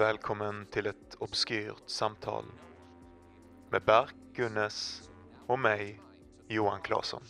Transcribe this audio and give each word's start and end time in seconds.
Välkommen 0.00 0.66
till 0.66 0.86
ett 0.86 1.14
obskyrt 1.18 1.82
samtal 1.86 2.44
med 3.70 3.82
Berk 3.84 4.14
Gunnes 4.34 5.10
och 5.46 5.58
mig, 5.58 6.00
Johan 6.48 6.80
Claesson. 6.80 7.22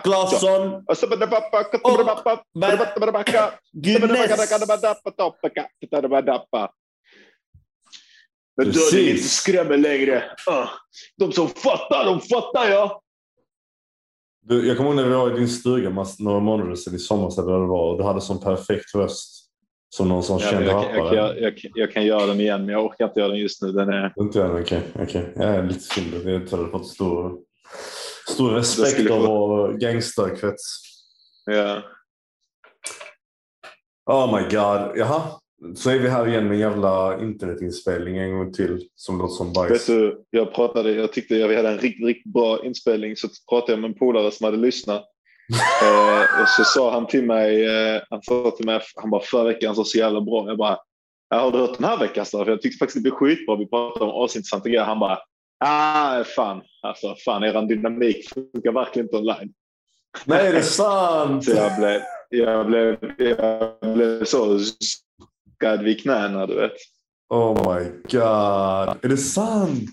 Claesson 0.00 0.84
Men 8.56 8.66
döden 8.66 9.08
inte 9.08 9.22
skrämmer 9.22 9.76
längre. 9.76 10.24
Ah, 10.46 10.68
De 11.18 11.32
som 11.32 11.48
fattar, 11.48 12.04
de 12.04 12.20
fattar 12.20 12.68
ja. 12.70 13.02
Du, 14.42 14.66
jag 14.68 14.76
kommer 14.76 14.90
ihåg 14.90 14.96
när 14.96 15.04
vi 15.04 15.14
var 15.14 15.30
i 15.30 15.34
din 15.38 15.48
stuga 15.48 16.04
några 16.18 16.40
månader 16.40 16.74
sedan 16.74 16.94
i 16.94 16.98
somras 16.98 17.38
eller 17.38 17.48
vad 17.52 17.60
det 17.60 17.66
var 17.66 17.92
och 17.92 17.98
du 17.98 18.04
hade 18.04 18.20
sån 18.20 18.40
perfekt 18.40 18.94
röst. 18.94 19.39
Som 19.92 20.08
någon 20.08 20.22
sån 20.22 20.38
Ja, 20.38 20.50
känd 20.50 20.64
jag, 20.66 20.84
jag, 20.84 20.96
rappare. 20.98 21.16
jag, 21.16 21.40
jag, 21.40 21.54
jag 21.74 21.92
kan 21.92 22.04
göra 22.04 22.26
den 22.26 22.40
igen, 22.40 22.64
men 22.66 22.72
jag 22.74 22.84
orkar 22.84 23.04
inte 23.04 23.20
göra 23.20 23.30
den 23.30 23.38
just 23.38 23.62
nu. 23.62 23.72
Den 23.72 23.88
är... 23.88 24.12
Inte 24.20 24.38
jag? 24.38 24.60
Okej. 24.60 24.80
okej. 25.02 25.32
Jag 25.36 25.44
är 25.44 25.62
lite 25.62 25.80
synd. 25.80 26.06
Jag 26.14 26.42
jag 26.50 26.58
har 26.58 26.70
fått 26.70 26.88
stor, 26.88 27.38
stor 28.28 28.50
respekt 28.50 29.10
av 29.10 29.22
vår 29.22 29.72
gangsterkrets. 29.72 30.82
Ja. 31.46 31.82
Oh 34.10 34.36
my 34.36 34.42
god. 34.42 34.96
Jaha. 34.98 35.22
Så 35.76 35.90
är 35.90 35.98
vi 35.98 36.08
här 36.08 36.28
igen 36.28 36.44
med 36.44 36.52
en 36.52 36.58
jävla 36.58 37.20
internetinspelning 37.22 38.18
en 38.18 38.38
gång 38.38 38.52
till 38.52 38.88
som 38.94 39.18
låter 39.18 39.34
som 39.34 39.46
Vet 39.46 39.54
bajs. 39.54 39.86
du, 39.86 40.24
jag 40.30 40.54
pratade, 40.54 40.92
jag 40.92 41.12
tyckte 41.12 41.34
vi 41.34 41.56
hade 41.56 41.68
en 41.68 41.78
riktigt, 41.78 42.06
riktigt 42.06 42.32
bra 42.32 42.64
inspelning, 42.64 43.16
så 43.16 43.28
pratade 43.50 43.72
jag 43.72 43.80
med 43.80 43.88
en 43.90 43.98
polare 43.98 44.30
som 44.30 44.44
hade 44.44 44.56
lyssnat. 44.56 45.04
Eh, 45.82 46.42
och 46.42 46.48
så 46.48 46.64
sa 46.64 46.92
han 46.92 47.06
till 47.06 47.24
mig, 47.24 47.66
eh, 47.66 48.02
han 48.10 48.22
sa 48.22 48.50
till 48.56 48.66
mig, 48.66 48.80
han 48.96 49.10
bara 49.10 49.20
förra 49.20 49.44
veckan 49.44 49.74
så 49.74 49.84
så 49.84 49.98
jävla 49.98 50.20
bra. 50.20 50.48
Jag 50.48 50.58
bara, 50.58 50.78
jag 51.30 51.40
har 51.40 51.52
du 51.52 51.58
hört 51.58 51.78
den 51.78 51.88
här 51.88 51.98
veckan? 51.98 52.26
Så? 52.26 52.44
För 52.44 52.50
jag 52.50 52.62
tyckte 52.62 52.78
faktiskt 52.78 52.96
det 52.96 53.10
blev 53.10 53.14
skitbra. 53.14 53.56
Vi 53.56 53.66
pratade 53.66 54.04
om 54.04 54.24
asintressanta 54.24 54.68
grejer. 54.68 54.84
Han 54.84 54.98
bara, 54.98 55.18
ah 55.64 56.24
fan, 56.24 56.62
alltså 56.82 57.14
fan 57.24 57.44
eran 57.44 57.68
dynamik 57.68 58.28
funkar 58.34 58.72
verkligen 58.72 59.06
inte 59.06 59.16
online. 59.16 59.52
Nej, 60.24 60.46
är 60.46 60.52
det 60.52 60.62
sant? 60.62 61.44
Så 61.44 61.50
jag 61.50 61.76
blev, 61.76 62.00
jag 62.28 62.66
blev, 62.66 62.96
jag 63.18 63.94
blev 63.94 64.24
så 64.24 64.58
skad 65.56 65.82
vid 65.82 66.02
knäna, 66.02 66.46
du 66.46 66.54
vet. 66.54 66.76
Oh 67.28 67.74
my 67.74 67.90
god. 68.02 69.04
Är 69.04 69.08
det 69.08 69.16
sant? 69.16 69.90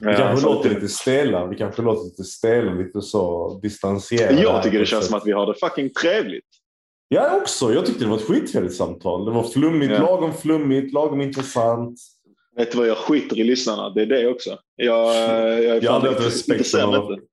Vi 0.00 0.10
Ja, 0.10 0.16
kanske 0.16 0.36
så 0.46 0.54
låter 0.54 0.68
det- 0.68 0.74
lite 0.74 0.88
stela. 0.88 1.46
Vi 1.46 1.56
kanske 1.56 1.82
låter 1.82 2.04
lite 2.04 2.24
stela, 2.24 2.72
lite 2.74 3.00
så 3.02 3.54
distanserade. 3.62 4.42
Jag 4.42 4.62
tycker 4.62 4.78
det 4.78 4.86
känns 4.86 5.06
som 5.06 5.16
att 5.16 5.26
vi 5.26 5.32
har 5.32 5.46
det 5.46 5.54
fucking 5.54 5.90
trevligt. 5.90 6.44
Jag 7.08 7.36
också. 7.36 7.72
Jag 7.74 7.86
tyckte 7.86 8.04
det 8.04 8.10
var 8.10 8.16
ett 8.16 8.26
skittrevligt 8.26 8.74
samtal. 8.76 9.24
Det 9.24 9.30
var 9.30 9.42
flummigt, 9.42 9.92
Ja. 9.92 9.98
lagom 10.02 10.32
flummigt, 10.34 10.92
lagom 10.92 11.20
intressant. 11.20 11.98
Vet 12.56 12.72
du 12.72 12.78
vad, 12.78 12.88
jag 12.88 12.96
skiter 12.96 13.38
i 13.38 13.44
lyssnarna. 13.44 13.90
Det 13.90 14.02
är 14.02 14.06
det 14.06 14.26
också. 14.28 14.58
Jag, 14.76 15.06
jag, 15.16 15.76
är 15.76 15.84
Jag 15.84 15.92
haft 15.92 16.06
lite- 16.06 16.26
respekt 16.26 16.66
för 16.70 16.86
någon. 16.86 17.12
inte. 17.12 17.24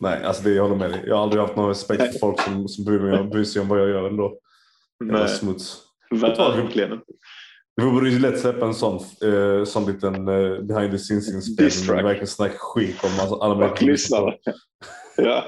Nej, 0.00 0.24
alltså 0.24 0.42
det 0.42 0.50
jag 0.50 0.62
håller 0.62 0.76
med 0.76 0.90
dig. 0.90 1.02
Jag 1.06 1.16
har 1.16 1.22
aldrig 1.22 1.42
haft 1.42 1.56
någon 1.56 1.68
respekt 1.68 2.12
för 2.12 2.18
folk 2.18 2.40
som, 2.40 2.68
som 2.68 2.84
bryr, 2.84 2.98
mig, 2.98 3.24
bryr 3.24 3.44
sig 3.44 3.62
om 3.62 3.68
vad 3.68 3.80
jag 3.80 3.88
gör 3.88 4.08
ändå. 4.08 4.38
Nej, 5.04 5.28
smuts. 5.28 5.76
verkligen 6.10 6.92
inte. 6.92 7.04
Vi 7.76 7.84
borde 7.84 8.10
ju 8.10 8.18
lätt 8.18 8.40
släppa 8.40 8.66
en 8.66 8.74
sån, 8.74 8.94
eh, 8.94 9.64
sån 9.64 9.92
liten 9.92 10.28
eh, 10.28 10.60
behind 10.60 10.92
the 10.92 10.98
scenes-inspelning. 10.98 11.86
Där 11.86 11.96
vi 11.96 12.02
verkligen 12.02 12.26
snackar 12.26 12.58
skit 12.58 13.04
om 13.04 13.10
alltså, 13.20 13.34
alla 13.34 13.54
människor. 13.54 13.86
lyssnare. 13.86 14.34
Ja. 15.16 15.44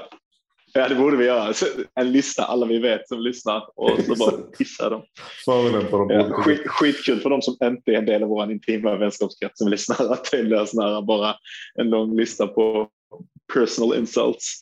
ja, 0.73 0.87
det 0.89 0.95
borde 0.95 1.17
vi 1.17 1.25
göra. 1.25 1.53
Så 1.53 1.65
En 1.99 2.11
lista, 2.11 2.43
alla 2.43 2.65
vi 2.65 2.79
vet 2.79 3.07
som 3.07 3.19
lyssnar. 3.19 3.63
Och 3.75 3.99
så 4.05 4.15
bara 4.15 4.31
pissa 4.31 4.89
dem. 4.89 5.01
Förolämpar 5.45 5.97
dem. 5.97 6.09
Ja, 6.09 6.33
skit, 6.33 6.67
skitkul 6.67 7.19
för 7.19 7.29
de 7.29 7.41
som 7.41 7.57
inte 7.63 7.91
är 7.91 7.97
en 7.97 8.05
del 8.05 8.23
av 8.23 8.29
vår 8.29 8.51
intima 8.51 8.97
vänskapskrets 8.97 9.57
som 9.57 9.67
lyssnar. 9.67 10.13
Att 10.13 10.31
det 10.31 10.67
sån 10.67 10.83
här 10.83 11.01
bara 11.01 11.35
en 11.79 11.89
lång 11.89 12.17
lista 12.17 12.47
på 12.47 12.87
personal 13.53 13.97
insults. 13.97 14.61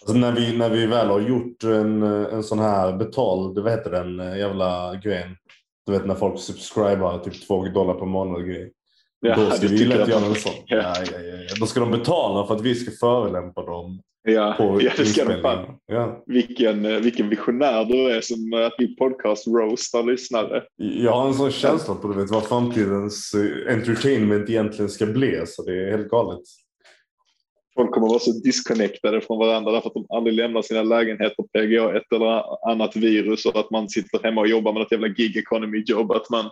Alltså 0.00 0.18
när, 0.18 0.32
vi, 0.32 0.56
när 0.56 0.70
vi 0.70 0.86
väl 0.86 1.08
har 1.08 1.20
gjort 1.20 1.64
en, 1.64 2.02
en 2.02 2.42
sån 2.42 2.58
här 2.58 2.96
betald, 2.96 3.58
vad 3.58 3.72
heter 3.72 3.90
den 3.90 4.20
eh, 4.20 4.38
jävla 4.38 4.94
grejen? 4.94 5.36
Du 5.86 5.92
vet 5.92 6.06
när 6.06 6.14
folk 6.14 6.40
subscribar 6.40 7.18
typ 7.18 7.46
två 7.46 7.64
dollar 7.64 7.94
per 7.94 8.06
månad 8.06 8.36
och 8.36 8.48
grej. 8.48 8.72
Ja, 9.20 9.36
Då 9.36 9.50
ska 9.50 9.68
vi 9.68 9.84
lätt 9.84 10.08
göra 10.08 10.26
en 10.26 10.34
sån. 10.34 10.52
Ja. 10.66 10.76
Ja, 10.76 10.94
ja, 11.12 11.18
ja. 11.48 11.54
Då 11.60 11.66
ska 11.66 11.80
de 11.80 11.90
betala 11.90 12.46
för 12.46 12.54
att 12.54 12.60
vi 12.60 12.74
ska 12.74 12.90
förolämpa 12.90 13.62
dem 13.62 14.00
Ja, 14.22 14.54
på 14.58 14.82
ja 14.82 14.92
det 14.96 15.06
ska 15.06 15.24
de 15.24 15.42
fan. 15.42 15.66
Ja. 15.86 16.22
Vilken, 16.26 16.84
eh, 16.84 16.98
vilken 16.98 17.28
visionär 17.28 17.84
du 17.84 18.10
är 18.10 18.20
som 18.20 18.52
eh, 18.52 18.66
att 18.66 18.78
min 18.78 18.96
podcast 18.96 19.46
roastar 19.46 20.02
lyssnare. 20.02 20.62
Jag 20.76 21.12
har 21.12 21.28
en 21.28 21.34
sån 21.34 21.50
känsla 21.50 21.94
på 21.94 22.08
du 22.08 22.20
vet, 22.20 22.30
vad 22.30 22.44
framtidens 22.44 23.34
eh, 23.34 23.74
entertainment 23.74 24.50
egentligen 24.50 24.90
ska 24.90 25.06
bli. 25.06 25.42
Så 25.46 25.62
det 25.62 25.72
är 25.72 25.90
helt 25.90 26.08
galet. 26.08 26.40
Folk 27.80 27.92
kommer 27.92 28.08
vara 28.08 28.18
så 28.18 28.32
disconnectade 28.32 29.20
från 29.20 29.38
varandra 29.38 29.72
därför 29.72 29.88
att 29.88 29.94
de 29.94 30.06
aldrig 30.08 30.36
lämnar 30.36 30.62
sina 30.62 30.82
lägenheter 30.82 31.42
PGA 31.42 31.96
ett 31.96 32.12
eller 32.12 32.70
annat 32.70 32.96
virus 32.96 33.46
och 33.46 33.56
att 33.56 33.70
man 33.70 33.88
sitter 33.88 34.22
hemma 34.22 34.40
och 34.40 34.48
jobbar 34.48 34.72
med 34.72 34.80
något 34.80 34.92
jävla 34.92 35.08
gig 35.08 35.36
economy 35.36 35.82
jobb. 35.86 36.12
Att 36.12 36.30
man, 36.30 36.50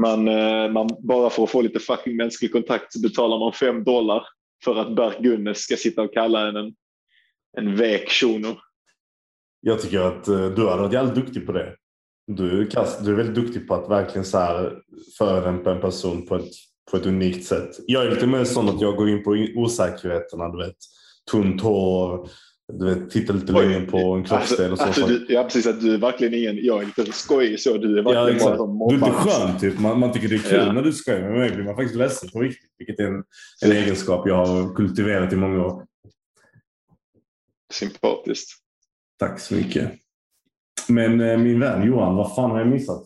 man, 0.00 0.28
eh, 0.28 0.72
man 0.72 0.88
bara 0.98 1.30
för 1.30 1.42
att 1.44 1.50
få 1.50 1.62
lite 1.62 1.78
fucking 1.78 2.16
mänsklig 2.16 2.52
kontakt 2.52 2.92
så 2.92 3.00
betalar 3.00 3.38
man 3.38 3.52
fem 3.52 3.84
dollar 3.84 4.26
för 4.64 4.76
att 4.76 4.96
Bert 4.96 5.18
Gunnes 5.18 5.58
ska 5.58 5.76
sitta 5.76 6.02
och 6.02 6.14
kalla 6.14 6.48
en 6.48 6.56
en, 6.56 6.74
en 7.56 7.76
vek 7.76 8.10
shuno. 8.10 8.56
Jag 9.60 9.82
tycker 9.82 10.00
att 10.00 10.28
eh, 10.28 10.46
du 10.46 10.68
hade 10.68 10.82
varit 10.82 10.92
jävligt 10.92 11.14
duktig 11.14 11.46
på 11.46 11.52
det. 11.52 11.76
Du, 12.26 12.60
är 12.60 13.04
du 13.04 13.12
är 13.12 13.16
väldigt 13.16 13.44
duktig 13.44 13.68
på 13.68 13.74
att 13.74 13.90
verkligen 13.90 14.24
så 14.24 14.38
här 14.38 14.78
förolämpa 15.18 15.72
en 15.72 15.80
person 15.80 16.26
på 16.26 16.36
ett, 16.36 16.52
på 16.94 17.00
ett 17.00 17.06
unikt 17.06 17.46
sätt. 17.46 17.70
Jag 17.86 18.06
är 18.06 18.10
lite 18.10 18.26
mer 18.26 18.44
sån 18.44 18.68
att 18.68 18.80
jag 18.80 18.96
går 18.96 19.08
in 19.08 19.22
på 19.24 19.30
osäkerheterna. 19.54 20.48
Du 20.48 20.66
vet, 20.66 20.76
tunt 21.30 21.60
hår, 21.60 22.28
du 22.72 22.84
vet, 22.94 23.10
tittar 23.10 23.34
lite 23.34 23.52
längre 23.52 23.80
på 23.80 23.98
en 24.14 24.24
kroppsdel 24.24 24.72
och 24.72 24.78
så. 24.78 24.84
alltså, 24.84 25.06
du, 25.06 25.26
ja, 25.28 25.42
precis. 25.44 25.66
Att 25.66 25.80
du 25.80 25.94
är 25.94 25.98
verkligen 25.98 26.34
ingen, 26.34 26.64
jag 26.64 26.82
är 26.82 26.86
lite 26.86 27.12
skojig 27.12 27.60
så. 27.60 27.76
Du 27.76 27.98
är 27.98 28.02
Ja, 28.02 28.02
verkligen 28.02 28.36
exakt. 28.36 28.50
bara 28.50 28.56
som 28.56 28.78
Du 28.88 28.94
är 28.94 28.98
lite 28.98 29.10
skön 29.10 29.58
typ. 29.60 29.78
Man, 29.80 29.98
man 30.00 30.12
tycker 30.12 30.28
det 30.28 30.34
är 30.34 30.38
kul 30.38 30.58
Ja. 30.66 30.72
när 30.72 30.82
du 30.82 30.92
skojar 30.92 31.20
med 31.30 31.38
mig. 31.38 31.50
blir 31.50 31.64
man 31.64 31.76
faktiskt 31.76 31.96
ledsen 31.96 32.28
på 32.30 32.40
riktigt. 32.40 32.70
Vilket 32.78 32.98
är 33.00 33.04
en, 33.04 33.24
en 33.64 33.72
egenskap 33.72 34.28
jag 34.28 34.46
har 34.46 34.74
kultiverat 34.74 35.32
i 35.32 35.36
många 35.36 35.64
år. 35.66 35.84
Sympatiskt. 37.72 38.50
Tack 39.18 39.40
så 39.40 39.54
mycket. 39.54 39.92
Men 40.88 41.20
eh, 41.20 41.38
min 41.38 41.60
vän 41.60 41.86
Johan, 41.86 42.16
vad 42.16 42.34
fan 42.34 42.50
har 42.50 42.58
jag 42.58 42.68
missat? 42.68 43.04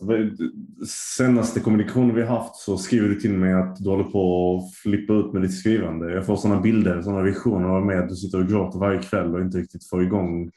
Senaste 1.17 1.59
kommunikationen 1.59 2.15
vi 2.15 2.25
haft 2.25 2.55
så 2.55 2.77
skriver 2.77 3.09
du 3.09 3.15
till 3.15 3.33
mig 3.33 3.53
att 3.53 3.75
du 3.75 3.89
håller 3.89 4.03
på 4.03 4.55
att 4.55 4.75
flippa 4.75 5.13
ut 5.13 5.33
med 5.33 5.41
ditt 5.41 5.59
skrivande. 5.59 6.13
Jag 6.13 6.25
får 6.25 6.35
sådana 6.35 6.61
bilder, 6.61 7.01
sådana 7.01 7.21
visioner 7.21 7.69
av 7.69 7.85
mig 7.85 7.97
att 7.97 8.09
du 8.09 8.15
sitter 8.15 8.39
och 8.39 8.47
gråter 8.47 8.79
varje 8.79 9.01
kväll 9.01 9.35
och 9.35 9.41
inte 9.41 9.57
riktigt 9.57 9.89
får 9.89 10.03
igång 10.03 10.51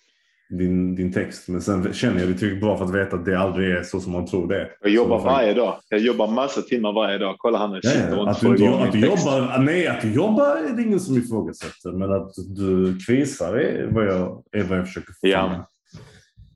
din, 0.59 0.95
din 0.95 1.13
text. 1.13 1.49
Men 1.49 1.61
sen 1.61 1.93
känner 1.93 2.21
jag 2.21 2.29
det 2.29 2.35
tillräckligt 2.35 2.63
bra 2.63 2.77
för 2.79 2.85
att 2.85 2.95
veta 2.95 3.17
att 3.17 3.25
det 3.25 3.39
aldrig 3.39 3.71
är 3.71 3.83
så 3.83 4.01
som 4.01 4.13
man 4.13 4.27
tror 4.27 4.49
det 4.49 4.61
är. 4.61 4.69
Jag 4.81 4.91
jobbar 4.91 5.19
Så 5.19 5.25
varje 5.25 5.55
dag. 5.55 5.77
Jag 5.89 6.01
jobbar 6.01 6.29
massa 6.29 6.63
timmar 6.63 6.93
varje 6.93 7.19
dag. 7.19 7.35
Kolla 7.39 7.59
han 7.59 7.75
sitter 7.75 8.11
ja. 8.11 8.23
och 8.23 8.31
Att 8.31 8.41
du, 8.41 8.67
att 8.67 8.93
du 8.93 9.01
text. 9.01 9.25
jobbar, 9.25 9.59
nej, 9.59 9.87
att 9.87 10.03
du 10.03 10.13
jobbar 10.13 10.57
är 10.57 10.77
det 10.77 10.83
ingen 10.83 11.01
som 11.01 11.17
ifrågasätter. 11.17 11.93
Men 11.93 12.13
att 12.13 12.33
du 12.57 12.99
krisar 13.07 13.57
är 13.57 13.89
vad 13.91 14.07
jag, 14.07 14.43
är 14.53 14.63
vad 14.63 14.79
jag 14.79 14.87
försöker 14.87 15.13
få 15.13 15.29
Ja. 15.29 15.67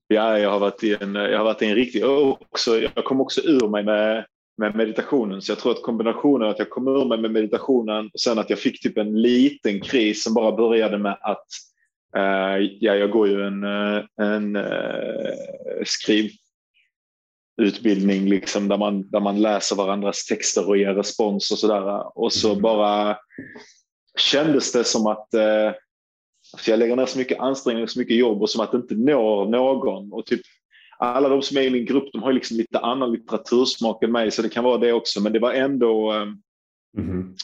Ja, 0.09 0.39
jag 0.39 0.51
har 0.51 0.59
varit 0.59 0.85
i 0.85 0.97
en, 1.01 1.15
jag 1.15 1.39
har 1.39 1.45
varit 1.45 1.63
i 1.63 1.67
en 1.67 1.75
riktig... 1.75 2.05
Också, 2.07 2.79
jag 2.79 3.05
kom 3.05 3.21
också 3.21 3.41
ur 3.41 3.69
mig 3.69 3.85
med, 3.85 4.27
med 4.59 4.75
meditationen. 4.77 5.43
Så 5.43 5.53
jag 5.53 5.59
tror 5.59 5.73
att 5.73 5.83
kombinationen 5.83 6.49
att 6.49 6.59
jag 6.59 6.71
kom 6.71 6.89
ur 6.89 7.05
mig 7.05 7.19
med 7.19 7.31
meditationen 7.31 8.11
och 8.15 8.21
sen 8.21 8.39
att 8.39 8.51
jag 8.51 8.59
fick 8.59 8.83
typ 8.83 8.99
en 8.99 9.23
liten 9.23 9.81
kris 9.81 10.25
som 10.25 10.35
bara 10.35 10.57
började 10.57 10.99
med 10.99 11.19
att 11.21 11.47
eh, 12.17 12.57
ja, 12.81 12.95
jag 12.95 13.11
går 13.11 13.29
ju 13.29 13.43
en, 13.47 13.65
eh, 13.65 14.05
en 14.21 14.57
uh, 14.57 15.31
skrivutbildning 17.59 18.29
liksom, 18.29 18.69
där, 18.69 18.79
man, 18.79 19.11
där 19.11 19.21
man 19.21 19.43
läser 19.43 19.77
varandras 19.77 20.25
texter 20.27 20.69
och 20.69 20.77
ger 20.77 20.95
respons 20.95 21.51
och 21.51 21.59
sådär. 21.59 22.19
Och 22.19 22.33
så 22.33 22.51
Mm. 22.51 22.63
bara 22.63 23.17
kändes 24.19 24.73
det 24.73 24.85
som 24.85 25.07
att 25.07 25.35
eh, 25.35 25.73
Alltså 26.57 26.71
jag 26.71 26.79
lägger 26.79 26.97
ner 26.97 27.07
så 27.07 27.19
mycket 27.19 27.41
ansträngning 27.41 27.83
och 27.85 27.91
så 27.91 27.99
mycket 27.99 28.17
jobb 28.17 28.43
och 28.43 28.51
som 28.51 28.61
att 28.61 28.73
det 28.73 28.77
inte 28.77 28.95
når 28.95 29.47
någon. 29.47 30.13
Och 30.13 30.27
typ, 30.27 30.41
alla 30.99 31.29
de 31.29 31.43
som 31.43 31.57
är 31.57 31.63
i 31.63 31.71
min 31.71 31.85
grupp 31.85 32.09
de 32.13 32.23
har 32.23 32.33
liksom 32.33 32.57
lite 32.57 32.79
annan 32.79 33.13
litteratursmak 33.13 34.03
än 34.03 34.13
mig 34.13 34.31
så 34.31 34.43
det 34.43 34.49
kan 34.49 34.65
vara 34.65 34.79
det 34.79 34.93
också. 34.93 35.21
Men 35.21 35.33
det 35.33 35.39
var 35.39 35.53
ändå... 35.53 36.13
eh, 36.13 36.27
Mhm. 36.99 37.35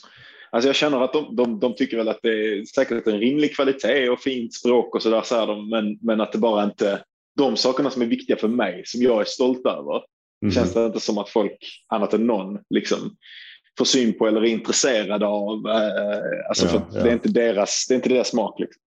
Alltså 0.51 0.69
jag 0.69 0.77
känner 0.77 1.01
att 1.01 1.13
de, 1.13 1.37
de, 1.37 1.61
de 1.61 1.75
tycker 1.75 1.97
väl 1.97 2.09
att 2.09 2.19
det 2.23 2.29
är 2.29 2.65
säkert 2.65 3.07
en 3.07 3.19
rimlig 3.19 3.55
kvalitet 3.57 4.09
och 4.09 4.21
fint 4.21 4.55
språk 4.55 4.95
och 4.95 5.03
sådär. 5.03 5.23
Så 5.25 5.47
de, 5.47 5.69
men, 5.71 5.99
men 6.03 6.21
att 6.21 6.33
det 6.33 6.39
bara 6.39 6.65
inte... 6.65 7.03
De 7.37 7.57
sakerna 7.57 7.91
som 7.91 8.03
är 8.03 8.07
viktiga 8.07 8.37
för 8.37 8.49
mig, 8.49 8.83
som 8.87 9.03
jag 9.03 9.21
är 9.21 9.25
stolt 9.25 9.67
över, 9.67 10.03
Mhm. 10.43 10.53
Känns 10.53 10.75
det 10.75 10.87
inte 10.87 11.01
som 11.01 11.19
att 11.19 11.29
folk, 11.29 11.59
annat 11.89 12.15
än 12.15 12.27
någon, 12.27 12.59
liksom, 12.71 13.17
får 13.79 13.85
syn 13.85 14.19
på 14.19 14.27
eller 14.27 14.41
är 14.41 14.49
intresserade 14.49 15.27
av. 15.27 15.67
Eh, 15.67 16.49
alltså 16.49 16.67
Ja, 16.67 16.89
ja. 16.93 17.03
det, 17.03 17.09
är 17.09 17.13
inte 17.13 17.29
deras, 17.29 17.87
det 17.89 17.95
är 17.95 17.97
inte 17.97 18.09
deras 18.09 18.29
smak. 18.29 18.61
Liksom. 18.61 18.83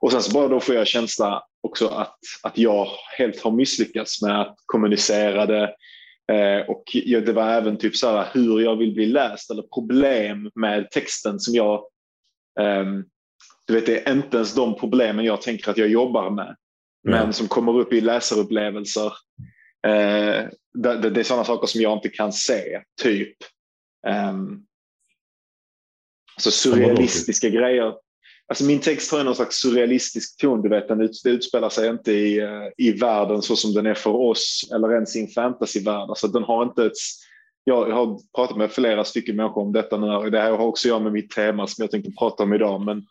Och 0.00 0.12
sen 0.12 0.22
så 0.22 0.32
bara 0.32 0.48
då 0.48 0.60
får 0.60 0.74
jag 0.74 0.86
känsla 0.86 1.42
också 1.62 1.88
att, 1.88 2.18
att 2.42 2.58
jag 2.58 2.86
helt 3.18 3.42
har 3.42 3.50
misslyckats 3.50 4.22
med 4.22 4.40
att 4.40 4.54
kommunicera 4.66 5.46
det. 5.46 5.74
Eh, 6.32 6.68
och 6.68 6.82
ja, 6.92 7.20
det 7.20 7.32
var 7.32 7.48
även 7.48 7.76
typ 7.78 7.96
så 7.96 8.10
här 8.10 8.28
hur 8.34 8.60
jag 8.60 8.76
vill 8.76 8.94
bli 8.94 9.06
läst 9.06 9.50
eller 9.50 9.62
problem 9.62 10.50
med 10.54 10.90
texten 10.90 11.40
som 11.40 11.54
jag 11.54 11.84
ehm, 12.60 13.04
du 13.66 13.74
vet, 13.74 13.86
det 13.86 14.08
är 14.08 14.12
inte 14.12 14.36
ens 14.36 14.54
de 14.54 14.76
problemen 14.76 15.24
jag 15.24 15.42
tänker 15.42 15.70
att 15.70 15.78
jag 15.78 15.88
jobbar 15.88 16.30
med 16.30 16.56
men 17.02 17.32
som 17.32 17.48
kommer 17.48 17.78
upp 17.78 17.92
i 17.92 18.00
läsarupplevelser. 18.00 19.12
Eh, 19.86 20.48
det, 20.74 20.96
det, 21.02 21.10
det 21.10 21.20
är 21.20 21.24
sådana 21.24 21.44
saker 21.44 21.66
som 21.66 21.80
jag 21.80 21.92
inte 21.92 22.08
kan 22.08 22.32
se, 22.32 22.82
typ. 23.02 23.36
Um, 24.08 24.66
alltså 26.36 26.50
surrealistiska 26.50 27.48
grejer. 27.48 27.94
Alltså 28.50 28.64
min 28.64 28.80
text 28.80 29.12
har 29.12 29.24
någon 29.24 29.34
slags 29.34 29.56
surrealistisk 29.56 30.40
ton. 30.40 30.62
Du 30.62 30.68
vet, 30.68 30.88
den 30.88 31.00
ut, 31.00 31.20
det 31.24 31.30
utspelar 31.30 31.68
sig 31.68 31.88
inte 31.88 32.12
i, 32.12 32.38
eh, 32.38 32.66
i 32.76 32.92
världen 32.92 33.42
så 33.42 33.56
som 33.56 33.72
den 33.72 33.86
är 33.86 33.94
för 33.94 34.14
oss 34.14 34.70
eller 34.74 34.92
ens 34.92 35.16
i 35.16 35.20
en 35.20 35.28
fantasyvärld. 35.28 36.08
Alltså, 36.08 36.28
den 36.28 36.42
har 36.42 36.62
inte 36.62 36.86
ett, 36.86 36.92
jag 37.64 37.90
har 37.90 38.18
pratat 38.34 38.56
med 38.56 38.72
flera 38.72 39.04
stycken 39.04 39.36
människor 39.36 39.62
om 39.62 39.72
detta 39.72 39.96
nu. 39.96 40.06
och 40.06 40.30
Det 40.30 40.40
här 40.40 40.50
har 40.50 40.66
också 40.66 40.88
jag 40.88 41.02
med 41.02 41.12
mitt 41.12 41.30
tema 41.30 41.66
som 41.66 41.82
jag 41.82 41.90
tänkte 41.90 42.12
prata 42.18 42.42
om 42.42 42.54
idag. 42.54 42.80
Men, 42.80 43.02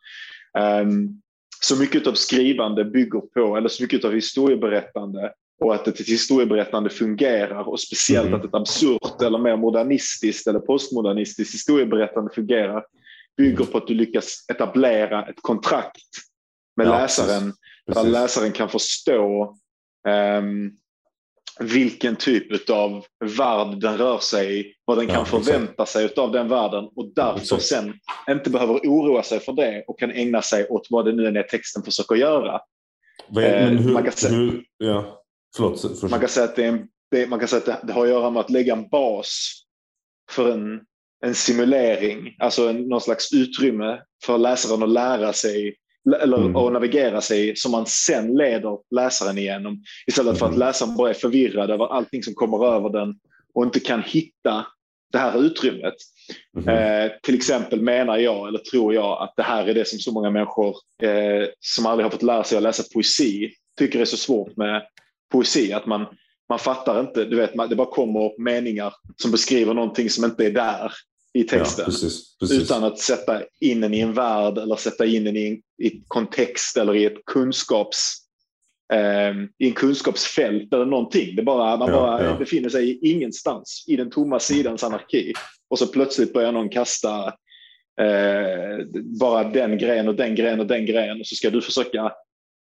ehm, 0.58 1.22
så 1.62 1.76
mycket 1.76 2.08
av 2.08 2.14
skrivande 2.14 2.86
bygger 2.86 3.20
på, 3.20 3.58
eller 3.58 3.70
så 3.70 3.84
mycket 3.84 4.06
av 4.06 4.14
historieberättande 4.14 5.34
och 5.60 5.76
att 5.76 5.88
ett 5.88 6.00
historieberättande 6.00 6.90
fungerar 6.90 7.68
och 7.70 7.80
speciellt 7.80 8.28
Mhm. 8.28 8.40
att 8.40 8.46
ett 8.46 8.54
absurt 8.54 9.22
eller 9.22 9.38
mer 9.38 9.58
modernistiskt 9.58 10.48
eller 10.48 10.60
postmodernistiskt 10.60 11.54
historieberättande 11.54 12.32
fungerar 12.36 12.84
bygger 13.38 13.66
på 13.66 13.78
att 13.78 13.88
du 13.88 13.94
lyckas 13.94 14.46
etablera 14.52 15.26
ett 15.26 15.42
kontrakt 15.42 16.02
med 16.78 16.88
Ja, 16.88 16.92
läsaren 17.02 17.54
där 17.88 17.94
Precis. 17.94 18.12
läsaren 18.12 18.52
kan 18.52 18.70
förstå 18.70 19.56
ehm, 20.08 20.72
vilken 21.60 22.16
typ 22.16 22.70
av 22.70 23.06
värld 23.38 23.82
den 23.82 23.98
rör 23.98 24.18
sig 24.18 24.60
i, 24.60 24.74
vad 24.86 24.98
den 24.98 25.08
Ja, 25.08 25.14
kan 25.14 25.22
exakt. 25.24 25.46
förvänta 25.46 25.86
sig 25.86 26.14
av 26.18 26.32
den 26.32 26.48
världen 26.48 26.86
och 26.96 27.12
därför 27.16 27.40
Exakt. 27.42 27.64
sen 27.64 27.94
inte 28.30 28.50
behöver 28.50 28.74
oroa 28.74 29.24
sig 29.24 29.40
för 29.40 29.54
det 29.54 29.84
och 29.88 30.00
kan 30.00 30.12
ägna 30.12 30.42
sig 30.42 30.68
åt 30.68 30.88
vad 30.90 31.06
det 31.06 31.12
nu 31.12 31.26
är 31.28 31.44
texten 31.44 31.84
försöker 31.84 32.16
göra. 32.16 32.62
Men 33.30 33.44
eh, 33.78 33.82
hur, 33.82 34.12
säga- 34.12 34.34
hur, 34.36 34.64
ja, 34.78 35.19
förlåt. 35.56 35.82
förlåt. 35.82 36.12
Man 36.12 36.20
kan 36.20 36.30
säga 36.30 36.46
att 36.46 36.56
det, 36.56 36.66
en, 36.66 36.88
det, 37.12 37.30
man 37.30 37.40
kan 37.40 37.48
säga 37.48 37.74
att 37.74 37.88
det, 37.88 37.94
har 37.94 38.04
att 38.04 38.10
göra 38.10 38.30
med 38.30 38.40
att 38.40 38.50
lägga 38.50 38.74
en 38.74 38.90
bas 38.90 39.64
för 40.32 40.52
en, 40.52 40.82
en 41.26 41.36
simulering, 41.36 42.36
alltså 42.40 42.70
en, 42.70 42.88
någon 42.88 43.02
slags 43.02 43.34
utrymme 43.34 44.02
för 44.26 44.38
läsaren 44.38 44.84
att 44.84 44.90
lära 44.90 45.34
sig 45.34 45.76
eller 46.22 46.38
Mm. 46.38 46.56
att 46.56 46.74
navigera 46.74 47.22
sig 47.22 47.56
som 47.56 47.72
man 47.72 47.86
sen 47.86 48.38
leder 48.38 48.78
läsaren 48.96 49.38
igenom. 49.38 49.84
Istället 50.08 50.40
för 50.40 50.46
att 50.46 50.52
Mm. 50.52 50.60
läsaren 50.60 50.96
bara 50.96 51.10
är 51.10 51.14
förvirrad 51.14 51.72
över 51.72 51.94
allting 51.94 52.24
som 52.24 52.34
kommer 52.34 52.66
över 52.76 52.90
den 52.90 53.16
och 53.54 53.64
inte 53.64 53.80
kan 53.80 54.04
hitta 54.04 54.66
det 55.12 55.18
här 55.18 55.42
utrymmet. 55.46 55.94
Mhm. 56.58 56.70
Eh, 56.70 57.12
till 57.24 57.36
exempel 57.36 57.82
menar 57.82 58.18
jag, 58.18 58.48
eller 58.48 58.60
tror 58.60 58.94
jag, 58.94 59.24
att 59.24 59.34
det 59.38 59.44
här 59.44 59.68
är 59.68 59.74
det 59.74 59.88
som 59.88 60.00
så 60.00 60.12
många 60.12 60.30
människor 60.30 60.76
eh, 61.04 61.48
som 61.60 61.86
aldrig 61.86 62.06
har 62.06 62.12
fått 62.12 62.24
lära 62.24 62.44
sig 62.44 62.58
att 62.58 62.64
läsa 62.64 62.84
poesi 62.94 63.52
tycker 63.80 64.00
är 64.02 64.06
så 64.06 64.18
svårt 64.18 64.58
med 64.58 64.82
poesi. 65.32 65.74
Att 65.74 65.86
man, 65.86 66.06
man 66.50 66.60
fattar 66.60 67.00
inte, 67.00 67.26
du 67.26 67.36
vet, 67.36 67.56
man, 67.56 67.70
det 67.70 67.76
bara 67.76 67.92
kommer 67.92 68.42
meningar 68.42 68.94
som 69.18 69.32
beskriver 69.32 69.74
någonting 69.74 70.10
som 70.10 70.26
inte 70.26 70.46
är 70.46 70.52
där 70.52 70.94
i 71.34 71.44
texten. 71.44 71.84
Ja, 71.88 71.92
precis, 71.92 72.38
precis. 72.38 72.62
Utan 72.62 72.84
att 72.84 73.00
sätta 73.00 73.42
in 73.60 73.82
den 73.82 73.94
i 73.94 74.00
en 74.00 74.14
värld 74.14 74.58
eller 74.58 74.76
sätta 74.76 75.06
in 75.06 75.24
den 75.24 75.38
i 75.38 75.48
en, 75.48 75.92
kontext 76.08 76.78
eller 76.78 76.96
i 76.96 77.06
ett 77.06 77.26
kunskaps, 77.26 78.16
eh, 78.94 79.34
i 79.58 79.68
en 79.68 79.74
kunskapsfält 79.74 80.74
eller 80.74 80.86
någonting. 80.86 81.36
Det 81.36 81.44
bara, 81.44 81.78
man 81.78 81.90
Ja, 81.90 81.94
bara 81.96 82.24
ja. 82.24 82.38
befinner 82.38 82.70
sig 82.70 82.90
i 82.90 83.12
ingenstans, 83.12 83.86
i 83.88 83.96
den 83.96 84.10
tomma 84.10 84.40
sidans 84.40 84.84
anarki. 84.84 85.34
Och 85.70 85.80
så 85.80 85.88
plötsligt 85.88 86.34
börjar 86.34 86.52
någon 86.52 86.70
kasta 86.70 87.28
eh, 88.02 88.86
bara 89.20 89.44
den 89.44 89.78
grejen 89.78 90.08
och 90.08 90.16
den 90.16 90.36
grejen 90.36 90.60
och 90.60 90.68
den 90.68 90.86
grejen 90.86 91.20
och 91.20 91.28
så 91.28 91.36
ska 91.36 91.50
du 91.50 91.62
försöka 91.62 92.12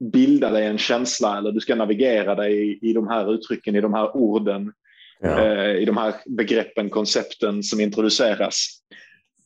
bilda 0.00 0.50
dig 0.50 0.66
en 0.66 0.78
känsla 0.78 1.38
eller 1.38 1.52
du 1.52 1.60
ska 1.60 1.74
navigera 1.74 2.34
dig 2.34 2.70
i, 2.70 2.78
i 2.90 2.92
de 2.92 3.08
här 3.08 3.34
uttrycken, 3.34 3.76
i 3.76 3.80
de 3.80 3.94
här 3.94 4.16
orden 4.16 4.72
ja. 5.20 5.44
eh, 5.44 5.76
i 5.76 5.84
de 5.84 5.96
här 5.96 6.14
begreppen, 6.26 6.90
koncepten 6.90 7.62
som 7.62 7.80
introduceras. 7.80 8.66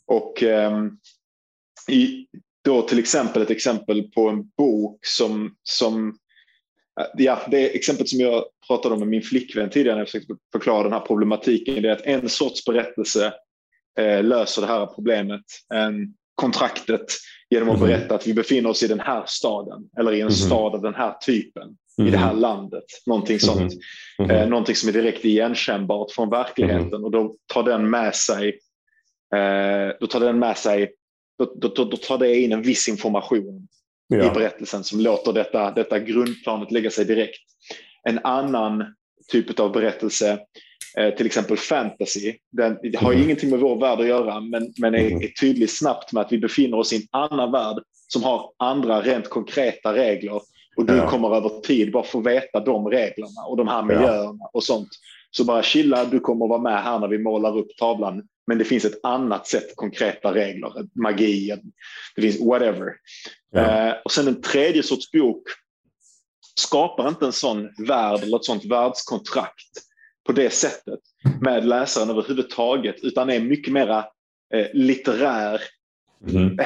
Och 0.06 0.42
ehm, 0.42 0.90
i, 1.88 2.26
då 2.64 2.82
till 2.82 2.98
exempel 2.98 3.42
ett 3.42 3.50
exempel 3.50 4.02
på 4.02 4.28
en 4.28 4.50
bok 4.56 5.06
som, 5.06 5.54
som 5.62 6.08
eh, 7.00 7.06
ja, 7.16 7.40
det 7.50 7.76
exemplet 7.76 8.08
som 8.08 8.20
jag 8.20 8.44
pratade 8.66 8.94
om 8.94 9.00
med 9.00 9.08
min 9.08 9.22
flickvän 9.22 9.70
tidigare 9.70 9.94
när 9.94 10.00
jag 10.00 10.08
försökte 10.08 10.34
förklara 10.52 10.82
den 10.82 10.92
här 10.92 11.00
problematiken, 11.00 11.82
det 11.82 11.88
är 11.88 11.92
att 11.92 12.06
en 12.06 12.28
sorts 12.28 12.64
berättelse 12.64 13.34
eh, 13.98 14.24
löser 14.24 14.62
det 14.62 14.68
här 14.68 14.86
problemet, 14.86 15.44
eh, 15.74 15.90
kontraktet, 16.38 17.06
genom 17.50 17.68
att 17.68 17.78
Mhm. 17.78 17.88
berätta 17.88 18.14
att 18.14 18.26
vi 18.26 18.34
befinner 18.34 18.70
oss 18.70 18.82
i 18.82 18.86
den 18.88 19.00
här 19.00 19.22
staden 19.26 19.90
eller 19.98 20.12
i 20.12 20.20
en 20.20 20.26
Mhm. 20.26 20.32
stad 20.34 20.74
av 20.74 20.82
den 20.82 20.94
här 20.94 21.12
typen, 21.26 21.68
i 22.00 22.10
det 22.10 22.18
här 22.18 22.34
landet, 22.34 22.84
någonting 23.06 23.40
sånt. 23.40 23.72
Mhm. 24.18 24.30
Eh, 24.30 24.48
någonting 24.48 24.74
som 24.74 24.88
är 24.88 24.92
direkt 24.92 25.24
igenkännbart 25.24 26.10
från 26.10 26.30
verkligheten 26.30 27.04
och 27.04 27.10
då 27.10 27.36
tar 27.46 27.62
den 27.62 27.90
med 27.90 28.14
sig, 28.14 28.48
eh, 29.34 29.96
då 30.00 30.06
tar 30.06 30.20
den 30.20 30.38
med 30.38 30.58
sig 30.58 30.92
då, 31.38 31.52
då, 31.56 31.68
då, 31.68 31.84
då 31.84 31.96
tar 31.96 32.18
det 32.18 32.36
in 32.36 32.52
en 32.52 32.62
viss 32.62 32.88
information 32.88 33.68
i 34.14 34.16
ja. 34.16 34.32
berättelsen 34.34 34.84
som 34.84 35.00
låter 35.00 35.32
detta, 35.32 35.70
detta 35.70 35.98
grundplanet 35.98 36.70
lägga 36.70 36.90
sig 36.90 37.04
direkt. 37.04 37.40
En 38.08 38.18
annan 38.24 38.94
typ 39.32 39.60
av 39.60 39.72
berättelse, 39.72 40.38
eh, 40.96 41.14
till 41.14 41.26
exempel 41.26 41.56
fantasy, 41.56 42.34
den 42.52 42.78
det 42.82 42.98
har 42.98 43.12
Mhm. 43.12 43.22
ingenting 43.22 43.50
med 43.50 43.58
vår 43.60 43.80
värld 43.80 44.00
att 44.00 44.06
göra 44.06 44.40
men, 44.40 44.72
men 44.78 44.94
är, 44.94 45.10
Mhm. 45.10 45.22
är 45.22 45.28
tydligt 45.28 45.78
snabbt 45.78 46.12
med 46.12 46.20
att 46.20 46.32
vi 46.32 46.38
befinner 46.38 46.78
oss 46.78 46.92
i 46.92 46.96
en 46.96 47.02
annan 47.10 47.52
värld 47.52 47.76
som 48.08 48.22
har 48.22 48.50
andra 48.56 49.02
rent 49.02 49.28
konkreta 49.28 49.94
regler 49.94 50.40
och 50.76 50.84
du 50.86 50.96
Ja. 50.96 51.08
kommer 51.10 51.36
över 51.36 51.48
tid 51.60 51.92
bara 51.92 52.02
få 52.04 52.20
veta 52.20 52.60
de 52.60 52.86
reglerna 52.88 53.40
och 53.48 53.56
de 53.56 53.68
här 53.68 53.82
miljöerna 53.82 54.44
och 54.52 54.64
sånt. 54.64 54.88
Så 55.30 55.44
bara 55.44 55.62
chilla, 55.62 56.04
du 56.04 56.20
kommer 56.20 56.48
vara 56.48 56.60
med 56.60 56.82
här 56.82 56.98
när 56.98 57.08
vi 57.08 57.18
målar 57.18 57.58
upp 57.58 57.76
tavlan. 57.78 58.22
Men 58.46 58.58
det 58.58 58.64
finns 58.64 58.84
ett 58.84 59.00
annat 59.02 59.46
sätt, 59.46 59.76
konkreta 59.76 60.34
regler, 60.34 60.72
magi, 61.02 61.56
det 62.16 62.22
finns 62.22 62.40
whatever. 62.40 62.92
Ja. 63.52 63.60
Eh, 63.88 63.94
och 64.04 64.12
sen 64.12 64.28
en 64.28 64.42
tredje 64.42 64.82
sorts 64.82 65.10
bok 65.10 65.42
skapar 66.54 67.08
inte 67.08 67.26
en 67.26 67.32
sån 67.32 67.68
värld 67.88 68.22
eller 68.22 68.36
ett 68.36 68.44
sånt 68.44 68.64
världskontrakt 68.64 69.70
på 70.28 70.32
det 70.32 70.50
sättet 70.50 71.00
med 71.40 71.66
läsaren 71.66 72.10
överhuvudtaget 72.10 72.96
utan 73.02 73.30
är 73.30 73.40
mycket 73.40 73.72
mera 73.72 73.98
eh, 74.54 74.66
litterär 74.72 75.60
Mhm. 76.20 76.58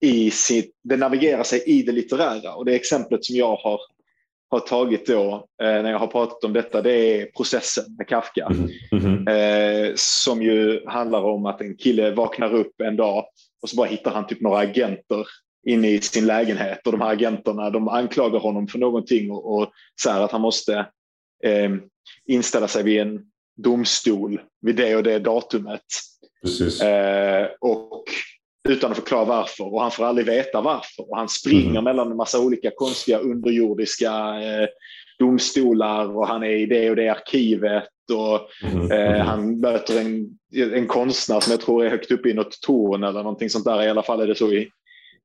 i 0.00 0.30
sitt, 0.30 0.74
det 0.84 0.96
navigerar 0.96 1.42
sig 1.42 1.62
i 1.66 1.82
det 1.82 1.92
litterära 1.92 2.54
och 2.54 2.64
det 2.64 2.74
exemplet 2.74 3.24
som 3.24 3.36
jag 3.36 3.56
har, 3.56 3.80
har 4.50 4.60
tagit 4.60 5.06
då 5.06 5.46
eh, 5.62 5.82
när 5.82 5.90
jag 5.90 5.98
har 5.98 6.06
pratat 6.06 6.44
om 6.44 6.52
detta 6.52 6.82
det 6.82 6.92
är 6.92 7.26
processen 7.26 7.84
med 7.98 8.08
Kafka. 8.08 8.50
Mhm. 8.92 9.28
Eh, 9.28 9.92
som 9.94 10.42
ju 10.42 10.86
handlar 10.86 11.22
om 11.22 11.46
att 11.46 11.60
en 11.60 11.76
kille 11.76 12.10
vaknar 12.10 12.54
upp 12.54 12.80
en 12.80 12.96
dag 12.96 13.24
och 13.62 13.68
så 13.68 13.76
bara 13.76 13.88
hittar 13.88 14.10
han 14.10 14.26
typ 14.26 14.40
några 14.40 14.58
agenter 14.58 15.26
inne 15.66 15.90
i 15.90 16.00
sin 16.00 16.26
lägenhet 16.26 16.86
och 16.86 16.92
de 16.92 17.00
här 17.00 17.12
agenterna 17.12 17.70
de 17.70 17.88
anklagar 17.88 18.38
honom 18.38 18.68
för 18.68 18.78
någonting 18.78 19.30
och, 19.30 19.56
och 19.56 19.70
säger 20.02 20.20
att 20.20 20.32
han 20.32 20.40
måste 20.40 20.78
eh, 21.44 21.70
inställa 22.26 22.68
sig 22.68 22.82
vid 22.82 23.00
en 23.00 23.20
domstol 23.56 24.40
vid 24.60 24.76
det 24.76 24.96
och 24.96 25.02
det 25.02 25.18
datumet. 25.18 25.80
Eh, 26.82 27.46
och 27.60 28.04
utan 28.68 28.90
att 28.90 28.96
förklara 28.96 29.24
varför 29.24 29.74
och 29.74 29.80
han 29.82 29.90
får 29.90 30.04
aldrig 30.04 30.26
veta 30.26 30.60
varför 30.60 31.10
och 31.10 31.16
han 31.16 31.28
springer 31.28 31.70
Mhm. 31.72 31.84
mellan 31.84 32.10
en 32.10 32.16
massa 32.16 32.40
olika 32.40 32.70
konstiga 32.76 33.18
underjordiska 33.18 34.08
eh, 34.42 34.68
domstolar 35.18 36.16
och 36.16 36.26
han 36.28 36.42
är 36.42 36.50
i 36.50 36.66
det 36.66 36.90
och 36.90 36.96
det 36.96 37.08
arkivet 37.08 37.84
och. 38.12 38.34
Eh, 38.92 39.12
Mhm. 39.16 39.26
han 39.26 39.60
möter 39.60 40.00
en, 40.00 40.38
en 40.74 40.86
konstnär 40.86 41.40
som 41.40 41.50
jag 41.50 41.60
tror 41.60 41.84
är 41.84 41.90
högt 41.90 42.10
upp 42.10 42.26
i 42.26 42.32
något 42.34 42.60
torn 42.60 43.04
eller 43.04 43.22
någonting 43.22 43.50
sånt 43.50 43.64
där. 43.64 43.82
I 43.82 43.88
alla 43.90 44.02
fall 44.02 44.20
är 44.20 44.26
det 44.26 44.34
så 44.34 44.52
i, 44.52 44.68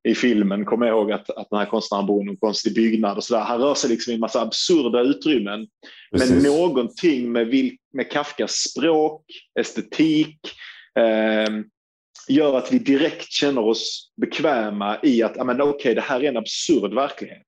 i 0.06 0.14
filmen. 0.14 0.64
Kommer 0.64 0.86
jag 0.86 0.96
ihåg 0.96 1.12
att, 1.12 1.30
att 1.30 1.50
den 1.50 1.58
här 1.58 1.66
konstnären 1.66 2.06
bor 2.06 2.22
i 2.22 2.26
någon 2.26 2.36
konstig 2.36 2.74
byggnad 2.74 3.16
och 3.16 3.24
sådär. 3.24 3.40
Han 3.40 3.60
rör 3.60 3.74
sig 3.74 3.90
liksom 3.90 4.10
i 4.10 4.14
en 4.14 4.20
massa 4.20 4.40
absurda 4.40 5.00
utrymmen. 5.00 5.66
Men 6.10 6.20
Precis. 6.20 6.44
någonting 6.44 7.32
med, 7.32 7.46
vil, 7.46 7.76
med 7.92 8.10
Kafkas 8.10 8.52
språk, 8.52 9.22
estetik 9.60 10.38
eh, 10.98 11.54
gör 12.28 12.58
att 12.58 12.72
vi 12.72 12.78
direkt 12.78 13.32
känner 13.32 13.64
oss 13.64 14.12
bekväma 14.20 14.98
i 15.02 15.22
att 15.22 15.46
men, 15.46 15.60
okej, 15.60 15.94
det 15.94 16.00
här 16.00 16.24
är 16.24 16.28
en 16.28 16.36
absurd 16.36 16.94
verklighet. 16.94 17.42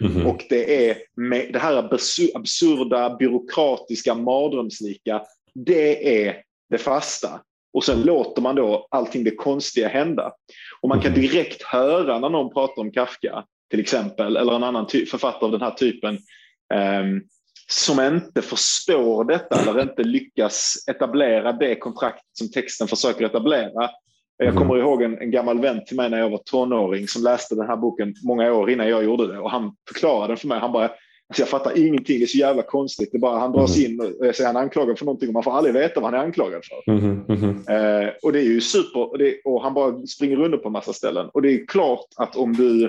Mhm. 0.00 0.26
Och 0.26 0.42
det 0.48 0.88
är 0.88 0.96
med 1.16 1.52
det 1.52 1.58
här 1.58 1.82
absu- 1.82 2.30
absurda, 2.34 3.16
byråkratiska, 3.16 4.14
mardrömslika. 4.14 5.22
Det 5.54 6.26
är 6.26 6.42
det 6.70 6.78
fasta. 6.78 7.40
Och 7.74 7.84
sen 7.84 8.02
låter 8.02 8.42
man 8.42 8.54
då 8.54 8.86
allting 8.90 9.24
det 9.24 9.30
konstiga 9.36 9.88
hända. 9.88 10.32
Och 10.80 10.88
man 10.88 11.00
kan 11.00 11.12
Mhm. 11.12 11.20
direkt 11.20 11.62
höra 11.62 12.18
när 12.18 12.28
någon 12.28 12.52
pratar 12.54 12.82
om 12.82 12.92
Kafka 12.92 13.44
till 13.70 13.80
exempel, 13.80 14.36
eller 14.36 14.52
en 14.56 14.62
annan 14.64 14.86
författare 15.10 15.44
av 15.44 15.50
den 15.50 15.62
här 15.62 15.70
typen, 15.70 16.18
ehm, 16.74 17.22
som 17.68 18.00
inte 18.00 18.42
förstår 18.42 19.24
detta 19.24 19.60
eller 19.70 19.82
inte 19.82 20.02
lyckas 20.02 20.74
etablera 20.90 21.52
det 21.52 21.74
kontrakt 21.76 22.22
som 22.32 22.50
texten 22.50 22.88
försöker 22.88 23.24
etablera. 23.24 23.90
Jag 24.36 24.48
Mhm. 24.54 24.58
kommer 24.58 24.76
ihåg 24.78 25.02
en, 25.02 25.18
en 25.18 25.30
gammal 25.30 25.60
vän 25.60 25.84
till 25.84 25.96
mig 25.96 26.10
när 26.10 26.18
jag 26.18 26.30
var 26.30 26.40
tonåring 26.44 27.08
som 27.08 27.22
läste 27.22 27.54
den 27.54 27.66
här 27.66 27.76
boken 27.76 28.14
många 28.24 28.52
år 28.52 28.70
innan 28.70 28.88
jag 28.88 29.04
gjorde 29.04 29.26
det 29.32 29.38
och 29.38 29.50
han 29.50 29.76
förklarade 29.88 30.28
den 30.28 30.36
för 30.36 30.48
mig. 30.48 30.58
Han 30.58 30.72
bara, 30.72 30.90
alltså 31.28 31.42
jag 31.42 31.48
fattar 31.48 31.78
ingenting, 31.86 32.18
det 32.18 32.24
är 32.24 32.26
så 32.26 32.38
jävla 32.38 32.62
konstigt. 32.62 33.08
Det 33.12 33.18
bara, 33.18 33.38
han 33.38 33.52
dras 33.52 33.76
Mhm. 33.78 33.84
in 33.86 34.00
och 34.00 34.34
så 34.36 34.42
är 34.42 34.46
han 34.46 34.56
anklagad 34.56 34.98
för 34.98 35.04
någonting 35.04 35.28
och 35.28 35.32
man 35.34 35.42
får 35.42 35.52
aldrig 35.52 35.74
veta 35.74 36.00
vad 36.00 36.10
han 36.10 36.20
är 36.20 36.24
anklagad 36.24 36.62
för. 36.64 36.92
Mhm, 36.92 37.24
mhm. 37.28 37.64
Eh, 37.68 38.08
och 38.22 38.32
det 38.32 38.38
är 38.38 38.44
ju 38.44 38.60
super, 38.60 39.10
och, 39.10 39.18
det, 39.18 39.40
och 39.44 39.62
han 39.62 39.74
bara 39.74 40.06
springer 40.06 40.36
runt 40.36 40.62
på 40.62 40.68
en 40.68 40.72
massa 40.72 40.92
ställen. 40.92 41.28
Och 41.32 41.42
det 41.42 41.50
är 41.52 41.66
klart 41.66 42.06
att 42.16 42.36
om 42.36 42.52
du, 42.52 42.84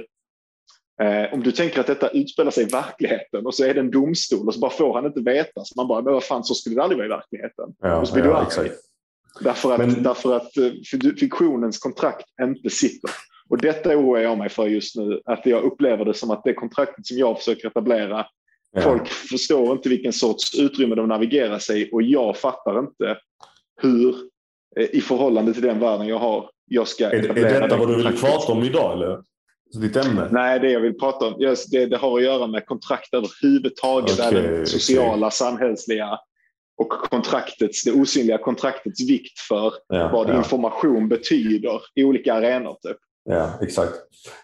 eh, 1.02 1.34
om 1.34 1.44
du 1.44 1.52
tänker 1.52 1.80
att 1.80 1.88
detta 1.88 2.10
utspelar 2.10 2.52
sig 2.52 2.64
i 2.64 2.68
verkligheten 2.68 3.46
och 3.46 3.56
så 3.56 3.64
är 3.66 3.74
det 3.74 3.80
en 3.80 3.92
domstol 3.92 4.48
och 4.48 4.54
så 4.54 4.60
bara 4.60 4.72
får 4.72 4.94
han 4.94 5.06
inte 5.06 5.20
veta. 5.22 5.66
Så 5.66 5.74
man 5.78 5.88
bara, 5.88 6.02
men 6.02 6.14
vad 6.14 6.24
fan, 6.24 6.44
så 6.44 6.54
skulle 6.56 6.76
det 6.76 6.84
aldrig 6.84 6.98
vara 6.98 7.06
i 7.08 7.10
verkligheten. 7.10 7.70
Ja, 7.82 8.00
Och 8.02 8.08
så 8.08 8.14
blir 8.14 8.24
du 8.24 8.30
ja, 8.30 8.36
arg. 8.38 8.46
exakt. 8.48 8.76
Därför 9.42 9.72
att, 9.74 9.80
Men- 9.80 10.04
därför 10.04 10.36
att 10.36 10.58
eh, 10.58 10.72
fi- 10.92 11.16
fiktionens 11.20 11.78
kontrakt 11.80 12.26
inte 12.42 12.70
sitter. 12.70 13.10
Och 13.50 13.58
detta 13.62 13.90
oroar 13.98 14.20
jag 14.20 14.38
mig 14.38 14.50
för 14.50 14.68
just 14.68 14.96
nu. 14.96 15.22
Att 15.26 15.46
jag 15.46 15.64
upplever 15.64 16.06
det 16.06 16.14
som 16.14 16.32
att 16.32 16.44
det 16.44 16.54
kontraktet 16.54 17.06
som 17.06 17.18
jag 17.18 17.38
försöker 17.38 17.68
etablera, 17.68 18.26
Ja. 18.78 18.82
folk 18.82 19.08
förstår 19.08 19.72
inte 19.72 19.90
vilken 19.90 20.14
sorts 20.14 20.60
utrymme 20.60 20.96
de 20.96 21.08
navigerar 21.08 21.60
sig 21.60 21.90
och 21.92 22.02
jag 22.02 22.38
fattar 22.38 22.80
inte 22.80 23.18
hur 23.82 24.16
eh, 24.80 24.86
i 24.92 25.02
förhållande 25.02 25.54
till 25.54 25.62
den 25.62 25.80
världen 25.80 26.08
jag 26.08 26.20
har, 26.20 26.50
jag 26.66 26.88
ska 26.88 27.06
Är, 27.06 27.14
är 27.14 27.24
etablera 27.24 27.50
detta 27.50 27.68
det 27.68 27.76
vad 27.76 27.88
du 27.88 27.96
vill 27.96 28.18
prata 28.18 28.52
om 28.52 28.64
idag 28.64 28.94
eller? 28.94 29.24
Så 29.74 29.80
ditt 29.80 29.96
ämne? 29.96 30.28
Nej, 30.32 30.60
det 30.60 30.72
jag 30.72 30.80
vill 30.80 31.00
prata 31.00 31.26
om, 31.28 31.42
just 31.42 31.72
det, 31.72 31.86
det 31.86 31.98
har 31.98 32.18
att 32.18 32.24
göra 32.24 32.48
med 32.48 32.66
kontrakt 32.66 33.14
överhuvudtaget, 33.14 34.20
Okej, 34.20 34.40
även 34.46 34.66
sociala, 34.68 35.32
samhällsliga 35.32 36.20
och 36.78 36.90
kontraktets, 36.90 37.84
det 37.84 37.92
osynliga 37.92 38.38
kontraktets 38.38 39.10
vikt 39.10 39.40
för 39.40 39.74
Ja, 39.88 40.10
vad 40.14 40.30
ja. 40.30 40.38
information 40.38 41.08
betyder 41.08 41.82
i 41.96 42.04
olika 42.04 42.34
arenor. 42.34 42.78
Typ. 42.84 42.98
Ja, 43.30 43.50
exakt. 43.62 43.94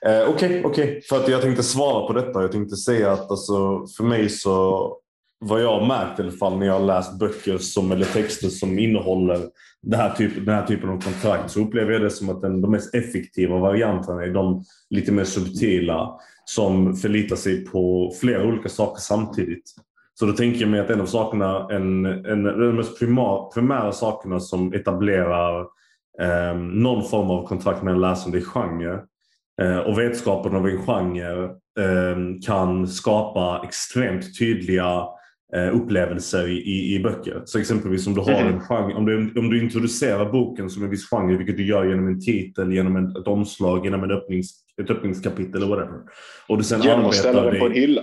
Eh, 0.06 0.30
Okej, 0.30 0.62
okej. 0.66 1.02
För 1.10 1.16
att 1.16 1.28
jag 1.28 1.42
tänkte 1.42 1.64
svara 1.64 2.08
på 2.08 2.14
detta. 2.14 2.42
Jag 2.42 2.52
tänkte 2.52 2.76
säga 2.76 3.12
att 3.12 3.32
alltså, 3.32 3.86
för 3.98 4.04
mig 4.04 4.30
så, 4.30 4.98
vad 5.40 5.62
jag 5.62 5.80
har 5.80 5.88
märkt 5.88 6.20
i 6.20 6.22
alla 6.22 6.32
fall 6.32 6.58
när 6.58 6.66
jag 6.66 6.74
har 6.74 6.86
läst 6.86 7.20
böcker 7.20 7.58
som, 7.58 7.92
eller 7.92 8.06
texter 8.06 8.48
som 8.48 8.80
innehåller 8.80 9.40
det 9.82 9.98
här 9.98 10.14
typ, 10.14 10.46
den 10.46 10.56
här 10.56 10.66
typen 10.66 10.90
av 10.90 11.02
kontrakt 11.02 11.52
så 11.52 11.60
upplever 11.60 11.92
jag 11.92 12.02
det 12.02 12.10
som 12.10 12.30
att 12.30 12.42
den, 12.42 12.62
de 12.62 12.72
mest 12.72 12.96
effektiva 12.96 13.60
varianterna 13.60 14.24
är 14.24 14.30
de 14.30 14.64
lite 14.90 15.12
mer 15.12 15.24
subtila 15.24 16.20
som 16.46 16.96
förlitar 16.96 17.36
sig 17.36 17.66
på 17.66 18.14
flera 18.22 18.44
olika 18.44 18.70
saker 18.70 19.02
samtidigt. 19.02 19.64
Så 20.20 20.26
då 20.26 20.34
tänker 20.34 20.62
jag 20.62 20.70
mig 20.70 20.80
att 20.80 20.90
en 20.90 21.02
av 21.02 21.06
sakerna, 21.06 21.68
en, 21.72 22.06
en, 22.06 22.44
de 22.44 22.76
mest 22.76 23.00
primar, 23.00 23.52
primära 23.54 23.92
sakerna 23.92 24.40
som 24.40 24.74
etablerar 24.74 25.68
eh, 26.22 26.56
någon 26.58 27.10
form 27.10 27.30
av 27.30 27.48
kontrakt 27.48 27.84
med 27.84 27.94
en 27.94 28.01
läsande 28.01 28.42
genre 28.42 29.00
eh, 29.62 29.78
och 29.78 30.00
vetskapen 30.00 30.56
av 30.56 30.68
en 30.68 30.86
genre 30.86 31.44
eh, 31.80 32.18
kan 32.46 32.88
skapa 32.88 33.62
extremt 33.68 34.40
tydliga 34.40 35.04
eh, 35.56 35.75
upplevelser 35.75 36.48
i, 36.48 36.58
i, 36.58 36.96
i 36.96 37.00
böcker. 37.00 37.42
Så 37.46 37.60
exempelvis 37.60 38.08
om 38.08 38.13
du 38.13 38.22
har 38.22 38.32
en 38.32 38.60
genre, 38.60 38.94
om 38.94 39.06
du, 39.06 39.40
om 39.40 39.50
du 39.50 39.63
introducerar 39.63 40.32
boken 40.32 40.70
som 40.70 40.84
en 40.84 40.90
viss 40.90 41.10
genre, 41.10 41.38
vilket 41.38 41.58
du 41.58 41.66
gör 41.66 41.86
genom 41.86 42.08
en 42.08 42.22
titel, 42.22 42.74
genom 42.74 42.96
en, 42.96 43.16
ett 43.16 43.28
omslag, 43.28 43.86
genom 43.86 44.04
en 44.04 44.12
öppnings, 44.12 44.51
ett 44.82 44.90
öppningskapitel 44.90 45.56
eller 45.56 45.75
whatever. 45.75 46.00
Och 46.48 46.58
du 46.58 46.63
sen 46.63 46.82
Genom 46.82 47.06
att 47.06 47.16
ställa 47.16 47.44
den 47.44 47.60
på 47.60 47.66
en 47.66 47.72
hylla. 47.72 48.01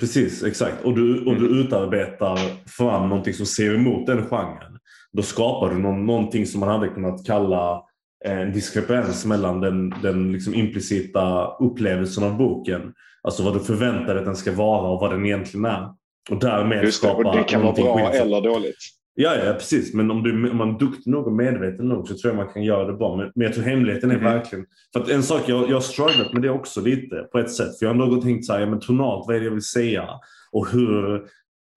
Precis, 0.00 0.42
exakt. 0.42 0.84
Och 0.84 0.94
du, 0.94 1.24
och 1.24 1.34
du 1.34 1.60
utarbetar 1.60 2.38
fram 2.68 3.08
någonting 3.08 3.34
som 3.34 3.46
ser 3.46 3.74
emot 3.74 4.06
den 4.06 4.26
genren. 4.26 4.78
Då 5.16 5.22
skapar 5.22 5.70
du 5.74 5.78
någon, 5.78 6.06
någonting 6.06 6.46
som 6.46 6.60
man 6.60 6.68
hade 6.68 6.88
kunnat 6.88 7.26
kalla 7.26 7.82
en 8.24 8.52
diskrepans 8.52 9.26
mellan 9.26 9.60
den, 9.60 9.94
den 10.02 10.32
liksom 10.32 10.54
implicita 10.54 11.46
upplevelsen 11.60 12.24
av 12.24 12.36
boken. 12.36 12.92
Alltså 13.22 13.42
vad 13.42 13.54
du 13.54 13.60
förväntar 13.60 14.06
dig 14.14 14.18
att 14.18 14.24
den 14.24 14.36
ska 14.36 14.52
vara 14.52 14.88
och 14.88 15.00
vad 15.00 15.10
den 15.10 15.26
egentligen 15.26 15.64
är. 15.64 15.88
Och 16.30 16.38
därmed 16.40 16.84
Just 16.84 17.02
det, 17.02 17.08
skapa 17.08 17.28
och 17.30 17.36
det 17.36 17.42
kan 17.42 17.62
vara 17.62 17.72
bra 17.72 18.00
insidan. 18.00 18.26
eller 18.26 18.40
dåligt. 18.40 18.76
Ja, 19.14 19.34
ja, 19.44 19.52
precis. 19.52 19.94
Men 19.94 20.10
om, 20.10 20.22
du, 20.22 20.50
om 20.50 20.56
man 20.56 20.74
är 20.74 20.78
duktig 20.78 21.10
nog 21.10 21.26
och 21.26 21.32
medveten 21.32 21.88
nog 21.88 22.08
så 22.08 22.14
tror 22.18 22.32
jag 22.34 22.36
man 22.44 22.52
kan 22.54 22.62
göra 22.64 22.86
det 22.86 22.92
bra. 22.92 23.16
Men, 23.16 23.32
men 23.34 23.44
jag 23.44 23.54
tror 23.54 23.64
hemligheten 23.64 24.10
är 24.10 24.14
Mhm. 24.14 24.24
verkligen... 24.24 24.66
För 24.92 25.00
att 25.00 25.08
en 25.08 25.22
sak, 25.22 25.40
jag, 25.46 25.68
jag 25.70 25.76
har 25.76 25.80
strugglat 25.80 26.32
med 26.32 26.42
det 26.42 26.50
också 26.50 26.80
lite 26.80 27.16
på 27.32 27.38
ett 27.38 27.50
sätt. 27.50 27.78
För 27.78 27.86
jag 27.86 27.94
har 27.94 28.04
ändå 28.04 28.22
tänkt 28.22 28.44
så 28.44 28.52
här, 28.52 28.60
ja, 28.60 28.66
men 28.66 28.80
tonalt, 28.80 29.24
vad 29.26 29.36
är 29.36 29.40
det 29.40 29.46
jag 29.46 29.52
vill 29.52 29.62
säga? 29.62 30.08
Och 30.52 30.68
hur, 30.68 31.22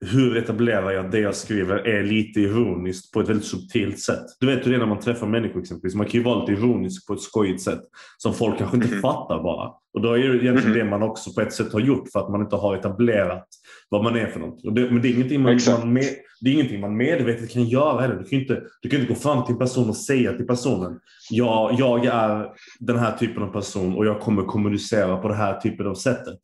hur 0.04 0.36
etablerar 0.36 0.90
jag 0.90 1.10
det 1.10 1.18
jag 1.20 1.34
skriver 1.34 1.76
är 1.76 2.02
lite 2.02 2.40
ironiskt 2.40 3.12
på 3.12 3.20
ett 3.20 3.28
väldigt 3.28 3.46
subtilt 3.46 3.98
sätt? 4.00 4.24
Du 4.40 4.46
vet 4.46 4.66
hur 4.66 4.70
det 4.70 4.76
är 4.76 4.78
när 4.78 4.86
man 4.86 5.00
träffar 5.00 5.26
människor 5.26 5.60
exempelvis. 5.60 5.94
Man 5.94 6.06
kan 6.06 6.20
ju 6.20 6.24
vara 6.24 6.40
lite 6.40 6.52
ironisk 6.52 7.06
på 7.06 7.12
ett 7.14 7.20
skojigt 7.20 7.62
sätt 7.62 7.80
som 8.18 8.34
folk 8.34 8.58
kanske 8.58 8.76
inte 8.76 8.88
Mhm. 8.88 9.00
fattar 9.00 9.42
bara. 9.42 9.70
Och 9.94 10.02
då 10.02 10.12
är 10.12 10.18
det 10.18 10.24
egentligen 10.24 10.70
Mhm. 10.70 10.78
det 10.78 10.84
man 10.84 11.02
också 11.02 11.32
på 11.34 11.40
ett 11.40 11.52
sätt 11.52 11.72
har 11.72 11.80
gjort 11.80 12.08
för 12.12 12.20
att 12.20 12.30
man 12.30 12.40
inte 12.40 12.56
har 12.56 12.76
etablerat 12.76 13.46
vad 13.88 14.02
man 14.04 14.16
är 14.16 14.26
för. 14.26 14.42
Och 14.42 14.72
det, 14.72 14.90
men 14.90 15.02
det 15.02 15.08
är 15.08 15.12
ingenting 15.14 15.42
man, 15.42 15.58
man 15.80 15.92
med, 15.92 16.04
det 16.40 16.50
är 16.50 16.54
ingenting 16.54 16.80
man 16.80 16.96
medvetet 16.96 17.50
kan 17.52 17.64
göra 17.64 18.00
heller. 18.00 18.14
Du 18.14 18.24
kan 18.24 18.38
ju 18.38 18.44
inte, 18.44 18.62
du 18.82 18.88
kan 18.88 19.00
inte 19.00 19.12
gå 19.12 19.18
fram 19.20 19.44
till 19.44 19.52
en 19.52 19.58
person 19.58 19.88
och 19.88 19.96
säga 19.96 20.32
till 20.32 20.46
personen 20.46 20.98
jag, 21.30 21.74
jag 21.78 22.06
är 22.06 22.46
den 22.80 22.98
här 22.98 23.16
typen 23.16 23.42
av 23.42 23.52
person 23.52 23.94
och 23.96 24.06
jag 24.06 24.20
kommer 24.20 24.42
kommunicera 24.42 25.16
på 25.16 25.28
det 25.28 25.34
här 25.34 25.60
typen 25.60 25.86
av 25.86 25.94
sättet. 25.94 26.38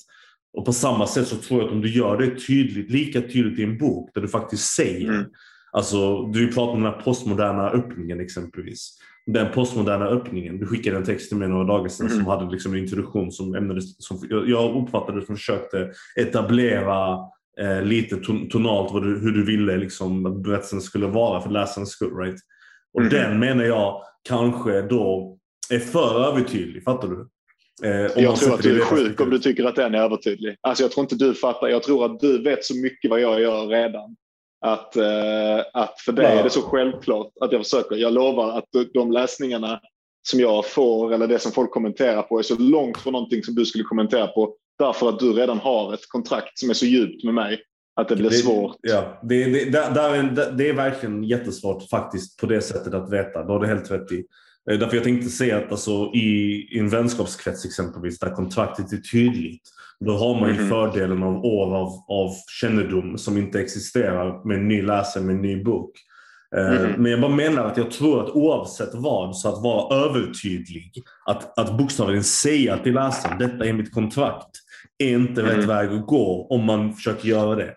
Och 0.53 0.65
på 0.65 0.73
samma 0.73 1.07
sätt 1.07 1.29
så 1.29 1.37
tror 1.37 1.61
jag 1.61 1.67
att 1.69 1.73
om 1.75 1.81
du 1.81 1.89
gör 1.91 2.17
det 2.17 2.41
tydligt, 2.47 2.91
lika 2.91 3.21
tydligt 3.21 3.59
i 3.59 3.63
en 3.65 3.79
bok 3.79 4.11
där 4.15 4.21
du 4.21 4.29
faktiskt 4.29 4.75
säger. 4.75 5.09
Mm. 5.09 5.25
Alltså, 5.73 6.23
du 6.27 6.53
pratar 6.53 6.73
om 6.73 6.83
den 6.83 6.93
här 6.93 7.01
postmoderna 7.01 7.71
öppningen 7.71 8.21
exempelvis. 8.21 8.99
Den 9.27 9.53
postmoderna 9.53 10.05
öppningen. 10.07 10.59
Du 10.59 10.67
skickade 10.67 10.97
en 10.97 11.05
text 11.05 11.29
till 11.29 11.39
mig 11.39 11.49
några 11.49 11.65
dagar 11.65 11.89
sedan 11.89 12.07
Mm. 12.07 12.19
som 12.19 12.27
hade 12.27 12.51
liksom 12.51 12.73
en 12.73 12.79
introduktion 12.79 13.33
som 13.33 13.55
ämnades, 13.55 13.85
som 14.05 14.19
jag- 14.31 14.83
uppfattade 14.83 15.27
som 15.27 15.37
försökte 15.37 15.91
etablera 16.17 17.19
eh, 17.61 17.83
lite 17.83 18.17
ton, 18.17 18.49
tonalt 18.49 18.93
vad 18.93 19.03
du, 19.03 19.19
hur 19.19 19.33
du 19.33 19.45
ville 19.45 19.77
liksom, 19.77 20.27
att 20.27 20.43
berättelsen 20.43 20.81
skulle 20.81 21.07
vara 21.07 21.41
för 21.41 21.51
läsarens 21.51 21.91
skull. 21.91 22.17
Right? 22.17 22.37
Och 22.95 23.01
Mhm. 23.01 23.11
den 23.11 23.39
menar 23.39 23.65
jag 23.65 24.03
kanske 24.29 24.83
då 24.83 25.39
är 25.71 25.79
för 25.79 26.25
övertydlig. 26.29 26.85
Fattar 26.85 27.09
du? 27.09 27.29
Eh, 27.85 28.23
Jag 28.23 28.37
tror 28.37 28.55
att 28.55 28.63
det 28.63 28.69
du 28.69 28.75
är 28.75 28.79
det 28.79 28.85
sjuk 28.85 29.21
om 29.21 29.31
du 29.31 29.39
tycker 29.39 29.65
att 29.65 29.77
den 29.77 29.95
är 29.95 29.99
övertydlig. 29.99 30.57
Alltså 30.61 30.85
jag 30.85 30.91
tror 30.91 31.05
inte 31.05 31.15
du 31.15 31.35
fattar. 31.35 31.69
Jag 31.69 31.83
tror 31.83 32.05
att 32.05 32.21
du 32.21 32.43
vet 32.43 32.65
så 32.65 32.77
mycket 32.77 33.11
vad 33.11 33.21
jag 33.21 33.41
gör 33.41 33.67
redan. 33.67 34.17
Att, 34.65 34.97
eh, 34.97 35.59
att 35.73 36.01
för 36.01 36.13
dig 36.13 36.25
Ja. 36.25 36.31
är 36.31 36.43
det 36.45 36.51
så 36.51 36.63
självklart 36.63 37.31
att 37.41 37.53
jag 37.53 37.63
försöker. 37.63 37.97
Jag 37.97 38.13
lovar 38.13 38.59
att 38.59 38.65
de 38.95 39.13
läsningarna 39.13 39.81
som 40.29 40.41
jag 40.41 40.67
får 40.67 41.13
eller 41.15 41.27
det 41.27 41.39
som 41.39 41.53
folk 41.53 41.71
kommenterar 41.71 42.23
på 42.23 42.39
är 42.39 42.43
så 42.43 42.59
långt 42.59 42.99
från 42.99 43.13
någonting 43.13 43.43
som 43.43 43.55
du 43.55 43.65
skulle 43.65 43.85
kommentera 43.85 44.27
på. 44.27 44.55
Därför 44.79 45.09
att 45.09 45.19
du 45.19 45.33
redan 45.33 45.59
har 45.59 45.95
ett 45.95 46.09
kontrakt 46.09 46.59
som 46.59 46.71
är 46.71 46.75
så 46.75 46.87
djupt 46.87 47.25
med 47.25 47.35
mig 47.35 47.61
att 48.01 48.09
det 48.09 48.17
blir 48.17 48.31
svårt. 48.31 48.77
Ja, 48.81 49.21
det, 49.23 49.45
det, 49.45 49.71
där, 49.71 49.95
där 49.95 50.15
är, 50.15 50.23
det- 50.23 50.53
det 50.59 50.69
är 50.69 50.73
verkligen 50.75 51.25
jättesvårt 51.25 51.89
faktiskt 51.91 52.41
på 52.41 52.47
det 52.47 52.61
sättet 52.61 52.95
att 52.95 53.13
veta. 53.13 53.43
Det 53.45 53.53
har 53.53 53.61
du 53.61 53.67
helt 53.67 53.91
rätt 53.91 54.13
i. 54.13 54.25
Eh, 54.71 54.79
Därför 54.79 54.97
jag 54.97 55.05
tänkte 55.05 55.29
säga 55.29 55.57
att 55.59 55.71
alltså, 55.71 55.91
i, 56.15 56.79
en 56.79 56.89
vänskapskrets 56.89 57.65
exempelvis, 57.65 58.19
där 58.19 58.31
kontraktet 58.35 58.93
är 58.93 58.97
tydligt, 58.97 59.63
då 60.01 60.13
har 60.13 60.41
man 60.41 60.49
ju 60.55 60.61
Mhm. 60.61 60.69
fördelen 60.69 61.23
av 61.23 61.45
år 61.45 61.77
av, 61.77 61.89
av 62.09 62.31
kännedom 62.61 63.19
som 63.19 63.37
inte 63.39 63.61
existerar 63.61 64.45
med 64.49 64.57
en 64.57 64.69
ny 64.69 64.83
läsare 64.83 65.23
med 65.25 65.35
en 65.35 65.43
ny 65.43 65.65
bok. 65.65 65.91
Mhm. 66.57 67.03
Men 67.03 67.13
jag 67.13 67.21
bara 67.21 67.35
menar 67.35 67.65
att 67.67 67.77
jag 67.77 67.91
tror 67.91 68.23
att 68.25 68.31
oavsett 68.31 68.91
vad, 68.95 69.37
så 69.37 69.49
att 69.49 69.63
vara 69.63 69.97
övertydlig, 70.05 70.93
att, 71.27 71.59
att 71.59 71.79
bokstavligen 71.79 72.25
säga 72.25 72.79
till 72.79 72.95
läsaren 72.95 73.39
detta 73.39 73.65
är 73.65 73.73
mitt 73.73 73.95
kontrakt, 73.95 74.51
är 74.99 75.09
inte 75.15 75.43
rätt 75.43 75.59
Mhm. 75.59 75.67
väg 75.67 75.89
att 75.91 76.07
gå 76.07 76.47
om 76.51 76.65
man 76.65 76.95
försöker 76.95 77.29
göra 77.29 77.55
det. 77.55 77.75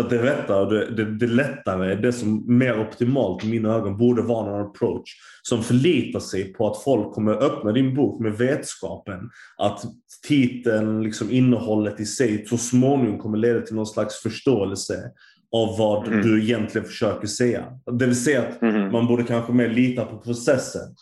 Att 0.00 0.10
det 0.10 0.22
rätta 0.22 0.60
och 0.60 0.72
det, 0.72 0.90
det, 0.90 1.04
det 1.18 1.26
lättare, 1.26 1.94
det 1.94 2.12
som 2.12 2.58
mer 2.58 2.80
optimalt 2.80 3.44
i 3.44 3.48
mina 3.48 3.74
ögon 3.74 3.96
borde 3.98 4.22
vara 4.22 4.54
en 4.60 4.66
approach 4.66 5.10
som 5.42 5.62
förlitar 5.62 6.20
sig 6.20 6.52
på 6.52 6.66
att 6.70 6.82
folk 6.82 7.12
kommer 7.14 7.32
öppna 7.32 7.72
din 7.72 7.94
bok 7.94 8.20
med 8.20 8.32
vetskapen 8.32 9.30
att 9.58 9.80
titeln, 10.28 11.02
liksom 11.02 11.30
innehållet 11.30 12.00
i 12.00 12.06
sig 12.06 12.46
så 12.46 12.56
småningom 12.58 13.18
kommer 13.18 13.38
leda 13.38 13.60
till 13.60 13.74
någon 13.74 13.86
slags 13.86 14.22
förståelse 14.22 15.10
av 15.56 15.78
vad 15.78 16.06
Mm. 16.08 16.22
du 16.22 16.42
egentligen 16.42 16.86
försöker 16.86 17.26
säga. 17.26 17.64
Det 17.98 18.06
vill 18.06 18.24
säga 18.24 18.42
att 18.42 18.62
Mhm. 18.62 18.92
man 18.92 19.06
borde 19.06 19.22
kanske 19.24 19.52
mer 19.52 19.68
lita 19.68 20.04
på 20.04 20.18
processen. 20.18 20.94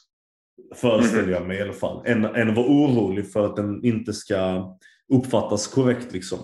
Föreställer 0.75 1.23
Mhm. 1.23 1.33
jag 1.33 1.47
mig 1.49 1.59
i 1.59 1.63
alla 1.63 1.73
fall. 1.73 2.03
Än, 2.07 2.25
än 2.25 2.55
vara 2.55 2.67
orolig 2.67 3.33
för 3.33 3.47
att 3.47 3.57
den 3.57 3.85
inte 3.85 4.13
ska 4.13 4.69
uppfattas 5.13 5.67
korrekt. 5.67 6.13
Liksom. 6.13 6.39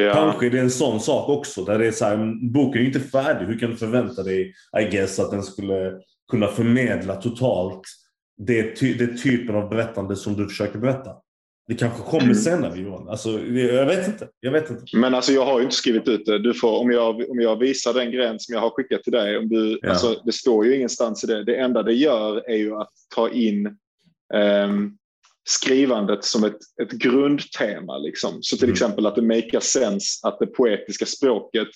Ja. 0.00 0.12
Kanske 0.14 0.48
det 0.50 0.58
är 0.58 0.62
en 0.62 0.70
sån 0.70 1.00
sak 1.00 1.28
också. 1.28 1.64
Där 1.64 1.78
det 1.78 1.86
är 1.86 1.92
så 1.92 2.04
här, 2.04 2.50
boken 2.52 2.82
är 2.82 2.86
inte 2.86 3.00
färdig. 3.00 3.46
Hur 3.46 3.58
kan 3.58 3.70
du 3.70 3.76
förvänta 3.76 4.22
dig, 4.22 4.54
I 4.80 4.84
guess, 4.90 5.18
att 5.18 5.30
den 5.30 5.42
skulle 5.42 5.92
kunna 6.30 6.46
förmedla 6.46 7.14
totalt 7.16 7.82
det, 8.38 8.76
ty 8.76 8.94
det 8.94 9.06
typen 9.16 9.54
av 9.56 9.68
berättande 9.68 10.16
som 10.16 10.34
du 10.36 10.48
försöker 10.48 10.78
berätta? 10.78 11.10
Det 11.68 11.74
kanske 11.74 12.02
kommer 12.02 12.22
Mm. 12.22 12.34
senare 12.34 12.78
Johan. 12.80 13.08
Alltså, 13.08 13.30
jag 13.50 13.86
vet 13.86 14.06
inte. 14.08 14.28
Jag 14.40 14.52
vet 14.52 14.70
inte. 14.70 14.96
Men 14.96 15.14
alltså 15.14 15.32
jag 15.32 15.46
har 15.46 15.58
ju 15.58 15.64
inte 15.64 15.76
skrivit 15.76 16.08
ut 16.08 16.26
det. 16.26 16.38
Du 16.38 16.54
får, 16.54 16.78
om, 16.78 16.90
jag, 16.90 17.30
om 17.30 17.40
jag 17.40 17.56
visar 17.58 17.94
den 17.94 18.10
gräns 18.12 18.46
som 18.46 18.54
jag 18.54 18.60
har 18.60 18.70
skickat 18.70 19.02
till 19.02 19.12
dig. 19.12 19.38
Om 19.38 19.48
du, 19.48 19.78
Ja. 19.82 19.88
alltså, 19.90 20.22
det 20.24 20.32
står 20.32 20.66
ju 20.66 20.76
ingenstans 20.76 21.24
i 21.24 21.26
det. 21.26 21.44
Det 21.44 21.56
enda 21.56 21.82
det 21.82 21.94
gör 21.94 22.50
är 22.50 22.56
ju 22.56 22.76
att 22.76 22.92
ta 23.14 23.28
in 23.30 23.76
ehm, 24.34 24.96
skrivandet 25.48 26.24
som 26.24 26.44
ett, 26.44 26.58
ett 26.82 26.90
grundtema. 26.92 27.98
Liksom. 27.98 28.38
Så 28.40 28.56
till 28.56 28.64
Mm. 28.64 28.72
exempel 28.72 29.06
att 29.06 29.14
det 29.14 29.22
makar 29.22 29.60
sense 29.60 30.28
att 30.28 30.38
det 30.38 30.46
poetiska 30.46 31.06
språket 31.06 31.68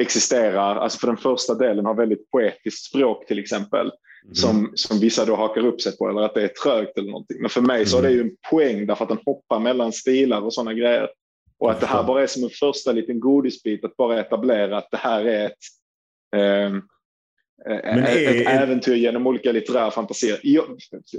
existerar. 0.00 0.76
Alltså 0.76 0.98
för 0.98 1.06
den 1.06 1.16
första 1.16 1.54
delen 1.54 1.84
har 1.86 1.94
väldigt 1.94 2.30
poetiskt 2.30 2.84
språk 2.84 3.26
till 3.26 3.38
exempel. 3.38 3.90
Mm. 4.24 4.34
Som, 4.34 4.72
som 4.74 4.98
vissa 4.98 5.24
då 5.24 5.36
hakar 5.36 5.66
upp 5.66 5.80
sig 5.80 5.96
på 5.96 6.08
eller 6.08 6.22
att 6.22 6.34
det 6.34 6.42
är 6.42 6.48
trögt 6.48 6.98
eller 6.98 7.10
någonting. 7.10 7.40
Men 7.40 7.50
för 7.50 7.60
mig 7.60 7.86
så 7.86 7.98
är 7.98 8.02
det 8.02 8.08
Mm. 8.08 8.18
ju 8.18 8.30
en 8.30 8.36
poäng 8.50 8.86
därför 8.86 9.04
att 9.04 9.08
den 9.08 9.18
hoppar 9.26 9.60
mellan 9.60 9.92
stilar 9.92 10.40
och 10.40 10.54
sådana 10.54 10.74
grejer. 10.74 11.08
Och 11.58 11.70
att 11.70 11.80
det 11.80 11.86
här 11.86 12.02
bara 12.04 12.22
är 12.22 12.26
som 12.26 12.44
en 12.44 12.50
första 12.50 12.92
liten 12.92 13.20
godisbit 13.20 13.84
att 13.84 13.96
bara 13.96 14.20
etablera 14.20 14.78
att 14.78 14.90
det 14.90 14.96
här 14.96 15.24
är 15.24 15.46
ett, 15.46 15.52
eh, 16.36 16.70
Men 17.64 17.98
ett, 18.04 18.16
är- 18.16 18.40
ett 18.40 18.46
äventyr 18.62 18.94
genom 18.94 19.26
olika 19.26 19.52
litterära 19.52 19.90
fantasier. 19.90 20.38
Jag, 20.42 20.64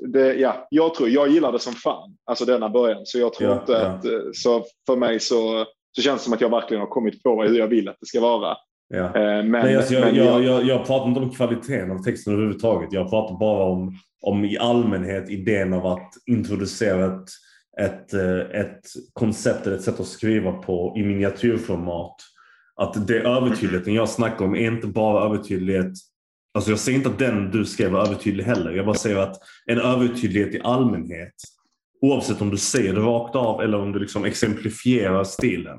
det, 0.07 0.33
ja, 0.33 0.67
jag 0.69 0.93
tror, 0.95 1.09
jag 1.09 1.29
gillar 1.29 1.51
det 1.51 1.59
som 1.59 1.73
fan, 1.73 2.17
alltså 2.25 2.45
denna 2.45 2.69
början. 2.69 3.01
Så 3.05 3.19
jag 3.19 3.33
tror 3.33 3.49
Ja, 3.49 3.59
inte 3.59 3.71
ja. 3.71 3.77
att, 3.79 4.05
eh, 4.05 4.11
så 4.33 4.63
för 4.87 4.95
mig 4.95 5.19
så, 5.19 5.65
så 5.95 6.01
känns 6.01 6.21
det 6.21 6.23
som 6.25 6.33
att 6.33 6.41
jag 6.41 6.49
verkligen 6.49 6.81
har 6.81 6.87
kommit 6.87 7.23
på 7.23 7.43
hur 7.43 7.57
jag 7.59 7.67
vill 7.67 7.89
att 7.89 7.97
det 7.99 8.05
ska 8.05 8.21
vara. 8.21 8.55
Ja. 8.87 9.05
Eh, 9.05 9.11
Men, 9.13 9.51
Nej, 9.51 9.75
alltså, 9.75 9.93
jag, 9.93 10.01
men 10.05 10.15
jag, 10.15 10.43
jag, 10.43 10.63
jag 10.63 10.85
pratar 10.87 11.07
inte 11.07 11.19
om 11.19 11.29
kvaliteten 11.31 11.91
av 11.91 11.97
texten 12.03 12.33
överhuvudtaget. 12.33 12.93
Jag 12.93 13.09
pratar 13.09 13.35
bara 13.39 13.63
om, 13.63 13.93
om 14.21 14.45
i 14.45 14.57
allmänhet 14.57 15.29
idén 15.29 15.73
av 15.73 15.85
att 15.87 16.09
introducera 16.25 17.05
ett, 17.05 17.29
ett, 17.81 18.13
eh, 18.13 18.59
ett 18.61 18.81
koncept 19.13 19.67
eller 19.67 19.75
ett 19.75 19.81
sätt 19.83 19.99
att 19.99 20.07
skriva 20.07 20.51
på 20.51 20.93
i 20.97 21.03
miniatyrformat. 21.03 22.15
Att 22.75 23.07
det 23.07 23.19
övertydligheten 23.19 23.93
jag 23.93 24.09
snackar 24.09 24.45
om 24.45 24.55
är 24.55 24.67
inte 24.71 24.87
bara 24.87 25.25
övertydlighet. 25.25 25.91
Alltså 26.57 26.71
jag 26.71 26.79
säger 26.79 26.97
inte 26.97 27.09
att 27.09 27.19
den 27.19 27.51
du 27.51 27.65
skrev 27.65 27.91
var 27.91 28.05
övertydlig 28.05 28.43
heller. 28.43 28.71
Jag 28.71 28.85
bara 28.85 28.95
säger 28.95 29.17
att 29.17 29.35
en 29.65 29.79
övertydlighet 29.79 30.55
i 30.55 30.61
allmänhet, 30.63 31.33
oavsett 32.01 32.41
om 32.41 32.49
du 32.49 32.57
säger 32.57 32.93
det 32.93 32.99
rakt 32.99 33.35
av 33.35 33.61
eller 33.61 33.77
om 33.79 33.91
du 33.91 33.99
liksom 33.99 34.25
exemplifierar 34.25 35.23
stilen 35.23 35.77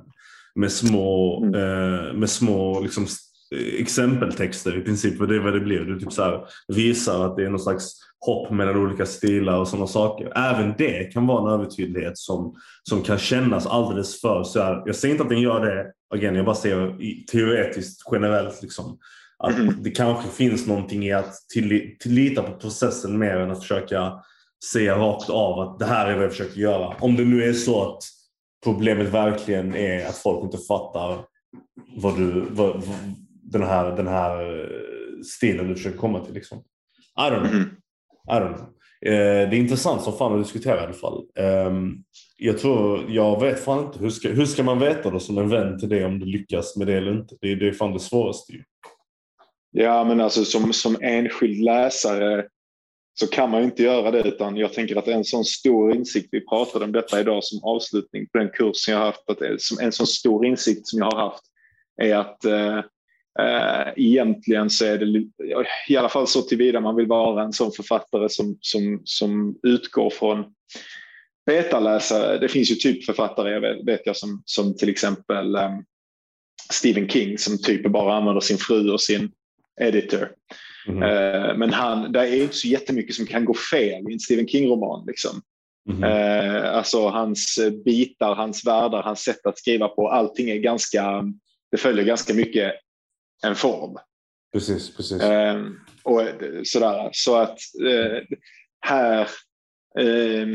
med 0.54 0.72
små, 0.72 1.44
Mm. 1.44 1.54
eh, 1.54 2.12
med 2.14 2.30
små 2.30 2.80
liksom, 2.80 3.06
eh, 3.54 3.80
exempeltexter 3.80 4.78
i 4.78 4.80
princip. 4.80 5.18
Vad 5.18 5.28
det 5.28 5.36
är 5.36 5.40
vad 5.40 5.52
det 5.52 5.60
blir. 5.60 5.80
Du 5.80 6.00
typ 6.00 6.12
så 6.12 6.22
här, 6.22 6.40
visar 6.68 7.26
att 7.26 7.36
det 7.36 7.44
är 7.44 7.50
någon 7.50 7.60
slags 7.60 7.92
hopp 8.20 8.50
mellan 8.50 8.76
olika 8.76 9.06
stilar 9.06 9.58
och 9.58 9.68
sådana 9.68 9.86
saker. 9.86 10.32
Även 10.36 10.74
det 10.78 11.12
kan 11.12 11.26
vara 11.26 11.48
en 11.54 11.60
övertydlighet 11.60 12.18
som, 12.18 12.54
som 12.82 13.02
kan 13.02 13.18
kännas 13.18 13.66
alldeles 13.66 14.20
för 14.20 14.44
så 14.44 14.62
här. 14.62 14.82
Jag 14.86 14.96
säger 14.96 15.14
inte 15.14 15.22
att 15.24 15.30
den 15.30 15.40
gör 15.40 15.66
det, 15.66 15.86
again, 16.14 16.34
jag 16.34 16.44
bara 16.44 16.54
säger 16.54 16.96
teoretiskt 17.32 18.02
generellt 18.12 18.62
liksom. 18.62 18.98
Att 19.38 19.58
Mhm. 19.58 19.74
det 19.82 19.90
kanske 19.90 20.28
finns 20.30 20.66
någonting 20.66 21.04
i 21.06 21.12
att 21.12 21.34
till, 21.54 21.96
tillita 22.00 22.42
på 22.42 22.52
processen 22.58 23.18
mer 23.18 23.36
än 23.36 23.50
att 23.50 23.60
försöka 23.62 24.12
säga 24.72 24.98
rakt 24.98 25.30
av 25.30 25.60
att 25.60 25.78
det 25.78 25.84
här 25.84 26.06
är 26.10 26.14
vad 26.14 26.24
jag 26.24 26.30
försöker 26.30 26.60
göra. 26.60 26.96
Om 27.00 27.16
det 27.16 27.24
nu 27.24 27.44
är 27.44 27.52
så 27.52 27.82
att 27.92 28.02
problemet 28.64 29.08
verkligen 29.08 29.74
är 29.74 30.06
att 30.06 30.16
folk 30.18 30.44
inte 30.44 30.58
fattar 30.68 31.18
vad 31.96 32.16
du, 32.16 32.40
vad, 32.50 32.74
vad, 32.76 32.82
den, 33.42 33.62
här, 33.62 33.96
den 33.96 34.06
här 34.06 34.66
stilen 35.36 35.68
du 35.68 35.74
försöker 35.74 35.98
komma 35.98 36.24
till. 36.24 36.34
Liksom. 36.34 36.58
I 37.18 37.30
don't 37.30 37.40
know. 37.40 37.54
Mhm. 37.54 37.70
I 38.28 38.32
don't 38.32 38.54
know. 38.56 38.66
Eh, 39.06 39.50
det 39.50 39.56
är 39.56 39.58
intressant 39.58 40.02
som 40.02 40.12
fan 40.12 40.32
att 40.32 40.44
diskutera 40.44 40.76
i 40.80 40.84
alla 40.84 40.92
fall. 40.92 41.22
Ehm, 41.38 41.92
jag 42.36 42.58
tror, 42.58 43.04
jag 43.08 43.40
vet 43.40 43.64
fan 43.64 43.84
inte. 43.86 43.98
Hur 43.98 44.10
ska, 44.10 44.28
hur 44.28 44.44
ska 44.46 44.62
man 44.62 44.78
veta 44.78 45.10
då 45.10 45.20
som 45.20 45.38
en 45.38 45.48
vän 45.48 45.78
till 45.78 45.88
det 45.88 46.04
om 46.04 46.18
du 46.18 46.26
lyckas 46.26 46.76
med 46.76 46.86
det 46.86 46.94
eller 46.94 47.12
inte? 47.12 47.36
Det, 47.40 47.52
är- 47.52 47.56
det 47.56 47.68
är 47.68 47.72
fan 47.72 47.92
det 47.92 48.00
svåraste 48.00 48.52
ju. 48.52 48.62
Ja, 49.70 50.04
men 50.04 50.20
alltså 50.20 50.44
som, 50.44 50.72
som 50.72 50.96
enskild 51.02 51.64
läsare 51.64 52.46
så 53.20 53.26
kan 53.26 53.50
man 53.50 53.60
ju 53.60 53.64
inte 53.64 53.82
göra 53.82 54.10
det 54.10 54.28
utan 54.28 54.56
jag 54.56 54.72
tänker 54.72 54.96
att 54.96 55.08
en 55.08 55.24
sån 55.24 55.44
stor 55.44 55.94
insikt, 55.94 56.28
vi 56.32 56.46
pratade 56.46 56.84
om 56.84 56.92
detta 56.92 57.20
idag 57.20 57.44
som 57.44 57.64
avslutning 57.64 58.26
på 58.28 58.38
den 58.38 58.48
kursen 58.48 58.94
jag 58.94 59.00
har 59.00 59.06
haft, 59.06 59.30
att 59.30 59.40
en 59.80 59.92
sån 59.92 60.06
stor 60.06 60.46
insikt 60.46 60.86
som 60.86 60.98
jag 60.98 61.10
har 61.10 61.18
haft 61.18 61.42
är 62.02 62.14
att 62.16 62.44
eh, 62.44 62.78
eh, 63.40 63.92
egentligen 63.96 64.70
så 64.70 64.84
är 64.84 64.98
det 64.98 65.24
i 65.88 65.96
alla 65.96 66.08
fall 66.08 66.26
så 66.26 66.42
tillvida 66.42 66.80
man 66.80 66.96
vill 66.96 67.06
vara 67.06 67.42
en 67.42 67.52
sån 67.52 67.72
författare 67.72 68.28
som, 68.28 68.58
som, 68.60 69.02
som 69.04 69.58
utgår 69.62 70.10
från 70.10 70.44
betaläsare. 71.46 72.38
Det 72.38 72.48
finns 72.48 72.70
ju 72.70 72.74
typ 72.74 73.04
författare, 73.04 73.52
jag 73.52 73.60
vet, 73.60 73.86
vet 73.86 74.06
jag, 74.06 74.16
som, 74.16 74.42
som 74.44 74.76
till 74.76 74.88
exempel 74.88 75.54
eh, 75.54 75.78
Stephen 76.72 77.08
King 77.08 77.38
som 77.38 77.58
typ 77.62 77.92
bara 77.92 78.14
använder 78.14 78.40
sin 78.40 78.58
fru 78.58 78.90
och 78.90 79.00
sin 79.00 79.32
editor. 79.80 80.28
Mhm. 80.86 81.02
Eh, 81.02 81.56
Men 81.56 81.72
han, 81.72 82.12
det 82.12 82.20
är 82.20 82.42
inte 82.42 82.54
så 82.56 82.68
jättemycket 82.68 83.14
som 83.14 83.26
kan 83.26 83.44
gå 83.44 83.54
fel 83.54 84.10
i 84.10 84.12
en 84.12 84.20
Stephen 84.20 84.48
King-roman. 84.48 85.04
Liksom. 85.06 85.42
Mhm. 85.90 86.04
Eh, 86.04 86.74
alltså 86.74 87.08
hans 87.08 87.58
bitar, 87.84 88.34
hans 88.34 88.66
världar, 88.66 89.02
hans 89.02 89.20
sätt 89.20 89.46
att 89.46 89.58
skriva 89.58 89.88
på. 89.88 90.08
Allting 90.08 90.50
är 90.50 90.56
ganska, 90.56 91.24
det 91.70 91.76
följer 91.76 92.04
ganska 92.04 92.34
mycket 92.34 92.74
en 93.46 93.54
form. 93.54 93.96
Precis, 94.52 94.96
precis. 94.96 95.22
Eh, 95.22 95.64
och 96.02 96.22
sådär. 96.64 97.10
Så 97.12 97.36
att 97.36 97.58
eh, 97.86 98.22
här, 98.80 99.28
eh, 99.98 100.46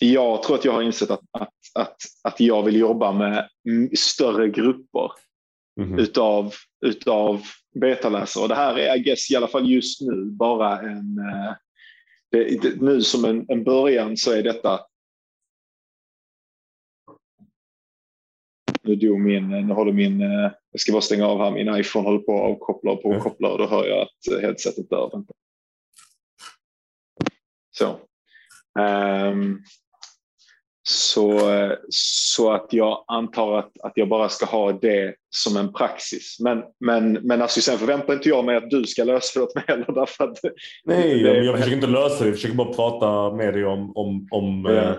jag 0.00 0.42
tror 0.42 0.56
att 0.56 0.64
jag 0.64 0.72
har 0.72 0.82
insett 0.82 1.10
att, 1.10 1.20
att, 1.32 1.48
att, 1.74 1.96
att 2.24 2.40
jag 2.40 2.62
vill 2.62 2.76
jobba 2.76 3.12
med 3.12 3.48
mm, 3.68 3.90
större 3.96 4.48
grupper 4.48 5.10
Mhm. 5.80 5.98
utav, 5.98 6.54
utav 6.84 7.42
betaläsare. 7.80 8.42
Och 8.42 8.48
det 8.48 8.54
här 8.54 8.78
är, 8.78 8.96
I 8.96 8.98
guess, 8.98 9.30
i 9.30 9.36
alla 9.36 9.48
fall 9.48 9.70
just 9.70 10.00
nu 10.00 10.24
bara 10.24 10.80
en... 10.80 11.18
eh, 11.18 11.54
Det, 12.30 12.62
det, 12.62 12.82
nu 12.82 13.02
som 13.02 13.24
en, 13.24 13.46
en 13.48 13.64
början 13.64 14.16
så 14.16 14.32
är 14.32 14.42
detta... 14.42 14.80
Nu 18.82 18.96
dog 18.96 19.20
min, 19.20 19.48
nu 19.48 19.74
håller 19.74 19.92
min, 19.92 20.20
eh, 20.20 20.50
jag 20.70 20.80
ska 20.80 20.92
bara 20.92 21.02
stänga 21.02 21.26
av 21.26 21.38
här, 21.38 21.50
min 21.50 21.76
iPhone 21.76 22.08
håller 22.08 22.18
på 22.18 22.32
att 22.34 22.50
avkoppla 22.50 22.90
och 22.92 23.02
påkoppla 23.02 23.48
och 23.52 23.58
då 23.58 23.66
hör 23.66 23.86
jag 23.86 24.00
att 24.02 24.32
eh, 24.32 24.40
headsetet 24.40 24.90
dör. 24.90 25.10
Vänta. 25.12 25.32
Så. 27.70 28.00
Ehm, 28.80 29.62
så, 30.88 31.40
så 31.88 32.52
att 32.52 32.66
jag 32.70 33.04
antar 33.08 33.58
att, 33.58 33.70
att 33.82 33.92
jag 33.94 34.08
bara 34.08 34.28
ska 34.28 34.46
ha 34.46 34.72
det 34.72 35.14
som 35.30 35.56
en 35.56 35.72
praxis. 35.72 36.36
Men, 36.40 36.62
men, 36.80 37.12
men 37.12 37.42
alltså 37.42 37.60
sen 37.60 37.78
förväntar 37.78 38.12
inte 38.14 38.28
jag 38.28 38.44
mig 38.44 38.56
att 38.56 38.70
du 38.70 38.84
ska 38.84 39.04
lösa 39.04 39.40
det 39.40 39.44
åt 39.44 39.54
mig 39.54 39.64
heller. 39.66 39.92
Därför 39.94 40.24
att, 40.24 40.38
Nej, 40.84 41.22
det- 41.22 41.44
jag, 41.44 41.54
försöker 41.56 41.76
inte 41.76 41.86
lösa 41.86 42.18
det. 42.24 42.28
Jag 42.30 42.34
försöker 42.36 42.56
bara 42.56 42.72
prata 42.74 43.36
med 43.36 43.54
dig 43.54 43.64
om, 43.64 43.92
om, 43.96 44.28
om 44.30 44.64
Ja. 44.68 44.72
eh, 44.72 44.92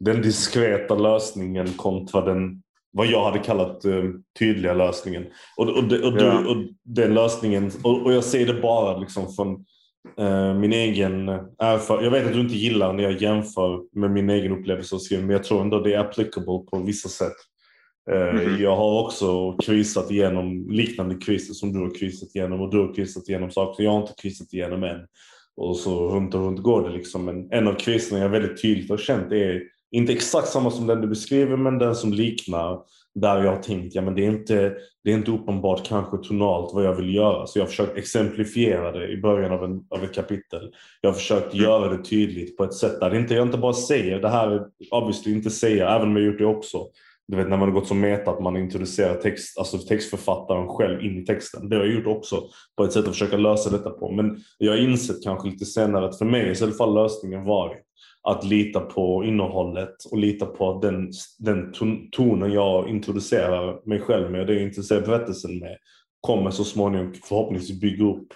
den 0.00 0.22
diskreta 0.22 0.94
lösningen 0.94 1.68
kontra 1.76 2.20
den, 2.20 2.62
vad 2.92 3.06
jag 3.06 3.24
hade 3.24 3.38
kallat 3.38 3.84
eh, 3.84 4.02
tydliga 4.38 4.74
lösningen. 4.74 5.26
Och, 5.56 5.68
och, 5.68 5.76
och, 5.78 5.84
du, 5.84 6.24
Ja. 6.24 6.38
och 6.38 6.56
den 6.84 7.14
lösningen, 7.14 7.70
och, 7.84 8.02
och 8.02 8.12
jag 8.12 8.24
säger 8.24 8.46
det 8.46 8.60
bara 8.60 8.98
liksom 8.98 9.32
från 9.32 9.64
min 10.60 10.72
egen 10.72 11.28
erfarenhet. 11.58 12.04
Jag 12.04 12.10
vet 12.10 12.26
att 12.26 12.32
du 12.32 12.40
inte 12.40 12.54
gillar 12.54 12.92
när 12.92 13.02
jag 13.02 13.22
jämför 13.22 13.98
med 13.98 14.10
min 14.10 14.30
egen 14.30 14.52
upplevelse 14.52 14.94
av 14.94 14.98
skrivning, 14.98 15.26
men 15.26 15.36
jag 15.36 15.44
tror 15.44 15.60
ändå 15.60 15.80
det 15.80 15.94
är 15.94 15.98
applicable 15.98 16.58
på 16.70 16.82
vissa 16.86 17.08
sätt. 17.08 17.36
Eh, 18.10 18.34
Mhm. 18.34 18.62
Jag 18.62 18.76
har 18.76 19.04
också 19.04 19.56
krisat 19.56 20.10
igenom 20.10 20.70
liknande 20.70 21.14
kriser 21.14 21.54
som 21.54 21.72
du 21.72 21.78
har 21.78 21.94
krisat 21.94 22.34
igenom 22.34 22.60
och 22.60 22.70
du 22.70 22.78
har 22.78 22.94
krisat 22.94 23.28
igenom 23.28 23.50
saker 23.50 23.84
jag 23.84 23.90
har 23.90 24.00
inte 24.00 24.14
krisat 24.22 24.52
igenom 24.52 24.82
än. 24.82 25.06
Och 25.56 25.76
så 25.76 26.08
runt 26.08 26.34
och 26.34 26.40
runt 26.40 26.62
går 26.62 26.88
det 26.88 26.96
liksom. 26.96 27.24
Men 27.24 27.52
en 27.52 27.68
av 27.68 27.74
kriserna 27.74 28.20
jag 28.20 28.28
väldigt 28.28 28.62
tydligt 28.62 28.90
har 28.90 28.96
känt 28.96 29.32
är 29.32 29.62
inte 29.90 30.12
exakt 30.12 30.48
samma 30.48 30.70
som 30.70 30.86
den 30.86 31.00
du 31.00 31.06
beskriver 31.06 31.56
men 31.56 31.78
den 31.78 31.94
som 31.94 32.12
liknar 32.12 32.80
där 33.20 33.44
jag 33.44 33.52
har 33.52 33.62
tänkt 33.62 33.94
ja 33.94 34.02
men 34.02 34.14
det 34.14 34.24
är 34.24 34.30
inte, 34.30 34.74
det 35.04 35.10
är 35.10 35.14
inte 35.14 35.30
uppenbart 35.30 35.86
kanske 35.86 36.16
tonalt 36.16 36.74
vad 36.74 36.84
jag 36.84 36.94
vill 36.94 37.14
göra. 37.14 37.46
Så 37.46 37.58
jag 37.58 37.64
har 37.64 37.68
försökt 37.68 37.98
exemplifiera 37.98 38.92
det 38.92 39.08
i 39.08 39.20
början 39.20 39.52
av, 39.52 39.64
en, 39.64 39.84
av 39.90 40.04
ett 40.04 40.14
kapitel. 40.14 40.70
Jag 41.00 41.10
har 41.10 41.14
försökt 41.14 41.54
göra 41.54 41.96
det 41.96 42.04
tydligt 42.04 42.56
på 42.56 42.64
ett 42.64 42.74
sätt 42.74 43.00
där 43.00 43.10
det 43.10 43.16
inte, 43.16 43.34
jag 43.34 43.46
inte 43.46 43.58
bara 43.58 43.72
säger 43.72 44.20
det 44.20 44.28
här 44.28 44.50
är 44.50 44.66
obviously 44.90 45.32
inte 45.32 45.50
säga 45.50 45.90
även 45.90 46.08
om 46.08 46.16
jag 46.16 46.26
gjort 46.26 46.38
det 46.38 46.46
också. 46.46 46.78
Du 47.28 47.36
vet 47.36 47.48
när 47.48 47.56
man 47.56 47.68
har 47.68 47.80
gått 47.80 47.88
så 47.88 47.94
meta 47.94 48.30
att 48.30 48.42
man 48.42 48.56
introducerar 48.56 49.14
text, 49.14 49.58
alltså 49.58 49.78
textförfattaren 49.78 50.68
själv 50.68 51.04
in 51.04 51.22
i 51.22 51.24
texten. 51.24 51.68
Det 51.68 51.76
har 51.76 51.84
jag 51.84 51.94
gjort 51.94 52.06
också 52.06 52.42
på 52.76 52.84
ett 52.84 52.92
sätt 52.92 53.04
att 53.04 53.10
försöka 53.10 53.36
lösa 53.36 53.70
detta 53.70 53.90
på. 53.90 54.12
Men 54.12 54.38
jag 54.58 54.72
har 54.72 54.78
insett 54.78 55.22
kanske 55.24 55.48
lite 55.48 55.64
senare 55.64 56.06
att 56.06 56.18
för 56.18 56.24
mig 56.24 56.54
så 56.54 56.64
i 56.64 56.66
alla 56.66 56.76
fall 56.76 56.94
lösningen 56.94 57.44
varit 57.44 57.85
att 58.26 58.44
lita 58.44 58.80
på 58.80 59.24
innehållet 59.24 59.94
och 60.10 60.18
lita 60.18 60.46
på 60.46 60.70
att 60.70 60.82
den, 60.82 61.10
den 61.38 61.72
ton, 61.72 62.08
tonen 62.12 62.52
jag 62.52 62.88
introducerar 62.88 63.88
mig 63.88 64.00
själv 64.00 64.30
med 64.30 64.46
det 64.46 64.52
jag 64.54 64.62
introducerar 64.62 65.00
berättelsen 65.06 65.58
med 65.58 65.76
kommer 66.20 66.50
så 66.50 66.64
småningom 66.64 67.14
förhoppningsvis 67.24 67.80
bygga 67.80 68.04
upp 68.04 68.28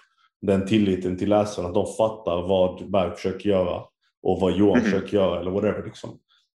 den 0.43 0.67
tilliten 0.67 1.17
till 1.19 1.29
läsarna 1.29 1.69
att 1.69 1.75
de 1.75 1.87
fattar 1.87 2.49
vad 2.49 2.91
Berg 2.91 3.11
försöker 3.17 3.49
göra 3.51 3.83
och 4.23 4.41
vad 4.41 4.53
Johan 4.53 4.79
Mhm. 4.79 4.85
försöker 4.85 5.17
göra 5.17 5.41
eller 5.41 5.51
whatever. 5.51 5.83
Liksom. 5.85 6.11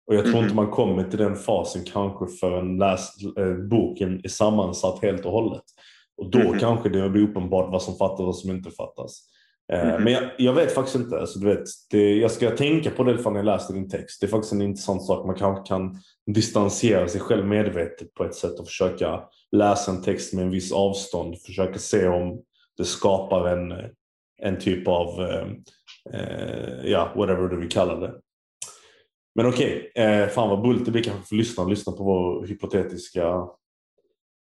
Och 0.07 0.15
jag 0.15 0.23
tror 0.25 0.35
Mhm. 0.35 0.45
inte 0.45 0.55
man 0.57 0.71
kommer 0.71 1.05
till 1.05 1.19
den 1.19 1.37
fasen 1.37 1.83
kanske 1.93 2.27
förrän 2.41 2.79
läs, 2.79 3.09
eh, 3.39 3.55
boken 3.71 4.21
är 4.25 4.29
sammansatt 4.29 5.03
helt 5.03 5.25
och 5.27 5.33
hållet. 5.33 5.63
Och 6.17 6.31
då 6.31 6.39
Mhm. 6.39 6.59
kanske 6.59 6.89
det 6.89 7.09
blir 7.11 7.23
uppenbart 7.23 7.73
vad 7.73 7.83
som 7.83 7.95
fattas 7.97 8.21
och 8.21 8.27
vad 8.27 8.37
som 8.37 8.51
inte 8.51 8.71
fattas. 8.71 9.21
Mhm. 9.73 10.05
Men 10.05 10.13
jag, 10.13 10.31
jag 10.39 10.53
vet 10.53 10.75
faktiskt 10.75 10.97
inte. 10.97 11.19
Alltså, 11.19 11.39
du 11.39 11.47
vet, 11.47 11.65
det, 11.91 12.15
jag 12.15 12.31
ska 12.31 12.51
tänka 12.51 12.91
på 12.91 13.05
det 13.05 13.15
ifall 13.15 13.37
jag 13.37 13.45
läser 13.45 13.75
din 13.75 13.89
text. 13.89 14.21
Det 14.21 14.27
är 14.27 14.31
faktiskt 14.31 14.53
en 14.53 14.63
intressant 14.63 15.03
sak. 15.03 15.27
Man 15.27 15.37
kanske 15.37 15.69
kan 15.69 15.99
distansera 16.27 17.09
sig 17.09 17.21
själv 17.21 17.47
medvetet 17.47 18.15
på 18.15 18.25
ett 18.25 18.35
sätt 18.35 18.59
och 18.61 18.67
försöka 18.67 19.21
läsa 19.53 19.91
en 19.91 20.03
text 20.03 20.33
med 20.33 20.45
en 20.45 20.51
viss 20.51 20.73
avstånd. 20.73 21.39
Försöka 21.47 21.79
se 21.79 22.09
om 22.09 22.43
det 22.77 22.85
skapar 22.85 23.49
en, 23.49 23.91
en 24.43 24.59
typ 24.59 24.89
av, 24.89 25.23
eh, 25.23 25.47
eh, 26.13 26.85
ja, 26.85 27.13
whatever 27.17 27.49
du 27.49 27.61
vill 27.61 27.71
kalla 27.71 27.97
det. 27.97 28.15
Men 29.35 29.47
okej, 29.47 29.93
eh, 29.95 30.29
fan 30.29 30.49
vad 30.49 30.63
bullt 30.63 30.85
det 30.85 30.91
blir 30.91 31.03
kanske 31.03 31.29
för 31.29 31.37
lyssnarna. 31.37 31.71
Lyssna 31.71 31.93
på 31.93 32.05
vår 32.05 32.47
hypotetiska 32.47 33.47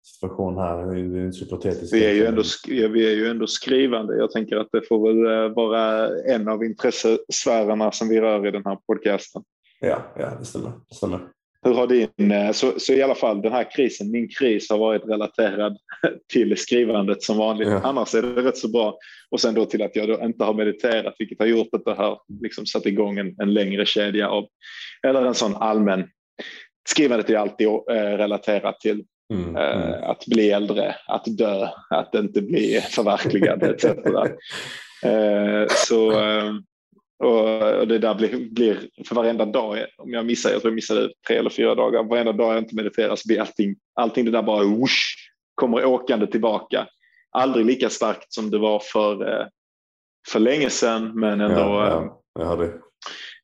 situation 0.04 0.58
här. 0.58 0.86
Det 0.86 1.00
är 1.00 1.24
inte 1.24 1.38
så 1.38 1.44
hypotetiskt. 1.44 1.92
Vi 1.92 2.04
är, 2.04 2.12
ju 2.12 2.26
ändå, 2.26 2.42
vi 2.66 3.06
är 3.06 3.16
ju 3.16 3.28
ändå 3.28 3.46
skrivande. 3.46 4.16
Jag 4.16 4.30
tänker 4.30 4.56
att 4.56 4.68
det 4.72 4.88
får 4.88 5.08
väl 5.08 5.44
eh, 5.44 5.54
vara 5.56 6.08
en 6.24 6.48
av 6.48 6.64
intressesfärerna 6.64 7.92
som 7.92 8.08
vi 8.08 8.20
rör 8.20 8.46
i 8.46 8.50
den 8.50 8.62
här 8.64 8.78
podcasten. 8.86 9.42
Ja, 9.80 10.12
ja 10.18 10.36
det 10.38 10.44
stämmer. 10.44 10.72
Det 10.88 10.94
stämmer. 10.94 11.20
Hur 11.62 11.74
har 11.74 11.86
din, 11.86 12.32
eh, 12.32 12.52
så, 12.52 12.72
så 12.76 12.92
i 12.92 13.02
alla 13.02 13.14
fall 13.14 13.42
den 13.42 13.52
här 13.52 13.70
krisen, 13.70 14.10
min 14.10 14.28
kris 14.28 14.70
har 14.70 14.78
varit 14.78 15.08
relaterad 15.08 15.76
till 16.32 16.56
skrivandet 16.56 17.22
som 17.22 17.36
vanligt. 17.36 17.68
Ja. 17.68 17.80
Annars 17.84 18.14
är 18.14 18.22
det 18.22 18.42
rätt 18.42 18.56
så 18.56 18.68
bra. 18.68 18.98
Och 19.30 19.40
sen 19.40 19.54
då 19.54 19.64
till 19.64 19.82
att 19.82 19.96
jag 19.96 20.08
då 20.08 20.24
inte 20.24 20.44
har 20.44 20.54
mediterat, 20.54 21.14
vilket 21.18 21.38
har 21.38 21.46
gjort 21.46 21.68
att 21.72 21.84
det 21.84 21.94
har 21.94 22.20
liksom 22.42 22.66
satt 22.66 22.86
igång 22.86 23.18
en, 23.18 23.36
en 23.40 23.54
längre 23.54 23.86
kedja 23.86 24.28
av, 24.28 24.46
eller 25.06 25.24
en 25.24 25.34
sån 25.34 25.56
allmän, 25.56 26.08
skrivandet 26.88 27.30
är 27.30 27.36
alltid 27.36 27.66
eh, 27.66 27.94
relaterat 27.94 28.80
till 28.80 29.04
Mm, 29.35 29.57
Eh, 29.57 29.88
mm. 29.88 30.11
Att 30.11 30.27
bli 30.27 30.51
äldre, 30.51 30.97
att 31.07 31.25
dö, 31.27 31.68
att 31.90 32.14
inte 32.14 32.42
bli 32.42 32.81
förverkligad 32.81 33.62
etc. 33.62 33.85
Eh, 35.05 35.66
så, 35.68 36.11
eh, 36.20 36.53
och, 37.25 37.88
det 37.88 37.99
där 37.99 38.14
blir, 38.14 38.51
blir 38.51 38.88
för 39.09 39.14
varenda 39.14 39.44
dag, 39.44 39.79
om 39.99 40.11
jag 40.11 40.27
missar, 40.27 40.51
jag 40.51 40.61
tror 40.61 40.70
jag 40.70 40.75
missade 40.75 41.11
tre 41.29 41.37
eller 41.37 41.51
fyra 41.51 41.75
dagar, 41.75 42.03
varenda 42.03 42.33
dag 42.33 42.53
jag 42.53 42.62
inte 42.62 42.75
mediterar 42.75 43.16
så 43.16 43.29
blir 43.29 43.40
allting, 43.40 43.77
allting 43.94 44.25
det 44.25 44.31
där 44.31 44.42
bara 44.42 44.64
whoosh, 44.64 44.99
kommer 45.55 45.85
åkande 45.85 46.27
tillbaka. 46.27 46.87
Aldrig 47.31 47.66
lika 47.66 47.90
starkt 47.90 48.33
som 48.33 48.51
det 48.51 48.59
var 48.59 48.79
för, 48.79 49.49
för 50.29 50.40
länge 50.40 50.70
sedan, 50.70 51.20
men 51.20 51.40
ändå 51.40 51.61
ja, 51.61 51.88
ja, 51.88 52.23
jag 52.38 52.47
hör 52.47 52.57
det. 52.57 52.73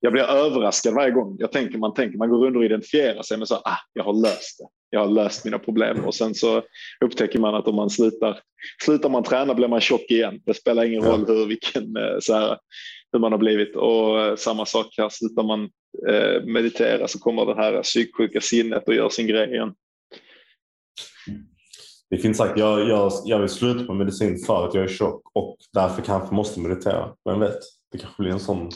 jag 0.01 0.13
blir 0.13 0.23
överraskad 0.23 0.95
varje 0.95 1.11
gång. 1.11 1.37
Jag 1.39 1.53
tänker, 1.53 1.79
man 1.79 1.95
tänker, 1.95 2.19
man 2.19 2.29
går 2.31 2.47
runt 2.47 2.57
och 2.57 2.65
identifierar 2.65 3.23
sig 3.23 3.39
med 3.39 3.49
så 3.49 3.55
ah, 3.55 3.79
jag 3.93 4.05
har 4.05 4.23
löst 4.23 4.59
det. 4.59 4.80
Jag 4.91 5.01
har 5.01 5.09
löst 5.09 5.45
mina 5.45 5.59
problem 5.59 6.05
och 6.05 6.15
sen 6.15 6.35
så 6.35 6.63
upptäcker 7.05 7.39
man 7.39 7.55
att 7.55 7.69
om 7.69 7.77
man 7.77 7.91
slutar, 7.91 8.41
slutar 8.85 9.09
man 9.09 9.23
träna 9.23 9.55
blir 9.55 9.69
man 9.69 9.81
tjock 9.81 10.11
igen. 10.11 10.41
Det 10.47 10.55
spelar 10.55 10.85
ingen 10.85 11.03
roll 11.03 11.27
hur, 11.27 11.47
vilken, 11.47 11.97
eh, 11.97 12.17
så 12.21 12.35
här, 12.35 12.59
hur 13.13 13.19
man 13.19 13.33
har 13.33 13.39
blivit 13.39 13.77
och 13.77 14.21
eh, 14.21 14.37
samma 14.37 14.67
sak 14.67 14.95
här, 14.99 15.09
slutar 15.09 15.43
man 15.43 15.71
eh, 16.09 16.45
meditera 16.45 17.09
så 17.09 17.19
kommer 17.19 17.47
det 17.47 17.55
här 17.55 17.83
psyksjuka 17.83 18.41
sinnet 18.41 18.89
och 18.89 18.95
gör 18.95 19.09
sin 19.09 19.27
grej 19.27 19.51
igen. 19.55 19.75
Det 22.11 22.19
finns 22.19 22.37
sagt, 22.37 22.59
jag, 22.59 22.89
jag, 22.89 23.13
jag 23.25 23.39
vill 23.39 23.49
sluta 23.49 23.85
på 23.85 23.95
medicin 23.95 24.39
för 24.47 24.69
att 24.69 24.75
jag 24.75 24.85
är 24.85 24.89
tjock 24.89 25.23
och 25.35 25.57
därför 25.73 26.03
kanske 26.03 26.35
måste 26.35 26.61
meditera. 26.61 27.13
Vem 27.25 27.41
vet? 27.41 27.59
Det 27.93 27.99
kanske 27.99 28.23
blir 28.23 28.33
en 28.33 28.41
sån... 28.41 28.71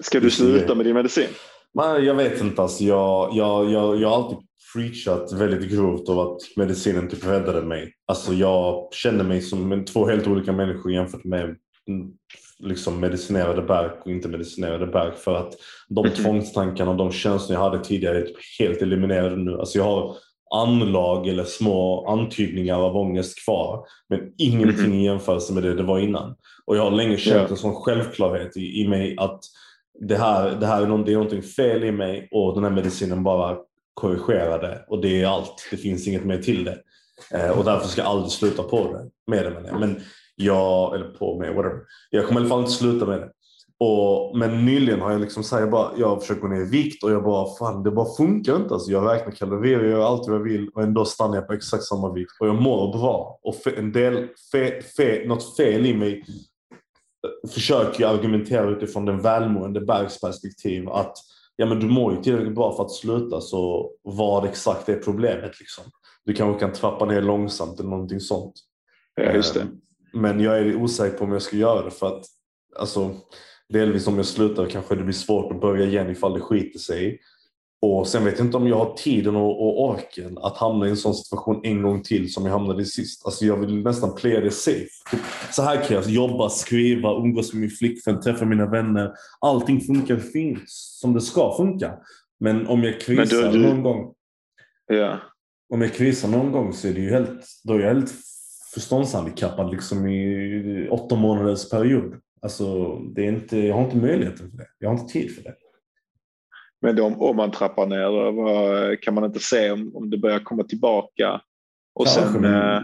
Ska 0.00 0.20
du 0.20 0.30
sluta 0.30 0.74
med 0.74 0.86
din 0.86 0.94
medicin? 0.94 1.28
Men 1.74 2.04
jag 2.04 2.14
vet 2.14 2.40
inte. 2.40 2.62
Alltså, 2.62 2.84
jag, 2.84 3.30
jag, 3.34 3.70
jag, 3.70 4.00
jag 4.00 4.08
har 4.08 4.16
alltid 4.16 4.38
preachat 4.74 5.32
väldigt 5.32 5.70
grovt 5.70 6.08
av 6.08 6.18
att 6.20 6.38
medicinen 6.56 7.08
typ 7.08 7.26
räddade 7.26 7.62
mig. 7.62 7.92
Alltså, 8.06 8.32
jag 8.32 8.88
känner 8.94 9.24
mig 9.24 9.40
som 9.42 9.84
två 9.84 10.06
helt 10.06 10.26
olika 10.26 10.52
människor 10.52 10.92
jämfört 10.92 11.24
med 11.24 11.44
mm, 11.88 12.10
liksom 12.58 13.00
medicinerade 13.00 13.62
Berg 13.62 13.90
och 14.04 14.10
inte 14.10 14.28
medicinerade 14.28 14.86
Berg. 14.86 15.12
För 15.16 15.34
att 15.34 15.52
de 15.88 16.06
Mhm. 16.06 16.14
tvångstankarna 16.14 16.90
och 16.90 16.96
de 16.96 17.12
känslor 17.12 17.58
jag 17.58 17.64
hade 17.70 17.84
tidigare 17.84 18.18
är 18.18 18.22
typ 18.22 18.36
helt 18.58 18.82
eliminerade 18.82 19.36
nu. 19.36 19.58
Alltså, 19.58 19.78
jag 19.78 19.84
har 19.84 20.16
anlag 20.54 21.28
eller 21.28 21.44
små 21.44 22.06
antydningar 22.08 22.76
av 22.76 22.96
ångest 22.96 23.44
kvar. 23.44 23.84
Men 24.08 24.20
ingenting 24.38 24.86
Mhm. 24.90 24.94
i 24.94 25.04
jämförelse 25.04 25.52
med 25.54 25.62
det 25.62 25.74
det 25.74 25.82
var 25.82 25.98
innan. 25.98 26.34
Och 26.66 26.76
jag 26.76 26.82
har 26.82 26.90
länge 26.90 27.16
känt 27.16 27.50
en 27.50 27.56
sån 27.56 27.74
självklarhet 27.74 28.56
i, 28.56 28.80
i 28.80 28.88
mig 28.88 29.16
att 29.18 29.40
det 30.00 30.16
här, 30.16 30.56
det 30.60 30.66
här 30.66 30.82
är, 30.82 30.86
någon, 30.86 31.04
det 31.04 31.10
är 31.12 31.14
någonting 31.16 31.42
fel 31.42 31.84
i 31.84 31.92
mig 31.92 32.28
och 32.32 32.54
den 32.54 32.64
här 32.64 32.70
medicinen 32.70 33.22
bara 33.22 33.56
korrigera 34.02 34.58
det. 34.58 34.84
Och 34.88 35.00
det 35.02 35.22
är 35.22 35.26
allt. 35.26 35.68
Det 35.70 35.76
finns 35.76 36.08
inget 36.08 36.24
mer 36.24 36.42
till 36.42 36.64
det. 36.64 36.78
Eh, 37.34 37.58
och 37.58 37.64
därför 37.64 37.88
ska 37.88 38.00
jag 38.00 38.10
aldrig 38.10 38.32
sluta 38.32 38.62
på 38.62 38.92
det. 38.92 39.10
Med 39.26 39.44
det 39.44 39.50
menar 39.50 39.68
jag. 39.68 39.80
Men 39.80 40.00
jag, 40.36 40.94
eller 40.94 41.08
på 41.08 41.38
med, 41.38 41.54
whatever. 41.54 41.80
Jag 42.10 42.26
kommer 42.26 42.40
i 42.40 42.44
alla 42.44 42.48
fall 42.48 42.60
inte 42.60 42.72
sluta 42.72 43.06
med 43.06 43.18
det. 43.18 43.30
Och, 43.80 44.38
men 44.38 44.66
nyligen 44.66 45.00
har 45.00 45.12
jag 45.12 45.20
liksom 45.20 45.44
så 45.44 45.54
här, 45.54 45.62
jag, 45.62 45.70
bara, 45.70 45.90
jag 45.96 46.08
har 46.08 46.20
försökt 46.20 46.40
gå 46.40 46.48
ner 46.48 46.60
i 46.60 46.70
vikt 46.70 47.04
och 47.04 47.10
jag 47.10 47.24
bara, 47.24 47.54
fan 47.58 47.82
det 47.82 47.90
bara 47.90 48.14
funkar 48.16 48.56
inte. 48.56 48.74
Alltså, 48.74 48.90
jag 48.90 49.12
räknar 49.12 49.32
kalorier, 49.32 49.80
jag 49.80 49.90
gör 49.90 50.06
allt 50.06 50.28
vad 50.28 50.36
jag 50.36 50.42
vill 50.42 50.68
och 50.74 50.82
ändå 50.82 51.04
stannar 51.04 51.34
jag 51.34 51.46
på 51.46 51.52
exakt 51.52 51.84
samma 51.84 52.12
vikt. 52.12 52.32
Och 52.40 52.48
jag 52.48 52.62
mår 52.62 52.98
bra. 52.98 53.38
Och 53.42 53.54
fe, 53.54 53.70
en 53.76 53.92
del, 53.92 54.28
fe, 54.52 54.82
fe, 54.96 55.24
något 55.26 55.56
fel 55.56 55.86
i 55.86 55.94
mig 55.94 56.24
eh, 57.26 57.50
försöker 57.50 58.02
jag 58.02 58.14
argumentera 58.14 58.70
utifrån 58.70 59.04
den 59.04 59.20
välmående 59.20 59.80
Bergs 59.80 60.20
perspektiv 60.20 60.88
att 60.88 61.16
ja, 61.56 61.66
men 61.66 61.80
du 61.80 61.86
mår 61.86 62.14
ju 62.14 62.22
tillräckligt 62.22 62.54
bra 62.54 62.76
för 62.76 62.84
att 62.84 62.90
sluta 62.92 63.40
så 63.40 63.90
vad 64.02 64.44
exakt 64.44 64.88
är 64.88 64.96
problemet 64.96 65.60
liksom. 65.60 65.84
Du 66.24 66.34
kanske 66.34 66.60
kan 66.60 66.72
trappa 66.72 67.04
ner 67.04 67.22
långsamt 67.22 67.80
eller 67.80 67.90
någonting 67.90 68.20
sånt. 68.20 68.54
Ja, 69.14 69.32
just 69.32 69.54
det. 69.54 69.60
Eh, 69.60 69.66
Men 70.12 70.40
jag 70.40 70.58
är 70.58 70.76
osäker 70.76 71.18
på 71.18 71.24
om 71.24 71.32
jag 71.32 71.42
ska 71.42 71.56
göra 71.56 71.84
det 71.84 71.90
för 71.90 72.06
att 72.06 72.24
alltså, 72.78 73.14
delvis 73.68 74.06
om 74.06 74.16
jag 74.16 74.26
slutar 74.26 74.66
kanske 74.66 74.94
det 74.94 75.02
blir 75.02 75.14
svårt 75.14 75.52
att 75.52 75.60
börja 75.60 75.86
igen 75.86 76.10
ifall 76.10 76.34
det 76.34 76.40
skiter 76.40 76.78
sig. 76.78 77.20
Och 77.82 78.06
sen 78.08 78.24
vet 78.24 78.38
jag 78.38 78.46
inte 78.46 78.56
om 78.56 78.66
jag 78.68 78.76
har 78.78 78.94
tiden 78.94 79.36
och, 79.36 79.62
och 79.62 79.90
orken 79.90 80.38
att 80.38 80.56
hamna 80.56 80.86
i 80.86 80.90
en 80.90 80.96
sån 80.96 81.14
situation 81.14 81.60
en 81.62 81.82
gång 81.82 82.02
till 82.02 82.32
som 82.32 82.44
jag 82.44 82.52
hamnade 82.52 82.82
i 82.82 82.86
sist. 82.86 83.26
Alltså 83.26 83.44
jag 83.44 83.56
vill 83.56 83.82
nästan 83.82 84.14
playa 84.14 84.40
det 84.40 84.50
safe. 84.50 84.88
Så 85.52 85.62
här 85.62 85.84
krävs 85.84 86.06
jobba, 86.08 86.48
skriva, 86.48 87.10
umgås 87.16 87.52
med 87.52 87.60
min 87.60 87.70
flickvän, 87.70 88.20
träffa 88.20 88.44
mina 88.44 88.66
vänner. 88.70 89.12
Allting 89.40 89.80
funkar 89.80 90.16
fint 90.16 90.62
som 90.70 91.14
det 91.14 91.20
ska 91.20 91.56
funka. 91.56 91.94
Men 92.40 92.66
om 92.66 92.82
jag 92.82 92.94
Men 93.08 93.16
du- 93.16 93.26
krisar 93.26 93.52
du- 93.52 93.58
någon 93.58 93.82
gång 93.82 94.12
Ja. 94.86 95.18
om 95.74 95.82
jag 95.82 95.92
krisar 95.94 96.28
någon 96.28 96.52
gång 96.52 96.72
så 96.72 96.88
är 96.88 96.92
det 96.92 97.00
ju 97.00 97.10
helt, 97.10 97.40
då 97.64 97.74
är 97.74 97.78
jag 97.78 97.88
helt 97.94 98.12
förståndshandikappad 98.74 99.70
liksom 99.70 100.06
i 100.08 100.88
åtta 100.90 101.16
månaders 101.16 101.70
period. 101.70 102.14
Alltså, 102.42 102.94
det 102.98 103.22
är 103.26 103.28
inte, 103.28 103.58
jag 103.58 103.74
har 103.74 103.84
inte 103.84 103.96
möjligheten 103.96 104.50
för 104.50 104.56
det. 104.56 104.66
Jag 104.78 104.88
har 104.90 104.98
inte 105.00 105.12
tid 105.12 105.34
för 105.34 105.42
det. 105.42 105.54
Men 106.82 106.96
då, 106.96 107.04
om 107.04 107.36
man 107.36 107.50
trappar 107.50 107.86
ner, 107.86 108.32
vad, 108.32 109.00
kan 109.02 109.14
man 109.14 109.24
inte 109.24 109.38
se 109.38 109.70
om, 109.70 109.96
om 109.96 110.10
det 110.10 110.18
börjar 110.18 110.38
komma 110.38 110.62
tillbaka? 110.62 111.40
Och 111.94 112.06
Kanske, 112.06 112.32
sen, 112.32 112.40
men 112.40 112.76
eh, 112.76 112.82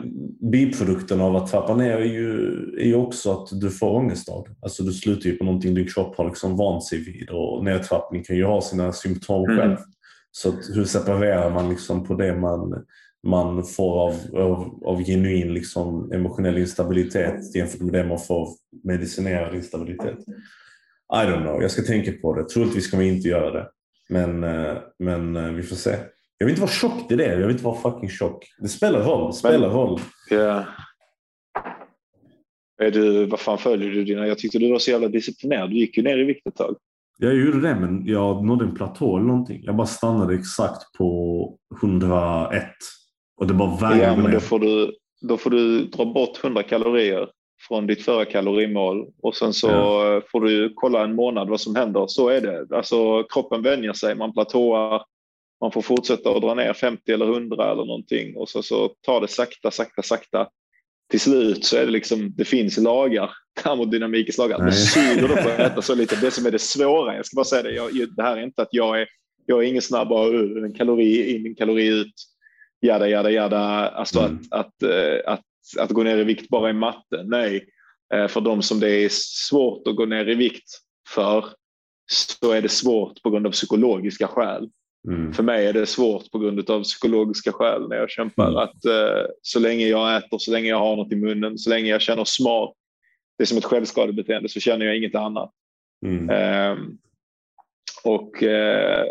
biprodukten 0.50 1.20
av 1.20 1.36
att 1.36 1.50
trappa 1.50 1.74
ner 1.76 1.96
är 1.96 2.04
ju, 2.04 2.52
är 2.78 2.86
ju 2.86 2.94
också 2.94 3.32
att 3.32 3.60
du 3.60 3.70
får 3.70 3.90
ångest 3.90 4.28
av 4.28 4.44
det. 4.48 4.54
Alltså 4.62 4.82
du 4.82 4.92
slutar 4.92 5.30
ju 5.30 5.36
på 5.36 5.44
någonting 5.44 5.74
din 5.74 5.88
kropp 5.88 6.16
har 6.16 6.24
liksom 6.24 6.56
vant 6.56 6.84
sig 6.84 6.98
vid 6.98 7.30
och 7.30 7.64
nedtrappning 7.64 8.24
kan 8.24 8.36
ju 8.36 8.44
ha 8.44 8.60
sina 8.60 8.92
symptom 8.92 9.44
Mm. 9.44 9.56
själv. 9.58 9.76
Så 10.30 10.48
att 10.48 10.58
hur 10.74 10.84
separerar 10.84 11.50
man 11.50 11.68
liksom 11.68 12.04
på 12.04 12.14
det 12.14 12.36
man, 12.36 12.84
man 13.26 13.64
får 13.64 14.00
av, 14.00 14.14
av, 14.34 14.82
av 14.84 15.04
genuin 15.04 15.54
liksom 15.54 16.12
emotionell 16.12 16.58
instabilitet 16.58 17.54
jämfört 17.54 17.80
med 17.80 17.92
det 17.92 18.04
man 18.04 18.18
får 18.18 18.40
av 18.40 18.48
medicinerad 18.84 19.54
instabilitet? 19.54 20.18
I 21.12 21.26
don't 21.26 21.42
know, 21.42 21.62
jag 21.62 21.70
ska 21.70 21.82
tänka 21.82 22.12
på 22.12 22.34
det. 22.34 22.48
Troligtvis 22.48 22.84
ska 22.84 22.96
vi 22.96 23.08
inte 23.08 23.28
göra 23.28 23.50
det. 23.50 23.68
Men, 24.08 24.44
eh, 24.44 24.76
men 24.98 25.36
eh, 25.36 25.52
vi 25.52 25.62
får 25.62 25.76
se. 25.76 25.96
Jag 26.38 26.46
vill 26.46 26.52
inte 26.52 26.60
vara 26.60 26.70
tjock, 26.70 27.08
det 27.08 27.14
är 27.14 27.18
det. 27.18 27.32
Jag 27.32 27.36
vill 27.46 27.50
inte 27.50 27.64
vara 27.64 27.80
fucking 27.80 28.08
tjock. 28.08 28.44
Det 28.58 28.68
spelar 28.68 29.00
roll. 29.02 29.26
Det 29.26 29.32
spelar 29.32 29.68
roll. 29.68 30.00
ja. 30.30 30.64
Är 32.82 32.90
du, 32.90 33.26
vad 33.26 33.40
fan 33.40 33.58
följer 33.58 33.90
du 33.90 34.04
dina? 34.04 34.26
Jag 34.26 34.38
tyckte 34.38 34.58
du 34.58 34.72
var 34.72 34.78
så 34.78 34.90
jävla 34.90 35.08
disciplinerad. 35.08 35.70
Du 35.70 35.76
gick 35.76 35.96
ju 35.96 36.02
ner 36.02 36.18
i 36.18 36.24
vikt 36.24 36.46
ett 36.46 36.56
tag. 36.56 36.76
Jag 37.18 37.34
gjorde 37.34 37.60
det, 37.60 37.74
men 37.74 38.06
jag 38.06 38.44
nådde 38.44 38.64
en 38.64 38.74
platå 38.74 39.16
eller 39.16 39.26
någonting. 39.26 39.60
Jag 39.64 39.76
bara 39.76 39.86
stannade 39.86 40.34
exakt 40.34 40.92
på 40.98 41.58
101. 41.82 42.64
Och 43.36 43.46
det 43.46 43.54
bara 43.54 43.76
vägrade 43.76 44.02
Ja, 44.02 44.16
men 44.16 44.32
då 44.32 44.40
får, 44.40 44.58
du, 44.58 44.92
då 45.20 45.36
får 45.36 45.50
du 45.50 45.84
dra 45.84 46.04
bort 46.04 46.44
100 46.44 46.62
kalorier 46.62 47.28
från 47.68 47.86
ditt 47.86 48.02
förra 48.04 48.24
kalorimål 48.24 49.06
och 49.22 49.34
sen 49.36 49.52
så 49.52 49.68
Ja. 49.68 50.22
får 50.32 50.40
du 50.40 50.72
kolla 50.74 51.04
en 51.04 51.14
månad 51.14 51.48
vad 51.48 51.60
som 51.60 51.76
händer. 51.76 52.04
Så 52.08 52.28
är 52.28 52.40
det. 52.40 52.76
Alltså 52.76 53.22
kroppen 53.22 53.62
vänjer 53.62 53.92
sig, 53.92 54.14
man 54.14 54.32
platåar, 54.32 55.02
man 55.60 55.72
får 55.72 55.82
fortsätta 55.82 56.30
att 56.30 56.42
dra 56.42 56.54
ner 56.54 56.72
50 56.72 57.12
eller 57.12 57.26
100 57.26 57.64
eller 57.72 57.84
någonting 57.84 58.36
och 58.36 58.48
så, 58.48 58.62
så 58.62 58.88
tar 58.88 59.20
det 59.20 59.28
sakta, 59.28 59.70
sakta, 59.70 60.02
sakta. 60.02 60.48
Till 61.10 61.20
slut 61.20 61.64
så 61.64 61.76
är 61.76 61.84
det 61.84 61.90
liksom, 61.92 62.32
det 62.36 62.44
finns 62.44 62.78
lagar, 62.78 63.30
termodynamikens 63.62 64.38
lagar. 64.38 64.58
Nej. 64.58 64.72
suger 64.72 65.28
på 65.28 65.48
att 65.48 65.58
äta 65.58 65.82
så 65.82 65.94
lite, 65.94 66.16
det 66.20 66.30
som 66.30 66.46
är 66.46 66.50
det 66.50 66.58
svåra, 66.58 67.16
jag 67.16 67.26
ska 67.26 67.34
bara 67.36 67.44
säga 67.44 67.62
det, 67.62 67.72
jag, 67.72 67.90
det 68.16 68.22
här 68.22 68.36
är 68.36 68.42
inte 68.42 68.62
att 68.62 68.68
jag 68.70 69.00
är, 69.00 69.08
jag 69.46 69.64
är 69.64 69.68
ingen 69.68 69.82
snabb 69.82 70.08
bara, 70.08 70.26
en 70.66 70.74
kalori 70.74 71.34
in, 71.36 71.46
en 71.46 71.54
kalori 71.54 71.86
ut, 71.86 72.12
jada, 72.80 73.08
jada, 73.08 73.30
jada. 73.30 73.58
Alltså 73.88 74.20
Mm. 74.20 74.38
att, 74.50 74.66
att, 74.66 74.82
eh, 74.82 75.32
att, 75.32 75.40
att 75.78 75.90
gå 75.90 76.02
ner 76.02 76.18
i 76.18 76.24
vikt 76.24 76.48
bara 76.48 76.70
i 76.70 76.72
matte, 76.72 77.22
nej. 77.24 77.66
Eh, 78.14 78.28
För 78.28 78.40
de 78.40 78.62
som 78.62 78.80
det 78.80 78.90
är 78.90 79.08
svårt 79.12 79.86
att 79.86 79.96
gå 79.96 80.06
ner 80.06 80.28
i 80.28 80.34
vikt 80.34 80.70
för 81.14 81.44
så 82.10 82.52
är 82.52 82.62
det 82.62 82.68
svårt 82.68 83.22
på 83.22 83.30
grund 83.30 83.46
av 83.46 83.50
psykologiska 83.50 84.26
skäl. 84.26 84.70
Mm. 85.08 85.32
För 85.32 85.42
mig 85.42 85.66
är 85.66 85.72
det 85.72 85.86
svårt 85.86 86.30
på 86.30 86.38
grund 86.38 86.70
av 86.70 86.82
psykologiska 86.82 87.52
skäl 87.52 87.88
när 87.88 87.96
jag 87.96 88.10
kämpar. 88.10 88.48
Mm. 88.48 88.56
Att 88.58 88.84
eh, 88.84 89.26
så 89.42 89.60
länge 89.60 89.86
jag 89.86 90.16
äter, 90.16 90.38
så 90.38 90.50
länge 90.52 90.68
jag 90.68 90.78
har 90.78 90.96
något 90.96 91.12
i 91.12 91.16
munnen, 91.16 91.58
så 91.58 91.70
länge 91.70 91.90
jag 91.90 92.00
känner 92.00 92.24
smak, 92.24 92.76
det 93.38 93.44
är 93.44 93.46
som 93.46 93.58
ett 93.58 93.64
självskadebeteende, 93.64 94.48
så 94.48 94.60
känner 94.60 94.86
jag 94.86 94.96
inget 94.96 95.14
annat. 95.14 95.52
Mm. 96.06 96.30
Ehm, 96.30 96.98
och, 98.04 98.42
eh, 98.42 99.04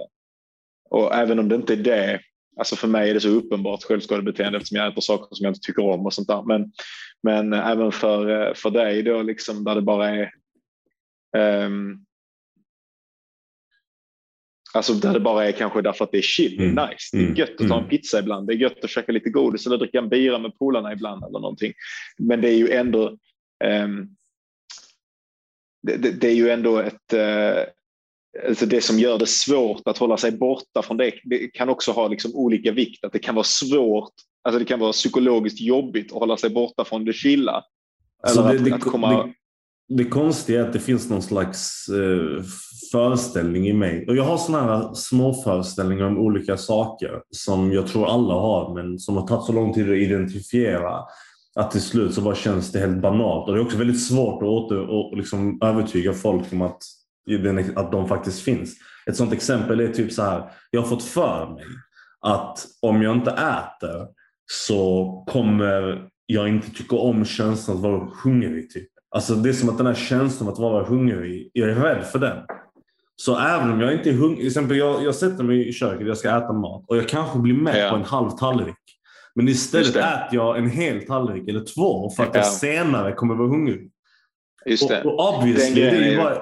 och 0.89 1.15
även 1.15 1.39
om 1.39 1.49
det 1.49 1.55
inte 1.55 1.73
är 1.73 1.77
det, 1.77 2.19
alltså 2.57 2.75
för 2.75 2.87
mig 2.87 3.09
är 3.09 3.13
det 3.13 3.19
så 3.21 3.29
uppenbart 3.29 3.83
självskadebeteende 3.83 4.57
eftersom 4.57 4.77
jag 4.77 4.87
äter 4.91 5.01
saker 5.01 5.35
som 5.35 5.43
jag 5.43 5.51
inte 5.51 5.59
tycker 5.67 5.83
om 5.83 6.05
och 6.05 6.13
sånt 6.13 6.27
där. 6.27 6.43
Men, 6.43 6.71
men 7.23 7.53
även 7.53 7.91
för, 7.91 8.47
eh, 8.47 8.53
för 8.53 8.69
dig 8.69 9.03
då, 9.03 9.21
liksom, 9.21 9.63
där 9.63 9.75
det 9.75 9.81
bara 9.81 10.09
är 10.09 10.31
ehm, 11.37 12.03
Alltså 14.73 14.93
där 14.93 15.13
det 15.13 15.19
bara 15.19 15.47
är 15.47 15.51
kanske 15.51 15.81
därför 15.81 16.03
att 16.05 16.11
det 16.11 16.17
är 16.17 16.21
chill, 16.21 16.61
Mm. 16.61 16.87
nice. 16.89 17.09
Det 17.11 17.17
är 17.17 17.23
Mm. 17.23 17.35
gött 17.35 17.61
att 17.61 17.67
ta 17.67 17.73
en 17.73 17.79
Mm. 17.79 17.89
pizza 17.89 18.19
ibland. 18.19 18.47
Det 18.47 18.53
är 18.53 18.57
gött 18.57 18.83
att 18.83 18.89
käka 18.89 19.11
lite 19.11 19.29
godis 19.29 19.65
eller 19.67 19.77
dricka 19.77 19.97
en 19.99 20.09
bira 20.09 20.39
med 20.39 20.57
polarna 20.59 20.93
ibland 20.93 21.23
eller 21.23 21.39
någonting. 21.39 21.73
Men 22.17 22.41
det 22.41 22.49
är 22.49 22.55
ju 22.57 22.71
ändå 22.71 23.17
ehm, 23.63 24.07
det, 25.83 25.97
det, 25.97 26.11
det 26.11 26.27
är 26.27 26.35
ju 26.35 26.49
ändå 26.49 26.77
ett 26.79 27.13
eh, 27.13 27.63
alltså 28.47 28.65
det 28.65 28.81
som 28.81 28.99
gör 28.99 29.17
det 29.17 29.29
svårt 29.29 29.81
att 29.85 29.97
hålla 29.97 30.17
sig 30.17 30.31
borta 30.31 30.81
från 30.81 30.97
det. 30.97 31.13
Det 31.23 31.47
kan 31.47 31.69
också 31.69 31.91
ha 31.91 32.07
liksom 32.07 32.35
olika 32.35 32.71
vikt. 32.71 33.05
Att 33.05 33.13
det 33.13 33.19
kan 33.19 33.35
vara 33.35 33.43
svårt, 33.43 34.13
alltså 34.43 34.59
det 34.59 34.65
kan 34.65 34.79
vara 34.79 34.91
psykologiskt 34.91 35.61
jobbigt 35.61 36.11
att 36.11 36.19
hålla 36.19 36.37
sig 36.37 36.49
borta 36.49 36.85
från 36.85 37.05
det 37.05 37.13
chilla. 37.13 37.63
Alltså 38.23 38.41
Eller 38.41 38.53
det, 38.53 38.59
att, 38.59 38.65
det, 38.65 38.75
att 38.75 38.81
komma... 38.81 39.23
det, 39.23 39.33
det 39.89 40.05
konstiga 40.05 40.59
är 40.59 40.67
att 40.67 40.73
det 40.73 40.79
finns 40.79 41.09
någon 41.09 41.21
slags 41.21 41.85
eh, 41.89 42.43
föreställning 42.91 43.67
i 43.67 43.73
mig. 43.73 44.05
Och 44.07 44.15
jag 44.15 44.23
har 44.23 44.37
sådana 44.37 44.77
här 44.77 44.93
små 44.93 45.33
föreställningar 45.33 46.05
om 46.05 46.17
olika 46.17 46.57
saker 46.57 47.21
som 47.31 47.71
jag 47.71 47.87
tror 47.87 48.07
alla 48.07 48.33
har, 48.33 48.75
men 48.75 48.99
som 48.99 49.17
har 49.17 49.27
tagit 49.27 49.45
så 49.45 49.51
lång 49.51 49.73
tid 49.73 49.89
att 49.91 49.97
identifiera 49.97 51.03
att 51.55 51.71
till 51.71 51.81
slut 51.81 52.13
så 52.13 52.21
bara 52.21 52.35
känns 52.35 52.71
det 52.71 52.79
helt 52.79 53.01
banalt. 53.01 53.47
Och 53.47 53.55
det 53.55 53.61
är 53.61 53.65
också 53.65 53.77
väldigt 53.77 54.07
svårt 54.07 54.41
att 54.41 54.47
åter, 54.47 54.89
och 54.89 55.17
liksom 55.17 55.59
övertyga 55.63 56.13
folk 56.13 56.53
om 56.53 56.61
att, 56.61 56.83
att 57.75 57.91
de 57.91 58.07
faktiskt 58.07 58.41
finns. 58.41 58.75
Ett 59.09 59.15
sådant 59.15 59.33
exempel 59.33 59.79
är 59.79 59.87
typ 59.87 60.11
så 60.11 60.21
här, 60.21 60.49
jag 60.71 60.81
har 60.81 60.87
fått 60.87 61.03
för 61.03 61.53
mig 61.55 61.65
att 62.21 62.65
om 62.81 63.01
jag 63.01 63.15
inte 63.15 63.31
äter 63.31 64.07
så 64.51 65.05
kommer 65.29 66.07
jag 66.25 66.47
inte 66.47 66.71
tycka 66.71 66.95
om 66.95 67.25
känslan 67.25 67.77
att 67.77 67.83
vara 67.83 68.09
hungrig. 68.23 68.69
Typ. 68.71 68.87
Alltså 69.09 69.35
det 69.35 69.49
är 69.49 69.53
som 69.53 69.69
att 69.69 69.77
den 69.77 69.87
här 69.87 69.93
känslan 69.93 70.49
att 70.49 70.59
vara 70.59 70.83
hungrig, 70.83 71.49
jag 71.53 71.69
är 71.69 71.75
rädd 71.75 72.05
för 72.05 72.19
den. 72.19 72.37
Så 73.15 73.39
även 73.39 73.71
om 73.71 73.81
jag 73.81 73.93
inte 73.93 74.09
är 74.09 74.13
hungrig, 74.13 74.37
till 74.37 74.47
exempel 74.47 74.77
jag, 74.77 75.03
jag 75.03 75.15
sätter 75.15 75.43
mig 75.43 75.67
i 75.67 75.73
köket, 75.73 76.07
jag 76.07 76.17
ska 76.17 76.37
äta 76.37 76.53
mat 76.53 76.85
och 76.87 76.97
jag 76.97 77.07
kanske 77.07 77.39
blir 77.39 77.53
mätt 77.53 77.77
Ja. 77.77 77.89
på 77.89 77.95
en 77.95 78.03
halv 78.03 78.29
tallrik. 78.29 78.75
Men 79.35 79.47
istället 79.47 79.95
äter 79.95 80.27
jag 80.31 80.57
en 80.57 80.69
hel 80.69 81.05
tallrik 81.05 81.47
eller 81.49 81.63
två 81.75 82.09
för 82.09 82.23
att 82.23 82.29
Ja. 82.33 82.39
jag 82.39 82.45
senare 82.47 83.11
kommer 83.11 83.35
vara 83.35 83.47
hungrig. 83.47 83.91
Just 84.65 84.87
det. 84.89 85.03
Och, 85.03 85.13
och 85.13 85.37
obviously, 85.37 85.81
det 85.81 85.89
är 85.89 86.11
ju 86.11 86.17
bara 86.17 86.37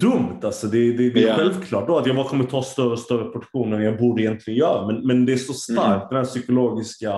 dumt. 0.00 0.38
Alltså. 0.42 0.66
Det, 0.66 0.92
det, 0.92 1.10
det 1.10 1.22
är 1.22 1.28
Ja. 1.28 1.34
självklart 1.36 1.86
då 1.86 1.98
att 1.98 2.06
jag 2.06 2.16
bara 2.16 2.28
kommer 2.28 2.44
ta 2.44 2.62
större 2.62 2.90
och 2.92 2.98
större 2.98 3.24
portioner 3.24 3.76
än 3.76 3.82
jag 3.82 3.98
borde 3.98 4.22
egentligen 4.22 4.58
göra. 4.58 4.86
Men, 4.86 5.06
men 5.06 5.26
det 5.26 5.32
är 5.32 5.36
så 5.36 5.52
starkt, 5.52 5.80
Mm. 6.02 6.08
det 6.10 6.16
här 6.16 6.24
psykologiska 6.24 7.10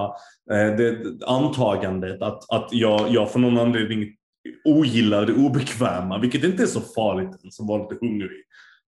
eh, 0.51 0.77
det, 0.77 0.77
det, 0.77 1.27
antagandet 1.27 2.23
att, 2.23 2.51
att 2.51 2.69
jag, 2.73 3.01
jag 3.11 3.31
för 3.33 3.39
någon 3.39 3.59
anledning 3.59 4.07
ogillar 4.65 5.27
det 5.27 5.33
obekväma, 5.33 6.19
vilket 6.19 6.45
inte 6.45 6.63
är 6.63 6.67
så 6.67 6.81
farligt 6.81 7.31
som 7.51 7.67
var 7.67 7.79
lite 7.79 8.07
hungrig. 8.07 8.43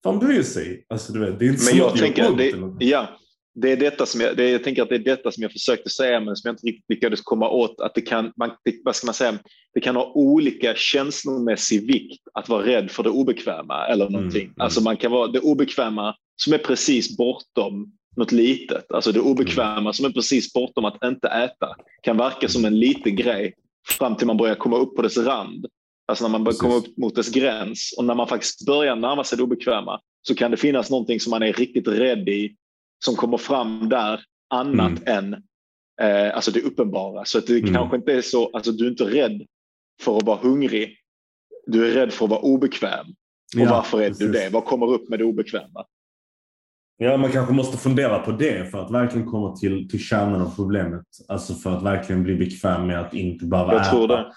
Fan 0.04 0.18
bryr 0.18 0.42
sig? 0.42 0.86
Alltså, 0.88 1.12
du 1.12 1.20
vet, 1.20 1.38
det 1.38 1.44
är 1.44 1.48
inte 1.48 1.64
Men 1.64 1.72
så 1.72 1.76
jag 1.76 1.86
att 1.86 2.00
gör 2.00 2.06
tänker, 2.06 2.76
det, 2.78 2.84
ja, 2.84 3.08
det 3.54 3.72
är 3.72 3.76
detta 3.76 4.06
som 4.06 4.20
jag, 4.20 4.36
det, 4.36 4.50
jag 4.50 4.64
tänker 4.64 4.82
att 4.82 4.88
det 4.88 4.94
är 4.94 4.98
detta 4.98 5.30
som 5.30 5.42
jag 5.42 5.52
försökte 5.52 5.90
säga 5.90 6.20
men 6.20 6.36
som 6.36 6.48
jag 6.48 6.52
inte 6.52 6.66
riktigt 6.66 6.84
lyckades 6.88 7.20
komma 7.20 7.48
åt. 7.48 7.80
Att 7.80 7.94
det 7.94 8.00
kan, 8.00 8.32
man, 8.36 8.50
det, 8.64 8.74
vad 8.84 8.96
ska 8.96 9.06
man 9.06 9.14
säga, 9.14 9.38
det 9.74 9.80
kan 9.80 9.96
ha 9.96 10.12
olika 10.14 10.74
känslomässig 10.74 11.86
vikt 11.86 12.22
att 12.34 12.48
vara 12.48 12.66
rädd 12.66 12.90
för 12.90 13.02
det 13.02 13.10
obekväma 13.10 13.86
eller 13.86 14.10
någonting. 14.10 14.42
mm. 14.42 14.54
Alltså 14.56 14.80
man 14.80 14.96
kan 14.96 15.12
vara 15.12 15.26
det 15.26 15.40
obekväma 15.40 16.14
som 16.36 16.52
är 16.52 16.58
precis 16.58 17.16
bortom 17.16 17.92
något 18.16 18.32
litet. 18.32 18.92
Alltså 18.92 19.12
det 19.12 19.20
obekväma 19.20 19.92
som 19.92 20.06
är 20.06 20.10
precis 20.10 20.52
bortom 20.52 20.84
att 20.84 21.04
inte 21.04 21.28
äta 21.28 21.76
kan 22.02 22.16
verka 22.16 22.48
som 22.48 22.64
en 22.64 22.78
liten 22.78 23.16
grej 23.16 23.54
fram 23.98 24.16
till 24.16 24.26
man 24.26 24.36
börjar 24.36 24.54
komma 24.54 24.76
upp 24.76 24.96
på 24.96 25.02
dess 25.02 25.18
rand. 25.18 25.66
Alltså 26.06 26.24
när 26.24 26.30
man 26.30 26.44
börjar 26.44 26.58
komma 26.58 26.74
upp 26.74 26.96
mot 26.96 27.14
dess 27.14 27.30
gräns 27.30 27.94
och 27.98 28.04
när 28.04 28.14
man 28.14 28.28
faktiskt 28.28 28.66
börjar 28.66 28.96
närma 28.96 29.24
sig 29.24 29.38
det 29.38 29.44
obekväma 29.44 30.00
så 30.22 30.34
kan 30.34 30.50
det 30.50 30.56
finnas 30.56 30.90
någonting 30.90 31.20
som 31.20 31.30
man 31.30 31.42
är 31.42 31.52
riktigt 31.52 31.88
rädd 31.88 32.28
i 32.28 32.56
som 33.04 33.14
kommer 33.16 33.36
fram 33.38 33.88
där 33.88 34.20
annat 34.50 35.08
än 35.08 35.34
eh, 36.00 36.34
alltså 36.34 36.50
det 36.50 36.60
uppenbara. 36.62 37.24
Så 37.24 37.38
att 37.38 37.46
det 37.46 37.58
Mm. 37.58 37.74
kanske 37.74 37.96
inte 37.96 38.12
är 38.12 38.20
så, 38.22 38.50
alltså 38.50 38.72
du 38.72 38.86
är 38.86 38.90
inte 38.90 39.04
rädd 39.04 39.46
för 40.02 40.16
att 40.16 40.22
vara 40.22 40.38
hungrig. 40.38 40.96
Du 41.66 41.86
är 41.90 41.94
rädd 41.94 42.12
för 42.12 42.24
att 42.24 42.30
vara 42.30 42.40
obekväm. 42.40 43.06
Och 43.56 43.60
Ja, 43.60 43.70
varför 43.70 43.98
är 44.00 44.02
du 44.04 44.10
precis. 44.10 44.32
det? 44.32 44.48
Vad 44.52 44.64
kommer 44.64 44.86
upp 44.86 45.08
med 45.08 45.18
det 45.18 45.24
obekväma? 45.24 45.84
Ja, 46.96 47.16
man 47.16 47.32
kanske 47.32 47.54
måste 47.54 47.76
fundera 47.78 48.18
på 48.18 48.30
det 48.32 48.70
för 48.70 48.78
att 48.84 48.90
verkligen 48.90 49.26
komma 49.30 49.56
till, 49.56 49.88
till 49.88 50.00
kärnan 50.00 50.40
av 50.42 50.54
problemet. 50.56 51.02
Alltså 51.28 51.54
för 51.54 51.76
att 51.76 51.82
verkligen 51.82 52.22
bli 52.22 52.34
bekväm 52.34 52.86
med 52.86 53.00
att 53.00 53.14
inte 53.14 53.44
behöva 53.46 53.72
Jag 53.72 53.80
äta. 53.82 53.90
tror 53.90 54.08
det. 54.08 54.32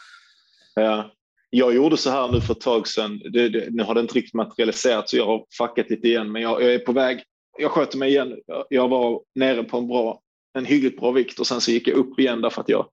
Ja. 0.76 1.12
Jag 1.50 1.76
gjorde 1.76 1.98
så 1.98 2.10
här 2.10 2.32
nu 2.32 2.42
för 2.42 2.54
ett 2.54 2.62
tag 2.62 2.88
sedan. 2.88 3.20
Det, 3.34 3.50
det, 3.50 3.68
nu 3.70 3.84
har 3.84 3.94
det 3.96 4.02
inte 4.02 4.14
riktigt 4.14 4.34
materialiserat 4.34 5.10
så 5.10 5.18
jag 5.18 5.26
har 5.26 5.46
fuckat 5.58 5.90
lite 5.90 6.08
igen. 6.08 6.32
Men 6.32 6.42
jag, 6.42 6.64
jag 6.64 6.74
är 6.74 6.80
på 6.80 6.92
väg. 6.92 7.24
Jag 7.58 7.72
sköter 7.72 7.98
mig 7.98 8.10
igen. 8.10 8.36
Jag, 8.70 8.88
var 8.88 9.22
nere 9.36 9.64
på 9.64 9.78
en 9.78 9.88
bra, 9.88 10.22
en 10.58 10.66
hyggligt 10.66 11.00
bra 11.00 11.12
vikt 11.12 11.40
och 11.40 11.48
sen 11.48 11.62
så 11.62 11.72
gick 11.72 11.88
jag 11.88 11.98
upp 11.98 12.20
igen 12.20 12.42
därför 12.42 12.62
att 12.62 12.70
jag 12.70 12.86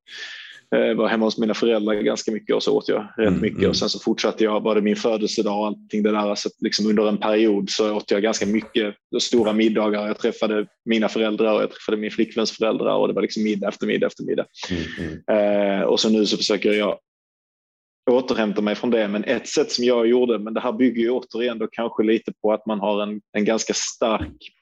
eh, 0.77 0.95
var 0.95 1.09
hemma 1.09 1.25
hos 1.25 1.39
mina 1.39 1.55
föräldrar 1.55 1.95
ganska 1.95 2.33
mycket 2.33 2.57
och 2.57 2.63
så 2.63 2.77
åt 2.77 2.89
jag 2.89 3.07
rätt 3.17 3.29
Mm, 3.29 3.41
mycket 3.41 3.59
mm. 3.59 3.71
och 3.71 3.77
sen 3.77 3.89
så 3.89 3.99
fortsatte 3.99 4.45
jag, 4.45 4.61
var 4.61 4.75
det 4.75 4.81
min 4.81 4.97
födelsedag 4.97 5.61
och 5.61 5.67
allting 5.67 6.03
det 6.03 6.13
där. 6.13 6.35
Så 6.35 6.49
liksom 6.61 6.87
under 6.87 7.09
en 7.09 7.19
period 7.19 7.71
så 7.71 7.97
åt 7.97 8.11
jag 8.11 8.23
ganska 8.23 8.47
mycket 8.47 8.95
stora 9.21 9.53
middagar. 9.53 10.07
Jag 10.07 10.19
träffade 10.19 10.67
mina 10.85 11.09
föräldrar 11.09 11.55
och 11.55 11.63
jag 11.63 11.71
träffade 11.71 11.97
min 11.97 12.11
flickväns 12.11 12.53
föräldrar 12.53 12.97
och 12.97 13.09
det 13.09 13.15
var 13.15 13.23
liksom 13.23 13.43
middag 13.43 13.69
efter 13.69 13.87
middag 13.87 14.07
efter 14.07 14.25
middag. 14.25 14.47
Mm, 14.71 15.23
mm. 15.29 15.81
Eh, 15.81 15.83
och 15.83 16.01
så 16.01 16.09
nu 16.09 16.27
så 16.27 16.37
försöker 16.37 16.73
jag 16.73 16.99
återhämta 18.11 18.63
mig 18.63 18.75
från 18.75 18.91
det. 18.91 19.09
Men 19.09 19.25
ett 19.25 19.49
sätt 19.49 19.73
som 19.73 19.85
jag 19.85 20.07
gjorde, 20.07 20.39
men 20.39 20.55
det 20.55 20.61
här 20.61 20.73
bygger 20.73 21.03
ju 21.03 21.11
återigen 21.11 21.59
då 21.59 21.67
kanske 21.73 22.03
lite 22.03 22.33
på 22.43 22.53
att 22.53 22.67
man 22.67 22.81
har 22.81 23.03
en, 23.03 23.21
en 23.33 23.45
ganska 23.45 23.75
stark 23.75 24.54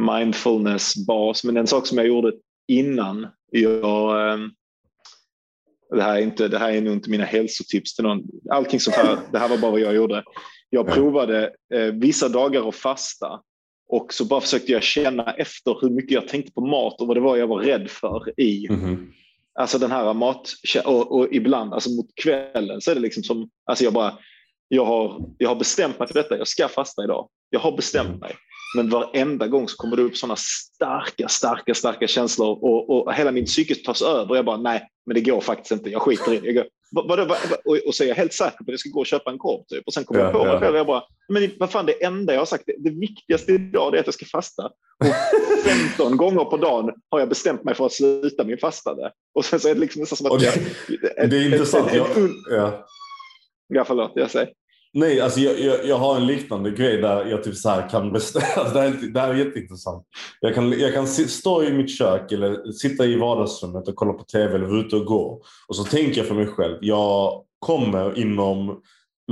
mindfulness-bas. 0.00 1.44
Men 1.44 1.56
en 1.56 1.66
sak 1.66 1.86
som 1.86 1.98
jag 1.98 2.06
gjorde 2.06 2.32
innan 2.68 3.26
jag 3.50 4.30
eh, 4.32 4.38
det 5.90 6.02
här, 6.02 6.16
är 6.16 6.20
inte, 6.22 6.48
det 6.48 6.58
här 6.58 6.72
är 6.72 6.80
nog 6.80 6.92
inte 6.94 7.10
mina 7.10 7.24
hälsotips 7.24 7.94
till 7.94 8.04
någon. 8.04 8.22
Allting 8.50 8.80
sånt 8.80 8.96
här, 8.96 9.18
det 9.32 9.38
här 9.38 9.48
var 9.48 9.58
bara 9.58 9.70
vad 9.70 9.80
jag 9.80 9.94
gjorde. 9.94 10.24
Jag 10.70 10.88
Ja. 10.88 10.94
provade 10.94 11.50
eh, 11.74 11.80
vissa 11.92 12.28
dagar 12.28 12.68
att 12.68 12.74
fasta 12.74 13.40
och 13.88 14.12
så 14.12 14.24
bara 14.24 14.40
försökte 14.40 14.72
jag 14.72 14.82
känna 14.82 15.32
efter 15.32 15.78
hur 15.80 15.90
mycket 15.90 16.10
jag 16.12 16.28
tänkte 16.28 16.52
på 16.52 16.66
mat 16.66 17.00
och 17.00 17.06
vad 17.06 17.16
det 17.16 17.20
var 17.20 17.36
jag 17.36 17.46
var 17.46 17.58
rädd 17.60 17.90
för 17.90 18.40
i 18.40 18.66
Mhm. 18.70 19.12
Alltså 19.58 19.78
den 19.78 19.90
här 19.90 20.14
mat 20.14 20.52
och, 20.84 21.12
och 21.18 21.28
ibland, 21.32 21.72
alltså 21.74 21.90
mot 21.90 22.06
kvällen 22.22 22.80
så 22.80 22.90
är 22.90 22.94
det 22.94 23.00
liksom 23.00 23.22
som, 23.22 23.50
alltså 23.64 23.84
jag 23.84 23.92
bara, 23.92 24.18
jag 24.68 24.84
har, 24.84 25.20
jag 25.38 25.48
har 25.48 25.56
bestämt 25.56 25.98
mig 25.98 26.08
för 26.08 26.14
detta, 26.14 26.38
jag 26.38 26.48
ska 26.48 26.68
fasta 26.68 27.04
idag. 27.04 27.28
Jag 27.50 27.60
har 27.60 27.76
bestämt 27.76 28.08
Mm. 28.08 28.18
mig. 28.20 28.34
Men 28.76 28.88
varenda 28.90 29.46
gång 29.46 29.68
så 29.68 29.76
kommer 29.76 29.96
det 29.96 30.02
upp 30.02 30.16
sådana 30.16 30.36
starka, 30.36 31.28
starka, 31.28 31.74
starka 31.74 32.06
känslor 32.06 32.48
och, 32.62 32.90
och 33.06 33.14
hela 33.14 33.32
min 33.32 33.44
psyke 33.44 33.74
tas 33.74 34.02
över. 34.02 34.36
Jag 34.36 34.44
bara, 34.44 34.56
nej, 34.56 34.88
men 35.06 35.14
det 35.14 35.20
går 35.20 35.40
faktiskt 35.40 35.72
inte. 35.72 35.90
Jag 35.90 36.02
skiter 36.02 36.32
i 36.34 36.38
det. 36.40 36.46
Jag, 36.46 36.54
går, 36.54 36.64
vad, 36.90 37.06
vad, 37.08 37.28
vad, 37.28 37.38
och, 37.64 37.78
och 37.86 37.94
så 37.94 38.04
är 38.04 38.08
jag 38.08 38.14
helt 38.14 38.32
säker 38.32 38.56
på 38.56 38.62
att 38.62 38.68
jag 38.68 38.80
ska 38.80 38.88
gå 38.90 39.00
och 39.00 39.06
köpa 39.06 39.30
en 39.30 39.38
korv 39.38 39.64
typ. 39.68 39.82
Och 39.86 39.92
sen 39.94 40.04
kommer 40.04 40.20
Ja, 40.20 40.26
jag 40.26 40.32
på 40.32 40.44
mig 40.44 40.52
ja. 40.54 40.60
själv 40.60 40.72
och 40.74 40.78
jag 40.78 40.86
bara, 40.86 41.02
men 41.28 41.50
vad 41.58 41.70
fan 41.70 41.86
det 41.86 42.04
enda 42.04 42.32
jag 42.32 42.40
har 42.40 42.46
sagt, 42.46 42.64
det, 42.66 42.74
det 42.78 42.90
viktigaste 42.90 43.52
idag 43.52 43.94
är 43.94 44.00
att 44.00 44.06
jag 44.06 44.14
ska 44.14 44.26
fasta. 44.26 44.62
Och 44.64 45.06
15 45.96 46.16
gånger 46.16 46.44
på 46.44 46.56
dagen 46.56 46.90
har 47.10 47.18
jag 47.18 47.28
bestämt 47.28 47.64
mig 47.64 47.74
för 47.74 47.86
att 47.86 47.92
sluta 47.92 48.44
min 48.44 48.58
fastande. 48.58 49.10
Och 49.34 49.44
sen 49.44 49.60
så 49.60 49.68
är 49.68 49.74
det 49.74 49.80
liksom 49.80 50.00
nästan 50.00 50.16
som 50.16 50.26
att 50.26 50.32
Och 50.32 50.40
det, 50.40 50.52
jag, 51.18 51.30
det 51.30 51.36
är 51.36 51.44
intressant. 51.52 51.90
en- 51.90 51.96
Jag, 51.96 52.16
en- 52.16 52.34
ja. 52.50 52.86
Ja, 53.68 53.84
förlåt, 53.84 54.12
jag 54.14 54.30
säger. 54.30 54.48
Nej, 54.98 55.20
alltså 55.20 55.40
jag, 55.40 55.60
jag, 55.60 55.86
jag 55.86 55.98
har 55.98 56.16
en 56.16 56.26
liknande 56.26 56.70
grej 56.70 56.96
där 57.00 57.26
jag 57.26 57.44
typ 57.44 57.56
så 57.56 57.68
här 57.68 57.88
kan 57.88 58.12
beställa. 58.12 58.46
Alltså 58.56 58.74
det, 58.74 58.80
här, 58.80 58.88
är- 58.88 59.12
det 59.12 59.20
här 59.20 59.28
är 59.30 59.34
jätteintressant. 59.34 60.04
Jag 60.40 60.54
kan, 60.54 60.72
jag 60.72 60.94
kan 60.94 61.06
stå 61.06 61.62
i 61.62 61.72
mitt 61.72 61.98
kök 61.98 62.32
eller 62.32 62.72
sitta 62.72 63.04
i 63.06 63.16
vardagsrummet 63.16 63.88
och 63.88 63.96
kolla 63.96 64.12
på 64.12 64.24
tv 64.24 64.54
eller 64.54 64.66
vara 64.66 64.80
ute 64.80 64.96
och 64.96 65.04
gå. 65.06 65.42
Och 65.68 65.76
så 65.76 65.84
tänker 65.84 66.18
jag 66.18 66.26
för 66.26 66.34
mig 66.34 66.46
själv. 66.46 66.78
Jag 66.80 67.42
kommer 67.58 68.18
inom 68.18 68.80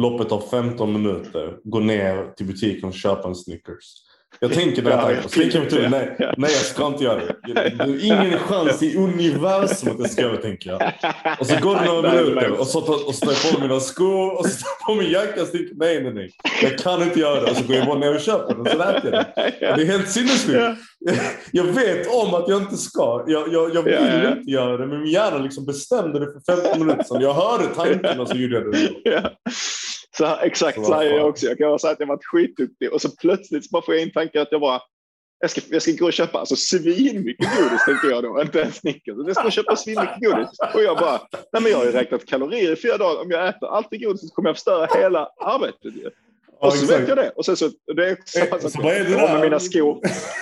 loppet 0.01 0.33
av 0.33 0.41
15 0.51 0.93
minuter 0.93 1.57
gå 1.65 1.79
ner 1.79 2.35
till 2.37 2.47
butiken 2.47 2.89
och 2.89 2.95
köpa 2.95 3.29
en 3.29 3.35
Snickers. 3.35 3.85
Jag 4.45 4.53
tänker 4.53 4.83
det 4.83 4.97
här. 4.97 5.17
Så 5.27 5.41
jag 5.43 5.53
tänker 5.53 5.81
mig 5.81 5.83
det. 5.83 5.89
nej, 5.89 6.35
nej, 6.37 6.51
jag 6.53 6.61
ska 6.65 6.87
inte 6.87 7.05
göra 7.05 7.21
det. 7.25 7.35
Det 7.55 7.61
är 7.85 8.05
ingen 8.05 8.39
chans 8.49 8.83
i 8.83 8.97
universum 8.97 9.93
att 9.93 9.99
jag 9.99 10.11
ska 10.11 10.23
göra 10.23 10.37
tänker 10.37 10.71
jag. 10.71 10.93
Och 11.41 11.47
så 11.47 11.57
går 11.61 11.75
det 11.75 11.85
några 11.85 12.13
minuter 12.23 12.61
och 12.61 12.67
så 12.67 12.81
tar, 12.81 13.09
och 13.09 13.15
så 13.15 13.27
tar 13.27 13.33
jag 13.33 13.55
på 13.55 13.61
mina 13.61 13.81
skor 13.81 14.39
och 14.39 14.47
så 14.47 14.51
tar 14.51 14.69
jag 14.81 14.87
på 14.87 14.95
mig 15.03 15.13
jackan 15.13 15.43
och 15.43 15.49
sticker. 15.49 15.75
Nej, 15.77 16.03
nej, 16.03 16.15
nej. 16.15 16.31
Jag 16.63 16.79
kan 16.79 17.03
inte 17.03 17.21
göra 17.21 17.41
det. 17.41 17.51
Och 17.51 17.57
så 17.57 17.65
går 17.65 17.77
jag 17.77 17.87
bara 17.87 17.99
ner 17.99 18.15
och 18.15 18.21
köper 18.21 18.55
den 18.55 18.61
och 18.61 18.69
så 18.69 18.83
äter 18.83 19.13
jag 19.13 19.13
den. 19.13 19.25
Det 19.77 19.83
är 19.83 19.87
helt 19.87 20.09
sinnessjukt. 20.11 20.59
Ja. 20.61 20.75
Jag 21.53 21.65
vet 21.65 22.07
om 22.15 22.35
att 22.35 22.49
jag 22.49 22.63
inte 22.63 22.77
ska. 22.77 23.25
Jag, 23.27 23.53
jag, 23.53 23.75
jag 23.75 23.83
vill 23.83 23.93
Ja, 23.95 24.23
ja. 24.23 24.37
inte 24.37 24.51
göra 24.51 24.77
det. 24.77 24.87
Men 24.87 25.01
min 25.03 25.11
hjärna 25.13 25.39
liksom 25.39 25.67
bestämde 25.67 26.19
det 26.21 26.27
för 26.27 26.63
15 26.63 26.81
minuter 26.87 27.05
sedan. 27.05 27.21
Jag 27.21 27.35
hörde 27.35 27.65
tanken 27.77 28.21
och 28.21 28.29
så 28.29 28.37
gjorde 28.37 28.55
jag 28.55 28.73
det. 28.73 29.31
Så 30.17 30.37
exakt 30.43 30.79
Så 30.79 30.85
så 30.85 30.95
här 30.95 31.05
är 31.05 31.17
jag 31.17 31.29
också. 31.29 31.47
Jag 31.47 31.59
kan 31.59 31.79
säga 31.79 31.93
att 31.93 32.01
jag 32.01 32.07
varit 32.07 32.25
skitduktig 32.25 32.93
och 32.93 33.01
så 33.01 33.11
plötsligt 33.11 33.65
så 33.65 33.69
bara 33.73 33.83
får 33.83 33.95
jag 33.95 34.03
in 34.03 34.13
tanken 34.13 34.43
att 34.43 34.49
jag 34.51 34.61
bara 34.61 34.81
jag 35.41 35.51
ska, 35.51 35.61
jag 35.71 35.83
ska 35.83 35.93
gå 35.93 36.07
och 36.07 36.13
köpa 36.13 36.39
alltså, 36.39 36.57
svinmycket 36.57 37.47
godis 37.59 37.85
tänkte 37.85 38.07
jag 38.07 38.23
då, 38.23 38.41
inte 38.43 38.63
en 38.63 38.73
Snickers. 38.73 39.15
Jag 39.27 39.37
ska 39.37 39.51
köpa 39.51 39.77
svinmycket 39.77 40.21
godis. 40.21 40.49
Och 40.75 40.83
jag 40.83 40.97
bara, 40.99 41.21
nej 41.53 41.63
men 41.63 41.71
jag 41.73 41.79
har 41.79 41.85
ju 41.85 41.93
räknat 41.93 42.27
kalorier 42.27 42.73
i 42.73 42.77
fyra 42.77 42.99
dagar. 42.99 43.23
Om 43.23 43.31
jag 43.31 43.49
äter 43.49 43.69
allt 43.69 43.87
det 43.91 43.99
godis 43.99 44.21
så 44.21 44.35
kommer 44.35 44.49
jag 44.49 44.57
förstöra 44.57 44.87
hela 45.01 45.29
arbetet. 45.41 45.85
ju. 45.97 46.11
Och 46.61 46.73
så 46.73 46.87
vet 46.87 47.09
jag 47.09 47.17
det. 47.19 47.31
Och 47.31 47.45
sen 47.45 47.57
så, 47.57 47.71
det 47.97 48.07
är 48.07 48.11
Eh, 48.11 48.17
sak. 48.51 48.61
så 48.61 48.79
Jag 48.83 49.19
har 49.19 49.27
där? 49.27 49.33
med 49.33 49.41
mina 49.41 49.61
skor. 49.61 50.01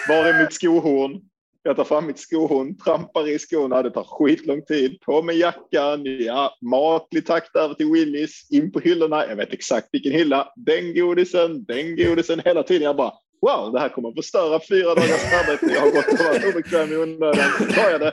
Var 0.08 0.24
är 0.24 0.42
mitt 0.42 0.52
skohorn? 0.52 1.20
Jag 1.64 1.76
tar 1.76 1.84
fram 1.84 2.06
mitt 2.06 2.18
skohorn, 2.18 2.78
trampar 2.78 3.28
i 3.28 3.38
skorna, 3.38 3.82
det 3.82 3.90
tar 3.90 4.04
skitlång 4.04 4.62
tid. 4.62 5.00
På 5.00 5.22
med 5.22 5.36
jackan, 5.36 6.04
ja, 6.04 6.56
matlig 6.60 7.26
takt 7.26 7.56
över 7.56 7.74
till 7.74 7.92
Willys, 7.92 8.50
in 8.50 8.72
på 8.72 8.80
hyllorna. 8.80 9.26
Jag 9.26 9.36
vet 9.36 9.52
exakt 9.52 9.88
vilken 9.92 10.12
hylla. 10.12 10.52
Den 10.56 10.94
godisen, 10.94 11.64
den 11.64 11.96
godisen. 11.96 12.42
Hela 12.44 12.62
tiden 12.62 12.82
jag 12.82 12.96
bara 12.96 13.12
wow, 13.46 13.72
det 13.72 13.80
här 13.80 13.88
kommer 13.88 14.08
att 14.08 14.14
förstöra 14.14 14.60
fyra 14.68 14.94
dagars 14.94 15.24
arbete. 15.40 15.66
Jag 15.74 15.80
har 15.80 15.90
gått 15.90 16.20
och 16.20 16.26
varit 16.26 16.54
obekväm 16.54 16.92
i 16.92 16.96
onödan. 16.96 17.50
Tar 17.74 17.90
jag 17.90 18.00
det. 18.00 18.12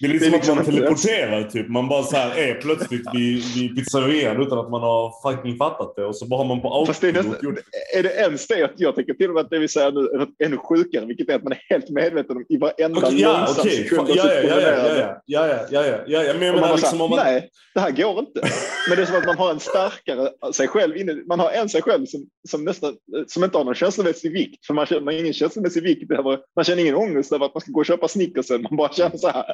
Det 0.00 0.06
är 0.06 0.08
lite 0.08 0.24
Det 0.24 0.26
är 0.26 0.30
som 0.30 0.32
liksom 0.32 0.58
att 0.58 0.66
man 0.66 0.74
inte- 0.74 0.86
teleporterar 0.86 1.42
typ. 1.42 1.68
Man 1.68 1.88
bara 1.88 2.02
så 2.02 2.16
här 2.16 2.38
är 2.38 2.54
plötsligt 2.54 3.06
vid, 3.14 3.44
vid 3.54 3.76
pizzerian 3.76 4.42
utan 4.42 4.58
att 4.58 4.70
man 4.70 4.80
har 4.80 5.30
fucking 5.30 5.56
fattat 5.56 5.96
det. 5.96 6.04
Och 6.04 6.16
så 6.16 6.26
bara 6.26 6.38
har 6.38 6.44
man 6.44 6.60
på 6.60 6.84
Fast 6.86 7.00
det 7.00 7.06
är, 7.06 7.08
autopilot 7.08 7.32
nästan, 7.32 7.50
gjort 7.50 7.58
är 7.96 8.02
det 8.02 8.12
ens 8.14 8.46
det 8.46 8.62
att 8.62 8.72
jag 8.76 8.94
tänker 8.94 9.14
till 9.14 9.28
och 9.28 9.34
med 9.34 9.44
att 9.44 9.50
det 9.50 9.58
vi 9.58 9.68
säger 9.68 9.92
nu 9.92 10.00
är 10.00 10.18
något 10.18 10.34
ännu 10.44 10.56
sjukare, 10.56 11.04
vilket 11.06 11.28
är 11.28 11.34
att 11.34 11.42
man 11.42 11.52
är 11.52 11.62
helt 11.68 11.90
medveten 11.90 12.36
om 12.36 12.44
i 12.48 12.56
varenda 12.58 13.00
Okej, 13.06 13.20
ja, 13.20 13.38
långsam 13.38 13.60
okej. 13.60 13.76
sekund 13.76 14.08
Ja, 14.08 14.14
ja, 14.16 14.42
ja, 14.42 14.60
ja, 14.60 14.70
ja, 14.70 15.22
ja, 15.26 15.46
ja, 15.46 15.66
ja, 15.70 15.86
ja, 15.86 15.98
ja, 16.06 16.22
ja. 16.22 16.34
Men 16.34 16.46
jag 16.46 16.54
man 16.54 16.54
menar 16.54 16.60
bara 16.60 16.74
liksom 16.74 17.00
här, 17.00 17.08
man... 17.08 17.18
nej, 17.18 17.50
det 17.74 17.80
här 17.80 17.90
går 17.90 18.18
inte. 18.18 18.40
Men 18.88 18.96
det 18.96 19.02
är 19.02 19.06
som 19.06 19.16
att 19.16 19.26
man 19.26 19.38
har 19.38 19.50
en 19.50 19.60
starkare 19.60 20.30
sig 20.52 20.68
själv 20.68 20.96
inne. 20.96 21.14
Man 21.26 21.40
har 21.40 21.50
en 21.50 21.68
sig 21.68 21.82
själv 21.82 22.06
som, 22.06 22.20
som, 22.48 22.64
nästan, 22.64 22.94
som 23.26 23.44
inte 23.44 23.58
har 23.58 23.64
någon 23.64 23.74
känslomässig 24.02 24.32
vikt. 24.32 24.66
För 24.66 24.74
man 24.74 24.86
känner 24.86 25.12
ingen 25.12 25.32
känslomässig 25.32 25.82
vikt 25.82 26.10
över, 26.12 26.38
man 26.56 26.64
känner 26.64 26.82
ingen 26.82 26.94
ångest 26.94 27.32
över 27.32 27.46
att 27.46 27.54
man 27.54 27.60
ska 27.60 27.72
gå 27.72 27.80
och 27.80 27.86
köpa 27.86 28.08
Snickersen. 28.08 28.62
Man 28.62 28.76
bara 28.76 28.92
känner 28.92 29.16
så 29.16 29.28
här, 29.28 29.44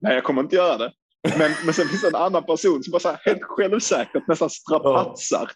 nej 0.00 0.14
jag 0.14 0.24
kommer 0.24 0.42
inte 0.42 0.56
göra 0.56 0.78
det. 0.78 0.92
Men, 1.38 1.50
men 1.64 1.74
sen 1.74 1.88
finns 1.88 2.02
det 2.02 2.08
en 2.08 2.14
annan 2.14 2.44
person 2.46 2.82
som 2.82 2.90
bara 2.92 3.00
så 3.00 3.08
här, 3.08 3.18
helt 3.24 3.42
självsäkert 3.42 4.28
nästan 4.28 4.50
strapatsar 4.50 5.50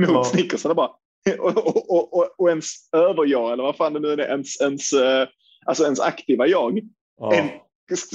mot 0.00 0.10
Ja. 0.10 0.24
Snickersen. 0.24 0.70
Och, 0.70 0.76
bara, 0.76 0.90
och, 1.38 1.56
och, 1.56 1.90
och, 1.90 2.14
och, 2.18 2.40
och 2.40 2.48
ens 2.48 2.66
överjag, 2.92 3.52
eller 3.52 3.62
vad 3.62 3.76
fan 3.76 3.92
det 3.92 4.00
nu 4.00 4.12
är, 4.12 4.18
ens, 4.20 4.60
ens, 4.60 4.92
eh, 4.92 5.28
alltså 5.66 5.84
ens 5.84 6.00
aktiva 6.00 6.46
jag, 6.46 6.80
Ja. 7.20 7.34
en, 7.34 7.48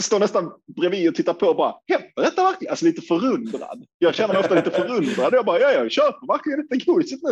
står 0.01 0.19
nästan 0.19 0.51
bredvid 0.75 1.09
och 1.09 1.15
tittar 1.15 1.33
på 1.33 1.47
och 1.47 1.55
bara, 1.55 1.73
händer 1.87 2.09
detta 2.15 2.43
verkligen? 2.43 2.71
Alltså 2.71 2.85
lite 2.85 3.01
förundrad. 3.01 3.85
Jag 3.97 4.15
känner 4.15 4.33
mig 4.33 4.39
ofta 4.43 4.55
lite 4.55 4.71
förundrad. 4.71 5.33
Jag 5.33 5.45
bara, 5.45 5.59
ja, 5.59 5.71
jag 5.71 5.91
köper 5.91 6.27
verkligen 6.27 6.67
detta 6.67 6.85
godiset 6.91 7.19
nu. 7.23 7.29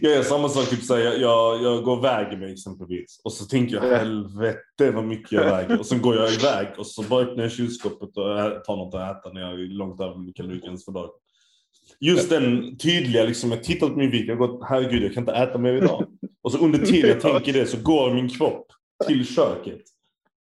Jag 0.00 0.12
gör 0.12 0.22
samma 0.22 0.48
sak, 0.48 0.70
typ 0.70 0.88
jag, 0.88 1.20
jag, 1.20 1.62
jag 1.62 1.82
går 1.84 1.96
och 1.96 2.04
väger 2.04 2.36
mig 2.36 2.52
exempelvis. 2.52 3.20
Och 3.24 3.32
så 3.32 3.44
tänker 3.44 3.74
jag 3.76 3.84
Ja. 3.84 3.96
helvete 3.96 4.90
vad 4.94 5.04
mycket 5.04 5.32
jag 5.32 5.44
väger. 5.44 5.78
Och 5.78 5.86
sen 5.86 6.02
går 6.02 6.16
jag 6.16 6.32
iväg 6.32 6.66
och 6.78 6.86
så 6.86 7.02
bara 7.02 7.24
öppnar 7.24 7.42
jag 7.42 7.52
kylskåpet 7.52 8.02
och 8.02 8.14
tar 8.64 8.76
något 8.76 8.94
att 8.94 9.18
äta 9.20 9.32
när 9.32 9.40
jag 9.40 9.52
är 9.52 9.56
långt 9.56 10.00
över 10.00 10.16
min 10.18 10.32
kalorigräns 10.32 10.84
för 10.84 10.92
dagen. 10.92 11.10
Just 12.00 12.30
den 12.30 12.76
tydliga, 12.78 13.24
liksom, 13.24 13.50
jag 13.50 13.64
tittar 13.64 13.88
på 13.88 13.96
min 13.96 14.10
vikt, 14.10 14.28
jag 14.28 14.36
har 14.36 14.46
gått, 14.46 14.60
herregud 14.68 15.02
jag 15.02 15.14
kan 15.14 15.22
inte 15.22 15.32
äta 15.32 15.58
mer 15.58 15.72
idag. 15.72 16.06
Och 16.42 16.52
så 16.52 16.58
under 16.58 16.78
tiden 16.78 17.10
jag 17.10 17.20
tänker 17.32 17.52
det 17.52 17.66
så 17.66 17.76
går 17.82 18.14
min 18.14 18.28
kropp 18.28 18.66
till 19.06 19.26
köket 19.34 19.82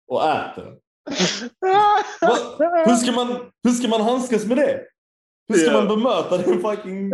och 0.08 0.24
äter. 0.28 0.64
Hur 2.86 2.94
ska 2.94 3.12
man, 3.12 3.50
hur 3.64 3.70
ska 3.70 3.88
man 3.88 4.00
handskas 4.00 4.44
med 4.46 4.56
det? 4.56 4.80
Hur 5.48 5.56
ska 5.58 5.66
Ja. 5.66 5.72
man 5.72 5.88
bemöta 5.88 6.38
den 6.38 6.60
fucking 6.60 7.10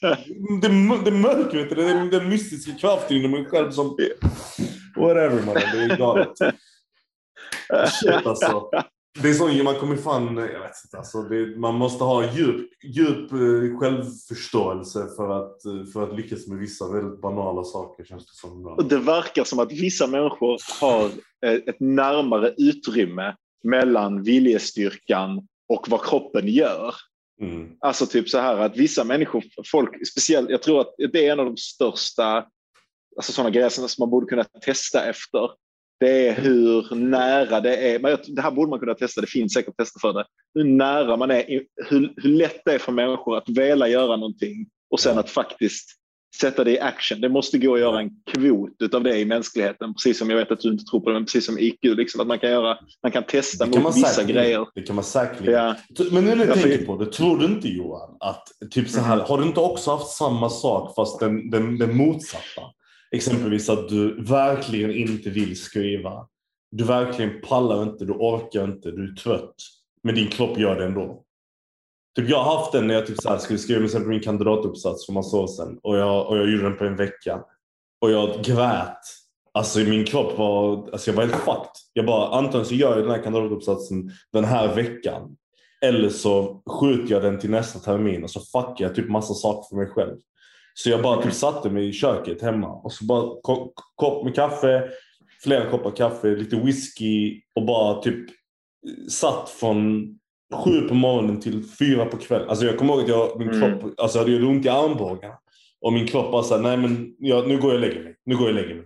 Ja. 0.00 0.16
det, 0.62 0.68
det 1.04 1.10
mörkret, 1.10 1.72
är 1.72 2.10
den 2.10 2.28
mystiska 2.28 2.72
kraften 2.72 3.16
inom 3.16 3.34
en 3.34 3.44
själv 3.44 3.70
som... 3.70 3.96
Whatever 4.96 5.42
mannen, 5.42 5.62
det 5.72 5.82
är 5.94 5.96
galet. 5.96 6.32
Shit 7.90 8.26
alltså. 8.26 8.70
Det 9.22 9.28
är 9.28 9.34
så 9.34 9.64
man 9.64 9.74
kommer 9.74 9.96
fan, 9.96 10.36
jag 10.36 10.60
vet 10.60 10.84
inte 10.84 10.98
alltså. 10.98 11.22
Det, 11.22 11.58
man 11.58 11.74
måste 11.74 12.04
ha 12.04 12.32
djup, 12.32 12.70
djup 12.84 13.32
eh, 13.32 13.78
självförståelse 13.78 15.08
för 15.16 15.30
att, 15.30 15.64
eh, 15.64 15.84
för 15.92 16.02
att 16.02 16.16
lyckas 16.16 16.46
med 16.46 16.58
vissa 16.58 16.92
väldigt 16.92 17.20
banala 17.20 17.64
saker 17.64 18.04
känns 18.04 18.26
det 18.26 18.34
som. 18.34 18.66
Och 18.66 18.84
det 18.84 18.98
verkar 18.98 19.44
som 19.44 19.58
att 19.58 19.72
vissa 19.72 20.06
människor 20.06 20.58
har 20.80 21.04
eh, 21.46 21.52
ett 21.52 21.80
närmare 21.80 22.54
utrymme 22.58 23.36
mellan 23.64 24.22
viljestyrkan 24.22 25.48
och 25.68 25.86
vad 25.88 26.04
kroppen 26.04 26.48
gör. 26.48 26.94
Mm. 27.40 27.68
Alltså 27.80 28.06
typ 28.06 28.28
så 28.28 28.38
här 28.38 28.56
att 28.56 28.76
vissa 28.76 29.04
människor, 29.04 29.44
folk 29.70 30.08
speciellt, 30.08 30.50
jag 30.50 30.62
tror 30.62 30.80
att 30.80 30.94
det 31.12 31.26
är 31.26 31.32
en 31.32 31.40
av 31.40 31.46
de 31.46 31.56
största, 31.56 32.46
alltså 33.16 33.32
sådana 33.32 33.50
grejer 33.50 33.68
som 33.68 33.88
man 33.98 34.10
borde 34.10 34.26
kunna 34.26 34.44
testa 34.44 35.04
efter. 35.04 35.50
Det 36.00 36.28
är 36.28 36.34
hur 36.34 36.94
nära 36.94 37.60
det 37.60 37.76
är, 37.76 37.98
men 37.98 38.16
det 38.26 38.42
här 38.42 38.50
borde 38.50 38.70
man 38.70 38.78
kunna 38.78 38.94
testa, 38.94 39.20
det 39.20 39.26
finns 39.26 39.52
säkert 39.54 39.76
tester 39.76 40.00
för 40.00 40.12
det. 40.12 40.24
Hur 40.54 40.64
nära 40.64 41.16
man 41.16 41.30
är, 41.30 41.44
hur, 41.88 42.12
hur 42.16 42.30
lätt 42.30 42.62
det 42.64 42.72
är 42.74 42.78
för 42.78 42.92
människor 42.92 43.36
att 43.36 43.48
vilja 43.48 43.88
göra 43.88 44.16
någonting 44.16 44.66
och 44.90 45.00
sen 45.00 45.18
att 45.18 45.30
faktiskt 45.30 46.00
sätta 46.40 46.64
det 46.64 46.70
i 46.70 46.80
action. 46.80 47.20
Det 47.20 47.28
måste 47.28 47.58
gå 47.58 47.74
att 47.74 47.80
göra 47.80 48.00
en 48.00 48.10
kvot 48.34 48.94
av 48.94 49.02
det 49.02 49.18
i 49.18 49.24
mänskligheten, 49.24 49.94
precis 49.94 50.18
som 50.18 50.30
jag 50.30 50.36
vet 50.36 50.50
att 50.50 50.60
du 50.60 50.68
inte 50.72 50.84
tror 50.84 51.00
på 51.00 51.10
det, 51.10 51.14
men 51.14 51.24
precis 51.24 51.46
som 51.46 51.58
IQ, 51.58 51.78
liksom, 51.82 52.20
att 52.20 52.26
man 52.26 52.38
kan, 52.38 52.50
göra, 52.50 52.78
man 53.02 53.12
kan 53.12 53.22
testa 53.22 53.66
Det 53.66 53.72
kan 53.72 53.82
mot 53.82 53.96
vissa 53.96 54.06
säkerligen. 54.06 54.42
grejer. 54.42 54.66
Det 54.74 54.82
kan 54.82 54.96
man 54.96 55.04
säkerligen. 55.04 55.54
Ja. 55.54 55.74
Men 56.12 56.24
nu 56.24 56.34
när 56.34 56.46
jag 56.46 56.60
tänker 56.62 56.86
på 56.86 56.96
det, 56.96 57.12
tror 57.12 57.38
du 57.38 57.44
inte 57.44 57.68
Johan 57.68 58.16
att 58.20 58.48
typ 58.70 58.88
så 58.88 59.00
här, 59.00 59.18
har 59.18 59.38
du 59.38 59.44
inte 59.44 59.60
också 59.60 59.90
haft 59.90 60.08
samma 60.08 60.50
sak 60.50 60.94
fast 60.96 61.20
den, 61.20 61.50
den, 61.50 61.78
den 61.78 61.96
motsatta? 61.96 62.62
Exempelvis 63.16 63.68
att 63.68 63.88
du 63.88 64.22
verkligen 64.22 64.90
inte 64.90 65.30
vill 65.30 65.60
skriva. 65.60 66.28
Du 66.70 66.84
verkligen 66.84 67.40
pallar 67.40 67.82
inte, 67.82 68.04
du 68.04 68.12
orkar 68.12 68.64
inte, 68.64 68.90
du 68.90 69.12
är 69.12 69.16
trött. 69.16 69.54
Men 70.02 70.14
din 70.14 70.28
kropp 70.28 70.58
gör 70.58 70.76
det 70.76 70.84
ändå. 70.84 71.24
Typ 72.16 72.28
jag 72.28 72.42
har 72.42 72.56
haft 72.56 72.72
den 72.72 72.86
när 72.86 72.94
jag 72.94 73.06
typ 73.06 73.20
så 73.20 73.28
här 73.28 73.38
skulle 73.38 73.58
skriva 73.58 73.84
exempel 73.84 74.08
min 74.08 74.20
kandidatuppsats 74.20 75.06
för 75.06 75.12
massa 75.12 75.36
år 75.36 75.46
sedan. 75.46 75.78
Och 75.82 75.96
jag, 75.96 76.28
och 76.28 76.38
jag 76.38 76.50
gjorde 76.50 76.62
den 76.62 76.76
på 76.76 76.84
en 76.84 76.96
vecka. 76.96 77.44
Och 78.00 78.10
jag 78.10 78.44
grät. 78.44 78.98
Alltså 79.52 79.78
min 79.78 80.04
kropp 80.04 80.38
var, 80.38 80.90
alltså 80.92 81.10
jag 81.10 81.16
var 81.16 81.22
helt 81.22 81.36
fucked. 81.36 81.70
Jag 81.92 82.06
bara, 82.06 82.28
antingen 82.28 82.66
så 82.66 82.74
gör 82.74 82.90
jag 82.90 83.04
den 83.04 83.10
här 83.10 83.22
kandidatuppsatsen 83.22 84.10
den 84.32 84.44
här 84.44 84.74
veckan. 84.74 85.36
Eller 85.82 86.08
så 86.08 86.62
skjuter 86.66 87.14
jag 87.14 87.22
den 87.22 87.38
till 87.38 87.50
nästa 87.50 87.78
termin 87.78 88.24
och 88.24 88.30
så 88.30 88.40
fuckar 88.40 88.84
jag 88.84 88.94
typ 88.94 89.08
massa 89.08 89.34
saker 89.34 89.68
för 89.68 89.76
mig 89.76 89.86
själv. 89.86 90.16
Så 90.82 90.90
jag 90.90 91.02
bara 91.02 91.22
typ 91.22 91.32
satte 91.32 91.70
mig 91.70 91.88
i 91.88 91.92
köket 91.92 92.42
hemma 92.42 92.68
och 92.68 92.92
så 92.92 93.04
bara 93.04 93.40
ko- 93.42 93.72
kopp 93.96 94.24
med 94.24 94.34
kaffe, 94.34 94.88
flera 95.42 95.70
koppar 95.70 95.90
kaffe, 95.96 96.28
lite 96.28 96.56
whisky 96.56 97.40
och 97.54 97.66
bara 97.66 98.02
typ 98.02 98.30
satt 99.10 99.48
från 99.50 100.06
sju 100.64 100.80
på 100.88 100.94
morgonen 100.94 101.40
till 101.40 101.64
fyra 101.78 102.04
på 102.06 102.16
kvällen. 102.16 102.48
Alltså 102.48 102.64
jag 102.66 102.78
kommer 102.78 102.92
ihåg 102.94 103.02
att 103.02 103.08
jag, 103.08 103.38
min 103.38 103.48
Mm. 103.50 103.80
kropp, 103.80 103.94
alltså 104.00 104.18
jag 104.18 104.24
hade 104.24 104.46
ont 104.46 104.66
i 104.66 104.68
armbågarna. 104.68 105.34
Och 105.80 105.92
min 105.92 106.06
kropp 106.06 106.32
bara 106.32 106.42
såhär, 106.42 106.62
nej 106.62 106.76
men 106.76 107.14
jag, 107.18 107.48
nu 107.48 107.58
går 107.58 107.70
jag 107.70 107.74
och 107.82 107.88
lägger 107.88 108.02
mig. 108.04 108.16
Nu 108.24 108.36
går 108.36 108.48
jag 108.48 108.56
och 108.56 108.62
lägger 108.62 108.74
mig. 108.74 108.84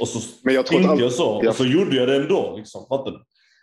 Och 0.00 0.08
så 0.08 0.18
Men 0.42 0.54
jag 0.54 0.66
tänkte 0.66 0.88
allt, 0.90 1.00
jag 1.00 1.12
så. 1.12 1.48
Och 1.48 1.54
så 1.54 1.64
gjorde 1.66 1.96
jag 1.96 2.08
det 2.08 2.16
ändå. 2.16 2.54
Liksom, 2.56 2.86
fattar 2.88 3.10
du? 3.10 3.18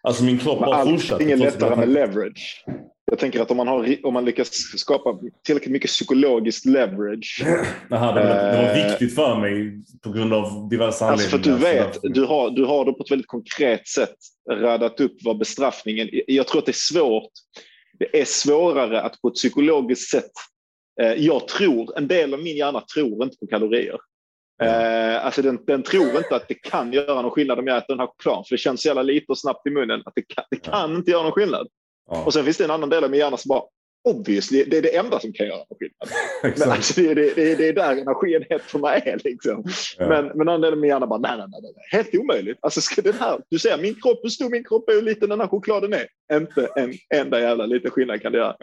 Alltså 0.08 0.24
min 0.24 0.38
kropp 0.38 0.60
bara 0.60 0.86
fortsatte. 0.86 1.24
är 1.24 1.38
trots 1.38 1.56
att 1.56 1.62
lättare 1.62 1.76
med 1.76 1.90
leverage. 1.90 2.66
jag 3.06 3.20
tänker 3.20 3.42
att 3.42 3.52
om 3.52 3.58
man, 3.58 3.68
har, 3.68 4.06
om 4.06 4.14
man 4.14 4.26
lyckas 4.26 4.50
skapa 4.78 5.20
tillräckligt 5.46 5.72
mycket 5.72 5.90
psykologiskt 5.90 6.66
leverage. 6.66 7.46
Aha, 7.92 8.12
det, 8.14 8.20
var, 8.20 8.36
det 8.36 8.58
var 8.58 8.80
eh, 8.80 8.90
viktigt 8.90 9.16
för 9.16 9.36
mig 9.36 9.84
på 10.04 10.12
grund 10.12 10.34
av 10.34 10.70
diverse 10.70 11.06
anledningar. 11.06 11.12
Alltså 11.12 11.30
för 11.30 11.38
du 11.38 11.58
vet, 11.58 12.00
du 12.02 12.26
har, 12.26 12.50
du 12.50 12.66
har 12.66 12.86
det 12.86 12.94
på 12.94 13.04
ett 13.04 13.12
väldigt 13.12 13.28
konkret 13.28 13.88
sätt 13.88 14.16
radat 14.52 15.00
upp 15.00 15.16
vad 15.24 15.38
bestraffningen... 15.38 16.10
Jag 16.28 16.48
tror 16.48 16.60
att 16.60 16.66
det 16.66 16.72
är 16.72 16.94
svårt. 16.94 17.32
Det 18.00 18.22
är 18.22 18.26
svårare 18.26 19.02
att 19.02 19.22
på 19.22 19.28
ett 19.28 19.34
psykologiskt 19.34 20.10
sätt... 20.10 20.32
Eh, 21.02 21.14
jag 21.14 21.48
tror, 21.48 21.98
en 21.98 22.08
del 22.08 22.34
av 22.34 22.40
min 22.40 22.58
hjärna 22.58 22.84
tror 22.96 23.24
inte 23.24 23.38
på 23.38 23.48
kalorier. 23.48 23.98
Eh, 24.64 25.26
alltså 25.26 25.42
den, 25.42 25.60
den, 25.68 25.84
tror 25.84 26.18
inte 26.18 26.36
att 26.36 26.48
det 26.48 26.54
kan 26.54 26.94
göra 26.94 27.22
någon 27.22 27.32
skillnad 27.32 27.60
om 27.60 27.68
jag 27.68 27.78
äter 27.78 27.94
den 27.94 28.00
här 28.00 28.08
chokladen, 28.08 28.44
för 28.44 28.56
det 28.56 28.60
känns 28.60 28.82
så 28.82 28.88
jävla 28.88 29.02
lite 29.02 29.32
och 29.32 29.40
snabbt 29.40 29.68
i 29.68 29.70
munnen 29.70 30.02
att 30.06 30.16
det 30.16 30.22
kan, 30.22 30.44
det 30.50 30.58
kan 30.58 30.96
inte 30.96 31.12
göra 31.12 31.24
någon 31.24 31.32
skillnad. 31.32 31.68
Ja. 32.10 32.26
Och 32.26 32.34
sen 32.34 32.46
finns 32.46 32.58
det 32.58 32.64
en 32.64 32.72
annan 32.72 32.90
del 32.90 33.04
av 33.04 33.12
min 33.12 33.20
hjärna 33.20 33.38
som 33.38 33.50
bara 33.50 33.62
obviously, 34.08 34.64
det 34.64 34.78
är 34.78 34.82
det 34.82 34.96
enda 34.96 35.20
som 35.20 35.34
kan 35.34 35.48
göra 35.48 35.64
skillnad. 35.80 36.10
men 36.60 36.72
alltså, 36.72 37.02
det, 37.02 37.14
det, 37.14 37.34
det, 37.36 37.56
det 37.56 37.68
är 37.68 37.74
där 37.74 37.98
energienheterna 37.98 38.96
är. 38.96 39.20
Liksom. 39.24 39.64
Ja. 39.98 40.08
Men, 40.08 40.26
men 40.26 40.50
andra 40.50 40.68
delen 40.68 40.80
min 40.80 40.90
hjärna 40.90 41.08
bara, 41.08 41.20
nej, 41.20 41.38
nej, 41.38 41.48
nej, 41.50 41.62
nej. 41.62 41.74
helt 41.92 42.16
omöjligt. 42.16 42.58
Alltså, 42.62 42.82
ska 42.82 43.02
den 43.02 43.14
här, 43.14 43.40
du 43.50 43.60
ser, 43.60 43.78
min 43.78 43.96
kropp, 44.02 44.20
hur 44.24 44.30
stor 44.30 44.50
min 44.50 44.64
kropp 44.64 44.90
är 44.90 44.94
hur 44.94 45.02
liten 45.02 45.30
den 45.30 45.40
här 45.40 45.48
chokladen 45.48 45.94
är. 45.94 46.08
Inte 46.38 46.70
en 46.76 46.94
enda 47.16 47.40
jävla 47.40 47.66
liten 47.66 47.92
skillnad 47.92 48.22
kan 48.22 48.32
det 48.32 48.38
göra. 48.38 48.56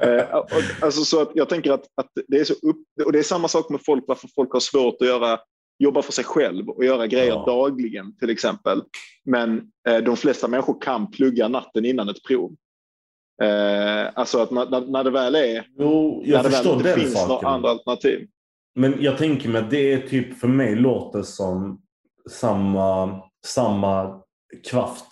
eh, 0.00 0.36
och, 0.36 0.62
alltså, 0.80 1.04
så 1.04 1.22
att 1.22 1.30
jag 1.34 1.48
tänker 1.48 1.72
att, 1.72 1.84
att 1.94 2.10
det 2.28 2.36
är 2.36 2.44
så 2.44 2.54
upp, 2.54 3.04
och 3.04 3.12
det 3.12 3.18
är 3.18 3.22
samma 3.22 3.48
sak 3.48 3.70
med 3.70 3.80
folk, 3.86 4.04
varför 4.06 4.28
folk 4.34 4.52
har 4.52 4.60
svårt 4.60 4.96
att 5.00 5.08
göra 5.08 5.38
jobba 5.78 6.02
för 6.02 6.12
sig 6.12 6.24
själv 6.24 6.68
och 6.68 6.84
göra 6.84 7.06
grejer 7.06 7.26
ja. 7.26 7.44
dagligen 7.46 8.16
till 8.16 8.30
exempel. 8.30 8.82
Men 9.24 9.62
eh, 9.88 9.98
de 9.98 10.16
flesta 10.16 10.48
människor 10.48 10.80
kan 10.80 11.10
plugga 11.10 11.48
natten 11.48 11.84
innan 11.84 12.08
ett 12.08 12.24
prov. 12.28 12.54
Eh, 13.42 14.10
alltså 14.14 14.38
att 14.38 14.50
när, 14.50 14.90
när 14.92 15.04
det 15.04 15.10
väl 15.10 15.34
är... 15.34 15.66
Jo, 15.78 16.22
jag 16.24 16.42
när 16.42 16.50
förstår 16.50 16.76
det 16.76 16.82
väl 16.82 17.00
inte 17.00 17.00
finns 17.00 17.28
några 17.28 17.48
andra 17.48 17.70
alternativ. 17.70 18.28
Men 18.74 18.96
jag 19.00 19.18
tänker 19.18 19.48
mig 19.48 19.62
att 19.62 19.70
det 19.70 19.92
är 19.92 20.08
typ 20.08 20.38
för 20.38 20.48
mig 20.48 20.76
låter 20.76 21.22
som 21.22 21.80
samma, 22.30 23.20
samma 23.46 24.20
kraft. 24.70 25.06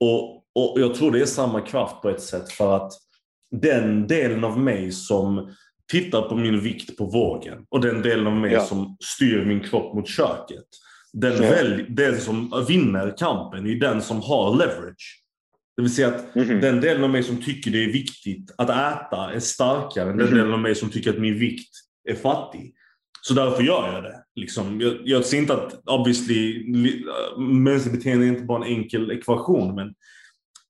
Och, 0.00 0.34
och 0.34 0.80
jag 0.80 0.94
tror 0.94 1.10
det 1.10 1.20
är 1.20 1.26
samma 1.26 1.60
kraft 1.60 2.02
på 2.02 2.08
ett 2.08 2.22
sätt 2.22 2.52
för 2.52 2.76
att 2.76 2.92
den 3.50 4.06
delen 4.06 4.44
av 4.44 4.58
mig 4.58 4.92
som 4.92 5.54
tittar 5.90 6.22
på 6.22 6.34
min 6.34 6.60
vikt 6.60 6.96
på 6.96 7.04
vågen 7.04 7.66
och 7.68 7.80
den 7.80 8.02
delen 8.02 8.26
av 8.26 8.32
mig 8.32 8.52
ja. 8.52 8.64
som 8.64 8.96
styr 9.00 9.44
min 9.44 9.60
kropp 9.60 9.94
mot 9.94 10.08
köket. 10.08 10.66
Den, 11.12 11.32
ja. 11.32 11.50
väl, 11.50 11.86
den 11.88 12.20
som 12.20 12.64
vinner 12.68 13.14
kampen 13.18 13.66
är 13.66 13.74
den 13.74 14.02
som 14.02 14.22
har 14.22 14.56
leverage. 14.56 15.24
Det 15.78 15.82
vill 15.82 15.94
säga 15.94 16.08
att 16.08 16.36
mm 16.36 16.48
-hmm. 16.48 16.60
den 16.60 16.80
delen 16.80 17.04
av 17.04 17.10
mig 17.10 17.22
som 17.22 17.42
tycker 17.42 17.70
det 17.70 17.84
är 17.84 17.92
viktigt 17.92 18.54
att 18.58 18.70
äta 18.70 19.32
är 19.32 19.40
starkare 19.40 20.10
än 20.10 20.16
den 20.16 20.26
mm 20.26 20.32
-hmm. 20.32 20.38
delen 20.38 20.52
av 20.52 20.60
mig 20.60 20.74
som 20.74 20.90
tycker 20.90 21.10
att 21.10 21.18
min 21.18 21.38
vikt 21.38 21.70
är 22.08 22.14
fattig. 22.14 22.74
Så 23.20 23.34
därför 23.34 23.62
gör 23.62 23.92
jag 23.94 24.02
det. 24.02 24.22
Liksom, 24.34 24.80
jag, 24.80 24.96
jag 25.04 25.24
ser 25.24 25.38
inte 25.38 25.54
att 25.54 25.82
obviously 25.86 26.64
mänskligt 27.38 27.96
beteende 27.96 28.26
är 28.26 28.28
inte 28.28 28.42
bara 28.42 28.64
en 28.66 28.72
enkel 28.72 29.10
ekvation. 29.10 29.74
Men 29.74 29.94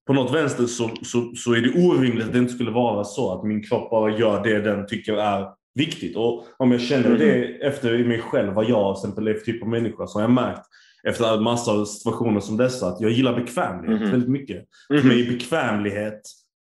på 0.07 0.13
något 0.13 0.35
vänster 0.35 0.67
så, 0.67 0.91
så, 1.03 1.33
så 1.37 1.53
är 1.53 1.61
det 1.61 1.87
orimligt 1.87 2.27
att 2.27 2.33
det 2.33 2.39
inte 2.39 2.55
skulle 2.55 2.71
vara 2.71 3.05
så 3.05 3.39
att 3.39 3.45
min 3.45 3.63
kropp 3.63 3.91
bara 3.91 4.19
gör 4.19 4.45
det 4.45 4.61
den 4.61 4.87
tycker 4.87 5.15
är 5.15 5.47
viktigt. 5.75 6.17
Och 6.17 6.47
om 6.59 6.73
jag 6.73 6.81
känner 6.81 7.11
-hmm. 7.11 7.19
det 7.19 7.67
efter 7.67 8.05
mig 8.05 8.21
själv, 8.21 8.53
vad 8.53 8.69
jag 8.69 8.97
till 8.97 9.09
exempel 9.09 9.29
är 9.29 9.35
för 9.35 9.45
typ 9.45 9.63
av 9.63 9.69
människa, 9.69 10.07
så 10.07 10.19
har 10.19 10.23
jag 10.23 10.31
märkt 10.31 10.67
efter 11.05 11.37
en 11.37 11.43
massa 11.43 11.87
situationer 11.87 12.41
som 12.41 12.57
dessa 12.57 12.87
att 12.87 13.01
jag 13.01 13.11
gillar 13.11 13.37
bekvämlighet 13.37 14.01
mm. 14.01 14.11
väldigt 14.11 14.31
mycket. 14.31 14.65
Mm. 14.91 15.03
För 15.03 15.09
mig 15.09 15.27
är 15.27 15.33
bekvämlighet 15.33 16.21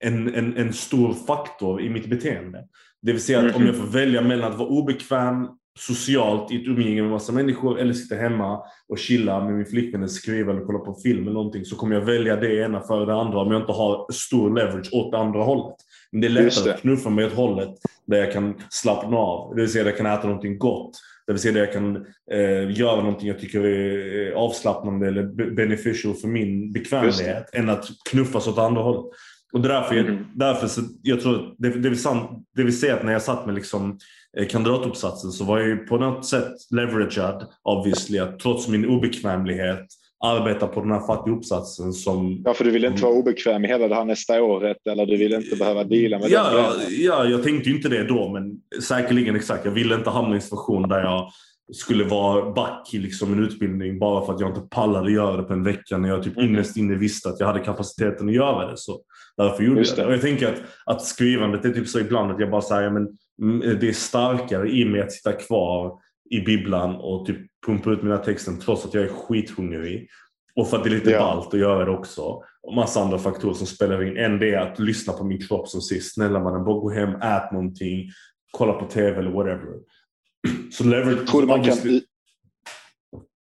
en, 0.04 0.34
en, 0.34 0.56
en 0.56 0.72
stor 0.72 1.14
faktor 1.26 1.82
i 1.82 1.90
mitt 1.90 2.06
beteende. 2.06 2.64
Det 3.02 3.12
vill 3.12 3.22
säga 3.22 3.38
att 3.38 3.44
mm. 3.44 3.56
om 3.56 3.66
jag 3.66 3.76
får 3.76 3.86
välja 3.86 4.22
mellan 4.22 4.52
att 4.52 4.58
vara 4.58 4.68
obekväm 4.68 5.48
socialt 5.78 6.52
i 6.52 6.56
ett 6.56 6.68
umgänge 6.68 7.02
med 7.02 7.10
massa 7.10 7.32
människor 7.32 7.78
eller 7.78 7.92
sitta 7.92 8.14
hemma 8.14 8.60
och 8.88 8.98
chilla 8.98 9.44
med 9.44 9.54
min 9.54 9.66
flickvän 9.66 10.00
eller 10.00 10.12
skriva 10.12 10.52
eller 10.52 10.64
kolla 10.64 10.78
på 10.78 10.94
film 10.94 11.22
eller 11.22 11.32
någonting 11.32 11.64
så 11.64 11.76
kommer 11.76 11.94
jag 11.94 12.02
välja 12.02 12.36
det 12.36 12.56
ena 12.56 12.80
före 12.80 13.06
det 13.06 13.14
andra 13.14 13.38
om 13.38 13.52
jag 13.52 13.60
inte 13.60 13.72
har 13.72 14.12
stor 14.12 14.54
leverage 14.54 14.88
åt 14.92 15.12
det 15.12 15.18
andra 15.18 15.42
hållet. 15.42 15.76
Men 16.12 16.20
det 16.20 16.26
är 16.26 16.30
lättare 16.30 16.72
att 16.72 16.80
knuffa 16.80 17.10
mig 17.10 17.24
åt 17.24 17.32
hållet 17.32 17.74
där 18.06 18.18
jag 18.18 18.32
kan 18.32 18.54
slappna 18.70 19.16
av. 19.16 19.54
Det 19.54 19.60
vill 19.60 19.70
säga 19.72 19.82
att 19.82 19.88
jag 19.88 19.96
kan 19.96 20.06
äta 20.06 20.26
någonting 20.26 20.58
gott 20.58 20.90
det 21.26 21.32
vill 21.32 21.42
säga 21.42 21.52
att 21.52 21.58
jag 21.58 21.72
kan 21.72 21.96
eh, 22.32 22.78
göra 22.78 22.96
någonting 22.96 23.28
jag 23.28 23.38
tycker 23.38 23.64
är 23.64 24.32
avslappnande 24.32 25.08
eller 25.08 25.54
beneficial 25.54 26.14
för 26.14 26.28
min 26.28 26.72
bekvämlighet 26.72 27.50
än 27.52 27.68
att 27.68 27.86
knuffas 28.10 28.48
åt 28.48 28.58
andra 28.58 28.82
hållet. 28.82 29.12
Och 29.52 29.60
därför, 29.60 29.96
mm. 29.96 30.24
därför 30.34 30.66
så, 30.66 30.80
jag 31.02 31.20
tror 31.20 31.54
det, 31.58 31.68
det, 31.68 31.88
vill 31.88 32.02
sant, 32.02 32.46
det 32.56 32.62
vill 32.62 32.78
säga 32.78 32.94
att 32.94 33.04
när 33.04 33.12
jag 33.12 33.22
satt 33.22 33.46
med 33.46 33.54
liksom, 33.54 33.98
eh, 34.38 34.48
kandidatuppsatsen 34.48 35.30
så 35.30 35.44
var 35.44 35.58
jag 35.58 35.86
på 35.86 35.98
något 35.98 36.26
sätt 36.26 36.52
leveragead 36.70 37.46
obviously 37.62 38.18
att 38.18 38.38
trots 38.38 38.68
min 38.68 38.86
obekvämlighet 38.86 39.86
arbeta 40.22 40.66
på 40.66 40.80
den 40.80 40.90
här 40.90 41.06
fattiga 41.06 41.34
uppsatsen 41.34 41.92
som... 41.92 42.42
Ja, 42.44 42.54
för 42.54 42.64
du 42.64 42.70
vill 42.70 42.84
inte 42.84 43.02
vara 43.02 43.12
obekväm 43.12 43.64
i 43.64 43.68
hela 43.68 43.88
det 43.88 43.94
här 43.94 44.04
nästa 44.04 44.42
året 44.42 44.86
eller 44.86 45.06
du 45.06 45.16
vill 45.16 45.32
inte 45.32 45.56
behöva 45.56 45.84
deala 45.84 46.18
med 46.18 46.30
ja, 46.30 46.72
det? 46.88 46.94
Ja, 46.94 47.24
jag 47.24 47.42
tänkte 47.42 47.70
inte 47.70 47.88
det 47.88 48.04
då, 48.04 48.28
men 48.28 48.52
säkerligen 48.82 49.36
exakt. 49.36 49.64
Jag 49.64 49.72
ville 49.72 49.94
inte 49.94 50.10
hamna 50.10 50.30
i 50.30 50.34
en 50.34 50.40
situation 50.40 50.88
där 50.88 51.00
jag 51.00 51.30
skulle 51.72 52.04
vara 52.04 52.52
back 52.52 52.94
i 52.94 52.98
liksom 52.98 53.32
en 53.32 53.44
utbildning 53.44 53.98
bara 53.98 54.26
för 54.26 54.34
att 54.34 54.40
jag 54.40 54.50
inte 54.50 54.68
pallade 54.70 55.12
göra 55.12 55.36
det 55.36 55.42
på 55.42 55.52
en 55.52 55.64
vecka 55.64 55.98
när 55.98 56.08
jag 56.08 56.22
typ 56.22 56.36
mm. 56.36 56.48
innerst 56.48 56.76
inne 56.76 56.94
visste 56.94 57.28
att 57.28 57.40
jag 57.40 57.46
hade 57.46 57.60
kapaciteten 57.60 58.28
att 58.28 58.34
göra 58.34 58.70
det. 58.70 58.76
Så 58.76 59.00
därför 59.36 59.64
gjorde 59.64 59.80
jag 59.80 59.96
det. 59.96 60.06
Och 60.06 60.12
jag 60.12 60.20
tänker 60.20 60.48
att, 60.48 60.62
att 60.86 61.02
skrivandet 61.02 61.64
är 61.64 61.70
typ 61.70 61.88
så 61.88 61.98
ibland 61.98 62.32
att 62.32 62.40
jag 62.40 62.50
bara 62.50 62.62
säger 62.62 62.90
men 62.90 63.08
mm, 63.42 63.78
det 63.80 63.88
är 63.88 63.92
starkare 63.92 64.70
i 64.70 64.84
mig 64.84 65.00
att 65.00 65.12
sitta 65.12 65.32
kvar 65.32 65.92
i 66.30 66.40
bibblan 66.40 66.96
och 66.96 67.26
typ 67.26 67.51
pumpa 67.66 67.90
ut 67.90 68.02
mina 68.02 68.18
texten 68.18 68.60
trots 68.60 68.84
att 68.84 68.94
jag 68.94 69.04
är 69.04 69.08
skithungrig. 69.08 70.08
Och 70.54 70.70
för 70.70 70.76
att 70.76 70.84
det 70.84 70.90
är 70.90 70.94
lite 70.94 71.10
ja. 71.10 71.18
ballt 71.18 71.54
att 71.54 71.60
göra 71.60 71.84
det 71.84 71.90
också. 71.90 72.42
Och 72.62 72.74
massa 72.74 73.00
andra 73.00 73.18
faktorer 73.18 73.54
som 73.54 73.66
spelar 73.66 74.04
in. 74.04 74.16
En 74.16 74.38
det 74.38 74.54
är 74.54 74.58
att 74.58 74.78
lyssna 74.78 75.12
på 75.12 75.24
min 75.24 75.46
kropp 75.46 75.68
som 75.68 75.80
säger 75.80 76.02
snälla 76.02 76.40
mannen, 76.40 76.64
bara 76.64 76.78
gå 76.80 76.90
hem, 76.90 77.14
ät 77.14 77.52
någonting, 77.52 78.10
kolla 78.50 78.72
på 78.72 78.86
TV 78.86 79.18
eller 79.18 79.30
whatever. 79.30 79.78
Så 80.72 80.84
leverage... 80.84 81.28
Tror 81.28 81.40
du 81.40 81.46
man 81.46 81.64
kan... 81.64 81.76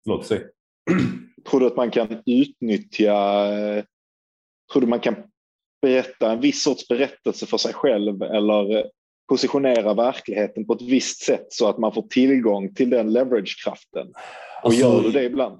Förlåt, 0.03 0.25
säg. 0.25 0.43
Tror 1.49 1.59
du 1.59 1.65
att 1.65 1.75
man 1.75 1.91
kan 1.91 2.21
utnyttja... 2.25 3.13
Tror 4.71 4.81
du 4.81 4.87
man 4.87 4.99
kan 4.99 5.15
berätta 5.81 6.31
en 6.31 6.41
viss 6.41 6.63
sorts 6.63 6.87
berättelse 6.87 7.45
för 7.45 7.57
sig 7.57 7.73
själv 7.73 8.21
eller 8.21 8.85
positionera 9.33 9.93
verkligheten 9.93 10.65
på 10.65 10.73
ett 10.73 10.81
visst 10.81 11.23
sätt 11.23 11.45
så 11.49 11.69
att 11.69 11.77
man 11.77 11.93
får 11.93 12.01
tillgång 12.01 12.73
till 12.73 12.89
den 12.89 13.13
leverage-kraften. 13.13 14.07
Och 14.63 14.65
alltså, 14.65 14.81
gör 14.81 15.03
du 15.03 15.11
det 15.11 15.23
ibland? 15.23 15.59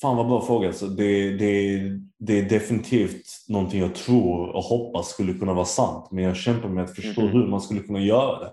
Fan 0.00 0.16
vad 0.16 0.26
bra 0.26 0.46
fråga. 0.46 0.68
Alltså, 0.68 0.86
det, 0.86 1.36
det, 1.36 1.80
det 2.18 2.38
är 2.38 2.42
definitivt 2.42 3.26
någonting 3.48 3.80
jag 3.80 3.94
tror 3.94 4.48
och 4.48 4.62
hoppas 4.62 5.08
skulle 5.08 5.34
kunna 5.34 5.54
vara 5.54 5.64
sant. 5.64 6.08
Men 6.10 6.24
jag 6.24 6.36
kämpar 6.36 6.68
med 6.68 6.84
att 6.84 6.96
förstå 6.96 7.20
mm. 7.20 7.32
hur 7.32 7.46
man 7.46 7.60
skulle 7.60 7.80
kunna 7.80 8.00
göra 8.00 8.38
det. 8.38 8.52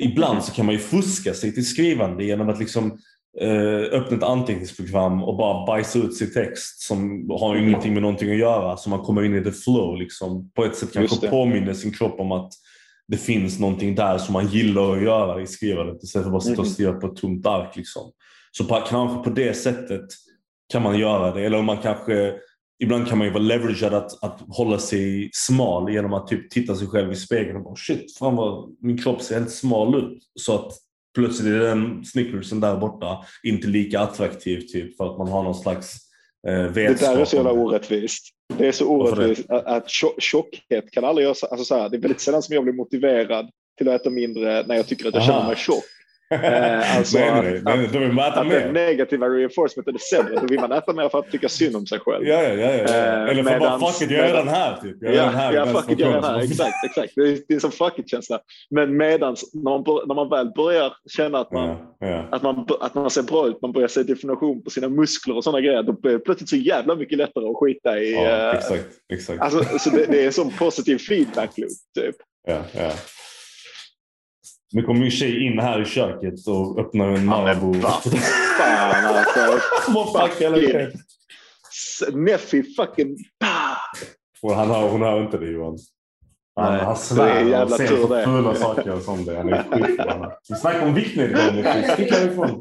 Ibland 0.00 0.44
så 0.44 0.52
kan 0.52 0.66
man 0.66 0.74
ju 0.74 0.80
fuska 0.80 1.34
sig 1.34 1.54
till 1.54 1.66
skrivande 1.66 2.24
genom 2.24 2.48
att 2.48 2.58
liksom 2.58 2.98
eh, 3.40 3.98
öppna 3.98 4.16
ett 4.16 4.22
anteckningsprogram 4.22 5.24
och 5.24 5.36
bara 5.36 5.66
bajsa 5.66 5.98
ut 5.98 6.16
sin 6.16 6.32
text 6.32 6.80
som 6.80 7.30
har 7.30 7.54
mm. 7.54 7.68
ingenting 7.68 7.92
med 7.92 8.02
någonting 8.02 8.30
att 8.30 8.38
göra. 8.38 8.76
Så 8.76 8.90
man 8.90 9.02
kommer 9.02 9.24
in 9.24 9.34
i 9.34 9.44
the 9.44 9.52
flow. 9.52 9.96
Liksom. 9.96 10.50
På 10.50 10.64
ett 10.64 10.76
sätt 10.76 10.92
kanske 10.92 11.28
påminner 11.28 11.72
sin 11.72 11.92
kropp 11.92 12.20
om 12.20 12.32
att 12.32 12.52
det 13.08 13.16
finns 13.16 13.58
någonting 13.58 13.94
där 13.94 14.18
som 14.18 14.32
man 14.32 14.46
gillar 14.46 14.96
att 14.96 15.02
göra 15.02 15.42
i 15.42 15.46
skrivandet 15.46 16.02
istället 16.02 16.24
för 16.24 16.28
att 16.28 16.32
bara 16.32 16.40
sitta 16.40 16.60
och 16.60 16.66
mm. 16.66 16.74
skriva 16.74 16.92
på 16.92 17.06
ett 17.06 17.16
tomt 17.16 17.46
ark. 17.46 17.76
Liksom. 17.76 18.12
Så 18.52 18.64
på, 18.64 18.74
kanske 18.74 19.30
på 19.30 19.36
det 19.36 19.54
sättet 19.54 20.04
kan 20.72 20.82
man 20.82 20.98
göra 20.98 21.34
det. 21.34 21.46
Eller 21.46 21.58
om 21.58 21.64
man 21.64 21.78
kanske, 21.78 22.34
ibland 22.82 23.08
kan 23.08 23.18
man 23.18 23.26
ju 23.26 23.32
vara 23.32 23.42
leveragead 23.42 23.94
att, 23.94 24.24
att 24.24 24.40
hålla 24.48 24.78
sig 24.78 25.30
smal 25.32 25.92
genom 25.92 26.12
att 26.12 26.26
typ 26.26 26.50
titta 26.50 26.76
sig 26.76 26.88
själv 26.88 27.12
i 27.12 27.16
spegeln 27.16 27.56
och 27.56 27.64
bara 27.64 27.76
shit, 27.76 28.18
fan 28.18 28.36
vad 28.36 28.76
min 28.80 28.98
kropp 28.98 29.22
ser 29.22 29.34
helt 29.34 29.50
smal 29.50 29.94
ut. 29.94 30.22
Så 30.40 30.54
att 30.54 30.72
plötsligt 31.14 31.54
är 31.54 31.58
den 31.58 32.04
snickersen 32.04 32.60
där 32.60 32.76
borta 32.76 33.24
inte 33.42 33.66
lika 33.66 34.00
attraktiv 34.00 34.60
typ 34.60 34.96
för 34.96 35.12
att 35.12 35.18
man 35.18 35.28
har 35.28 35.42
någon 35.42 35.54
slags 35.54 35.96
eh, 36.48 36.62
vetskap. 36.62 37.10
Det 37.10 37.14
där 37.14 37.20
är 37.20 37.24
så 37.24 37.36
jävla 37.36 37.52
orättvist. 37.52 38.35
Det 38.58 38.68
är 38.68 38.72
så 38.72 38.88
orättvist 38.88 39.50
att, 39.50 39.66
att 39.66 39.90
tjockhet 40.18 40.90
kan 40.90 41.04
aldrig 41.04 41.24
göra... 41.24 41.34
Alltså 41.50 41.64
så 41.64 41.78
här, 41.78 41.88
det 41.88 41.96
är 41.96 42.00
väldigt 42.00 42.20
sällan 42.20 42.42
som 42.42 42.54
jag 42.54 42.64
blir 42.64 42.74
motiverad 42.74 43.50
till 43.78 43.88
att 43.88 44.00
äta 44.00 44.10
mindre 44.10 44.66
när 44.66 44.74
jag 44.74 44.86
tycker 44.86 45.08
att 45.08 45.14
jag 45.14 45.22
Aha. 45.22 45.32
känner 45.32 45.46
mig 45.46 45.56
tjock. 45.56 45.84
Eh, 46.30 46.96
alltså 46.96 47.18
nej, 47.18 47.28
att- 47.28 47.44
nej, 47.44 47.52
nej, 47.64 47.76
nej, 47.76 47.88
då 47.92 47.98
vill 47.98 48.12
man 48.12 48.24
äta 48.32 48.40
Att 48.40 48.48
den 48.50 48.62
mer. 48.64 48.72
negativa 48.72 49.26
reinforcementen 49.28 49.94
är 49.94 49.98
sämre. 49.98 50.40
Då 50.40 50.46
vill 50.46 50.60
man 50.60 50.72
äta 50.72 50.92
mer 50.92 51.08
för 51.08 51.18
att 51.18 51.30
tycka 51.30 51.48
synd 51.48 51.76
om 51.76 51.86
sig 51.86 51.98
själv. 52.00 52.26
Ja, 52.26 52.42
ja, 52.42 52.48
ja. 52.54 52.70
ja. 52.72 52.94
Eh, 52.94 53.22
Eller 53.30 53.42
för 53.42 53.58
bara 53.58 53.58
medans- 53.78 53.98
fuck 53.98 54.02
it, 54.10 54.16
jag 54.16 54.26
är 54.28 54.32
medans- 54.34 54.50
här. 54.50 54.76
Typ. 54.82 54.96
Jag 55.00 55.12
är 55.12 55.16
Ja, 55.16 55.22
här. 55.24 55.52
ja 55.52 55.70
i 55.70 55.72
fuck 55.74 55.90
it, 55.90 55.98
jag 55.98 56.08
är 56.08 56.12
den 56.14 56.24
här. 56.24 56.38
Exakt, 56.40 56.84
exakt. 56.84 57.12
Det 57.16 57.22
är, 57.22 57.26
det 57.26 57.50
är 57.50 57.54
en 57.54 57.60
sån 57.60 57.70
fuck 57.72 57.98
it-känsla. 57.98 58.38
Men 58.70 58.96
medans 58.96 59.54
när 59.54 59.62
man, 59.70 59.84
när 60.06 60.14
man 60.14 60.28
väl 60.28 60.50
börjar 60.56 60.92
känna 61.16 61.38
att 61.38 61.52
man, 61.52 61.68
Ja, 61.98 62.06
ja. 62.08 62.24
att, 62.30 62.42
man, 62.42 62.66
att 62.80 62.94
man 62.94 63.10
ser 63.10 63.22
bra 63.22 63.48
ut, 63.48 63.62
man 63.62 63.72
börjar 63.72 63.88
se 63.88 64.02
definition 64.02 64.62
på 64.62 64.70
sina 64.70 64.88
muskler 64.88 65.36
och 65.36 65.44
sådana 65.44 65.60
grejer, 65.60 65.82
då 65.82 65.92
blir 65.92 66.12
det 66.12 66.18
plötsligt 66.18 66.50
så 66.50 66.56
jävla 66.56 66.94
mycket 66.94 67.18
lättare 67.18 67.44
att 67.48 67.56
skita 67.56 67.98
i. 67.98 68.14
ja, 68.14 68.20
eh, 68.50 68.54
exakt. 68.56 68.86
exakt. 69.12 69.40
Alltså, 69.42 69.78
så 69.78 69.90
det, 69.90 70.06
det 70.06 70.22
är 70.22 70.26
en 70.26 70.32
sån 70.32 70.50
positiv 70.58 70.98
feedback 70.98 71.50
loop. 71.58 71.70
Typ. 71.98 72.16
Ja, 72.48 72.58
ja. 72.72 72.90
Nu 74.72 74.82
kommer 74.82 75.00
min 75.00 75.10
tjej 75.10 75.46
in 75.46 75.58
här 75.58 75.82
i 75.82 75.84
köket 75.84 76.46
och 76.48 76.78
öppnar 76.78 77.08
en 77.08 77.26
Marabou. 77.26 77.80
Fan 77.80 77.92
alltså. 77.92 79.60
Vad 79.92 80.30
hela 80.30 80.56
tiden. 80.56 80.92
Neffi 82.12 82.62
fucking... 82.62 83.16
Och 84.42 84.54
han 84.54 84.70
hör, 84.70 84.88
hon 84.88 85.02
hör 85.02 85.22
inte 85.22 85.38
det 85.38 85.46
Johan. 85.46 85.78
Han, 86.56 86.72
Nej, 86.72 86.84
han 86.84 86.86
det 86.86 86.90
är 86.90 86.94
svär 86.94 87.44
och 87.44 87.50
jävla 87.50 87.76
tur 87.76 88.06
på 88.06 88.14
det. 88.14 88.24
fula 88.24 88.54
saker 88.54 89.00
som 89.00 89.24
det. 89.24 89.36
Han 89.36 89.48
är 89.52 89.62
skitförbannad. 89.62 90.32
Vi 90.48 90.54
snackar 90.54 90.86
om 90.86 90.94
viktnedgång. 90.94 91.64
Stick 91.92 92.12
härifrån. 92.12 92.60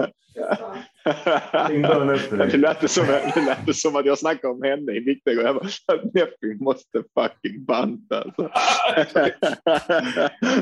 Det 2.51 2.57
lät 2.57 2.91
som, 2.91 3.05
det 3.07 3.41
lät 3.45 3.75
som 3.75 3.95
att 3.95 4.05
jag 4.05 4.19
snackade 4.19 4.53
om 4.53 4.63
henne 4.63 4.91
i 4.91 4.99
Viktig 4.99 5.39
och 5.39 5.43
jag 5.43 5.55
bara, 5.55 5.67
Neffi 6.13 6.63
måste 6.63 7.03
fucking 7.19 7.65
banta. 7.65 8.21
Alltså. 8.21 8.49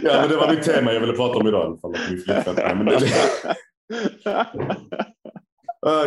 Ja, 0.02 0.22
men 0.22 0.30
det 0.30 0.36
var 0.36 0.52
mitt 0.56 0.64
tema 0.64 0.94
jag 0.94 1.00
ville 1.00 1.14
prata 1.14 1.40
om 1.40 1.48
idag. 1.48 1.64
i 1.64 1.66
alla 1.66 1.78
fall, 1.78 1.96
min 2.10 2.24
flickvän- 2.24 3.56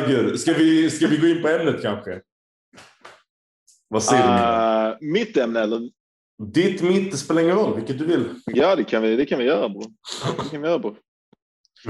gud. 0.09 0.41
Ska, 0.41 0.53
vi, 0.53 0.91
ska 0.91 1.07
vi 1.07 1.16
gå 1.16 1.26
in 1.26 1.43
på 1.43 1.49
ämnet 1.49 1.82
kanske? 1.82 2.20
Vad 3.89 4.03
säger 4.03 4.22
du? 4.22 4.97
Uh, 5.09 5.12
mitt 5.12 5.37
ämne 5.37 5.61
eller? 5.61 5.91
Ditt, 6.53 6.82
mitt, 6.82 7.11
det 7.11 7.16
spelar 7.16 7.43
ingen 7.43 7.57
roll. 7.57 7.76
Vilket 7.76 7.99
du 7.99 8.05
vill. 8.05 8.24
Ja, 8.47 8.76
det 8.76 8.84
kan 8.84 9.03
vi, 9.03 9.16
det 9.16 9.26
kan 9.26 9.39
vi 9.39 9.45
göra 9.45 9.68
bror. 9.68 9.87
Det 10.45 10.51
kan 10.51 10.62
vi 10.62 10.68
göra 10.68 10.78
bror. 10.78 10.97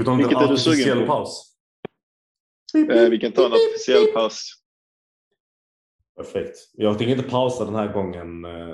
En 0.07 0.17
Vilket 0.17 0.41
är 0.41 0.47
du 0.47 0.57
sugen 0.57 0.99
på? 0.99 1.05
paus. 1.05 1.56
Eh, 2.91 3.09
vi 3.09 3.19
kan 3.19 3.31
ta 3.31 3.45
en 3.45 3.51
officiell 3.51 4.05
paus. 4.13 4.51
Perfekt. 6.17 6.57
Jag 6.73 6.97
tänker 6.97 7.15
inte 7.17 7.29
pausa 7.29 7.65
den 7.65 7.75
här 7.75 7.93
gången. 7.93 8.45
eh, 8.45 8.69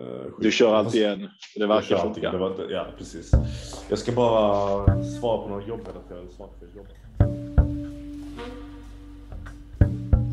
eh, 0.00 0.26
Du 0.40 0.50
kör 0.52 0.74
alltid 0.74 1.00
igen. 1.02 1.20
Det 1.20 1.28
Jag 1.54 1.68
verkar 1.68 1.82
kör 1.88 1.96
alltid. 1.96 2.22
Det 2.22 2.30
funka. 2.30 2.38
var, 2.38 2.70
ja, 2.70 2.86
precis. 2.98 3.30
Jag 3.88 3.98
ska 3.98 4.12
bara 4.12 4.86
svara 5.04 5.42
på 5.42 5.48
några 5.48 5.66
jobbrelaterade 5.66 6.28
saker. 6.32 6.68
Jobb. 6.76 6.86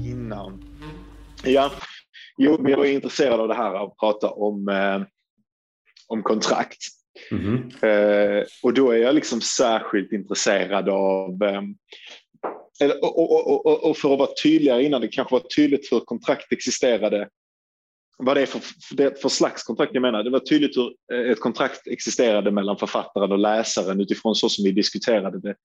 Innan. 0.06 0.64
Ja, 1.44 1.72
jo, 2.38 2.58
men 2.60 2.72
jag 2.72 2.88
är 2.88 2.92
intresserad 2.94 3.40
av 3.40 3.48
det 3.48 3.54
här 3.54 3.74
av 3.74 3.90
att 3.92 3.98
prata 3.98 4.30
om, 4.30 4.68
eh, 4.70 5.02
om 6.08 6.24
kontrakt. 6.24 6.78
Mhm. 7.32 7.70
Eh, 7.82 8.44
och 8.64 8.74
då 8.74 8.92
är 8.92 8.98
jag 8.98 9.16
liksom 9.16 9.42
särskilt 9.42 10.12
intresserad 10.12 10.90
av 10.90 11.44
eh, 11.44 11.62
och, 12.92 13.66
och, 13.66 13.84
och, 13.90 13.98
för 13.98 14.14
att 14.14 14.20
vara 14.20 14.30
tydligare 14.44 14.84
innan 14.84 15.02
det 15.02 15.08
kanske 15.08 15.36
var 15.36 15.40
tydligt 15.56 15.92
hur 15.92 16.00
kontrakt 16.00 16.52
existerade. 16.52 17.30
Vad 18.18 18.38
det 18.38 18.42
är 18.42 18.46
för, 18.46 18.60
för, 18.60 18.96
det 18.96 19.22
för 19.22 19.30
slags 19.30 19.64
kontrakt 19.64 19.92
jag 19.94 20.02
menar. 20.02 20.24
Det 20.24 20.30
var 20.30 20.40
tydligt 20.40 20.78
hur 20.78 20.94
eh, 21.14 21.32
ett 21.32 21.40
kontrakt 21.40 21.88
existerade 21.88 22.52
mellan 22.52 22.78
författaren 22.78 23.32
och 23.32 23.40
läsaren 23.40 24.02
utifrån 24.02 24.36
så 24.36 24.50
som 24.50 24.64
vi 24.64 24.72
diskuterade 24.72 25.40
det 25.40 25.56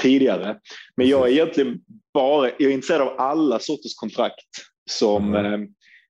tidigare. 0.00 0.58
Men 0.96 1.08
jag 1.08 1.28
är 1.28 1.32
egentligen 1.32 1.80
bara 2.14 2.46
jag 2.48 2.62
är 2.62 2.70
intresserad 2.70 3.00
av 3.00 3.20
alla 3.20 3.58
sorters 3.58 3.94
kontrakt 3.94 4.46
som, 4.90 5.34
Mm. 5.34 5.62
eh, 5.62 5.68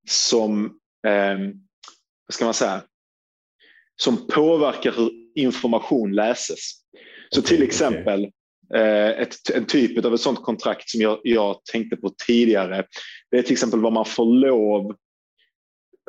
som 0.08 0.64
eh, 1.06 1.38
vad 2.26 2.34
ska 2.34 2.44
man 2.44 2.54
säga, 2.54 2.82
som 3.96 4.26
påverkar 4.26 4.92
hur 4.92 5.10
information 5.34 6.12
läses. 6.12 6.72
Så 7.30 7.40
Okej, 7.40 7.56
till 7.56 7.62
exempel 7.62 8.24
eh, 8.24 8.30
ett, 8.74 9.50
en 9.54 9.66
typ 9.66 10.04
av 10.04 10.14
ett 10.14 10.20
sådant 10.20 10.42
kontrakt 10.44 10.90
som 10.90 11.00
jag, 11.00 11.20
jag 11.22 11.64
tänkte 11.64 11.96
på 11.96 12.10
tidigare. 12.26 12.84
Det 13.30 13.38
är 13.38 13.42
till 13.42 13.52
exempel 13.52 13.80
vad 13.80 13.92
man 13.92 14.04
får 14.04 14.24
lov 14.24 14.96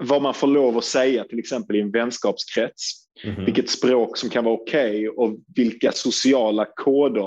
vad 0.03 0.21
man 0.21 0.33
får 0.33 0.47
lov 0.47 0.77
att 0.77 0.83
säga 0.83 1.23
till 1.23 1.39
exempel 1.39 1.75
i 1.75 1.81
en 1.81 1.91
vänskapskrets. 1.91 2.91
Mhm. 3.25 3.45
Vilket 3.45 3.69
språk 3.69 4.17
som 4.17 4.29
kan 4.29 4.43
vara 4.43 4.55
okej 4.55 5.09
och 5.09 5.37
vilka 5.55 5.91
sociala 5.91 6.65
koder 6.75 7.23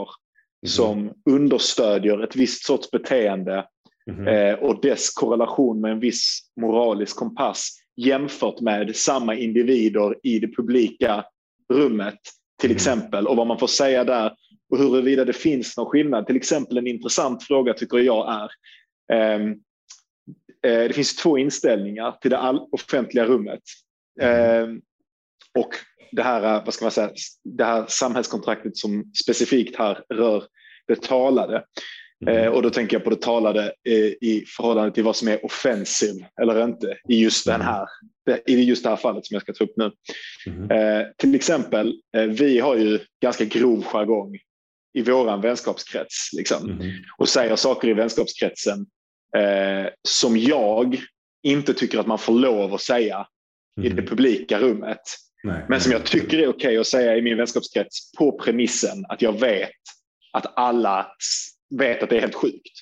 Mhm. 0.63 0.69
som 0.69 1.13
understödjer 1.31 2.25
ett 2.25 2.37
visst 2.37 2.65
sorts 2.65 2.91
beteende 2.91 3.65
Mhm. 4.07 4.29
eh, 4.29 4.55
och 4.55 4.81
dess 4.81 5.11
korrelation 5.11 5.81
med 5.81 5.93
en 5.93 6.01
viss 6.01 6.41
moralisk 6.61 7.17
kompass 7.17 7.71
jämfört 7.97 8.61
med 8.61 8.97
samma 8.97 9.35
individer 9.35 10.17
i 10.23 10.39
det 10.39 10.57
publika 10.57 11.25
rummet 11.73 12.19
till 12.61 12.71
Mm. 12.71 12.77
exempel 12.77 13.27
och 13.27 13.37
vad 13.37 13.47
man 13.47 13.59
får 13.59 13.67
säga 13.67 14.05
där 14.05 14.33
och 14.71 14.79
huruvida 14.79 15.25
det 15.25 15.33
finns 15.33 15.77
någon 15.77 15.87
skillnad. 15.87 16.27
Till 16.27 16.37
exempel 16.37 16.79
en 16.79 16.87
intressant 16.87 17.43
fråga 17.43 17.75
tycker 17.75 17.99
jag 17.99 18.35
är 18.43 18.51
ehm, 19.17 19.51
eh, 20.67 20.89
det 20.89 20.95
finns 20.95 21.17
två 21.17 21.39
inställningar 21.39 22.13
till 22.21 22.31
det 22.31 22.59
offentliga 22.73 23.25
rummet. 23.25 23.63
Ehm, 24.21 24.81
och 25.59 25.71
det 26.13 26.23
här, 26.23 26.43
eh, 26.57 26.65
vad 26.65 26.75
ska 26.75 26.85
man 26.85 26.93
säga, 26.93 27.11
det 27.45 27.65
här 27.65 27.85
samhällskontraktet 27.89 28.77
som 28.77 29.13
specifikt 29.23 29.77
här 29.77 30.05
rör 30.09 30.45
det 30.89 31.03
talade. 31.03 31.65
Mhm. 32.21 32.29
Eh, 32.37 32.49
och 32.49 32.63
då 32.63 32.71
tänker 32.71 32.97
jag 32.97 33.05
på 33.05 33.11
det 33.11 33.21
talade 33.23 33.63
eh, 33.89 33.95
i 34.05 34.45
förhållande 34.57 34.91
till 34.95 35.05
vad 35.05 35.17
som 35.17 35.29
är 35.29 35.45
offensiv 35.45 36.25
eller 36.43 36.65
inte 36.65 36.99
i 37.09 37.23
just 37.23 37.47
den 37.47 37.61
här, 37.61 37.87
det- 38.27 38.43
i 38.47 38.65
just 38.65 38.83
det 38.83 38.89
här 38.89 38.97
fallet 38.97 39.27
som 39.27 39.35
jag 39.35 39.43
ska 39.43 39.53
ta 39.53 39.65
upp 39.65 39.77
nu. 39.77 39.91
Mhm. 40.47 40.71
Eh, 40.71 41.07
till 41.17 41.35
exempel, 41.35 41.95
eh, 42.17 42.23
vi 42.25 42.59
har 42.61 42.77
ju 42.77 42.99
ganska 43.23 43.45
grov 43.45 43.83
jargong 43.85 44.39
i 44.95 45.03
våran 45.03 45.41
vänskapskrets 45.41 46.31
liksom, 46.33 46.71
Mhm. 46.71 46.93
och 47.19 47.29
säger 47.29 47.57
saker 47.57 47.89
i 47.89 47.93
vänskapskretsen 47.95 48.87
eh, 49.37 49.87
som 50.09 50.37
jag 50.37 51.01
inte 51.43 51.75
tycker 51.75 51.99
att 51.99 52.07
man 52.07 52.19
får 52.19 52.33
lov 52.35 52.75
att 52.75 52.81
säga 52.81 53.27
i 53.83 53.89
det 53.89 53.95
Mhm. 53.95 54.07
publika 54.07 54.59
rummet. 54.59 55.01
Nej, 55.45 55.65
Men 55.69 55.81
som 55.81 55.93
jag 55.93 56.05
tycker 56.07 56.39
är 56.39 56.49
okej 56.49 56.79
att 56.79 56.87
säga 56.87 57.17
i 57.17 57.23
min 57.23 57.37
vänskapskrets 57.37 58.13
på 58.13 58.39
premissen 58.39 59.05
att 59.09 59.23
jag 59.23 59.41
vet 59.41 59.71
att 60.33 60.59
alla 60.59 61.07
vet 61.79 62.03
att 62.03 62.11
det 62.11 62.17
är 62.17 62.21
helt 62.21 62.35
sjukt. 62.35 62.73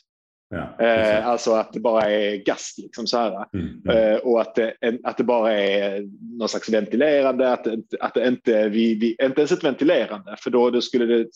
Ja, 0.54 0.76
Eh, 0.78 1.26
alltså 1.26 1.52
att 1.52 1.72
det 1.72 1.80
bara 1.80 2.10
är 2.10 2.36
gast 2.36 2.78
liksom 2.78 3.06
så 3.06 3.18
här. 3.18 3.46
Mm, 3.54 3.82
mm. 3.84 4.12
Eh, 4.12 4.18
och 4.18 4.40
att 4.40 4.54
det, 4.54 4.74
att 5.04 5.16
det 5.16 5.24
bara 5.24 5.52
är 5.52 6.02
någon 6.38 6.48
slags 6.48 6.68
ventilerande, 6.68 7.52
att 7.52 7.66
att 8.00 8.14
det 8.14 8.28
inte, 8.28 8.68
vi, 8.68 8.94
vi, 8.94 9.16
inte 9.22 9.40
ens 9.40 9.52
ett 9.52 9.64
ventilerande, 9.64 10.36
för 10.40 10.50
då, 10.50 10.70
då 10.70 10.80
skulle 10.80 11.06
det, 11.06 11.26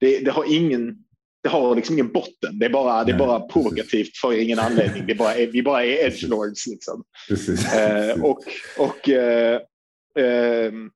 det, 0.00 0.18
det 0.18 0.30
har 0.30 0.54
ingen, 0.54 0.96
det 1.42 1.48
har 1.48 1.76
liksom 1.76 1.94
ingen 1.94 2.12
botten, 2.12 2.58
det 2.58 2.66
är 2.66 2.70
bara, 2.70 3.04
det 3.04 3.12
är 3.12 3.18
bara 3.18 3.40
provokativt 3.40 4.16
för 4.16 4.40
ingen 4.40 4.58
anledning, 4.58 5.06
det 5.06 5.12
är 5.12 5.18
bara, 5.18 5.34
vi 5.34 5.62
bara 5.62 5.84
är 5.84 6.06
edgelords 6.06 6.66
liksom. 6.66 7.04
Precis. 7.28 7.74
Eh, 7.74 8.24
och, 8.24 8.38
och, 8.78 9.08
eh, 9.08 9.60
ehm, 10.18 10.90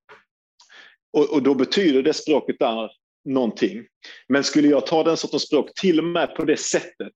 och, 1.13 1.33
och 1.33 1.43
då 1.43 1.55
betyder 1.55 2.03
det 2.03 2.13
språket 2.13 2.57
där 2.59 2.91
någonting. 3.25 3.85
Men 4.29 4.45
skulle 4.45 4.69
jag 4.69 4.87
ta 4.87 5.05
den 5.05 5.17
sortens 5.17 5.43
språk 5.43 5.71
till 5.81 5.99
och 5.99 6.05
med 6.05 6.35
på 6.35 6.45
det 6.45 6.57
sättet 6.57 7.15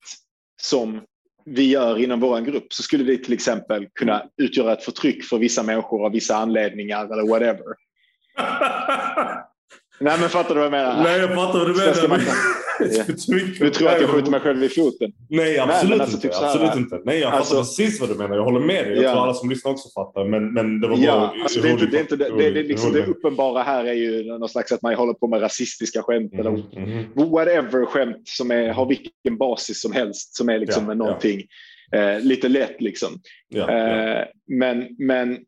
som 0.62 1.00
vi 1.44 1.70
gör 1.70 1.98
inom 1.98 2.20
vår 2.20 2.40
grupp 2.40 2.72
så 2.72 2.82
skulle 2.82 3.04
det 3.04 3.16
till 3.16 3.32
exempel 3.32 3.86
kunna 3.94 4.22
utgöra 4.36 4.72
ett 4.72 4.84
förtryck 4.84 5.24
för 5.24 5.38
vissa 5.38 5.62
människor 5.62 6.06
av 6.06 6.12
vissa 6.12 6.36
anledningar 6.36 7.04
eller 7.04 7.28
whatever. 7.28 7.64
Nej 10.00 10.20
men 10.20 10.28
fattar 10.28 10.54
du 10.54 10.54
vad 10.54 10.64
jag 10.64 10.70
menar? 10.70 11.02
Nej, 11.02 11.20
jag 11.20 11.34
fattar 11.34 11.58
vad 11.58 11.68
du 11.68 12.08
menar. 12.08 12.24
Du 13.58 13.70
tror 13.70 13.88
att 13.88 14.00
jag 14.00 14.10
skjuter 14.10 14.30
mig 14.30 14.40
själv 14.40 14.64
i 14.64 14.68
foten? 14.68 15.12
Nej, 15.28 15.56
men 15.58 15.70
absolut 15.70 16.00
alltså 16.00 16.16
inte. 16.16 16.28
typ 16.28 16.36
absolut 16.42 16.76
inte. 16.76 17.00
Nej, 17.04 17.18
jag 17.18 17.32
Alltså- 17.32 17.54
fattar 17.54 17.62
precis 17.64 18.00
vad 18.00 18.08
du 18.08 18.14
menar. 18.14 18.36
Jag 18.36 18.44
håller 18.44 18.60
med 18.60 18.84
dig. 18.84 18.94
Jag 18.94 19.04
Ja. 19.04 19.10
tror 19.12 19.22
alla 19.22 19.34
som 19.34 19.50
lyssnar 19.50 19.72
också 19.72 19.88
fattar. 19.88 20.24
Men, 20.24 20.52
men 20.54 20.80
det 20.80 20.88
var 20.88 20.96
bara 20.96 21.04
Ja, 21.06 21.34
alltså 21.42 21.60
det, 21.60 21.68
är 21.68 21.72
inte, 21.72 21.82
roligt- 21.84 21.92
det, 21.92 21.98
är 21.98 22.00
inte, 22.00 22.16
det, 22.16 22.50
det, 22.50 22.62
liksom, 22.62 22.92
det 22.92 23.06
uppenbara 23.06 23.62
här 23.62 23.84
är 23.84 23.92
ju 23.92 24.24
någon 24.24 24.48
slags 24.48 24.72
att 24.72 24.82
man 24.82 24.94
håller 24.94 25.12
på 25.14 25.28
med 25.28 25.42
rasistiska 25.42 26.02
skämt 26.02 26.32
eller 26.34 26.50
Mhm, 26.50 26.62
mhm. 27.16 27.30
whatever 27.30 27.84
skämt 27.86 28.22
som 28.28 28.50
är, 28.50 28.68
har 28.68 28.86
vilken 28.86 29.36
basis 29.38 29.80
som 29.82 29.92
helst 29.92 30.36
som 30.36 30.48
är 30.48 30.58
liksom 30.58 30.88
Ja, 30.88 30.94
någonting 30.94 31.42
eh, 31.94 32.20
lite 32.20 32.48
lätt 32.48 32.76
liksom. 32.80 33.08
Ja, 33.48 33.64
ja. 33.72 34.18
Eh, 34.18 34.24
men, 34.48 34.86
men 34.98 35.38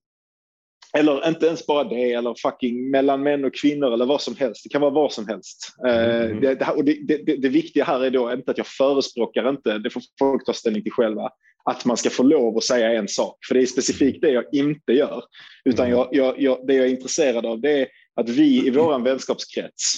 eller 0.98 1.28
inte 1.28 1.46
ens 1.46 1.66
bara 1.66 1.84
det, 1.84 2.12
eller 2.12 2.34
fucking 2.42 2.90
mellan 2.90 3.22
män 3.22 3.44
och 3.44 3.54
kvinnor 3.54 3.92
eller 3.92 4.06
vad 4.06 4.20
som 4.20 4.36
helst. 4.36 4.64
Det 4.64 4.68
kan 4.68 4.80
vara 4.80 4.90
vad 4.90 5.12
som 5.12 5.28
helst. 5.28 5.74
Eh, 5.86 6.04
Mm. 6.24 6.40
det, 6.40 6.54
det, 6.54 6.66
och 6.76 6.84
det, 6.84 6.98
det, 7.08 7.16
det, 7.26 7.36
det 7.36 7.48
viktiga 7.48 7.84
här 7.84 8.04
är 8.04 8.10
då 8.10 8.32
inte 8.32 8.50
att 8.50 8.58
jag 8.58 8.66
förespråkar 8.66 9.48
inte, 9.50 9.78
det 9.78 9.90
får 9.90 10.02
folk 10.18 10.46
ta 10.46 10.52
ställning 10.52 10.82
till 10.82 10.92
själva, 10.92 11.30
att 11.64 11.84
man 11.84 11.96
ska 11.96 12.10
få 12.10 12.22
lov 12.22 12.56
att 12.56 12.64
säga 12.64 12.92
en 12.92 13.08
sak. 13.08 13.36
För 13.48 13.54
det 13.54 13.62
är 13.62 13.66
specifikt 13.66 14.22
det 14.22 14.30
jag 14.30 14.44
inte 14.52 14.92
gör. 14.92 15.22
Utan 15.64 15.86
Mm. 15.86 15.98
jag, 15.98 16.08
jag, 16.12 16.40
jag, 16.40 16.66
det 16.66 16.74
jag 16.74 16.86
är 16.86 16.90
intresserad 16.90 17.46
av 17.46 17.60
det 17.60 17.80
är 17.80 17.86
att 18.20 18.28
vi 18.28 18.66
i 18.66 18.70
vår 18.70 18.98
vänskapskrets 18.98 19.94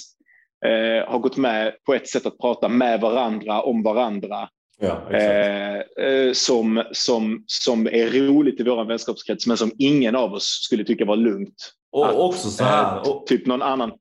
eh, 0.65 1.09
har 1.11 1.19
gått 1.19 1.37
med 1.37 1.75
på 1.85 1.93
ett 1.93 2.07
sätt 2.09 2.25
att 2.25 2.37
prata 2.37 2.69
med 2.69 3.01
varandra 3.01 3.61
om 3.61 3.83
varandra. 3.83 4.49
Ja, 4.79 5.11
eh, 5.11 6.05
eh, 6.05 6.33
som, 6.33 6.83
som, 6.91 7.43
som 7.47 7.87
är 7.87 8.27
roligt 8.27 8.59
i 8.59 8.63
vår 8.63 8.85
vänskapskrets 8.85 9.47
men 9.47 9.57
som 9.57 9.71
ingen 9.77 10.15
av 10.15 10.33
oss 10.33 10.59
skulle 10.63 10.83
tycka 10.83 11.05
var 11.05 11.15
lugnt. 11.15 11.71
Och 11.91 12.09
att, 12.09 12.15
också 12.15 12.49
så 12.49 12.63
här. 12.63 12.97
Eh, 12.97 13.23
typ 13.25 13.45
någon 13.45 13.61
annan. 13.61 13.91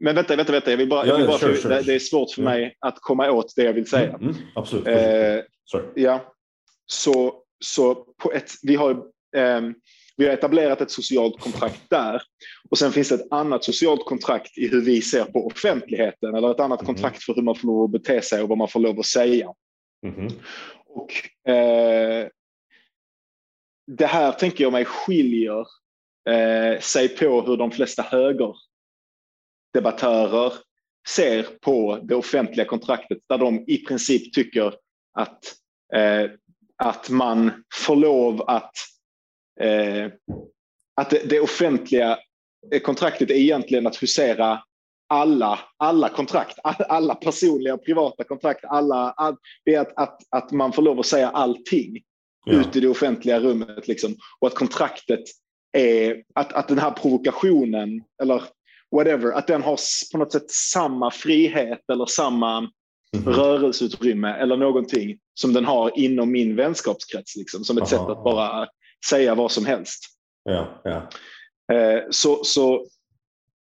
Men 0.00 0.14
vänta, 0.14 0.36
vänta, 0.36 0.52
vänta. 0.52 0.70
Jag 0.70 0.78
vill 0.78 0.88
bara, 0.88 1.06
ja, 1.06 1.12
jag 1.12 1.18
vill 1.18 1.26
bara 1.26 1.38
sure, 1.38 1.56
sure, 1.56 1.82
det, 1.82 1.94
är 1.94 1.98
svårt 1.98 2.30
för 2.30 2.42
mig 2.42 2.76
att 2.80 2.98
komma 3.00 3.30
åt 3.30 3.52
det 3.56 3.62
jag 3.62 3.72
vill 3.72 3.88
säga. 3.88 4.08
Mm, 4.08 4.22
mm, 4.22 4.36
absolut. 4.54 4.86
Eh, 4.86 5.40
ja, 5.94 6.34
så, 6.86 7.34
så 7.64 7.94
på 7.94 8.32
ett, 8.32 8.52
vi 8.62 8.74
har 8.74 8.90
eh, 9.36 9.60
vi 10.16 10.26
har 10.26 10.32
etablerat 10.32 10.80
ett 10.80 10.90
socialt 10.90 11.40
kontrakt 11.40 11.90
där. 11.90 12.22
Och 12.70 12.78
sen 12.78 12.92
finns 12.92 13.08
det 13.08 13.14
ett 13.14 13.32
annat 13.32 13.64
socialt 13.64 14.04
kontrakt 14.04 14.58
i 14.58 14.68
hur 14.68 14.80
vi 14.80 15.02
ser 15.02 15.24
på 15.24 15.46
offentligheten 15.46 16.34
eller 16.34 16.50
ett 16.50 16.60
annat 16.60 16.80
mm. 16.80 16.86
kontrakt 16.86 17.22
för 17.22 17.34
hur 17.34 17.42
man 17.42 17.56
får 17.56 17.66
lov 17.66 17.84
att 17.84 17.90
bete 17.90 18.22
sig 18.22 18.42
och 18.42 18.48
vad 18.48 18.58
man 18.58 18.68
får 18.68 18.80
lov 18.80 18.98
att 18.98 19.06
säga. 19.06 19.48
Mm. 20.02 20.28
Och 20.86 21.12
eh, 21.50 22.28
Det 23.86 24.06
här 24.06 24.32
tänker 24.32 24.64
jag 24.64 24.72
mig 24.72 24.84
skiljer 24.84 25.66
eh, 26.28 26.80
sig 26.80 27.08
på 27.08 27.42
hur 27.42 27.56
de 27.56 27.70
flesta 27.70 28.02
högerdebattörer 28.02 30.52
ser 31.08 31.42
på 31.42 31.98
det 32.02 32.14
offentliga 32.14 32.66
kontraktet 32.66 33.18
där 33.28 33.38
de 33.38 33.64
i 33.66 33.78
princip 33.78 34.32
tycker 34.32 34.74
att, 35.12 35.44
eh, 35.94 36.30
att 36.76 37.10
man 37.10 37.64
får 37.74 37.96
lov 37.96 38.42
att 38.42 38.72
eh, 39.60 40.10
att 41.00 41.10
det, 41.10 41.28
det, 41.28 41.40
offentliga 41.40 42.18
eh, 42.72 42.80
kontraktet 42.80 43.30
är 43.30 43.34
egentligen 43.34 43.86
att 43.86 44.02
husera 44.02 44.62
alla, 45.08 45.58
alla 45.76 46.08
kontrakt, 46.08 46.58
alla 46.64 47.14
personliga 47.14 47.74
och 47.74 47.84
privata 47.84 48.24
kontrakt. 48.24 48.64
Alla, 48.64 49.10
all, 49.10 49.36
att, 49.78 49.92
att, 49.96 50.18
att 50.30 50.50
man 50.52 50.72
får 50.72 50.82
lov 50.82 51.00
att 51.00 51.06
säga 51.06 51.28
allting 51.28 52.02
ja. 52.44 52.52
ut 52.52 52.76
i 52.76 52.80
det 52.80 52.88
offentliga 52.88 53.40
rummet. 53.40 53.88
Liksom. 53.88 54.16
Och 54.40 54.48
att 54.48 54.54
kontraktet 54.54 55.24
är, 55.72 56.22
att, 56.34 56.52
att 56.52 56.68
den 56.68 56.78
här 56.78 56.90
provokationen 56.90 58.02
eller 58.22 58.42
whatever, 58.96 59.32
att 59.32 59.46
den 59.46 59.62
har 59.62 59.78
på 60.12 60.18
något 60.18 60.32
sätt 60.32 60.50
samma 60.50 61.10
frihet 61.10 61.90
eller 61.92 62.06
samma 62.06 62.58
mm. 62.58 63.34
rörelseutrymme 63.34 64.32
eller 64.32 64.56
någonting 64.56 65.18
som 65.34 65.52
den 65.52 65.64
har 65.64 65.98
inom 65.98 66.32
min 66.32 66.56
vänskapskrets. 66.56 67.36
Liksom, 67.36 67.64
som 67.64 67.76
ett 67.76 67.82
Aha. 67.82 67.90
sätt 67.90 68.16
att 68.16 68.24
bara 68.24 68.68
säga 69.10 69.34
vad 69.34 69.52
som 69.52 69.66
helst. 69.66 70.04
Ja, 70.44 70.80
ja. 70.84 71.08
Eh, 71.76 72.02
så, 72.10 72.44
så 72.44 72.86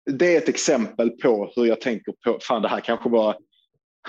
det 0.05 0.35
är 0.35 0.37
ett 0.37 0.49
exempel 0.49 1.09
på 1.09 1.51
hur 1.55 1.65
jag 1.65 1.81
tänker 1.81 2.13
på, 2.25 2.37
fan 2.41 2.61
det 2.61 2.67
här 2.67 2.79
kanske 2.79 3.09
var 3.09 3.35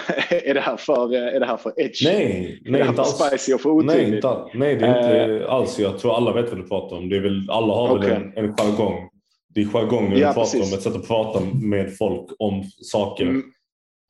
är 0.31 0.55
det 0.55 0.61
här 0.61 0.77
för, 0.77 1.15
är 1.15 1.41
det 1.41 1.47
här 1.47 1.57
för 1.57 1.81
edge? 1.81 2.05
Nej, 2.05 2.63
nej 2.65 2.81
är 2.81 2.89
det 2.89 2.95
för 2.95 3.05
spicy 3.05 3.55
och 3.55 3.61
för 3.61 3.71
otydligt? 3.71 4.07
Nej, 4.07 4.17
inte, 4.17 4.45
nej, 4.55 4.77
det 4.77 4.87
är 4.87 5.27
inte 5.29 5.45
uh, 5.45 5.53
alls. 5.53 5.79
Jag 5.79 5.99
tror 5.99 6.17
alla 6.17 6.33
vet 6.33 6.51
vad 6.51 6.59
du 6.59 6.69
pratar 6.69 6.97
om. 6.97 7.09
Det 7.09 7.17
är 7.17 7.21
väl, 7.21 7.51
alla 7.51 7.75
har 7.75 7.99
okay. 7.99 8.11
väl 8.11 8.23
en, 8.23 8.33
en 8.37 8.57
jargong. 8.57 9.09
Det 9.55 9.61
är 9.61 9.65
jargongen 9.65 10.19
ja, 10.19 10.29
du 10.29 10.35
pratar 10.35 10.41
precis. 10.41 10.73
om, 10.73 10.79
ett 10.79 10.83
sätt 10.83 10.97
att 10.97 11.07
prata 11.07 11.41
med 11.41 11.97
folk 11.97 12.31
om 12.39 12.65
saker. 12.83 13.25
Mm, 13.25 13.43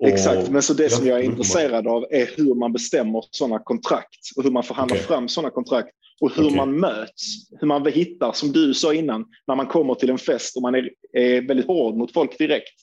exakt, 0.06 0.50
men 0.50 0.62
så 0.62 0.74
det 0.74 0.90
som 0.90 1.06
jag 1.06 1.18
är 1.18 1.22
intresserad 1.22 1.86
av 1.86 2.04
är 2.10 2.28
hur 2.36 2.54
man 2.54 2.72
bestämmer 2.72 3.24
sådana 3.30 3.58
kontrakt 3.58 4.30
och 4.36 4.44
hur 4.44 4.50
man 4.50 4.62
förhandlar 4.62 4.96
okay. 4.96 5.06
fram 5.06 5.28
sådana 5.28 5.50
kontrakt 5.50 5.88
och 6.20 6.36
hur 6.36 6.44
okay. 6.44 6.56
man 6.56 6.80
möts, 6.80 7.52
hur 7.60 7.66
man 7.66 7.86
hittar, 7.86 8.32
som 8.32 8.52
du 8.52 8.74
sa 8.74 8.94
innan, 8.94 9.24
när 9.46 9.56
man 9.56 9.66
kommer 9.66 9.94
till 9.94 10.10
en 10.10 10.18
fest 10.18 10.56
och 10.56 10.62
man 10.62 10.74
är, 10.74 10.90
är 11.12 11.40
väldigt 11.40 11.66
hård 11.66 11.96
mot 11.96 12.12
folk 12.12 12.38
direkt. 12.38 12.74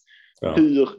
Ja. 0.41 0.53
Hur, 0.55 0.89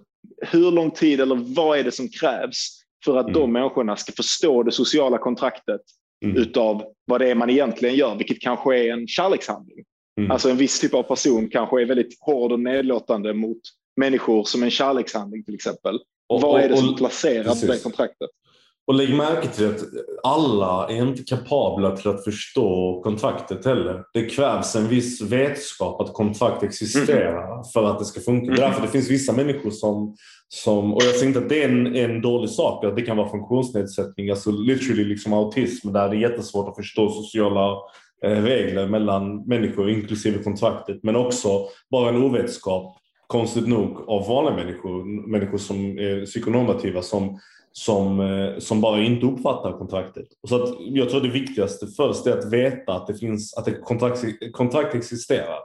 hur 0.42 0.70
lång 0.70 0.90
tid 0.90 1.20
eller 1.20 1.54
vad 1.54 1.78
är 1.78 1.84
det 1.84 1.92
som 1.92 2.08
krävs 2.08 2.82
för 3.04 3.16
att 3.16 3.28
mm. 3.28 3.40
de 3.40 3.52
människorna 3.52 3.96
ska 3.96 4.12
förstå 4.12 4.62
det 4.62 4.72
sociala 4.72 5.18
kontraktet 5.18 5.80
mm. 6.24 6.36
utav 6.36 6.82
vad 7.04 7.20
det 7.20 7.30
är 7.30 7.34
man 7.34 7.50
egentligen 7.50 7.94
gör, 7.94 8.16
vilket 8.16 8.40
kanske 8.40 8.78
är 8.78 8.92
en 8.92 9.08
kärlekshandling. 9.08 9.84
Mm. 10.18 10.30
Alltså 10.30 10.50
en 10.50 10.56
viss 10.56 10.80
typ 10.80 10.94
av 10.94 11.02
person 11.02 11.48
kanske 11.48 11.82
är 11.82 11.86
väldigt 11.86 12.16
hård 12.20 12.52
och 12.52 12.60
nedlåtande 12.60 13.34
mot 13.34 13.60
människor 13.96 14.44
som 14.44 14.62
en 14.62 14.70
kärlekshandling 14.70 15.44
till 15.44 15.54
exempel. 15.54 15.98
Och, 16.28 16.40
vad 16.40 16.60
är 16.60 16.68
det 16.68 16.76
som 16.76 16.96
placerar 16.96 17.60
på 17.60 17.72
det 17.72 17.82
kontraktet? 17.82 18.30
Och 18.92 18.98
lägg 18.98 19.14
märke 19.14 19.48
till 19.48 19.68
att 19.68 19.80
alla 20.22 20.88
är 20.88 21.02
inte 21.02 21.22
kapabla 21.22 21.96
till 21.96 22.10
att 22.10 22.24
förstå 22.24 23.00
kontraktet 23.04 23.64
heller. 23.64 24.04
Det 24.12 24.26
krävs 24.26 24.76
en 24.76 24.88
viss 24.88 25.20
vetskap 25.20 26.00
att 26.00 26.12
kontrakt 26.12 26.62
existerar 26.62 27.52
mm. 27.52 27.64
för 27.64 27.84
att 27.84 27.98
det 27.98 28.04
ska 28.04 28.20
funka. 28.20 28.46
Mm. 28.46 28.56
Därför 28.56 28.82
det 28.82 28.88
finns 28.88 29.10
vissa 29.10 29.32
människor 29.32 29.70
som, 29.70 30.16
som 30.48 30.94
och 30.94 31.02
jag 31.02 31.14
säger 31.14 31.26
inte 31.26 31.38
att 31.38 31.48
det 31.48 31.62
är 31.62 31.68
en, 31.68 31.96
en 31.96 32.22
dålig 32.22 32.50
sak, 32.50 32.84
att 32.84 32.96
det 32.96 33.02
kan 33.02 33.16
vara 33.16 33.28
funktionsnedsättning, 33.28 34.30
alltså 34.30 34.50
literally 34.50 35.04
liksom 35.04 35.32
autism 35.32 35.92
där 35.92 36.08
det 36.08 36.16
är 36.16 36.20
jättesvårt 36.20 36.68
att 36.68 36.76
förstå 36.76 37.10
sociala 37.10 37.76
eh, 38.24 38.42
regler 38.42 38.88
mellan 38.88 39.48
människor 39.48 39.90
inklusive 39.90 40.42
kontraktet, 40.42 41.00
men 41.02 41.16
också 41.16 41.48
bara 41.90 42.08
en 42.08 42.22
ovetskap 42.22 42.96
konstigt 43.26 43.68
nog 43.68 44.04
av 44.08 44.28
vanliga 44.28 44.56
människor, 44.56 45.28
människor 45.30 45.58
som 45.58 45.98
är 45.98 46.26
psykonormativa 46.26 47.02
som 47.02 47.38
som, 47.72 48.20
eh, 48.20 48.58
som 48.58 48.80
bara 48.80 49.02
inte 49.02 49.26
uppfattar 49.26 49.78
kontraktet. 49.78 50.26
Och 50.42 50.48
så 50.48 50.62
att 50.62 50.74
jag 50.78 51.10
tror 51.10 51.20
det 51.20 51.28
viktigaste 51.28 51.86
först 51.86 52.26
är 52.26 52.38
att 52.38 52.52
veta 52.52 52.94
att 52.94 53.06
det 53.06 53.14
finns 53.14 53.54
att 53.54 53.68
ett 53.68 53.84
kontrakt, 53.84 54.24
kontrakt 54.52 54.94
existerar. 54.94 55.58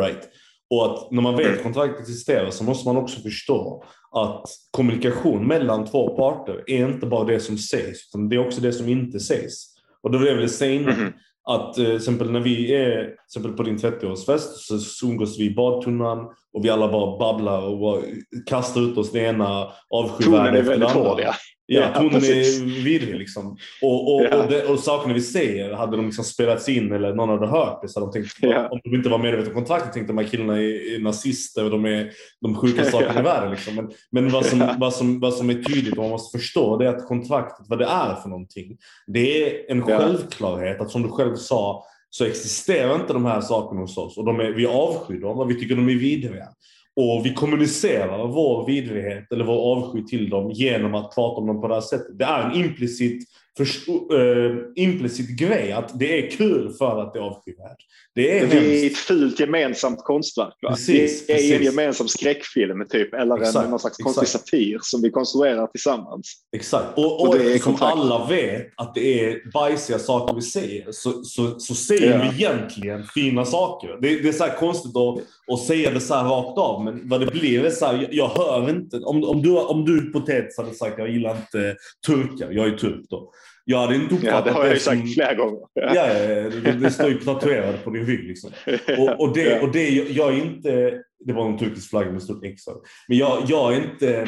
Right? 0.00 0.28
Och 0.70 0.86
att 0.86 1.10
när 1.10 1.22
man 1.22 1.36
vet 1.36 1.56
att 1.56 1.62
kontrakt 1.62 2.00
existerar 2.00 2.50
så 2.50 2.64
måste 2.64 2.88
man 2.88 2.96
också 2.96 3.20
förstå 3.20 3.84
att 4.12 4.48
kommunikation 4.70 5.46
mellan 5.46 5.86
två 5.86 6.16
parter 6.16 6.64
är 6.66 6.86
inte 6.86 7.06
bara 7.06 7.24
det 7.24 7.40
som 7.40 7.58
sägs, 7.58 8.08
utan 8.08 8.28
det 8.28 8.36
är 8.36 8.46
också 8.46 8.60
det 8.60 8.72
som 8.72 8.88
inte 8.88 9.20
sägs. 9.20 9.66
Och 10.02 10.10
då 10.10 10.18
vill 10.18 10.28
jag 10.28 10.36
väl 10.36 10.50
säga 10.50 10.74
innan, 10.74 10.94
mm 10.94 11.06
-hmm. 11.06 11.12
att 11.44 11.78
eh, 11.78 11.94
exempel 11.94 12.30
när 12.30 12.40
vi 12.40 12.74
är 12.74 13.14
exempel 13.30 13.52
på 13.52 13.62
din 13.62 13.78
30-årsfest 13.78 14.78
så 14.78 15.06
umgås 15.06 15.38
vi 15.38 15.44
i 15.44 15.54
badtunnan 15.54 16.18
och 16.52 16.64
vi 16.64 16.70
alla 16.70 16.92
bara 16.92 17.18
babblar 17.18 17.62
och 17.62 18.04
kastar 18.46 18.80
ut 18.80 18.98
oss 18.98 19.12
det 19.12 19.20
ena 19.20 19.72
avskyvärda 19.90 20.58
efter 20.58 20.78
det 20.78 20.88
andra. 20.88 21.22
Ja. 21.22 21.34
Ja, 21.72 21.94
tonen 21.94 22.14
är 22.14 22.84
vidrig 22.84 23.14
liksom. 23.14 23.56
Och, 23.82 24.14
och, 24.14 24.22
ja. 24.30 24.42
och, 24.42 24.50
det, 24.50 24.64
och 24.64 24.78
sakerna 24.78 25.14
vi 25.14 25.20
säger, 25.20 25.72
hade 25.72 25.96
de 25.96 26.06
liksom 26.06 26.24
spelats 26.24 26.68
in 26.68 26.92
eller 26.92 27.14
någon 27.14 27.28
hade 27.28 27.46
hört 27.46 27.82
det 27.82 27.88
så 27.88 28.00
hade 28.00 28.12
de 28.12 28.12
tänkt, 28.12 28.36
ja. 28.40 28.68
om 28.68 28.80
de 28.84 28.94
inte 28.94 29.08
var 29.08 29.18
medvetna 29.18 29.48
om 29.48 29.54
kontraktet, 29.54 29.92
tänkte 29.92 30.12
de 30.12 30.18
här 30.18 30.26
killarna 30.26 30.56
är, 30.56 30.94
är 30.94 30.98
nazister 30.98 31.64
och 31.64 31.70
de 31.70 31.84
är 31.84 32.10
de 32.40 32.54
sjukaste 32.54 32.90
sakerna 32.92 33.12
ja. 33.14 33.20
i 33.20 33.22
världen. 33.22 33.50
Liksom. 33.50 33.74
Men, 33.74 33.90
men 34.10 34.30
vad, 34.30 34.46
som, 34.46 34.74
vad, 34.78 34.94
som, 34.94 35.20
vad 35.20 35.34
som 35.34 35.50
är 35.50 35.54
tydligt 35.54 35.92
och 35.92 36.02
man 36.02 36.10
måste 36.10 36.38
förstå 36.38 36.76
det 36.76 36.86
är 36.86 36.96
att 36.96 37.08
kontraktet, 37.08 37.66
vad 37.68 37.78
det 37.78 37.86
är 37.86 38.14
för 38.14 38.28
någonting. 38.28 38.76
Det 39.06 39.44
är 39.44 39.70
en 39.70 39.82
självklarhet 39.82 40.80
att 40.80 40.90
som 40.90 41.02
du 41.02 41.08
själv 41.08 41.36
sa, 41.36 41.84
så 42.10 42.24
existerar 42.24 42.94
inte 42.94 43.12
de 43.12 43.24
här 43.24 43.40
sakerna 43.40 43.80
hos 43.80 43.98
oss 43.98 44.18
och 44.18 44.24
de 44.24 44.40
är, 44.40 44.50
vi 44.50 44.66
avskyr 44.66 45.20
dem 45.20 45.38
och 45.38 45.50
vi 45.50 45.54
tycker 45.54 45.76
de 45.76 45.88
är 45.88 45.94
vidriga. 45.94 46.48
Och 46.96 47.26
vi 47.26 47.34
kommunicerar 47.34 48.26
vår 48.26 48.66
vidrighet 48.66 49.32
eller 49.32 49.44
vår 49.44 49.76
avsky 49.76 50.04
till 50.04 50.30
dem 50.30 50.50
genom 50.50 50.94
att 50.94 51.14
prata 51.14 51.40
om 51.40 51.46
dem 51.46 51.60
på 51.60 51.68
det 51.68 51.74
här 51.74 51.80
sättet. 51.80 52.18
Det 52.18 52.24
är 52.24 52.50
en 52.50 52.54
implicit 52.54 53.28
förstå, 53.56 53.92
äh, 53.92 54.56
implicit 54.76 55.28
grej 55.38 55.72
att 55.72 55.98
det 55.98 56.26
är 56.26 56.30
kul 56.30 56.72
för 56.78 57.02
att 57.02 57.12
det 57.12 57.18
är 57.18 57.22
avskyvärt. 57.22 57.76
Det 58.14 58.38
är, 58.38 58.46
det 58.46 58.56
är 58.56 58.86
ett 58.86 58.96
fult 58.96 59.40
gemensamt 59.40 60.04
konstverk. 60.04 60.54
Precis, 60.68 61.26
det 61.26 61.32
är 61.32 61.36
precis. 61.36 61.52
en 61.52 61.62
gemensam 61.62 62.08
skräckfilm 62.08 62.86
typ, 62.88 63.14
eller 63.14 63.36
exakt, 63.36 63.64
en, 63.64 63.70
någon 63.70 63.78
slags 63.78 63.96
konstig 63.96 64.28
satir 64.28 64.78
som 64.82 65.02
vi 65.02 65.10
konstruerar 65.10 65.66
tillsammans. 65.66 66.36
Exakt, 66.56 66.98
och, 66.98 67.20
och, 67.20 67.28
och 67.28 67.38
det 67.38 67.62
som 67.62 67.76
alla 67.80 68.26
vet 68.26 68.66
att 68.76 68.94
det 68.94 69.24
är 69.24 69.52
bajsiga 69.52 69.98
saker 69.98 70.34
vi 70.34 70.42
säger 70.42 70.92
så, 70.92 71.24
så, 71.24 71.60
så 71.60 71.74
säger 71.74 72.18
ja. 72.18 72.30
vi 72.30 72.44
egentligen 72.44 73.04
fina 73.04 73.44
saker. 73.44 73.98
Det, 74.00 74.22
det 74.22 74.28
är 74.28 74.32
så 74.32 74.48
konstigt 74.58 74.96
att, 74.96 75.18
att 75.52 75.66
säga 75.66 75.90
det 75.90 76.00
så 76.00 76.14
här 76.14 76.24
rakt 76.24 76.58
av, 76.58 76.84
men 76.84 77.08
vad 77.08 77.20
det 77.20 77.26
blir 77.26 77.64
är 77.64 77.70
så 77.70 77.86
här, 77.86 77.94
jag, 77.94 78.14
jag 78.14 78.28
hör 78.28 78.70
inte. 78.70 78.96
Om, 78.96 79.24
om, 79.24 79.42
du, 79.42 79.56
om 79.56 79.84
du 79.84 80.00
hypotetiskt 80.00 80.58
hade 80.58 80.74
sagt 80.74 80.98
jag 80.98 81.10
gillar 81.10 81.36
inte 81.36 81.76
turkar, 82.06 82.50
jag 82.50 82.66
är 82.66 82.76
turk 82.76 83.06
då. 83.08 83.32
Jag 83.64 83.78
hade 83.78 83.94
inte 83.94 84.14
uppfattat 84.14 84.32
ja, 84.34 84.40
det. 84.44 84.50
har 84.50 84.64
jag 84.64 84.74
ju 84.74 84.80
sagt 84.80 85.14
flera 85.14 85.34
gånger. 85.34 85.60
Ja, 85.74 85.94
ja, 85.94 86.04
det, 86.50 86.72
det 86.72 86.90
står 86.90 87.08
ju 87.08 87.20
tatuerat 87.20 87.84
på 87.84 87.90
din 87.90 88.06
rygg. 88.06 88.28
Liksom. 88.28 88.50
Och, 88.98 89.20
och, 89.20 89.34
det, 89.34 89.60
och 89.60 89.72
det, 89.72 89.88
jag 89.90 90.32
är 90.32 90.36
inte... 90.36 91.02
Det 91.24 91.32
var 91.32 91.48
en 91.48 91.58
turkisk 91.58 91.90
flagga 91.90 92.12
med 92.12 92.22
stort 92.22 92.44
X. 92.44 92.62
Men 93.08 93.18
jag, 93.18 93.42
jag 93.48 93.74
är 93.74 93.90
inte... 93.90 94.26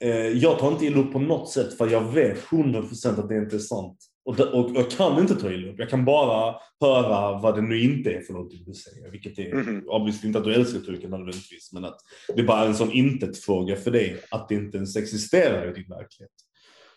Eh, 0.00 0.28
jag 0.28 0.58
tar 0.58 0.72
inte 0.72 0.86
illa 0.86 0.98
upp 0.98 1.12
på 1.12 1.18
något 1.18 1.50
sätt 1.50 1.78
för 1.78 1.90
jag 1.90 2.12
vet 2.12 2.44
100% 2.44 3.20
att 3.20 3.28
det 3.28 3.36
inte 3.36 3.56
är 3.56 3.60
sant. 3.60 3.98
Och, 4.24 4.40
och, 4.40 4.70
jag 4.74 4.90
kan 4.90 5.18
inte 5.18 5.34
ta 5.34 5.52
illa 5.52 5.72
upp. 5.72 5.78
Jag 5.78 5.90
kan 5.90 6.04
bara 6.04 6.54
höra 6.80 7.38
vad 7.38 7.56
det 7.56 7.62
nu 7.62 7.80
inte 7.80 8.10
är 8.10 8.20
för 8.20 8.32
någonting 8.32 8.64
du 8.66 8.74
säger. 8.74 9.10
Vilket 9.10 9.38
är, 9.38 9.52
mm 9.52 9.84
obviously 9.86 10.26
inte 10.26 10.38
att 10.38 10.44
du 10.44 10.54
älskar 10.54 10.80
turken 10.80 11.10
nödvändigtvis, 11.10 11.72
men 11.72 11.84
att 11.84 11.98
det 12.34 12.40
är 12.40 12.46
bara 12.46 12.66
en 12.66 12.74
sån 12.74 12.92
intet-fråga 12.92 13.76
för 13.76 13.90
dig 13.90 14.16
att 14.30 14.48
det 14.48 14.54
inte 14.54 14.76
ens 14.76 14.96
existerar 14.96 15.70
i 15.70 15.72
din 15.72 15.88
verklighet. 15.88 16.32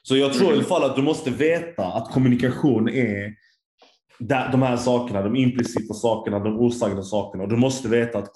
Så 0.03 0.17
jag 0.17 0.33
tror 0.33 0.51
i 0.51 0.53
alla 0.53 0.63
fall 0.63 0.83
att 0.83 0.95
du 0.95 1.01
måste 1.01 1.29
veta 1.29 1.85
att 1.85 2.11
kommunikation 2.11 2.89
är 2.89 3.33
de 4.27 4.61
här 4.61 4.77
sakerna, 4.77 5.21
de 5.21 5.35
implicita 5.35 5.93
sakerna, 5.93 6.39
de 6.39 6.59
osagda 6.59 7.01
sakerna. 7.01 7.43
Och 7.43 7.49
du 7.49 7.57
måste 7.57 7.87
veta 7.87 8.17
att, 8.17 8.29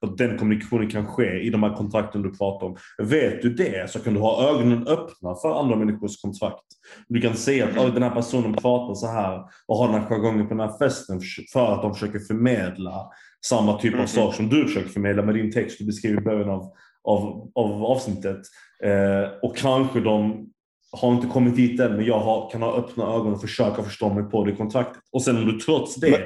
att, 0.00 0.18
den 0.18 0.38
kommunikationen 0.38 0.90
kan 0.90 1.06
ske 1.06 1.40
i 1.40 1.50
de 1.50 1.62
här 1.62 1.76
kontrakten 1.76 2.22
du 2.22 2.30
pratar 2.30 2.66
om. 2.66 2.76
Vet 2.98 3.42
du 3.42 3.54
det 3.54 3.90
så 3.90 3.98
kan 3.98 4.14
du 4.14 4.20
ha 4.20 4.48
ögonen 4.50 4.86
öppna 4.86 5.34
för 5.34 5.60
andra 5.60 5.76
människors 5.76 6.20
kontrakt. 6.20 6.64
Du 7.08 7.20
kan 7.20 7.34
se 7.34 7.62
att 7.62 7.76
mm. 7.76 7.94
den 7.94 8.02
här 8.02 8.10
personen 8.10 8.52
pratar 8.52 8.94
så 8.94 9.06
här 9.06 9.40
och 9.66 9.76
har 9.76 9.86
den 9.92 10.00
här 10.00 10.08
jargongen 10.08 10.48
på 10.48 10.54
den 10.54 10.68
här 10.68 10.78
festen 10.78 11.20
för 11.52 11.74
att 11.74 11.82
de 11.82 11.94
försöker 11.94 12.18
förmedla 12.18 13.10
samma 13.46 13.78
typ 13.78 13.92
av 13.92 13.98
mm. 13.98 14.08
sak 14.08 14.34
som 14.34 14.48
du 14.48 14.66
försöker 14.66 14.88
förmedla 14.88 15.22
med 15.22 15.34
din 15.34 15.52
text 15.52 15.78
du 15.78 15.86
beskriver 15.86 16.20
i 16.20 16.24
början 16.24 16.50
av, 16.50 16.72
av, 17.04 17.50
av 17.54 17.84
avsnittet. 17.84 18.40
Eh, 18.84 19.30
och 19.42 19.56
kanske 19.56 20.00
de 20.00 20.46
har 20.92 21.14
inte 21.14 21.26
kommit 21.26 21.56
dit 21.56 21.80
än, 21.80 21.96
men 21.96 22.04
jag 22.04 22.18
har, 22.18 22.50
kan 22.50 22.62
ha 22.62 22.76
öppna 22.76 23.04
ögon 23.04 23.32
och 23.32 23.40
försöka 23.40 23.82
förstå 23.82 24.14
mig 24.14 24.24
på 24.24 24.44
det 24.44 24.52
kontraktet. 24.52 25.02
Och 25.12 25.22
sen 25.22 25.36
om 25.36 25.46
du 25.46 25.60
trots 25.60 25.94
det 25.94 26.10
men, 26.10 26.20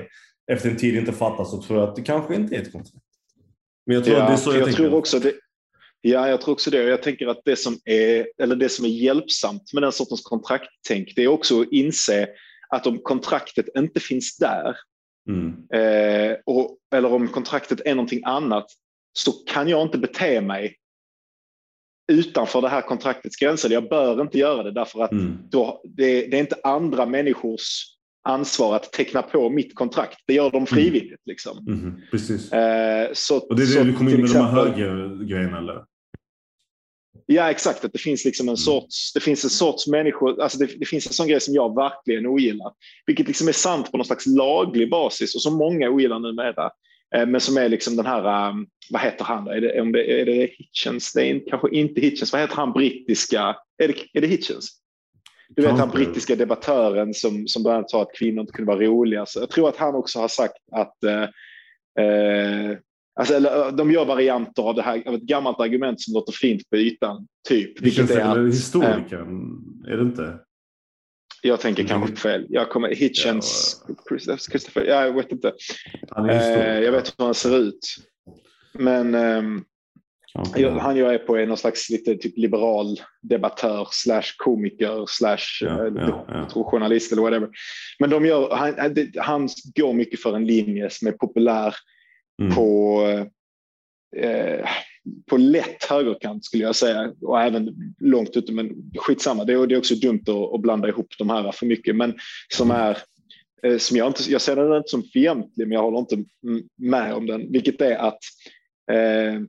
efter 0.57 0.71
en 0.71 0.77
tid 0.77 0.97
inte 0.97 1.13
fattar 1.13 1.45
så 1.45 1.63
tror 1.63 1.79
jag 1.79 1.89
att 1.89 1.97
det 1.97 2.03
kanske 2.03 2.35
inte 2.35 2.57
är 2.57 2.63
ett 2.63 2.73
kontrakt. 2.73 3.05
Men 3.87 3.95
jag 3.95 4.05
tror 4.05 4.17
ja, 4.17 4.27
det 4.27 4.33
är 4.33 4.37
så 4.37 4.53
jag, 4.53 4.69
jag 4.69 4.75
tror 4.75 4.95
också 4.95 5.19
det. 5.19 5.33
Ja, 6.01 6.29
jag 6.29 6.41
tror 6.41 6.53
också 6.53 6.71
det. 6.71 6.83
Jag 6.83 7.03
tänker 7.03 7.27
att 7.27 7.41
det 7.45 7.57
som 7.57 7.79
är, 7.85 8.27
eller 8.39 8.57
det 8.57 8.69
som 8.69 8.85
är 8.85 8.89
hjälpsamt 8.89 9.73
med 9.73 9.83
den 9.83 9.93
sortens 9.93 10.23
kontrakttänk, 10.23 11.13
det 11.17 11.23
är 11.23 11.29
också 11.29 11.61
att 11.61 11.69
inse 11.71 12.29
att 12.69 12.87
om 12.87 12.99
kontraktet 12.99 13.67
inte 13.79 14.01
finns 14.01 14.37
där, 14.37 14.77
mm. 15.29 15.55
eh, 15.75 16.37
och, 16.47 16.79
eller 16.95 17.13
om 17.13 17.29
kontraktet 17.29 17.81
är 17.85 17.95
någonting 17.95 18.23
annat, 18.25 18.67
så 19.13 19.33
kan 19.33 19.69
jag 19.69 19.83
inte 19.83 19.99
bete 19.99 20.41
mig 20.41 20.77
utanför 22.13 22.63
det 22.63 22.69
här 22.69 22.83
kontraktets 22.83 23.37
gränser. 23.37 23.71
Jag 23.71 23.89
bör 23.89 24.23
inte 24.23 24.39
göra 24.39 24.63
det 24.63 24.73
därför 24.73 25.03
att 25.03 25.13
mm. 25.13 25.39
då, 25.51 25.83
det, 25.85 26.27
det, 26.27 26.37
är 26.37 26.41
inte 26.41 26.57
andra 26.65 27.07
människors 27.07 27.85
ansvar 28.29 28.77
att 28.77 28.93
teckna 28.93 29.23
på 29.23 29.51
mitt 29.51 29.75
kontrakt. 29.75 30.19
Det 30.27 30.35
gör 30.35 30.51
de 30.51 30.57
mm. 30.57 30.67
frivilligt. 30.67 31.05
Mm. 31.05 31.19
Liksom. 31.27 31.59
Mm. 31.69 32.01
Precis. 32.11 32.53
Eh, 32.53 33.11
så, 33.13 33.39
och 33.39 33.57
det 33.57 33.63
är 33.63 33.67
det 33.67 33.73
så, 33.73 33.83
du 33.83 33.93
kommer 33.93 34.11
in 34.11 34.17
med 34.17 34.25
exempel, 34.25 34.55
de 34.55 34.61
här 34.61 34.69
högergrejerna 34.71 35.59
eller? 35.59 35.85
Ja 37.27 37.51
exakt, 37.51 37.85
att 37.85 37.93
det 37.93 37.99
finns 37.99 38.25
liksom 38.25 38.45
en 38.45 38.49
mm. 38.49 38.57
sorts, 38.57 39.13
det 39.13 39.21
finns 39.21 39.45
en 39.45 39.51
sorts 39.51 39.87
människor, 39.87 40.43
alltså 40.43 40.59
det, 40.59 40.67
det, 40.79 40.87
finns 40.87 41.07
en 41.07 41.13
sån 41.13 41.29
grej 41.29 41.41
som 41.41 41.55
jag 41.55 41.75
verkligen 41.75 42.27
ogillar. 42.27 42.73
Vilket 43.07 43.29
liksom 43.29 43.49
är 43.49 43.53
sant 43.53 43.91
på 43.91 43.97
någon 43.97 44.07
slags 44.07 44.27
laglig 44.27 44.91
basis 44.91 45.35
och 45.35 45.43
som 45.43 45.55
många 45.55 45.91
ogillar 45.91 46.19
numera. 46.19 46.71
Eh, 47.15 47.27
men 47.27 47.41
som 47.41 47.57
är 47.57 47.69
liksom 47.69 47.97
den 47.97 48.07
här, 48.07 48.51
um, 48.51 48.67
vad 48.91 49.03
heter 49.03 49.25
han? 49.25 49.49
Är 49.49 49.61
det, 49.61 49.81
om 49.81 49.93
det, 49.93 50.21
är 50.21 50.27
det 50.27 50.51
Hitchens? 50.59 51.13
Det 51.13 51.31
är 51.31 51.43
kanske 51.51 51.71
inte 51.71 52.01
Hitchens. 52.01 52.33
Vad 52.33 52.41
heter 52.41 52.57
han 52.57 52.73
brittiska? 52.73 53.57
Är 53.83 53.89
det, 53.89 53.95
är 54.13 54.21
det 54.21 54.27
Hitchens? 54.27 54.81
Du 55.49 55.63
vet 55.63 55.79
han 55.79 55.91
brittiska 55.91 56.37
debattören 56.37 57.15
som, 57.15 57.49
som 57.49 57.63
bland 57.63 57.77
annat 57.77 57.91
sa 57.91 58.03
att 58.03 58.15
kvinnor 58.15 58.41
inte 58.41 58.53
kunde 58.53 58.73
vara 58.73 58.85
roliga. 58.85 59.27
Så 59.27 59.41
jag 59.41 59.51
tror 59.51 59.69
att 59.69 59.77
han 59.77 59.95
också 59.95 60.19
har 60.19 60.29
sagt 60.29 60.55
att 60.73 61.05
eh, 61.05 61.23
eh, 62.05 62.77
alltså, 63.21 63.35
eller, 63.35 63.73
de 63.73 63.91
gör 63.91 64.05
varianter 64.05 64.63
av 64.63 64.75
det 64.75 64.83
här 64.83 65.03
av 65.09 65.15
ett 65.15 65.23
gammalt 65.23 65.61
argument 65.61 66.01
som 66.01 66.15
låter 66.15 66.33
fint 66.33 66.71
på 66.71 66.77
ytan. 66.77 67.27
Typ. 67.49 67.81
Vilket 67.81 68.11
är 68.11 68.21
att, 68.21 68.55
historikern, 68.55 69.63
eh, 69.87 69.93
är 69.93 69.97
det 69.97 70.03
inte? 70.03 70.39
Jag 71.47 71.61
tänker 71.61 71.83
mm. 71.83 71.91
kanske 71.91 72.17
fel. 72.17 72.47
Jag 72.49 72.71
kommer, 72.71 72.95
Hitchens, 72.95 73.83
ja. 74.27 74.37
Christopher, 74.37 74.85
jag 74.85 75.13
vet 75.13 75.33
inte. 75.33 75.53
Eh, 76.19 76.81
jag 76.81 76.93
vet 76.93 77.15
hur 77.19 77.25
han 77.25 77.35
ser 77.35 77.59
ut. 77.59 77.97
Men 78.73 79.15
eh, 79.15 79.43
han 80.81 80.97
jag 80.97 81.15
är 81.15 81.19
på 81.19 81.37
är 81.37 81.47
någon 81.47 81.57
slags 81.57 81.91
lite 81.91 82.17
typ 82.17 82.39
liberal 82.39 83.01
debattör 83.23 83.89
slash 83.91 84.35
komiker 84.37 85.05
slash 85.09 85.39
ja, 85.61 85.91
ja, 85.97 86.27
ja. 86.55 86.65
journalist 86.65 87.13
eller 87.13 87.23
whatever. 87.23 87.49
Men 87.99 88.11
de 88.11 88.27
gör, 88.27 88.51
han, 88.51 88.75
han 89.17 89.49
går 89.75 89.93
mycket 89.93 90.21
för 90.21 90.37
en 90.37 90.47
linje 90.47 90.91
som 90.91 91.09
är 91.09 91.13
populär 91.13 91.75
mm. 92.43 92.55
på 92.55 93.01
eh, 94.17 94.69
på 95.27 95.37
lätt 95.37 95.85
högerkant 95.85 96.45
skulle 96.45 96.63
jag 96.63 96.77
säga 96.77 97.13
och 97.21 97.41
även 97.41 97.95
långt 98.01 98.37
ute. 98.37 98.53
Men 98.53 98.93
skitsamma, 98.97 99.45
det 99.45 99.53
är, 99.53 99.67
det 99.67 99.75
är 99.75 99.79
också 99.79 99.95
dumt 99.95 100.23
att, 100.27 100.55
att 100.55 100.61
blanda 100.61 100.89
ihop 100.89 101.15
de 101.19 101.31
här 101.31 101.53
för 101.53 101.67
mycket. 101.67 101.97
Men 101.97 102.15
som 102.49 102.71
mm. 102.71 102.83
är 102.83 102.99
eh, 103.63 103.79
som 103.79 103.97
jag, 103.97 104.07
inte, 104.07 104.33
jag 104.33 104.41
ser 104.41 104.57
den 104.57 104.77
inte 104.77 104.89
som 104.89 105.03
fientlig, 105.03 105.69
men 105.69 105.73
jag 105.73 105.83
håller 105.83 105.99
inte 105.99 106.25
med 106.77 107.15
om 107.15 107.27
den, 107.27 107.53
vilket 107.53 107.81
är 107.81 107.97
att 107.97 108.19
eh, 108.93 109.41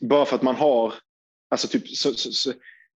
bara 0.00 0.24
för 0.24 0.36
att 0.36 0.42
man 0.42 0.54
har, 0.54 0.94
alltså 1.50 1.68
typ, 1.68 1.88
så, 1.88 2.12
så, 2.14 2.32
så, 2.32 2.52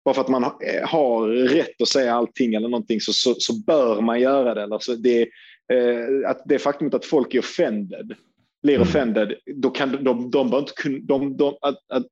bara 0.05 0.15
för 0.15 0.21
att 0.21 0.29
man 0.29 0.43
har 0.83 1.27
rätt 1.27 1.81
att 1.81 1.87
säga 1.87 2.13
allting 2.13 2.53
eller 2.53 2.69
någonting 2.69 3.01
så 3.01 3.53
bör 3.65 4.01
man 4.01 4.21
göra 4.21 4.53
det. 4.53 4.73
Alltså 4.73 4.95
det, 4.95 5.21
eh, 5.73 6.29
att 6.29 6.41
det 6.45 6.59
faktumet 6.59 6.93
att 6.93 7.05
folk 7.05 7.33
är 7.33 7.39
offended 7.39 8.15
blir 8.63 8.75
mm. 8.75 8.87
offended, 8.87 9.33
då 9.55 9.69
kan 9.69 10.03
de, 10.03 10.03
de, 10.03 10.31
de, 10.31 10.57
inte 10.57 10.73
de, 11.01 11.37
de, 11.37 11.57
att, 11.61 11.77
att, 11.89 12.05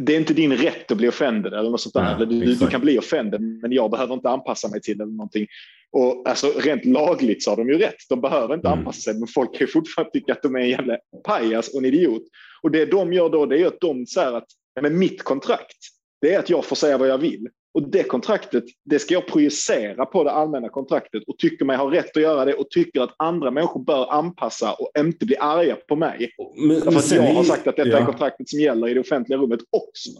det 0.00 0.12
är 0.14 0.16
inte 0.16 0.34
din 0.34 0.56
rätt 0.56 0.90
att 0.90 0.96
bli 0.98 1.08
offended 1.08 1.52
eller 1.54 1.70
något 1.70 1.80
sånt 1.80 1.94
där. 1.94 2.16
Ja, 2.18 2.24
du, 2.24 2.54
du, 2.54 2.66
kan 2.66 2.80
bli 2.80 2.98
offended 2.98 3.40
men 3.40 3.72
jag 3.72 3.90
behöver 3.90 4.14
inte 4.14 4.28
anpassa 4.28 4.68
mig 4.68 4.80
till 4.80 4.98
det 4.98 5.04
eller 5.04 5.12
någonting. 5.12 5.46
Och 5.92 6.28
alltså, 6.28 6.46
rent 6.46 6.84
lagligt 6.84 7.42
så 7.42 7.50
har 7.50 7.56
de 7.56 7.68
ju 7.68 7.78
rätt. 7.78 8.08
De 8.08 8.20
behöver 8.20 8.54
inte 8.54 8.68
mm. 8.68 8.78
anpassa 8.78 9.00
sig 9.00 9.14
men 9.18 9.28
folk 9.28 9.50
kan 9.50 9.60
ju 9.60 9.66
fortfarande 9.66 10.12
tycka 10.12 10.32
att 10.32 10.42
de 10.42 10.54
är 10.54 10.60
en 10.60 10.68
jävla 10.68 10.98
pajas 11.24 11.68
och 11.68 11.78
en 11.78 11.84
idiot. 11.84 12.22
Och 12.62 12.70
det 12.70 12.86
de 12.86 13.12
gör 13.12 13.30
då 13.30 13.46
det 13.46 13.60
är 13.60 13.66
att 13.66 13.80
de 13.80 14.06
säger 14.06 14.32
att 14.32 14.48
med 14.80 14.92
mitt 14.92 15.22
kontrakt 15.22 15.76
det 16.20 16.34
är 16.34 16.38
att 16.38 16.50
jag 16.50 16.64
får 16.64 16.76
säga 16.76 16.98
vad 16.98 17.08
jag 17.08 17.18
vill. 17.18 17.48
Och 17.74 17.90
det 17.90 18.02
kontraktet, 18.02 18.64
det 18.84 18.98
ska 18.98 19.14
jag 19.14 19.26
projicera 19.26 20.06
på 20.06 20.24
det 20.24 20.30
allmänna 20.30 20.68
kontraktet 20.68 21.22
och 21.26 21.38
tycker 21.38 21.64
mig 21.64 21.76
ha 21.76 21.92
rätt 21.92 22.16
att 22.16 22.22
göra 22.22 22.44
det 22.44 22.54
och 22.54 22.70
tycker 22.70 23.00
att 23.00 23.14
andra 23.18 23.50
människor 23.50 23.84
bör 23.84 24.12
anpassa 24.12 24.72
och 24.72 24.90
inte 24.98 25.26
bli 25.26 25.36
arga 25.36 25.76
på 25.88 25.96
mig. 25.96 26.30
Men, 26.56 26.80
Därför 26.80 26.98
att 26.98 27.10
jag 27.10 27.34
har 27.34 27.44
sagt 27.44 27.66
att 27.66 27.76
detta 27.76 27.88
ja. 27.88 27.98
är 27.98 28.04
kontraktet 28.04 28.48
som 28.48 28.60
gäller 28.60 28.88
i 28.88 28.94
det 28.94 29.00
offentliga 29.00 29.38
rummet 29.38 29.60
också. 29.60 30.10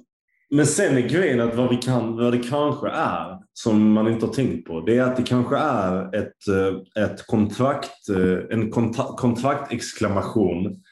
Men 0.51 0.67
sen 0.67 0.97
är 0.97 1.09
grejen 1.09 1.41
att 1.41 1.55
vad, 1.55 1.71
vi 1.71 1.77
kan, 1.77 2.17
vad 2.17 2.33
det 2.33 2.39
kanske 2.39 2.89
är, 2.89 3.39
som 3.53 3.93
man 3.93 4.09
inte 4.09 4.27
har 4.27 4.33
tänkt 4.33 4.67
på, 4.67 4.81
det 4.81 4.99
är 4.99 5.03
att 5.03 5.17
det 5.17 5.23
kanske 5.23 5.57
är 5.57 6.15
ett, 6.15 6.49
eh, 6.49 7.05
ett 7.05 7.27
kontrakt, 7.27 8.09
eh, 8.09 8.57
en 8.59 8.71
kontraktexklamation 9.17 10.84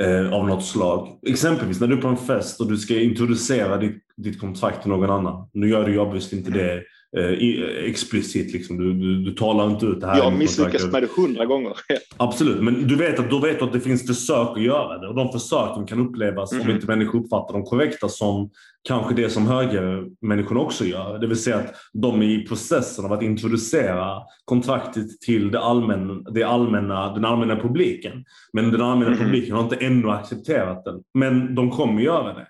eh, 0.00 0.32
av 0.32 0.46
något 0.46 0.64
slag. 0.64 1.08
Exempelvis 1.26 1.80
när 1.80 1.86
du 1.86 1.96
är 1.96 2.02
på 2.02 2.08
en 2.08 2.16
fest 2.16 2.60
och 2.60 2.68
du 2.68 2.76
ska 2.76 3.00
introducera 3.00 3.76
ditt, 3.76 4.02
ditt 4.16 4.40
kontrakt 4.40 4.82
till 4.82 4.90
någon 4.90 5.10
annan. 5.10 5.48
Nu 5.52 5.68
gör 5.68 5.86
du 5.86 5.94
jobbigt 5.94 6.32
inte 6.32 6.50
det 6.50 6.82
eh, 7.18 7.84
explicit. 7.90 8.52
Liksom. 8.52 8.78
Du, 8.78 8.92
du, 8.92 9.24
du, 9.24 9.30
talar 9.30 9.70
inte 9.70 9.86
ut 9.86 10.00
det 10.00 10.06
här. 10.06 10.16
Jag 10.16 10.24
har 10.24 10.30
misslyckats 10.30 10.92
med 10.92 11.02
det 11.02 11.08
hundra 11.16 11.46
gånger. 11.46 11.72
Absolut, 12.16 12.62
men 12.62 12.86
du 12.86 12.96
vet 12.96 13.18
att, 13.18 13.30
då 13.30 13.38
vet 13.38 13.58
du 13.58 13.64
att 13.64 13.72
det 13.72 13.80
finns 13.80 14.06
försök 14.06 14.48
att 14.50 14.62
göra 14.62 14.98
det 14.98 15.08
och 15.08 15.14
de 15.14 15.32
försöken 15.32 15.86
kan 15.86 16.00
upplevas, 16.08 16.52
mm. 16.52 16.66
om 16.66 16.74
inte 16.74 16.86
människor 16.86 17.20
uppfattar 17.24 17.54
dem 17.54 17.64
korrekta, 17.64 18.08
som 18.08 18.50
kanske 18.88 19.14
det 19.14 19.30
som 19.30 19.46
högermänniskorna 19.46 20.60
också 20.60 20.84
gör. 20.84 21.18
Det 21.18 21.26
vill 21.26 21.42
säga 21.42 21.56
att 21.56 21.74
de 21.92 22.22
är 22.22 22.26
i 22.26 22.46
processen 22.46 23.04
av 23.04 23.12
att 23.12 23.22
introducera 23.22 24.22
kontraktet 24.44 25.20
till 25.20 25.50
det 25.50 25.60
allmänna, 25.60 26.14
det 26.30 26.42
allmänna, 26.42 27.14
den 27.14 27.24
allmänna 27.24 27.56
publiken. 27.56 28.24
Men 28.52 28.70
den 28.70 28.82
allmänna 28.82 29.12
mm. 29.12 29.24
publiken 29.24 29.54
har 29.54 29.62
inte 29.62 29.76
ännu 29.76 30.10
accepterat 30.10 30.84
den. 30.84 31.02
Men 31.14 31.54
de 31.54 31.70
kommer 31.70 32.02
göra 32.02 32.34
det. 32.34 32.46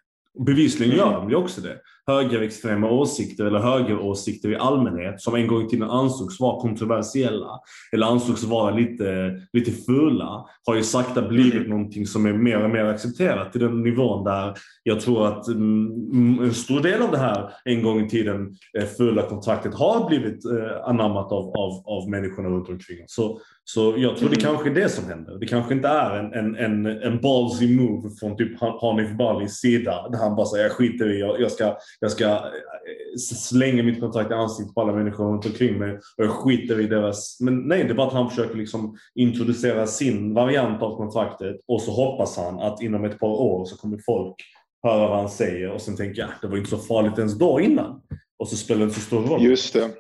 Bevisligen 0.46 0.96
gör 0.96 1.12
de 1.12 1.30
ju 1.30 1.36
också 1.36 1.61
det 1.61 1.76
högerextrema 2.07 2.90
åsikter 2.90 3.44
eller 3.44 3.59
högeråsikter 3.59 4.53
i 4.53 4.57
allmänhet 4.57 5.20
som 5.20 5.34
en 5.34 5.46
gång 5.46 5.66
i 5.66 5.68
tiden 5.68 5.90
ansågs 5.90 6.40
vara 6.40 6.61
kontroversiella 6.61 7.61
eller 7.92 8.07
ansågs 8.07 8.44
vara 8.44 8.74
lite, 8.74 9.32
lite 9.53 9.70
fula 9.70 10.44
har 10.66 10.74
ju 10.74 10.82
sakta 10.82 11.28
blivit 11.28 11.68
någonting 11.68 12.07
som 12.07 12.26
är 12.26 12.32
mer 12.32 12.64
och 12.64 12.70
mer 12.70 12.84
accepterat 12.84 13.53
till 13.53 13.61
den 13.61 13.82
nivån 13.82 14.24
där 14.24 14.55
jag 14.82 15.01
tror 15.01 15.26
att 15.26 15.48
mm, 15.48 15.86
mm, 16.12 16.44
en 16.44 16.55
stor 16.55 16.80
del 16.80 17.03
av 17.03 17.11
det 17.11 17.18
här 17.18 17.51
en 17.64 17.82
gång 17.82 18.01
i 18.01 18.09
tiden 18.09 18.55
eh, 18.78 18.86
fula 18.86 19.22
kontraktet 19.22 19.74
har 19.74 20.09
blivit 20.09 20.44
eh, 20.44 20.88
anammat 20.88 21.32
av, 21.32 21.44
av, 21.57 21.82
av 21.86 22.11
människorna 22.11 22.48
runt 22.48 22.68
omkring. 22.68 23.05
Så, 23.07 23.40
så 23.64 23.94
jag 23.96 24.16
tror 24.16 24.28
det 24.28 24.42
mm. 24.42 24.46
kanske 24.46 24.70
är 24.70 24.74
det 24.74 24.88
som 24.88 25.08
händer. 25.08 25.38
Det 25.38 25.46
kanske 25.46 25.74
inte 25.74 25.88
är 25.88 26.18
en, 26.18 26.32
en, 26.32 26.56
en, 26.56 26.86
en 26.86 27.20
ballsy 27.20 27.76
move 27.76 28.11
från 28.20 28.36
typ 28.36 28.61
Hanif 28.61 29.11
Balis 29.11 29.54
sida 29.54 30.08
där 30.08 30.18
han 30.18 30.36
bara 30.36 30.46
säger 30.46 30.64
jag 30.64 30.72
skiter 30.72 31.12
i, 31.12 31.20
jag, 31.20 31.40
jag 31.40 31.52
ska 31.52 31.76
jag 32.00 32.11
ska 32.11 32.24
eh, 32.24 33.18
slänga 33.18 33.82
mitt 33.82 34.00
kontrakt 34.00 34.30
i 34.30 34.34
ansiktet 34.34 34.74
på 34.74 34.80
alla 34.80 34.92
människor 34.92 35.24
runt 35.24 35.46
omkring 35.46 35.78
mig 35.78 35.92
och 35.92 36.24
jag 36.24 36.30
skiter 36.30 36.80
i 36.80 36.86
deras... 36.86 37.40
Men 37.40 37.68
nej, 37.68 37.84
det 37.84 37.90
är 37.90 37.94
bara 37.94 38.06
att 38.06 38.12
han 38.12 38.30
försöker 38.30 38.56
liksom 38.56 38.96
introducera 39.14 39.86
sin 39.86 40.34
variant 40.34 40.82
av 40.82 40.96
kontraktet 40.96 41.56
och 41.68 41.82
så 41.82 41.90
hoppas 41.90 42.36
han 42.36 42.61
att 42.61 42.82
inom 42.82 43.04
ett 43.04 43.18
par 43.18 43.40
år 43.40 43.64
så 43.64 43.76
kommer 43.76 43.98
folk 43.98 44.34
höra 44.82 45.08
vad 45.08 45.18
han 45.18 45.30
säger 45.30 45.70
och 45.70 45.80
sen 45.80 45.96
tänker 45.96 46.20
jag 46.20 46.30
det 46.42 46.46
var 46.46 46.56
inte 46.56 46.70
så 46.70 46.78
farligt 46.78 47.18
ens 47.18 47.38
då 47.38 47.61
innan. 47.61 48.00
Och 48.38 48.48
så 48.48 48.56
spelar 48.56 48.78
det 48.78 48.84
inte 48.84 49.00
så 49.00 49.06
stor 49.06 49.22
roll. 49.22 49.42
Just 49.42 49.72
det. 49.72 49.90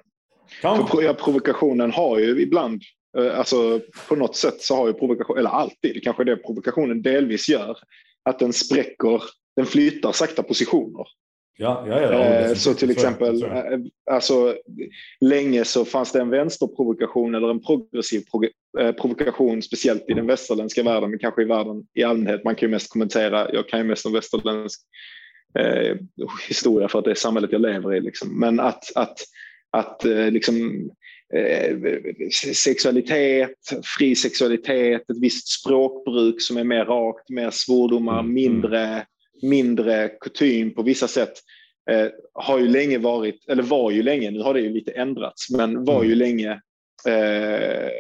För 0.62 1.14
provokationen 1.14 1.92
har 1.92 2.18
ju 2.18 2.42
ibland, 2.42 2.82
alltså 3.18 3.80
på 4.08 4.16
något 4.16 4.36
sätt 4.36 4.60
så 4.60 4.76
har 4.76 4.86
ju 4.86 4.92
provokation, 4.92 5.38
eller 5.38 5.50
alltid, 5.50 6.02
kanske 6.04 6.24
det 6.24 6.36
provokationen 6.36 7.02
delvis 7.02 7.48
gör, 7.48 7.78
att 8.22 8.38
den 8.38 8.52
spräcker, 8.52 9.22
den 9.56 9.66
flyttar 9.66 10.12
sakta 10.12 10.42
positioner. 10.42 11.06
Ja, 11.60 11.84
ja, 11.86 12.00
ja, 12.00 12.24
eh, 12.24 12.54
så 12.54 12.74
till 12.74 12.90
exempel, 12.90 13.42
eh, 13.42 13.78
alltså, 14.10 14.54
länge 15.20 15.64
så 15.64 15.84
fanns 15.84 16.12
det 16.12 16.20
en 16.20 16.30
vänsterprovokation 16.30 17.34
eller 17.34 17.50
en 17.50 17.62
progressiv 17.62 18.22
eh, 18.80 18.92
provokation, 18.92 19.62
speciellt 19.62 20.04
i 20.08 20.14
den 20.14 20.26
västerländska 20.26 20.82
världen, 20.82 21.10
men 21.10 21.18
kanske 21.18 21.42
i 21.42 21.44
världen 21.44 21.86
i 21.94 22.02
allmänhet. 22.02 22.44
Man 22.44 22.54
kan 22.54 22.68
ju 22.68 22.70
mest 22.70 22.92
kommentera, 22.92 23.52
jag 23.52 23.68
kan 23.68 23.80
ju 23.80 23.84
mest 23.84 24.06
om 24.06 24.12
västerländsk 24.12 24.80
eh, 25.58 25.96
historia 26.48 26.88
för 26.88 26.98
att 26.98 27.04
det 27.04 27.10
är 27.10 27.14
samhället 27.14 27.52
jag 27.52 27.60
lever 27.60 27.94
i. 27.94 28.00
Liksom. 28.00 28.40
Men 28.40 28.60
att, 28.60 28.84
att, 28.94 29.18
att 29.70 30.04
eh, 30.04 30.30
liksom, 30.30 30.56
eh, 30.56 30.92
sexualitet, 32.54 33.54
fri 33.98 34.14
sexualitet, 34.14 35.10
ett 35.10 35.20
visst 35.20 35.48
språkbruk 35.48 36.42
som 36.42 36.56
är 36.56 36.64
mer 36.64 36.84
rakt, 36.84 37.28
mer 37.28 37.50
svordomar, 37.50 38.20
mm. 38.20 38.34
mindre 38.34 39.06
mindre 39.42 40.08
kutym 40.08 40.74
på 40.74 40.82
vissa 40.82 41.08
sätt 41.08 41.32
eh, 41.90 42.08
har 42.34 42.58
ju 42.58 42.68
länge 42.68 42.98
varit, 42.98 43.48
eller 43.48 43.62
var 43.62 43.90
ju 43.90 44.02
länge, 44.02 44.30
nu 44.30 44.42
har 44.42 44.54
det 44.54 44.60
ju 44.60 44.70
lite 44.70 44.92
ändrats, 44.92 45.50
men 45.50 45.84
var 45.84 46.02
ju 46.04 46.12
mm. 46.12 46.18
länge 46.18 46.50
eh, 47.06 47.90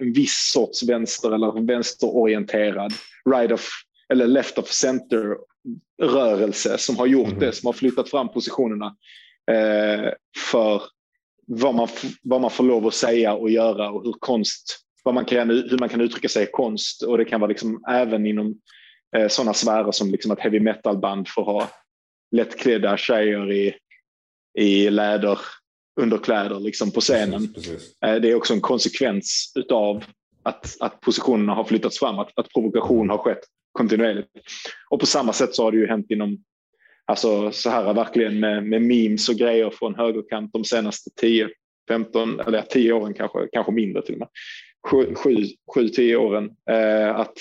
en 0.00 0.12
viss 0.12 0.50
sorts 0.52 0.82
vänster 0.82 1.34
eller 1.34 1.66
vänsterorienterad 1.66 2.92
right 3.30 3.52
of, 3.52 3.70
eller 4.12 4.26
left 4.26 4.58
of 4.58 4.68
center 4.68 5.36
rörelse 6.02 6.78
som 6.78 6.96
har 6.96 7.06
gjort 7.06 7.28
mm. 7.28 7.38
det, 7.38 7.52
som 7.52 7.66
har 7.66 7.72
flyttat 7.72 8.10
fram 8.10 8.28
positionerna 8.28 8.96
eh, 9.50 10.12
för 10.50 10.82
vad 11.48 11.74
man, 11.74 11.88
vad 12.22 12.40
man 12.40 12.50
får 12.50 12.64
lov 12.64 12.86
att 12.86 12.94
säga 12.94 13.34
och 13.34 13.50
göra 13.50 13.90
och 13.90 14.04
hur 14.04 14.14
konst, 14.18 14.78
vad 15.04 15.14
man 15.14 15.24
kan, 15.24 15.50
hur 15.50 15.78
man 15.78 15.88
kan 15.88 16.00
uttrycka 16.00 16.28
sig 16.28 16.44
i 16.44 16.50
konst 16.52 17.02
och 17.02 17.18
det 17.18 17.24
kan 17.24 17.40
vara 17.40 17.48
liksom 17.48 17.84
även 17.88 18.26
inom 18.26 18.60
eh, 19.16 19.28
sådana 19.28 19.54
sfärer 19.54 19.92
som 19.92 20.10
liksom 20.10 20.30
att 20.30 20.40
heavy 20.40 20.60
metal-band 20.60 21.28
får 21.28 21.44
ha 21.44 21.70
lättklädda 22.30 22.96
tjejer 22.96 23.52
i, 23.52 23.74
i 24.58 24.90
läder 24.90 25.38
underkläder 26.00 26.60
liksom 26.60 26.90
på 26.90 27.00
scenen. 27.00 27.52
Precis, 27.54 27.72
precis. 27.72 28.02
Eh, 28.02 28.14
det 28.14 28.30
är 28.30 28.34
också 28.34 28.54
en 28.54 28.60
konsekvens 28.60 29.52
av 29.70 30.04
att, 30.42 30.76
att 30.80 31.00
positionerna 31.00 31.54
har 31.54 31.64
flyttats 31.64 31.98
fram, 31.98 32.18
att, 32.18 32.30
att 32.34 32.52
provokation 32.52 33.10
har 33.10 33.18
skett 33.18 33.40
kontinuerligt. 33.72 34.28
Och 34.90 35.00
på 35.00 35.06
samma 35.06 35.32
sätt 35.32 35.54
så 35.54 35.64
har 35.64 35.72
det 35.72 35.78
ju 35.78 35.86
hänt 35.86 36.10
inom, 36.10 36.44
alltså 37.08 37.52
så 37.52 37.70
här 37.70 37.94
verkligen 37.94 38.40
med, 38.40 38.66
med 38.66 38.82
memes 38.82 39.28
och 39.28 39.34
grejer 39.34 39.70
från 39.70 39.94
högerkant 39.94 40.52
de 40.52 40.64
senaste 40.64 41.10
10, 41.20 41.48
15, 41.88 42.40
eller 42.40 42.62
10 42.62 42.92
åren 42.92 43.14
kanske, 43.14 43.48
kanske 43.52 43.72
mindre 43.72 44.02
till 44.02 44.14
och 44.14 44.20
med. 44.20 44.28
7-10 45.76 46.16
åren. 46.16 46.50
Eh, 46.70 47.16
att 47.16 47.38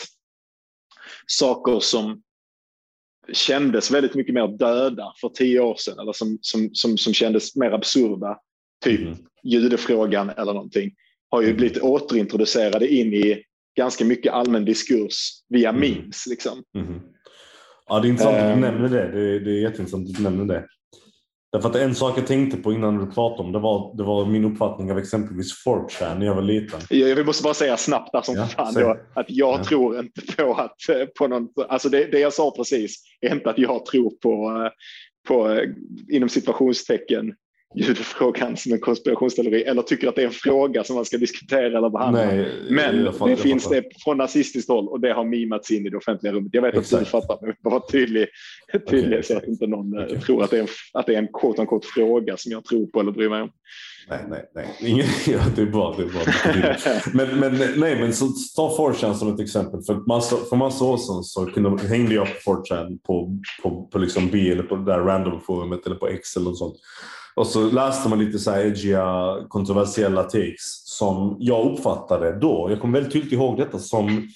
saker 1.27 1.79
som 1.79 2.23
kändes 3.33 3.91
väldigt 3.91 4.15
mycket 4.15 4.33
mer 4.33 4.47
döda 4.47 5.13
för 5.21 5.29
tio 5.29 5.59
år 5.59 5.75
sedan 5.75 5.99
eller 5.99 6.13
som, 6.13 6.37
som, 6.41 6.69
som, 6.73 6.97
som 6.97 7.13
kändes 7.13 7.55
mer 7.55 7.71
absurda, 7.71 8.39
typ 8.83 8.99
mm. 8.99 9.17
judefrågan 9.43 10.29
eller 10.29 10.53
någonting, 10.53 10.91
har 11.29 11.41
ju 11.41 11.47
mm. 11.47 11.57
blivit 11.57 11.77
återintroducerade 11.77 12.87
in 12.87 13.13
i 13.13 13.43
ganska 13.77 14.05
mycket 14.05 14.33
allmän 14.33 14.65
diskurs 14.65 15.29
via 15.49 15.69
mm. 15.69 15.81
memes. 15.81 16.27
Liksom. 16.27 16.63
Mm. 16.75 16.99
Ja, 17.87 17.99
det 17.99 18.07
är 18.07 18.09
intressant 18.09 18.37
att 18.37 18.43
du 18.43 18.51
ehm. 18.51 18.61
nämner 18.61 18.89
det. 18.89 19.11
Det 19.11 19.35
är, 19.35 19.39
det 19.39 19.51
är 19.51 19.61
jätteintressant 19.61 20.09
att 20.09 20.15
du 20.15 20.23
nämner 20.23 20.45
det. 20.45 20.65
Därför 21.51 21.69
att 21.69 21.75
en 21.75 21.95
sak 21.95 22.17
jag 22.17 22.27
tänkte 22.27 22.57
på 22.57 22.73
innan 22.73 22.97
du 22.97 23.11
pratade 23.11 23.43
om 23.43 23.51
det 23.51 23.59
var, 23.59 23.97
det 23.97 24.03
var 24.03 24.25
min 24.25 24.45
uppfattning 24.45 24.91
av 24.91 24.97
exempelvis 24.97 25.65
4chan 25.65 26.19
när 26.19 26.25
jag 26.25 26.35
var 26.35 26.41
liten. 26.41 26.79
Jag 26.89 27.25
måste 27.25 27.43
bara 27.43 27.53
säga 27.53 27.77
snabbt 27.77 28.11
där 28.11 28.21
som 28.21 28.35
ja, 28.35 28.45
fan 28.45 28.73
då, 28.73 28.97
att 29.13 29.25
jag 29.29 29.59
ja. 29.59 29.63
tror 29.63 29.99
inte 29.99 30.21
på 30.37 30.53
att 30.53 30.75
på 31.17 31.27
någon, 31.27 31.47
alltså 31.69 31.89
det, 31.89 32.11
det 32.11 32.19
jag 32.19 32.33
sa 32.33 32.51
precis 32.51 33.03
är 33.21 33.35
inte 33.35 33.49
att 33.49 33.57
jag 33.57 33.85
tror 33.85 34.09
på, 34.09 34.63
eh, 34.65 34.71
på 35.27 35.49
eh, 35.49 35.69
inom 36.09 36.29
situationstecken 36.29 37.33
judefrågan 37.75 38.57
som 38.57 38.73
en 38.73 38.79
konspirationsteori 38.79 39.63
eller 39.63 39.81
tycker 39.81 40.07
att 40.07 40.15
det 40.15 40.21
är 40.21 40.25
en 40.25 40.31
fråga 40.31 40.83
som 40.83 40.95
man 40.95 41.05
ska 41.05 41.17
diskutera 41.17 41.77
eller 41.77 41.89
behandla. 41.89 42.25
Nej, 42.25 42.47
men 42.69 43.13
fattar, 43.13 43.27
det 43.27 43.37
finns 43.37 43.69
det 43.69 43.83
från 44.03 44.17
nazistiskt 44.17 44.69
håll 44.69 44.87
och 44.87 44.99
det 44.99 45.13
har 45.13 45.25
mimats 45.25 45.71
in 45.71 45.85
i 45.85 45.89
det 45.89 45.97
offentliga 45.97 46.33
rummet. 46.33 46.49
Jag 46.53 46.61
vet 46.61 46.75
Exakt. 46.75 46.93
att 46.93 46.99
du 46.99 47.05
fattar, 47.05 47.37
men 47.41 47.55
jag 47.63 47.71
vill 47.71 47.81
tydlig, 47.91 48.27
tydlig 48.89 49.07
okay, 49.07 49.23
så 49.23 49.37
att 49.37 49.47
inte 49.47 49.67
någon 49.67 49.97
eh, 49.97 50.05
okay. 50.05 50.19
tror 50.19 50.43
att 50.43 50.51
det 50.51 50.57
är 50.57 50.61
en, 50.61 50.67
att 50.93 51.05
det 51.05 51.13
är 51.13 51.19
en 51.19 51.27
quote 51.27 51.61
unquote 51.61 51.87
fråga 51.87 52.37
som 52.37 52.51
jag 52.51 52.65
tror 52.65 52.85
på 52.85 52.99
eller 52.99 53.11
bryr 53.11 53.29
mig 53.29 53.41
om. 53.41 53.51
Nej, 54.09 54.19
nej, 54.29 54.49
nej. 54.55 54.75
Ingen, 54.79 55.05
ja, 55.27 55.39
det 55.55 55.61
är 55.61 55.65
bra. 55.65 55.95
Det 55.97 56.03
är 56.03 56.07
bra. 56.07 56.21
men, 57.25 57.39
men, 57.39 57.79
nej, 57.79 57.99
men 57.99 58.13
så, 58.13 58.27
ta 58.55 58.77
4chan 58.77 59.13
som 59.13 59.33
ett 59.33 59.39
exempel. 59.39 59.81
För 59.81 60.07
massa, 60.07 60.35
för 60.49 60.55
massa 60.55 60.85
år 60.85 60.97
sedan 60.97 61.23
så 61.23 61.45
kunde, 61.45 61.87
hängde 61.87 62.15
jag 62.15 62.27
på 62.45 62.51
4chan 62.51 62.99
på, 63.07 63.39
på, 63.63 63.89
på 63.91 63.99
liksom 63.99 64.29
B 64.31 64.51
eller 64.51 64.63
på 64.63 64.75
det 64.75 64.85
där 64.85 64.99
random-forumet 64.99 65.85
eller 65.85 65.95
på 65.95 66.07
X 66.07 66.35
eller 66.35 66.45
något 66.45 66.57
sånt. 66.57 66.75
Och 67.37 67.47
så 67.47 67.71
läste 67.71 68.09
man 68.09 68.19
lite 68.19 68.39
så 68.39 68.51
här 68.51 68.65
edgiga, 68.65 69.01
eh, 69.01 69.47
kontroversiella 69.47 70.23
takes 70.23 70.81
som 70.85 71.37
jag 71.39 71.71
uppfattade 71.71 72.39
då. 72.39 72.67
Jag 72.69 72.81
kommer 72.81 72.93
väldigt 72.93 73.13
tydligt 73.13 73.33
ihåg 73.33 73.57
detta 73.57 73.79
som, 73.79 74.27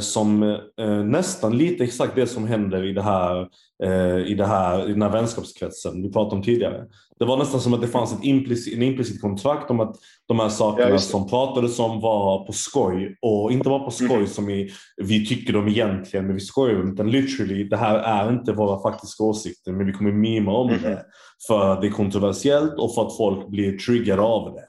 som 0.00 0.42
eh, 0.80 1.04
nästan 1.04 1.58
lite 1.58 1.84
exakt 1.84 2.14
det 2.14 2.26
som 2.26 2.46
händer 2.46 2.84
i 2.84 2.92
det 2.92 3.02
här 3.02 3.48
Eh, 3.84 4.18
i, 4.26 4.34
det 4.34 4.46
här, 4.46 4.88
i 4.88 4.92
den 4.92 5.02
här 5.02 5.12
vänskapskretsen 5.12 6.02
vi 6.02 6.12
pratade 6.12 6.36
om 6.36 6.42
tidigare. 6.42 6.84
Det 7.18 7.24
var 7.24 7.36
nästan 7.36 7.60
som 7.60 7.74
att 7.74 7.80
det 7.80 7.88
fanns 7.88 8.12
ett 8.12 8.24
implicit, 8.24 8.74
en 8.74 8.82
implicit 8.82 9.20
kontrakt 9.20 9.70
om 9.70 9.80
att 9.80 9.96
de 10.28 10.40
här 10.40 10.48
sakerna 10.48 10.90
ja, 10.90 10.98
som 10.98 11.28
pratades 11.28 11.78
om 11.78 12.00
var 12.00 12.46
på 12.46 12.52
skoj 12.52 13.16
och 13.22 13.52
inte 13.52 13.68
var 13.68 13.78
på 13.78 13.90
skoj 13.90 14.16
mm. 14.16 14.26
som 14.26 14.50
i 14.50 14.70
vi 14.96 15.26
tycker 15.26 15.52
dem 15.52 15.68
egentligen 15.68 16.26
men 16.26 16.34
vi 16.34 16.40
skojar 16.40 16.80
om 16.80 16.92
utan 16.92 17.10
literally 17.10 17.64
det 17.64 17.76
här 17.76 17.98
är 17.98 18.32
inte 18.32 18.52
våra 18.52 18.82
faktiska 18.82 19.24
åsikter 19.24 19.72
men 19.72 19.86
vi 19.86 19.92
kommer 19.92 20.12
mima 20.12 20.52
om 20.52 20.68
mm. 20.68 20.82
det 20.82 21.04
för 21.46 21.72
att 21.72 21.80
det 21.80 21.86
är 21.86 21.92
kontroversiellt 21.92 22.74
och 22.78 22.94
för 22.94 23.06
att 23.06 23.16
folk 23.16 23.48
blir 23.48 23.78
triggade 23.78 24.22
av 24.22 24.54
det. 24.54 24.64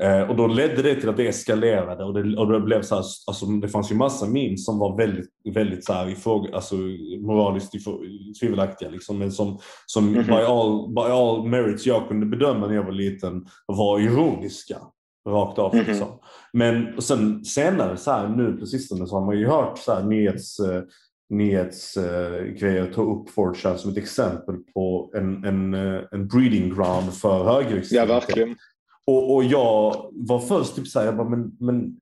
Eh, 0.00 0.30
och 0.30 0.36
då 0.36 0.46
ledde 0.46 0.82
det 0.82 0.94
till 0.94 1.08
att 1.08 1.16
det 1.16 1.28
eskalerade 1.28 2.04
och 2.04 2.14
det, 2.14 2.36
och 2.36 2.52
det 2.52 2.60
blev 2.60 2.82
så 2.82 2.94
här, 2.94 3.04
alltså 3.26 3.46
det 3.46 3.68
fanns 3.68 3.92
ju 3.92 3.94
massa 3.94 4.26
memes 4.26 4.64
som 4.64 4.78
var 4.78 4.96
väldigt, 4.96 5.30
väldigt 5.54 5.84
så 5.84 5.92
här 5.92 6.08
ifråg, 6.08 6.50
alltså 6.52 6.76
moraliskt 7.20 7.72
tvivelaktiga 8.40 8.90
liksom, 8.90 9.18
men 9.18 9.32
som, 9.32 9.58
som 9.86 10.08
mm 10.08 10.22
-hmm. 10.22 10.26
by, 10.26 10.44
all, 10.44 10.94
by 10.94 11.12
all 11.12 11.48
merits 11.48 11.86
jag 11.86 12.08
kunde 12.08 12.26
bedöma 12.26 12.66
när 12.66 12.74
jag 12.74 12.84
var 12.84 12.92
liten 12.92 13.46
var 13.66 14.00
ironiska. 14.00 14.76
Rakt 15.28 15.58
av. 15.58 15.74
Mm 15.74 15.84
-hmm. 15.84 15.88
liksom. 15.88 16.08
Men 16.52 17.02
sen 17.02 17.44
senare 17.44 17.96
så 17.96 18.10
här, 18.10 18.28
nu 18.28 18.52
på 18.52 18.66
sistone 18.66 19.06
så 19.06 19.14
har 19.14 19.26
man 19.26 19.38
ju 19.38 19.46
hört 19.46 19.78
så 19.78 19.94
här, 19.94 20.02
nyhets 20.02 20.60
eh, 20.60 20.82
nyhetsgrejer 21.30 22.86
uh, 22.86 22.92
ta 22.92 23.02
upp 23.02 23.54
4 23.62 23.78
som 23.78 23.90
ett 23.90 23.96
exempel 23.96 24.56
på 24.74 25.12
en, 25.16 25.44
en, 25.44 25.74
uh, 25.74 26.02
en 26.12 26.28
breeding 26.28 26.74
ground 26.74 27.14
för 27.14 27.44
högerextremitet. 27.44 28.08
Ja, 28.08 28.14
verkligen. 28.14 28.56
Och, 29.06 29.34
och 29.34 29.44
jag 29.44 30.10
var 30.12 30.38
först 30.38 30.76
typ 30.76 30.88
såhär, 30.88 31.06
jag 31.06 31.16
bara, 31.16 31.28
men, 31.28 31.56
men 31.60 31.96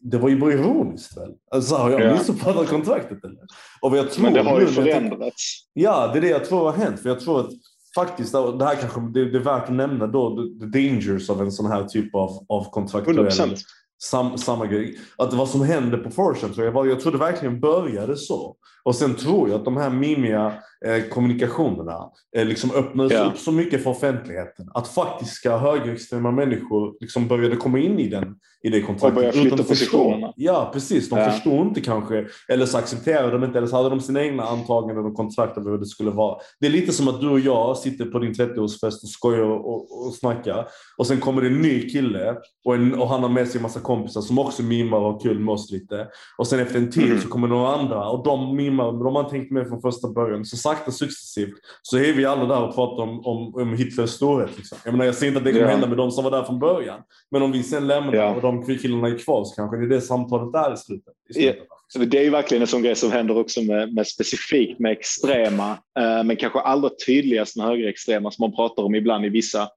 det 0.00 0.18
var 0.18 0.28
ju 0.28 0.38
bara 0.38 0.52
ironiskt 0.52 1.16
väl? 1.16 1.32
Alltså, 1.50 1.74
har 1.74 1.90
jag 1.90 2.00
ja. 2.00 2.12
missuppfattat 2.12 2.68
kontraktet 2.68 3.24
eller? 3.24 3.38
Och 3.80 3.96
jag 3.96 4.10
tror 4.10 4.22
men 4.22 4.32
det 4.32 4.42
har 4.42 4.60
ju 4.60 4.66
förändrats. 4.66 5.68
Ja, 5.72 6.10
det 6.12 6.18
är 6.18 6.20
det 6.20 6.28
jag 6.28 6.44
tror 6.44 6.64
har 6.64 6.72
hänt. 6.72 7.00
För 7.00 7.08
jag 7.08 7.20
tror 7.20 7.40
att 7.40 7.50
faktiskt, 7.94 8.32
det 8.32 8.64
här 8.64 8.74
kanske 8.74 9.00
det, 9.00 9.30
det 9.30 9.38
är 9.38 9.42
värt 9.42 9.64
att 9.64 9.74
nämna 9.74 10.06
då, 10.06 10.36
the, 10.60 10.66
dangers 10.66 11.30
av 11.30 11.40
en 11.40 11.52
sån 11.52 11.66
här 11.66 11.84
typ 11.84 12.14
av, 12.14 12.46
av 12.48 12.70
kontraktuell 12.70 13.18
100%. 13.18 13.56
Sam, 14.02 14.38
samma 14.38 14.66
grej. 14.66 14.98
Att 15.16 15.32
vad 15.32 15.48
som 15.48 15.62
hände 15.62 15.98
på 15.98 16.10
Fortune 16.10 16.54
tror 16.54 16.66
jag 16.66 16.72
var, 16.72 16.86
jag 16.86 17.00
tror 17.00 17.12
det 17.12 17.18
verkligen 17.18 17.60
började 17.60 18.16
så. 18.16 18.56
Och 18.88 18.94
sen 18.94 19.14
tror 19.14 19.48
jag 19.48 19.58
att 19.58 19.64
de 19.64 19.76
här 19.76 19.90
mimiga 19.90 20.52
eh, 20.86 21.02
kommunikationerna 21.08 22.10
eh, 22.36 22.46
liksom 22.46 22.70
öppnades 22.70 23.12
yeah. 23.12 23.28
upp 23.28 23.38
så 23.38 23.52
mycket 23.52 23.82
för 23.82 23.90
offentligheten. 23.90 24.68
Att 24.74 24.88
faktiska 24.88 25.58
högerextrema 25.58 26.30
människor 26.30 26.96
liksom 27.00 27.28
började 27.28 27.56
komma 27.56 27.78
in 27.78 27.98
i, 27.98 28.08
den, 28.08 28.34
i 28.62 28.68
det 28.68 28.80
kontraktet. 28.80 29.08
Och 29.08 29.14
började 29.14 29.38
flytta 29.38 29.56
positionerna. 29.56 30.32
Ja, 30.36 30.70
precis. 30.72 31.08
De 31.08 31.18
yeah. 31.18 31.32
förstod 31.32 31.66
inte 31.66 31.80
kanske, 31.80 32.26
eller 32.48 32.66
så 32.66 32.78
accepterade 32.78 33.32
de 33.32 33.44
inte, 33.44 33.58
eller 33.58 33.68
så 33.68 33.76
hade 33.76 33.88
de 33.88 34.00
sina 34.00 34.22
egna 34.22 34.42
antaganden 34.42 35.04
och 35.04 35.14
kontrakt 35.14 35.58
över 35.58 35.70
hur 35.70 35.78
det 35.78 35.86
skulle 35.86 36.10
vara. 36.10 36.38
Det 36.60 36.66
är 36.66 36.70
lite 36.70 36.92
som 36.92 37.08
att 37.08 37.20
du 37.20 37.28
och 37.28 37.40
jag 37.40 37.76
sitter 37.76 38.04
på 38.04 38.18
din 38.18 38.32
30-årsfest 38.32 39.02
och 39.02 39.08
skojar 39.08 39.40
och, 39.40 39.68
och, 39.68 40.06
och 40.06 40.14
snackar. 40.14 40.66
Och 40.96 41.06
sen 41.06 41.20
kommer 41.20 41.42
det 41.42 41.48
en 41.48 41.62
ny 41.62 41.88
kille 41.88 42.36
och, 42.64 42.74
en, 42.74 42.94
och 42.94 43.08
han 43.08 43.22
har 43.22 43.30
med 43.30 43.48
sig 43.48 43.58
en 43.58 43.62
massa 43.62 43.80
kompisar 43.80 44.20
som 44.20 44.38
också 44.38 44.62
mimar 44.62 44.98
och 44.98 45.12
har 45.12 45.20
kul 45.20 45.38
med 45.38 45.52
oss 45.52 45.70
lite. 45.70 46.06
Och 46.38 46.46
sen 46.46 46.60
efter 46.60 46.76
en 46.76 46.90
tid 46.90 47.04
mm. 47.04 47.20
så 47.20 47.28
kommer 47.28 47.48
några 47.48 47.74
andra 47.74 48.08
och 48.08 48.24
de 48.24 48.56
mimar, 48.56 48.77
de 48.84 49.16
har 49.16 49.30
tänkt 49.30 49.50
med 49.50 49.68
från 49.68 49.80
första 49.80 50.08
början. 50.08 50.44
Så 50.44 50.56
sakta 50.56 50.90
successivt 50.90 51.54
så 51.82 51.98
är 51.98 52.12
vi 52.12 52.24
alla 52.24 52.44
där 52.44 52.62
och 52.62 52.74
pratar 52.74 53.02
om, 53.02 53.26
om, 53.26 53.54
om 53.54 53.76
Hitlers 53.76 54.10
storhet. 54.10 54.56
Liksom. 54.56 54.78
Jag, 54.84 54.92
menar, 54.92 55.04
jag 55.04 55.14
säger 55.14 55.30
inte 55.30 55.38
att 55.38 55.44
det 55.44 55.52
kommer 55.52 55.64
ja. 55.64 55.70
hända 55.70 55.86
med 55.86 55.96
de 55.96 56.10
som 56.10 56.24
var 56.24 56.30
där 56.30 56.44
från 56.44 56.58
början. 56.58 57.00
Men 57.30 57.42
om 57.42 57.52
vi 57.52 57.62
sen 57.62 57.86
lämnar 57.86 58.14
ja. 58.14 58.34
och 58.34 58.42
de 58.42 58.78
killarna 58.78 59.08
är 59.08 59.18
kvar 59.18 59.44
så 59.44 59.54
kanske 59.54 59.76
det 59.76 59.84
är 59.84 59.88
det 59.88 60.00
samtalet 60.00 60.52
där 60.52 60.74
i 60.74 60.76
slutet. 60.76 61.14
I 61.30 61.34
slutet. 61.34 61.66
Ja. 61.94 62.04
Det 62.04 62.18
är 62.18 62.22
ju 62.22 62.30
verkligen 62.30 62.62
en 62.62 62.68
sån 62.68 62.82
grej 62.82 62.96
som 62.96 63.12
händer 63.12 63.38
också 63.38 63.62
med, 63.62 63.94
med 63.94 64.06
specifikt 64.06 64.78
med 64.78 64.92
extrema, 64.92 65.70
eh, 65.70 66.24
men 66.24 66.36
kanske 66.36 66.58
allra 66.58 66.90
tydligast 67.06 67.56
med 67.56 67.66
högerextrema 67.66 68.30
som 68.30 68.42
man 68.42 68.56
pratar 68.56 68.82
om 68.82 68.94
ibland 68.94 69.26
i 69.26 69.28
vissa 69.28 69.68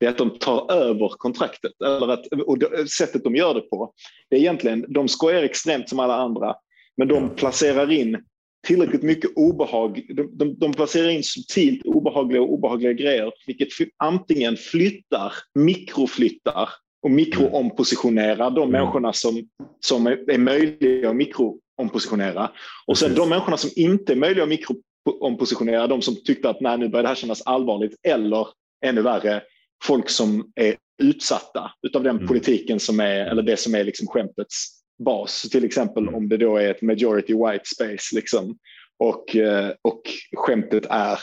det 0.00 0.06
är 0.06 0.10
att 0.10 0.18
de 0.18 0.38
tar 0.38 0.72
över 0.72 1.08
kontraktet. 1.08 1.72
Eller 1.84 2.08
att, 2.08 2.26
och 2.26 2.88
sättet 2.88 3.24
de 3.24 3.36
gör 3.36 3.54
det 3.54 3.60
på, 3.60 3.92
det 4.30 4.36
är 4.36 4.40
egentligen, 4.40 4.84
de 4.88 5.08
skojar 5.08 5.42
extremt 5.42 5.88
som 5.88 6.00
alla 6.00 6.16
andra, 6.16 6.54
men 6.96 7.08
de 7.08 7.30
placerar 7.34 7.92
in 7.92 8.24
tillräckligt 8.64 9.02
mycket 9.02 9.30
obehag. 9.36 10.06
De, 10.08 10.38
de, 10.38 10.58
de 10.58 10.72
placerar 10.72 11.08
in 11.08 11.22
subtilt 11.22 11.82
obehagliga 11.84 12.42
och 12.42 12.52
obehagliga 12.52 12.92
grejer, 12.92 13.32
vilket 13.46 13.68
antingen 13.96 14.56
flyttar, 14.56 15.32
mikroflyttar 15.54 16.68
och 17.02 17.10
mikroompositionerar 17.10 18.50
de 18.50 18.62
mm. 18.62 18.70
människorna 18.70 19.12
som, 19.12 19.48
som 19.80 20.06
är, 20.06 20.30
är 20.30 20.38
möjliga 20.38 21.10
att 21.10 21.16
mikroompositionera. 21.16 22.50
Och 22.86 22.98
sen 22.98 23.14
de 23.14 23.28
människorna 23.28 23.56
som 23.56 23.70
inte 23.76 24.12
är 24.12 24.16
möjliga 24.16 24.42
att 24.42 24.48
mikroompositionera, 24.48 25.86
de 25.86 26.02
som 26.02 26.16
tyckte 26.24 26.50
att 26.50 26.60
nej, 26.60 26.78
nu 26.78 26.88
börjar 26.88 27.02
det 27.02 27.08
här 27.08 27.16
kännas 27.16 27.42
allvarligt, 27.42 27.94
eller 28.02 28.48
ännu 28.84 29.02
värre, 29.02 29.42
folk 29.84 30.08
som 30.08 30.52
är 30.54 30.76
utsatta 31.02 31.70
utav 31.86 32.02
den 32.02 32.16
mm. 32.16 32.28
politiken 32.28 32.80
som 32.80 33.00
är, 33.00 33.26
eller 33.26 33.42
det 33.42 33.56
som 33.56 33.74
är 33.74 33.84
liksom 33.84 34.06
skämtets 34.06 34.83
bas. 35.04 35.42
Till 35.42 35.64
exempel 35.64 36.02
mm. 36.02 36.14
om 36.14 36.28
det 36.28 36.36
då 36.36 36.56
är 36.56 36.70
ett 36.70 36.82
majority 36.82 37.34
white 37.34 37.64
space 37.74 38.16
liksom, 38.16 38.58
och, 38.98 39.36
eh, 39.36 39.72
och 39.82 40.02
skämtet 40.36 40.86
är 40.90 41.18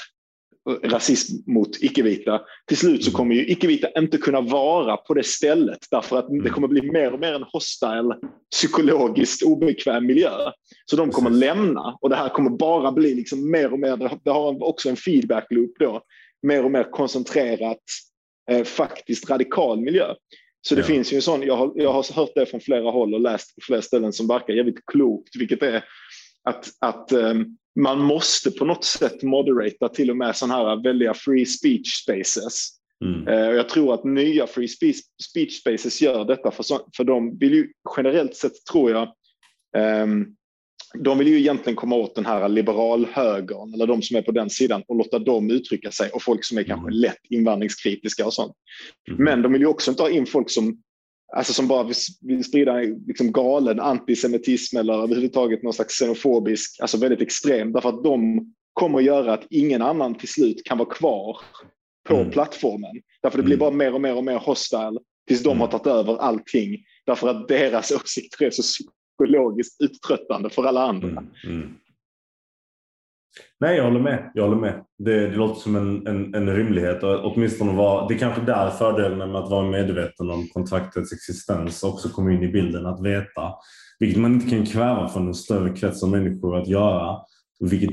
rasism 0.83 1.51
mot 1.51 1.83
icke-vita. 1.83 2.41
Till 2.67 2.77
slut 2.77 3.03
så 3.03 3.09
mm. 3.09 3.17
kommer 3.17 3.35
ju 3.35 3.47
icke-vita 3.47 3.87
inte 3.97 4.17
kunna 4.17 4.41
vara 4.41 4.97
på 4.97 5.13
det 5.13 5.23
stället 5.23 5.79
därför 5.91 6.17
att 6.17 6.27
det 6.27 6.35
mm. 6.35 6.53
kommer 6.53 6.67
bli 6.67 6.91
mer 6.91 7.13
och 7.13 7.19
mer 7.19 7.33
en 7.33 7.45
hostile, 7.53 8.15
psykologiskt 8.51 9.43
obekväm 9.43 10.05
miljö. 10.05 10.51
Så 10.85 10.95
de 10.95 11.11
kommer 11.11 11.29
lämna 11.29 11.97
och 12.01 12.09
det 12.09 12.15
här 12.15 12.29
kommer 12.29 12.49
bara 12.49 12.91
bli 12.91 13.15
liksom 13.15 13.51
mer 13.51 13.73
och 13.73 13.79
mer, 13.79 14.19
det 14.23 14.31
har 14.31 14.63
också 14.63 14.89
en 14.89 14.95
feedback 14.95 15.47
loop 15.49 15.71
då, 15.79 16.01
mer 16.47 16.65
och 16.65 16.71
mer 16.71 16.91
koncentrerat, 16.91 17.83
eh, 18.51 18.63
faktiskt 18.63 19.29
radikal 19.29 19.81
miljö. 19.81 20.13
Så 20.61 20.75
det 20.75 20.81
ja. 20.81 20.87
finns 20.87 21.13
ju 21.13 21.15
en 21.15 21.21
sån, 21.21 21.43
jag 21.43 21.57
har, 21.57 21.71
jag 21.75 21.93
har 21.93 22.13
hört 22.15 22.31
det 22.35 22.45
från 22.45 22.61
flera 22.61 22.91
håll 22.91 23.13
och 23.13 23.21
läst 23.21 23.55
på 23.55 23.61
flera 23.65 23.81
ställen 23.81 24.13
som 24.13 24.27
verkar 24.27 24.53
jävligt 24.53 24.85
klokt, 24.85 25.35
vilket 25.35 25.63
är 25.63 25.83
att, 26.49 26.69
att 26.79 27.11
um, 27.11 27.57
man 27.79 27.99
måste 27.99 28.51
på 28.51 28.65
något 28.65 28.83
sätt 28.83 29.23
moderata 29.23 29.89
till 29.89 30.09
och 30.09 30.17
med 30.17 30.35
sådana 30.35 30.55
här 30.55 30.83
väldiga 30.83 31.13
free 31.13 31.45
speech 31.45 31.87
spaces. 32.03 32.69
Mm. 33.05 33.27
Uh, 33.27 33.55
jag 33.55 33.69
tror 33.69 33.93
att 33.93 34.03
nya 34.03 34.47
free 34.47 34.67
speech, 34.67 34.97
speech 35.29 35.59
spaces 35.59 36.01
gör 36.01 36.25
detta 36.25 36.51
för, 36.51 36.63
för 36.97 37.03
de 37.03 37.37
vill 37.37 37.53
ju 37.53 37.71
generellt 37.97 38.35
sett 38.35 38.65
tror 38.71 38.91
jag 38.91 39.13
um, 40.03 40.35
de 40.99 41.17
vill 41.17 41.27
ju 41.27 41.39
egentligen 41.39 41.75
komma 41.75 41.95
åt 41.95 42.15
den 42.15 42.25
här 42.25 42.49
liberalhögern 42.49 43.73
eller 43.73 43.87
de 43.87 44.01
som 44.01 44.17
är 44.17 44.21
på 44.21 44.31
den 44.31 44.49
sidan 44.49 44.83
och 44.87 44.95
låta 44.95 45.19
dem 45.19 45.51
uttrycka 45.51 45.91
sig 45.91 46.09
och 46.09 46.23
folk 46.23 46.45
som 46.45 46.57
är 46.57 46.63
kanske 46.63 46.87
mm. 46.87 46.99
lätt 46.99 47.19
invandringskritiska 47.29 48.25
och 48.25 48.33
sånt. 48.33 48.53
Mm. 49.07 49.23
Men 49.23 49.41
de 49.41 49.51
vill 49.51 49.61
ju 49.61 49.67
också 49.67 49.91
inte 49.91 50.03
ha 50.03 50.09
in 50.09 50.25
folk 50.25 50.49
som, 50.49 50.81
alltså 51.35 51.53
som 51.53 51.67
bara 51.67 51.89
vill 52.21 52.43
sprida 52.43 52.73
liksom 53.07 53.31
galen 53.31 53.79
antisemitism 53.79 54.77
eller 54.77 54.93
överhuvudtaget 55.03 55.63
någon 55.63 55.73
slags 55.73 55.99
xenofobisk, 55.99 56.81
alltså 56.81 56.97
väldigt 56.97 57.21
extrem, 57.21 57.71
därför 57.71 57.89
att 57.89 58.03
de 58.03 58.45
kommer 58.73 58.97
att 58.97 59.05
göra 59.05 59.33
att 59.33 59.47
ingen 59.49 59.81
annan 59.81 60.15
till 60.15 60.29
slut 60.29 60.63
kan 60.63 60.77
vara 60.77 60.89
kvar 60.89 61.37
på 62.07 62.15
mm. 62.15 62.31
plattformen. 62.31 63.01
Därför 63.21 63.37
det 63.37 63.43
blir 63.43 63.55
mm. 63.55 63.59
bara 63.59 63.71
mer 63.71 63.93
och 63.93 64.01
mer 64.01 64.15
och 64.15 64.23
mer 64.23 64.37
hostile 64.37 64.99
tills 65.27 65.43
de 65.43 65.61
har 65.61 65.67
tagit 65.67 65.87
över 65.87 66.17
allting. 66.17 66.77
Därför 67.05 67.27
att 67.27 67.47
deras 67.47 67.91
åsikter 68.03 68.45
är 68.45 68.49
så 68.49 68.63
psykologiskt 69.17 69.81
uttröttande 69.81 70.49
för 70.49 70.63
alla 70.63 70.81
andra. 70.81 71.07
Mm, 71.07 71.27
mm. 71.45 71.73
Nej, 73.59 73.77
jag 73.77 73.83
håller 73.83 73.99
med. 73.99 74.31
Jag 74.33 74.43
håller 74.43 74.61
med. 74.61 74.85
Det, 74.97 75.29
det 75.29 75.35
låter 75.35 75.61
som 75.61 75.75
en, 75.75 76.07
en, 76.07 76.35
en 76.35 76.55
rimlighet. 76.55 77.03
Och 77.03 77.25
åtminstone 77.25 77.73
var, 77.73 78.07
det 78.07 78.13
är 78.15 78.17
kanske 78.19 78.41
där 78.41 78.69
fördelen 78.69 79.31
med 79.31 79.41
att 79.41 79.49
vara 79.49 79.69
medveten 79.69 80.29
om 80.29 80.47
kontraktets 80.47 81.13
existens 81.13 81.83
också 81.83 82.09
kommer 82.09 82.31
in 82.31 82.43
i 82.43 82.51
bilden. 82.51 82.85
Att 82.85 83.05
veta, 83.05 83.53
vilket 83.99 84.21
man 84.21 84.33
inte 84.33 84.49
kan 84.49 84.65
kväva 84.65 85.07
från 85.07 85.27
en 85.27 85.33
större 85.33 85.75
krets 85.75 86.03
av 86.03 86.09
människor 86.09 86.57
att 86.57 86.67
göra. 86.67 87.17
Vilket. 87.59 87.89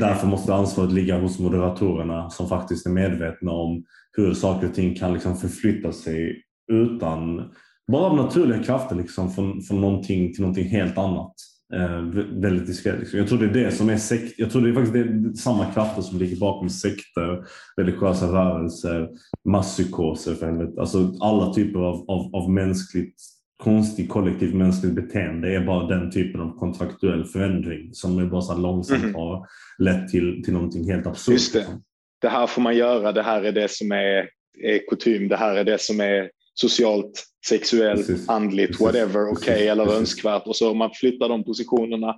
Därför 0.00 0.26
måste 0.26 0.54
ansvaret 0.54 0.92
ligga 0.92 1.18
hos 1.18 1.38
moderatorerna 1.38 2.30
som 2.30 2.48
faktiskt 2.48 2.86
är 2.86 2.90
medvetna 2.90 3.52
om 3.52 3.84
hur 4.12 4.34
saker 4.34 4.68
och 4.68 4.74
ting 4.74 4.94
kan 4.94 5.12
liksom 5.12 5.36
förflytta 5.36 5.92
sig 5.92 6.42
utan 6.72 7.50
bara 7.90 8.02
av 8.02 8.16
naturliga 8.16 8.62
krafter 8.62 8.96
liksom, 8.96 9.30
från, 9.30 9.62
från 9.62 9.80
någonting 9.80 10.32
till 10.32 10.40
någonting 10.40 10.68
helt 10.68 10.98
annat. 10.98 11.34
Eh, 11.74 12.00
väldigt 12.40 12.66
diskret. 12.66 12.98
Liksom. 12.98 13.18
Jag 13.18 13.28
tror 13.28 13.38
det 13.38 13.60
är 13.60 13.64
det 13.64 13.72
som 13.72 13.88
är 13.88 13.96
sekt. 13.96 14.38
Jag 14.38 14.50
tror 14.50 14.62
det 14.62 14.68
är 14.68 14.74
faktiskt 14.74 14.94
det, 14.94 15.36
samma 15.36 15.72
krafter 15.72 16.02
som 16.02 16.18
ligger 16.18 16.36
bakom 16.36 16.70
sekter, 16.70 17.44
religiösa 17.76 18.26
rörelser, 18.26 19.08
masspsykoser 19.44 20.34
för 20.34 20.46
helvete. 20.46 20.80
Alltså 20.80 21.14
alla 21.20 21.54
typer 21.54 21.78
av, 21.80 22.10
av, 22.10 22.34
av 22.34 22.50
mänskligt 22.50 23.16
konstigt 23.60 24.08
kollektivt 24.08 24.54
mänskligt 24.54 24.94
beteende 24.94 25.54
är 25.54 25.60
bara 25.60 25.86
den 25.86 26.10
typen 26.10 26.40
av 26.40 26.58
kontraktuell 26.58 27.24
förändring 27.24 27.94
som 27.94 28.18
är 28.18 28.24
bara 28.24 28.40
så 28.40 28.58
långsamt 28.58 29.02
mm. 29.02 29.14
har 29.14 29.46
lett 29.78 30.08
till, 30.08 30.42
till 30.44 30.52
någonting 30.52 30.90
helt 30.90 31.06
absurt. 31.06 31.32
Just 31.32 31.52
det. 31.52 31.58
Liksom. 31.58 31.82
det 32.20 32.28
här 32.28 32.46
får 32.46 32.62
man 32.62 32.76
göra, 32.76 33.12
det 33.12 33.22
här 33.22 33.42
är 33.42 33.52
det 33.52 33.70
som 33.70 33.92
är, 33.92 34.28
är 34.62 34.88
kutym, 34.90 35.28
det 35.28 35.36
här 35.36 35.56
är 35.56 35.64
det 35.64 35.80
som 35.80 36.00
är 36.00 36.30
socialt, 36.60 37.24
sexuellt, 37.46 38.06
Precis. 38.06 38.28
andligt, 38.28 38.68
Precis. 38.68 38.86
whatever, 38.86 39.32
okej 39.32 39.54
okay, 39.54 39.66
eller 39.66 39.84
Precis. 39.84 40.00
önskvärt. 40.00 40.46
Och 40.46 40.56
så 40.56 40.74
man 40.74 40.90
flyttar 40.94 41.28
de 41.28 41.44
positionerna, 41.44 42.16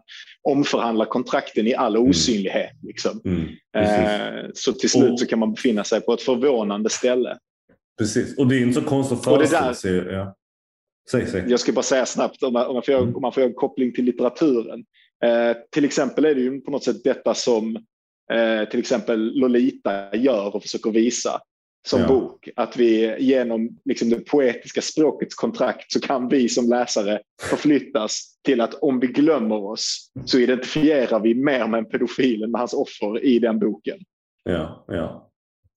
omförhandlar 0.49 1.07
kontrakten 1.07 1.67
i 1.67 1.75
all 1.75 1.97
mm. 1.97 2.11
osynlighet. 2.11 2.73
Liksom. 2.83 3.21
Mm. 3.25 3.49
Eh, 3.77 4.51
så 4.55 4.73
till 4.73 4.91
slut 4.91 5.13
och, 5.13 5.21
så 5.21 5.27
kan 5.27 5.39
man 5.39 5.53
befinna 5.55 5.85
sig 5.85 6.01
på 6.01 6.13
ett 6.13 6.23
förvånande 6.23 6.91
ställe. 6.91 7.39
Precis, 7.99 8.39
och 8.39 8.47
det 8.47 8.57
är 8.57 8.61
inte 8.61 8.81
så 8.81 8.87
konstigt 8.87 9.19
att 9.19 9.25
föreställa 9.25 9.75
sig. 9.75 9.97
Ja. 9.97 10.35
Säg, 11.11 11.27
säg. 11.27 11.45
Jag 11.49 11.61
ska 11.61 11.73
bara 11.73 11.83
säga 11.83 12.07
snabbt 12.07 12.43
om 12.43 12.53
man, 12.53 12.67
om 12.67 12.75
man, 12.75 12.83
får, 12.83 12.93
mm. 12.93 13.17
om 13.17 13.23
man 13.23 13.33
får 13.33 13.41
göra 13.41 13.51
en 13.51 13.57
koppling 13.57 13.93
till 13.93 14.05
litteraturen. 14.05 14.85
Eh, 15.25 15.57
till 15.71 15.85
exempel 15.85 16.25
är 16.25 16.35
det 16.35 16.41
ju 16.41 16.61
på 16.61 16.71
något 16.71 16.85
sätt 16.85 17.05
detta 17.05 17.35
som 17.35 17.77
eh, 18.33 18.69
till 18.71 18.81
exempel 18.81 19.33
Lolita 19.35 20.17
gör 20.17 20.57
och 20.57 20.63
försöker 20.63 20.91
visa 20.91 21.41
som 21.87 22.01
ja. 22.01 22.09
bok. 22.09 22.49
Att 22.57 22.77
vi 22.77 23.17
genom 23.19 23.79
liksom, 23.85 24.11
det 24.11 24.17
poetiska 24.17 24.83
språkets 24.83 25.35
kontrakt 25.35 25.93
så 25.93 26.01
kan 26.01 26.29
vi 26.29 26.49
som 26.49 26.69
läsare 26.69 27.21
förflyttas 27.43 28.39
till 28.45 28.61
att 28.61 28.75
om 28.75 29.01
vi 29.01 29.07
glömmer 29.07 29.65
oss 29.65 30.11
så 30.25 30.39
identifierar 30.39 31.21
vi 31.21 31.35
mer 31.35 31.67
med 31.67 31.79
en 31.79 31.89
pedofil 31.89 32.43
än 32.43 32.51
med 32.51 32.61
hans 32.61 32.75
offer 32.75 33.25
i 33.25 33.39
den 33.39 33.59
boken. 33.59 33.99
Ja, 34.45 34.85
ja. 34.89 35.31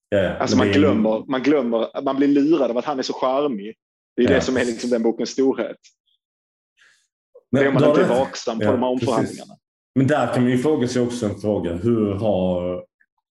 ja, 0.10 0.18
ja. 0.18 0.38
Alltså 0.38 0.58
man 0.58 0.72
glömmer, 0.72 1.24
man 1.28 1.44
glömmer, 1.44 2.02
man 2.02 2.16
blir 2.16 2.28
lurad 2.28 2.72
av 2.72 2.78
att 2.78 2.86
han 2.86 3.00
är 3.00 3.04
så 3.04 3.14
charmig. 3.14 3.76
Det 4.16 4.24
är 4.24 4.30
ja. 4.30 4.36
det 4.36 4.42
som 4.42 4.58
är 4.58 4.66
liksom 4.66 4.90
den 4.90 5.04
bokens 5.04 5.30
storhet. 5.30 5.78
Men, 7.52 7.64
det 7.64 7.70
är 7.70 7.74
man 7.74 7.90
inte 7.90 8.02
är 8.02 8.08
vaksam 8.08 8.60
på 8.60 8.66
de 8.66 8.84
här 8.84 8.90
omförhandlingarna. 8.90 9.54
Men 9.96 10.08
där 10.08 10.34
kan 10.34 10.44
man 10.44 10.52
ju 10.52 10.58
fråga 10.58 10.88
sig 10.88 11.02
också 11.02 11.26
en 11.26 11.36
fråga. 11.36 11.74
Hur 11.74 12.14
har 12.14 12.84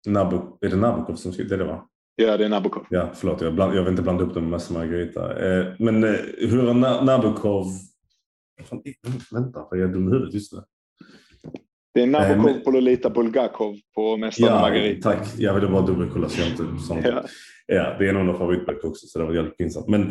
Nabokov, 0.07 0.59
är 0.61 0.69
det 0.69 0.77
Nabokov 0.77 1.15
som 1.15 1.33
skrivit 1.33 1.51
det? 1.51 1.57
det 1.57 1.65
var? 1.65 1.85
Ja, 2.17 2.37
det 2.37 2.45
är 2.45 2.49
Nabokov. 2.49 2.87
Ja, 2.91 3.11
förlåt. 3.15 3.41
Jag, 3.41 3.55
bland, 3.55 3.75
jag 3.75 3.83
vill 3.83 3.91
inte 3.91 4.03
blanda 4.03 4.25
upp 4.25 4.35
dem 4.35 4.43
med 4.43 4.51
Massa 4.51 4.75
Margarita. 4.75 5.47
Eh, 5.47 5.67
men 5.79 6.05
eh, 6.05 6.11
hur 6.39 6.67
har 6.67 7.05
Nabokov... 7.05 7.67
Fan, 8.65 8.83
vänta, 9.31 9.67
vad 9.71 9.79
är 9.79 9.83
jag 9.83 9.93
dum 9.93 10.09
i 10.09 10.13
huvudet 10.13 10.35
just 10.35 10.53
nu? 10.53 10.59
Det 11.95 12.03
är 12.03 12.07
Nabokov 12.07 12.51
eh, 12.51 12.57
på 12.57 12.71
Lolita 12.71 13.11
Bulgakov 13.11 13.77
på 13.95 14.17
Mästaren 14.17 14.55
ja, 14.55 14.61
Margarita. 14.61 15.11
Tack. 15.13 15.29
Jag 15.39 15.55
ville 15.55 15.69
bara 15.69 15.87
dubbelkolla 15.87 16.29
så 16.29 16.41
jag 16.41 16.49
inte... 16.49 16.85
Sånt. 16.87 17.07
Ja. 17.07 17.25
ja, 17.67 17.97
det 17.99 18.05
är 18.05 18.09
en 18.09 18.17
av 18.17 18.25
mina 18.25 18.39
favoritböcker 18.39 18.89
också, 18.89 19.07
så 19.07 19.19
det 19.19 19.25
var 19.25 19.35
jävligt 19.35 19.57
pinsamt. 19.57 19.89
Men, 19.89 20.03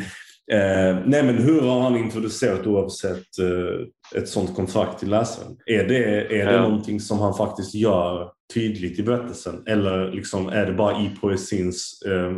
eh, 0.51 0.97
nej, 1.05 1.23
men 1.23 1.37
hur 1.37 1.61
har 1.61 1.79
han 1.81 1.97
introducerat 1.97 2.67
oavsett 2.67 3.39
eh, 3.39 4.19
ett 4.21 4.27
sånt 4.29 4.55
kontrakt 4.55 4.99
till 4.99 5.09
läsaren? 5.09 5.57
Är 5.65 5.87
det, 5.87 6.05
är 6.41 6.45
det 6.45 6.53
ja. 6.53 6.61
någonting 6.61 6.99
som 6.99 7.19
han 7.19 7.33
faktiskt 7.33 7.75
gör 7.75 8.31
tydligt 8.53 8.99
i 8.99 9.03
berättelsen? 9.03 9.63
Eller 9.65 10.11
liksom 10.11 10.47
är 10.47 10.65
det 10.65 10.73
bara 10.73 11.01
i 11.01 11.09
poesins 11.21 12.01
eh, 12.05 12.31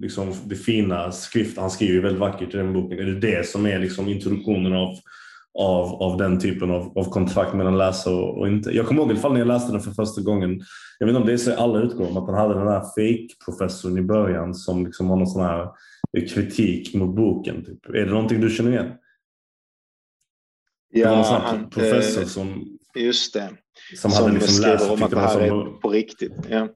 liksom 0.00 0.34
det 0.44 0.56
fina 0.56 1.12
skrift, 1.12 1.58
han 1.58 1.70
skriver 1.70 2.02
väldigt 2.02 2.20
vackert 2.20 2.54
i 2.54 2.56
den 2.56 2.72
boken, 2.72 2.98
är 2.98 3.04
det 3.04 3.20
det 3.20 3.46
som 3.46 3.66
är 3.66 3.78
liksom 3.78 4.08
introduktionen 4.08 4.72
av, 4.72 4.94
av, 5.58 6.02
av 6.02 6.18
den 6.18 6.40
typen 6.40 6.70
av, 6.70 6.98
av 6.98 7.04
kontrakt 7.04 7.54
mellan 7.54 7.78
läsare 7.78 8.14
och, 8.14 8.38
och, 8.38 8.48
inte? 8.48 8.70
Jag 8.70 8.86
kommer 8.86 9.00
ihåg 9.00 9.10
i 9.10 9.12
alla 9.12 9.20
fall 9.20 9.32
när 9.32 9.40
jag 9.40 9.48
läste 9.48 9.72
den 9.72 9.80
för 9.80 9.90
första 9.90 10.20
gången, 10.20 10.60
jag 10.98 11.06
vet 11.06 11.12
inte 11.12 11.20
om 11.20 11.26
det 11.26 11.32
är 11.32 11.36
så 11.36 11.50
i 11.50 11.54
alla 11.54 11.80
utgåvor, 11.80 12.22
att 12.22 12.26
han 12.26 12.34
hade 12.34 12.54
den 12.54 12.68
här 12.68 12.80
fake-professorn 12.80 13.98
i 13.98 14.02
början 14.02 14.54
som 14.54 14.86
liksom 14.86 15.10
har 15.10 15.16
någon 15.16 15.26
sån 15.26 15.42
här 15.42 15.68
kritik 16.34 16.94
mot 16.94 17.16
boken. 17.16 17.64
Typ. 17.64 17.86
Är 17.86 18.04
det 18.04 18.10
någonting 18.10 18.40
du 18.40 18.50
känner 18.50 18.70
igen? 18.70 18.92
Ja, 20.90 21.42
han, 21.44 21.70
professor 21.70 22.24
som... 22.24 22.78
Just 22.94 23.34
det. 23.34 23.50
Som, 23.96 24.10
som 24.10 24.24
hade 24.24 24.34
liksom 24.34 24.62
läst, 24.62 24.90
om 24.90 25.02
att 25.02 25.10
det 25.10 25.20
här 25.20 25.40
är 25.40 25.80
på 25.80 25.90
riktigt. 25.90 26.32
Ja. 26.48 26.68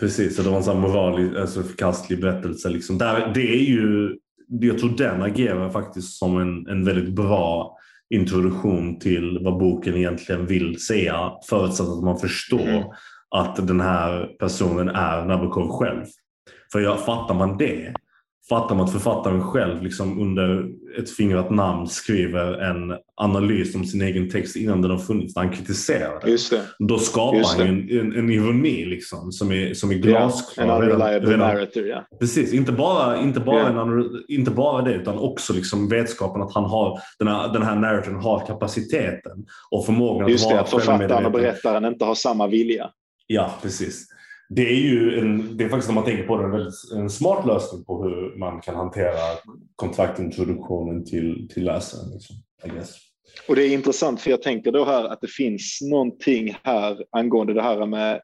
Precis, 0.00 0.36
det 0.36 0.50
var 0.50 0.56
en 0.56 0.64
sån 0.64 0.80
moralisk, 0.80 1.36
alltså 1.36 1.62
förkastlig 1.62 2.20
berättelse. 2.20 2.68
Liksom. 2.68 2.98
Där, 2.98 3.32
det 3.34 3.54
är 3.54 3.62
ju, 3.62 4.16
jag 4.48 4.78
tror 4.78 4.90
den 4.96 5.22
agerar 5.22 5.70
faktiskt 5.70 6.18
som 6.18 6.38
en, 6.38 6.66
en 6.66 6.84
väldigt 6.84 7.08
bra 7.14 7.76
introduktion 8.10 8.98
till 8.98 9.38
vad 9.42 9.58
boken 9.58 9.96
egentligen 9.96 10.46
vill 10.46 10.80
säga 10.80 11.32
förutsatt 11.48 11.88
att 11.88 12.04
man 12.04 12.18
förstår 12.18 12.68
mm. 12.68 12.84
att 13.30 13.66
den 13.66 13.80
här 13.80 14.26
personen 14.38 14.88
är 14.88 15.24
Nabokov 15.24 15.68
själv. 15.68 16.04
För 16.72 16.80
jag, 16.80 17.04
fattar 17.04 17.34
man 17.34 17.58
det 17.58 17.94
fattar 18.48 18.74
man 18.74 18.84
att 18.84 18.92
författaren 18.92 19.42
själv 19.42 19.82
liksom 19.82 20.20
under 20.20 20.66
ett 20.98 21.10
fingrat 21.10 21.50
namn 21.50 21.86
skriver 21.86 22.52
en 22.70 22.96
analys 23.16 23.74
om 23.74 23.84
sin 23.84 24.02
egen 24.02 24.30
text 24.30 24.56
innan 24.56 24.82
den 24.82 24.90
har 24.90 24.98
funnits. 24.98 25.36
Han 25.36 25.50
kritiserar 25.52 26.20
den. 26.20 26.30
Just 26.30 26.50
det. 26.50 26.60
Då 26.78 26.98
skapar 26.98 27.38
Just 27.38 27.58
han 27.58 27.66
en, 27.68 27.90
en, 27.90 28.16
en 28.16 28.30
ironi 28.30 28.84
liksom, 28.84 29.32
som 29.32 29.52
är, 29.52 29.74
som 29.74 29.90
är 29.90 29.94
glasklar. 29.94 30.64
en 30.82 30.82
redan- 30.88 31.10
redan- 31.12 31.38
narrator, 31.38 31.86
ja. 31.86 32.04
Precis, 32.20 32.52
inte 32.52 32.72
bara, 32.72 33.20
inte, 33.20 33.40
bara 33.40 33.58
Ja. 33.72 33.82
en, 33.82 34.10
inte 34.28 34.50
bara 34.50 34.82
det 34.82 34.94
utan 34.94 35.18
också 35.18 35.52
liksom 35.52 35.88
vetskapen 35.88 36.42
att 36.42 36.54
han 36.54 36.64
har, 36.64 36.98
den 37.18 37.28
här, 37.28 37.52
den 37.52 37.62
här 37.62 37.76
narratorn 37.76 38.14
har 38.16 38.46
kapaciteten 38.46 39.46
och 39.70 39.86
förmågan 39.86 40.28
Just 40.28 40.44
att 40.44 40.50
det, 40.50 40.54
vara 40.54 40.62
att 40.64 40.70
författaren 40.70 41.26
och 41.26 41.32
berättaren 41.32 41.84
inte 41.84 42.04
har 42.04 42.14
samma 42.14 42.46
vilja. 42.46 42.90
Ja, 43.26 43.50
precis. 43.62 44.06
Det 44.48 44.68
är 44.68 44.80
ju 44.80 45.18
en, 45.18 45.56
det 45.56 45.64
är 45.64 45.68
faktiskt 45.68 45.88
om 45.88 45.94
man 45.94 46.04
tänker 46.04 46.26
på 46.26 46.36
det 46.36 46.44
en, 46.44 46.50
väldigt, 46.50 46.74
en 46.96 47.10
smart 47.10 47.46
lösning 47.46 47.84
på 47.84 48.02
hur 48.02 48.38
man 48.38 48.60
kan 48.60 48.74
hantera 48.74 49.20
kontraktintroduktionen 49.76 51.04
till, 51.04 51.48
till 51.54 51.64
läsaren. 51.64 52.10
Liksom. 52.12 52.36
Och 53.48 53.56
det 53.56 53.62
är 53.62 53.72
intressant 53.72 54.20
för 54.20 54.30
jag 54.30 54.42
tänker 54.42 54.72
då 54.72 54.84
här 54.84 55.04
att 55.04 55.20
det 55.20 55.30
finns 55.30 55.78
någonting 55.90 56.58
här 56.62 57.04
angående 57.12 57.54
det 57.54 57.62
här 57.62 57.86
med 57.86 58.20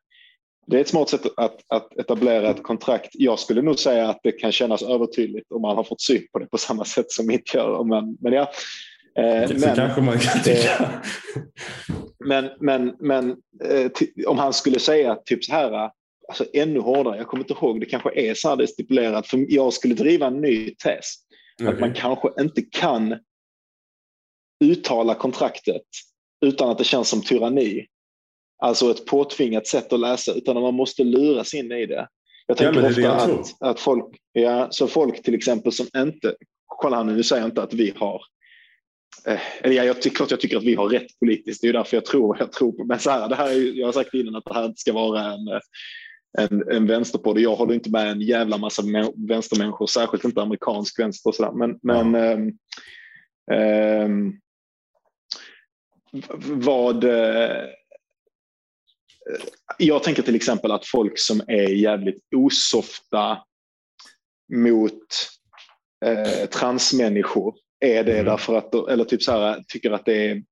det 0.67 0.77
är 0.77 0.81
ett 0.81 0.89
smart 0.89 1.09
sätt 1.09 1.27
att, 1.37 1.61
att 1.69 1.99
etablera 1.99 2.51
ett 2.51 2.63
kontrakt. 2.63 3.11
Jag 3.13 3.39
skulle 3.39 3.63
nog 3.63 3.79
säga 3.79 4.09
att 4.09 4.21
det 4.23 4.33
kan 4.33 4.53
kännas 4.53 4.83
övertydligt 4.83 5.53
om 5.53 5.63
man 5.63 5.77
har 5.77 5.85
fått 5.85 6.03
syn 6.03 6.27
på 6.33 6.39
det 6.39 6.47
på 6.47 6.59
samma 6.59 6.85
sätt 6.85 7.11
som 7.11 7.27
mitt 7.27 7.55
gör. 7.55 7.85
Man, 7.85 8.17
men 8.21 8.33
ja. 8.33 8.51
Eh, 9.19 9.49
Så 9.49 9.55
men, 9.55 9.77
kanske 9.77 10.01
man 10.01 10.19
kan 10.19 10.43
tycka. 10.43 11.03
men, 12.27 12.49
men, 12.61 12.97
men 13.01 13.31
eh, 13.65 13.91
om 14.27 14.39
han 14.39 14.53
skulle 14.53 14.79
säga 14.79 15.17
typ 15.25 15.45
så 15.45 15.53
här, 15.53 15.91
alltså 16.29 16.47
ännu 16.53 16.81
hårdare, 16.81 17.17
jag 17.17 17.27
kommer 17.27 17.45
inte 17.45 17.53
ihåg, 17.53 17.81
det 17.81 17.87
kanske 17.87 18.21
är 18.21 18.35
så 18.35 18.49
här 18.49 18.57
det 18.57 18.65
är 18.65 18.67
stipulerat, 18.67 19.27
för 19.27 19.47
jag 19.49 19.73
skulle 19.73 19.95
driva 19.95 20.27
en 20.27 20.41
ny 20.41 20.75
tes. 20.75 21.15
Att 21.69 21.81
man 21.81 21.95
kanske 21.95 22.29
inte 22.41 22.63
kan 22.63 23.19
uttala 24.65 25.15
kontraktet 25.15 25.83
utan 26.47 26.71
att 26.71 26.79
det 26.79 26.85
känns 26.85 27.09
som 27.09 27.23
tyranni. 27.23 27.87
Alltså 28.63 28.91
ett 28.91 29.07
påtvingat 29.07 29.67
sätt 29.67 29.93
att 29.93 30.01
läsa, 30.01 30.33
utan 30.33 30.57
att 30.57 30.63
man 30.63 30.75
måste 30.75 31.05
luras 31.05 31.55
in 31.55 31.73
i 31.73 31.87
det. 31.87 32.09
Jag 32.47 32.57
tänker 32.57 32.81
jag 32.81 32.91
ofta 32.91 33.27
tror. 33.27 33.41
att, 33.41 33.63
att 33.63 33.81
folk, 33.81 34.17
ja, 34.33 34.69
så 34.71 34.89
folk 34.89 35.23
till 35.23 35.35
exempel 35.35 35.73
som 35.73 35.87
inte, 35.97 36.35
kolla 36.67 36.97
här 36.97 37.05
nu, 37.05 37.13
nu 37.13 37.23
säger 37.23 37.43
jag 37.43 37.49
inte 37.49 37.63
att 37.63 37.75
vi 37.75 37.93
har, 37.97 38.23
eh, 39.27 39.41
eller 39.61 39.75
ja, 39.75 39.85
jag 39.85 40.03
tycker 40.03 40.17
klart 40.17 40.31
jag 40.31 40.41
tycker 40.41 40.57
att 40.57 40.65
vi 40.65 40.75
har 40.75 40.89
rätt 40.89 41.19
politiskt, 41.21 41.61
det 41.61 41.65
är 41.65 41.69
ju 41.69 41.73
därför 41.73 41.97
jag 41.97 42.05
tror 42.05 42.37
jag 42.39 42.53
tror 42.53 42.73
på, 42.73 42.85
men 42.85 42.99
så 42.99 43.11
här, 43.11 43.29
det 43.29 43.35
här 43.35 43.51
är, 43.51 43.79
jag 43.79 43.87
har 43.87 43.93
sagt 43.93 44.15
innan 44.15 44.37
att 44.37 44.45
det 44.45 44.55
här 44.55 44.65
inte 44.65 44.81
ska 44.81 44.93
vara 44.93 45.21
en, 45.33 45.49
eh, 45.49 45.61
en, 46.39 46.69
en 46.73 46.87
vänsterpodd. 46.87 47.39
Jag 47.39 47.57
håller 47.57 47.75
inte 47.75 47.91
med 47.91 48.11
en 48.11 48.21
jävla 48.21 48.59
massa 48.59 48.83
mä- 48.83 49.29
vänstermänniskor, 49.29 49.87
särskilt 49.87 50.25
inte 50.25 50.43
amerikansk 50.43 50.99
vänster 50.99 51.31
och 51.31 51.35
sådär. 51.35 51.53
Men, 51.53 51.79
men 51.83 52.15
ehm, 52.15 52.53
ehm, 53.53 54.31
v- 56.13 56.21
vad... 56.55 57.05
eh, 57.05 57.65
jag 59.79 60.03
tänker 60.03 60.23
till 60.23 60.35
exempel 60.35 60.71
att 60.73 60.87
folk 60.87 61.19
som 61.19 61.41
är 61.49 61.69
jävligt 61.69 62.23
osofta 62.37 63.39
mot 64.53 65.07
eh, 66.05 66.49
transmänniskor 66.49 67.55
är 67.81 68.05
det 68.05 68.13
Mm. 68.13 68.25
därför 68.25 68.55
att, 68.55 68.75
eller 68.75 69.05
typ 69.05 69.23
så 69.23 69.33
här, 69.33 69.65
tycker 69.69 69.91
att 69.91 70.05
det 70.05 70.29
är 70.31 70.43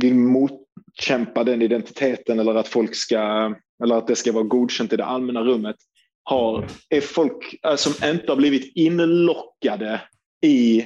vill 0.00 0.14
motkämpa 0.14 1.44
den 1.44 1.62
identiteten 1.62 2.38
eller 2.38 2.54
att 2.54 2.68
folk 2.68 2.94
ska 2.94 3.54
eller 3.82 3.94
att 3.94 4.06
det 4.06 4.16
ska 4.16 4.32
vara 4.32 4.44
godkänt 4.44 4.92
i 4.92 4.96
det 4.96 5.04
allmänna 5.04 5.42
rummet 5.44 5.76
har, 6.22 6.66
är 6.88 7.00
folk 7.00 7.56
eh, 7.66 7.76
som 7.76 7.92
inte 8.10 8.32
har 8.32 8.36
blivit 8.36 8.72
inlockade 8.76 10.00
i 10.46 10.84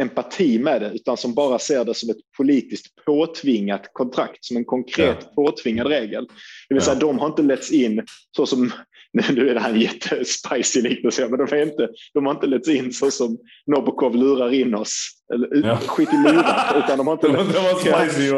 empati 0.00 0.58
med 0.58 0.82
det 0.82 0.90
utan 0.94 1.16
som 1.16 1.34
bara 1.34 1.58
ser 1.58 1.84
det 1.84 1.94
som 1.94 2.10
ett 2.10 2.16
politiskt 2.36 2.86
påtvingat 3.06 3.90
kontrakt, 3.92 4.44
som 4.44 4.56
en 4.56 4.64
konkret 4.64 5.34
påtvingad 5.34 5.86
regel. 5.86 6.26
Det 6.68 6.74
vill 6.74 6.82
säga, 6.82 6.94
Ja. 7.00 7.06
de 7.06 7.18
har 7.18 7.26
inte 7.26 7.42
letts 7.42 7.72
in 7.72 8.06
så 8.36 8.46
som, 8.46 8.72
nu 9.32 9.48
är 9.50 9.54
det 9.54 9.60
här 9.60 9.70
en 9.70 9.80
jättespicy 9.80 10.82
liknelse, 10.82 11.28
men 11.30 11.46
de, 11.46 11.56
är 11.56 11.62
inte, 11.62 11.88
de 12.14 12.26
har 12.26 12.34
inte 12.34 12.46
letts 12.46 12.68
in 12.68 12.92
så 12.92 13.10
som 13.10 13.38
Nabokov 13.66 14.16
lurar 14.16 14.54
in 14.54 14.74
oss. 14.74 15.10
Eller, 15.34 15.68
Ja. 15.68 15.76
Skit 15.76 16.08
i 16.12 16.16
lurat, 16.16 16.76
utan 16.76 16.98
de 16.98 17.06
har 17.06 17.14
inte 17.14 17.26
det 17.28 17.32
var 17.36 18.06
spicy. 18.08 18.30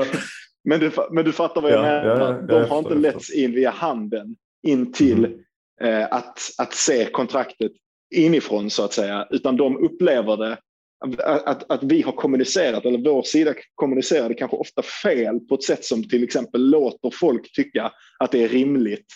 Men 0.67 0.81
du, 0.81 0.91
men 1.11 1.25
du 1.25 1.33
fattar 1.33 1.61
vad 1.61 1.71
jag 1.73 1.79
Ja, 1.79 2.03
menar. 2.03 2.47
ja, 2.49 2.61
de 2.63 2.69
har 2.71 2.79
inte 2.79 2.95
letts 2.95 3.31
in 3.31 3.53
via 3.53 3.71
handen 3.71 4.37
in 4.63 4.93
till 4.93 5.25
Mm. 5.25 6.01
eh, 6.01 6.07
att, 6.11 6.39
att 6.59 6.75
se 6.75 7.05
kontraktet 7.05 7.73
inifrån 8.15 8.71
så 8.71 8.85
att 8.85 8.93
säga. 8.93 9.27
Utan 9.31 9.57
de 9.57 9.77
upplever 9.77 10.37
det 10.37 10.59
att, 11.05 11.47
att, 11.47 11.71
att 11.71 11.83
vi 11.83 12.03
har 12.03 12.13
kommunicerat, 12.13 12.85
eller 12.85 12.99
vår 12.99 13.23
sida 13.23 13.55
kommunicerade 13.75 14.35
kanske 14.35 14.57
ofta 14.57 14.83
fel 14.83 15.41
på 15.41 15.55
ett 15.55 15.63
sätt 15.63 15.85
som 15.85 16.09
till 16.09 16.25
exempel 16.25 16.71
låter 16.71 17.11
folk 17.11 17.53
tycka 17.53 17.93
att 18.19 18.33
det 18.33 18.45
är 18.45 18.49
rimligt 18.49 19.07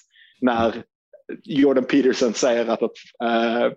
när 0.41 0.83
Jordan 1.45 1.85
Peterson 1.85 2.35
säger 2.35 2.67
att, 2.67 2.83
att, 2.83 2.93
eh, 3.25 3.73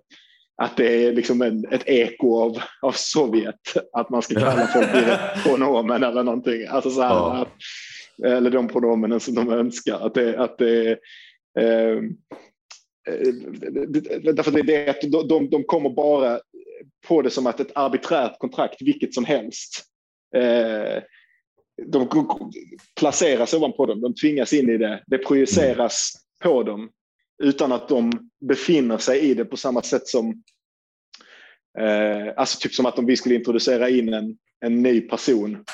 att 0.56 0.76
det 0.76 1.06
är 1.06 1.12
liksom 1.12 1.42
en, 1.42 1.64
ett 1.70 1.82
eko 1.86 2.40
av, 2.40 2.58
av 2.82 2.92
Sovjet, 2.92 3.76
att 3.92 4.10
man 4.10 4.22
ska 4.22 4.34
kalla 4.34 4.66
folk 4.66 4.88
i 4.88 5.16
pronomen 5.42 6.02
eller 6.02 6.22
någonting. 6.22 6.66
Alltså 6.66 6.90
så 6.90 7.02
här, 7.02 7.14
Ja. 7.14 7.34
att, 7.36 7.52
eller 8.26 8.50
de 8.50 8.68
pronomenen 8.68 9.20
som 9.20 9.34
de 9.34 9.52
önskar. 9.52 10.06
Att 10.06 10.14
det, 10.14 10.38
att 10.38 10.58
det, 10.58 10.90
eh, 11.58 11.96
eh, 13.08 13.32
därför 14.34 14.50
det 14.50 14.60
är 14.60 14.64
det 14.64 14.88
att 14.88 15.00
de, 15.00 15.28
de, 15.28 15.50
de 15.50 15.64
kommer 15.64 15.90
bara 15.90 16.40
på 17.08 17.22
det 17.22 17.30
som 17.30 17.46
att 17.46 17.60
ett 17.60 17.72
arbiträrt 17.74 18.38
kontrakt, 18.38 18.82
vilket 18.82 19.14
som 19.14 19.24
helst. 19.24 19.84
Eh, 20.36 21.02
de 21.86 22.08
placeras 23.00 23.54
ovanpå 23.54 23.86
dem, 23.86 24.00
de 24.00 24.14
tvingas 24.14 24.52
in 24.52 24.70
i 24.70 24.78
det, 24.78 25.02
det 25.06 25.18
projiceras 25.18 26.12
på 26.42 26.62
dem 26.62 26.90
utan 27.42 27.72
att 27.72 27.88
de 27.88 28.12
befinner 28.48 28.98
sig 28.98 29.20
i 29.20 29.34
det 29.34 29.44
på 29.44 29.56
samma 29.56 29.82
sätt 29.82 30.08
som 30.08 30.42
eh, 31.78 32.32
alltså 32.36 32.58
typ 32.60 32.74
som 32.74 32.86
att 32.86 32.98
om 32.98 33.06
vi 33.06 33.16
skulle 33.16 33.34
introducera 33.34 33.88
in 33.88 34.14
en, 34.14 34.36
en 34.64 34.82
ny 34.82 35.00
person 35.00 35.64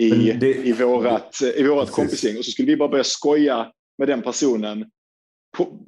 i, 0.00 0.10
det- 0.32 0.54
i 0.66 0.72
vårat, 0.72 1.38
i 1.56 1.62
vårat 1.62 1.90
kompisgäng 1.90 2.38
och 2.38 2.44
så 2.44 2.50
skulle 2.50 2.66
vi 2.68 2.76
bara 2.76 2.88
börja 2.88 3.04
skoja 3.04 3.72
med 3.98 4.08
den 4.08 4.22
personen 4.22 4.90
på, 5.56 5.84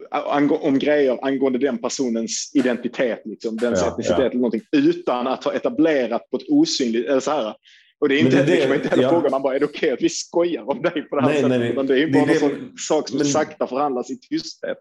om 0.60 0.78
grejer 0.78 1.24
angående 1.26 1.58
den 1.58 1.78
personens 1.78 2.50
identitet, 2.54 3.22
liksom, 3.24 3.56
dens 3.56 3.80
Ja, 3.80 3.92
etnicitet 3.92 4.18
ja. 4.18 4.24
eller 4.24 4.34
någonting, 4.36 4.62
utan 4.72 5.26
att 5.26 5.44
ha 5.44 5.52
etablerat 5.52 6.30
på 6.30 6.36
ett 6.36 6.48
osynligt, 6.48 7.06
eller 7.08 7.20
så 7.20 7.30
här. 7.30 7.54
Och 8.00 8.08
det 8.08 8.14
är 8.14 8.18
inte, 8.18 8.36
Men 8.36 8.46
det 8.46 8.52
det, 8.56 8.66
det- 8.68 8.74
inte 8.74 8.88
heller 8.88 9.02
ja. 9.02 9.08
fråga, 9.10 9.30
man 9.30 9.42
bara, 9.42 9.54
är 9.54 9.60
det 9.60 9.64
okej 9.66 9.90
att 9.90 10.02
vi 10.02 10.08
skojar 10.08 10.70
om 10.70 10.82
dig 10.82 11.02
på 11.02 11.16
det 11.16 11.22
här 11.22 11.28
Nej, 11.28 11.36
sättet? 11.42 11.50
nej, 11.76 11.86
det 11.86 11.94
är 11.94 11.98
ju 11.98 12.12
bara 12.12 12.26
det- 12.26 12.32
en 12.32 12.38
sån 12.38 12.72
sak 12.88 13.08
som 13.08 13.18
men- 13.18 13.26
sakta 13.26 13.66
förhandlas 13.66 14.10
i 14.10 14.16
tysthet. 14.18 14.78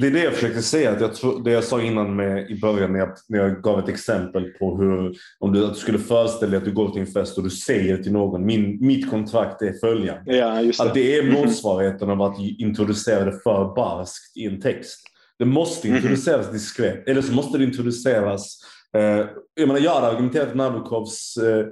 Det- 0.00 0.06
är 0.06 0.10
det 0.10 0.24
jag 0.24 0.32
försökte 0.32 0.62
säga, 0.62 0.90
att 0.90 1.00
jag 1.00 1.14
tror, 1.14 1.44
det 1.44 1.50
jag 1.50 1.64
sa 1.64 1.82
innan 1.82 2.16
med, 2.16 2.50
i 2.50 2.60
början 2.60 2.92
när 2.92 2.98
jag, 2.98 3.08
när 3.28 3.38
jag 3.38 3.62
gav 3.62 3.78
ett 3.78 3.88
exempel 3.88 4.44
på 4.44 4.76
hur, 4.76 5.16
om 5.38 5.52
du, 5.52 5.64
att 5.64 5.74
du 5.74 5.80
skulle 5.80 5.98
föreställa 5.98 6.50
dig 6.50 6.58
att 6.58 6.64
du 6.64 6.72
går 6.72 6.90
till 6.90 7.00
en 7.00 7.06
fest 7.06 7.38
och 7.38 7.44
du 7.44 7.50
säger 7.50 7.96
till 7.96 8.12
någon, 8.12 8.46
min, 8.46 8.86
mitt 8.86 9.10
kontrakt 9.10 9.62
är 9.62 9.72
följande. 9.72 10.36
Ja, 10.36 10.62
just 10.62 10.80
det. 10.80 10.86
Att 10.88 10.94
det 10.94 11.16
är 11.18 11.22
motsvarigheten 11.32 12.10
av 12.10 12.22
att 12.22 12.36
introducera 12.58 13.24
det 13.24 13.32
för 13.44 13.74
barskt 13.76 14.36
i 14.36 14.44
en 14.46 14.60
text. 14.60 15.00
Det 15.38 15.44
måste 15.44 15.88
Mhm. 15.88 15.96
introduceras 15.96 16.50
diskret, 16.52 17.08
eller 17.08 17.22
så 17.22 17.32
måste 17.32 17.58
det 17.58 17.64
introduceras... 17.64 18.58
Eh, 18.96 19.26
jag 19.54 19.66
menar, 19.68 19.80
jag 19.80 19.94
hade 19.94 20.06
argumenterat 20.06 20.54
Nabokovs 20.54 21.36
eh, 21.36 21.66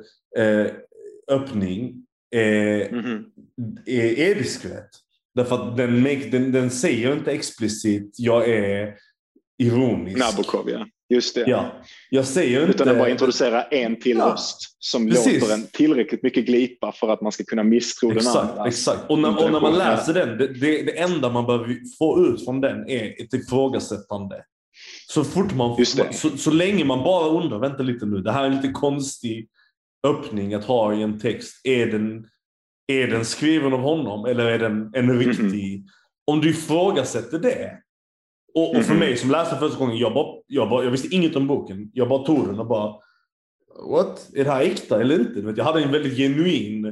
öppning 1.30 2.06
eh, 2.34 2.92
Mhm. 2.92 3.24
är, 3.86 4.18
är 4.18 4.34
diskret. 4.34 4.88
Därför 5.34 5.54
att 5.70 5.76
den, 5.76 6.02
make, 6.02 6.28
den, 6.30 6.52
den 6.52 6.70
säger 6.70 7.12
inte 7.12 7.32
explicit 7.32 8.14
jag 8.18 8.48
är 8.48 8.94
ironisk. 9.62 10.18
Nabokov, 10.18 10.70
ja. 10.70 10.86
Just 11.10 11.34
det. 11.34 11.44
Ja, 11.46 11.72
jag 12.10 12.24
säger 12.26 12.60
inte... 12.60 12.72
Utan 12.72 12.86
den 12.86 12.98
bara 12.98 13.10
introducerar 13.10 13.68
en 13.70 14.00
till 14.00 14.16
Ja. 14.16 14.32
röst 14.32 14.56
som 14.78 15.08
Precis. 15.08 15.40
låter 15.42 15.54
en 15.54 15.66
tillräckligt 15.72 16.22
mycket 16.22 16.46
glipa 16.46 16.92
för 16.92 17.08
att 17.08 17.20
man 17.20 17.32
ska 17.32 17.44
kunna 17.44 17.62
misstro 17.62 18.08
den 18.08 18.16
Exakt, 18.18 18.50
andra. 18.50 18.66
exakt. 18.68 19.10
Och 19.10 19.18
när, 19.18 19.44
och 19.44 19.52
när 19.52 19.60
man 19.60 19.78
läser 19.78 20.14
den, 20.14 20.38
det, 20.38 20.46
det, 20.46 20.82
det 20.82 20.98
enda 20.98 21.30
man 21.30 21.46
behöver 21.46 21.76
få 21.98 22.26
ut 22.26 22.44
från 22.44 22.60
den 22.60 22.88
är 22.90 23.22
ett 23.22 23.34
ifrågasättande. 23.34 24.44
Så 25.08 25.24
fort 25.24 25.54
man, 25.54 25.86
så, 26.12 26.28
så 26.36 26.50
länge 26.50 26.84
man 26.84 27.04
bara 27.04 27.28
undrar, 27.28 27.58
vänta 27.58 27.82
lite 27.82 28.06
nu, 28.06 28.16
det 28.22 28.32
här 28.32 28.44
är 28.44 28.50
lite 28.50 28.68
konstig 28.68 29.48
öppning 30.06 30.54
att 30.54 30.64
ha 30.64 30.94
i 30.94 31.02
en 31.02 31.18
text. 31.20 31.60
Är 31.64 31.86
den, 31.86 32.26
är 32.86 33.06
den 33.06 33.24
skriven 33.24 33.72
av 33.72 33.80
honom 33.80 34.24
eller 34.26 34.46
är 34.46 34.58
den 34.58 34.90
en 34.94 35.18
riktig... 35.18 35.86
Om 36.24 36.40
du 36.40 36.50
ifrågasätter 36.50 37.38
det. 37.38 37.78
Och, 38.54 38.76
och 38.76 38.82
för 38.84 38.92
Mhm. 38.92 39.00
mig 39.00 39.16
som 39.16 39.30
läste 39.30 39.56
första 39.56 39.78
gången, 39.78 39.96
jag, 39.98 40.14
bara, 40.14 40.36
jag, 40.46 40.70
bara, 40.70 40.84
jag 40.84 40.90
visste 40.90 41.14
inget 41.14 41.36
om 41.36 41.46
boken. 41.46 41.90
Jag 41.92 42.08
bara 42.08 42.24
tog 42.24 42.46
den 42.46 42.58
och 42.58 42.66
bara 42.66 42.94
What? 43.90 44.30
Är 44.34 44.44
det 44.44 44.50
här 44.50 44.62
äkta 44.62 45.00
eller 45.00 45.20
inte? 45.20 45.54
Jag 45.56 45.64
hade 45.64 45.82
en 45.82 45.92
väldigt 45.92 46.16
genuin 46.16 46.84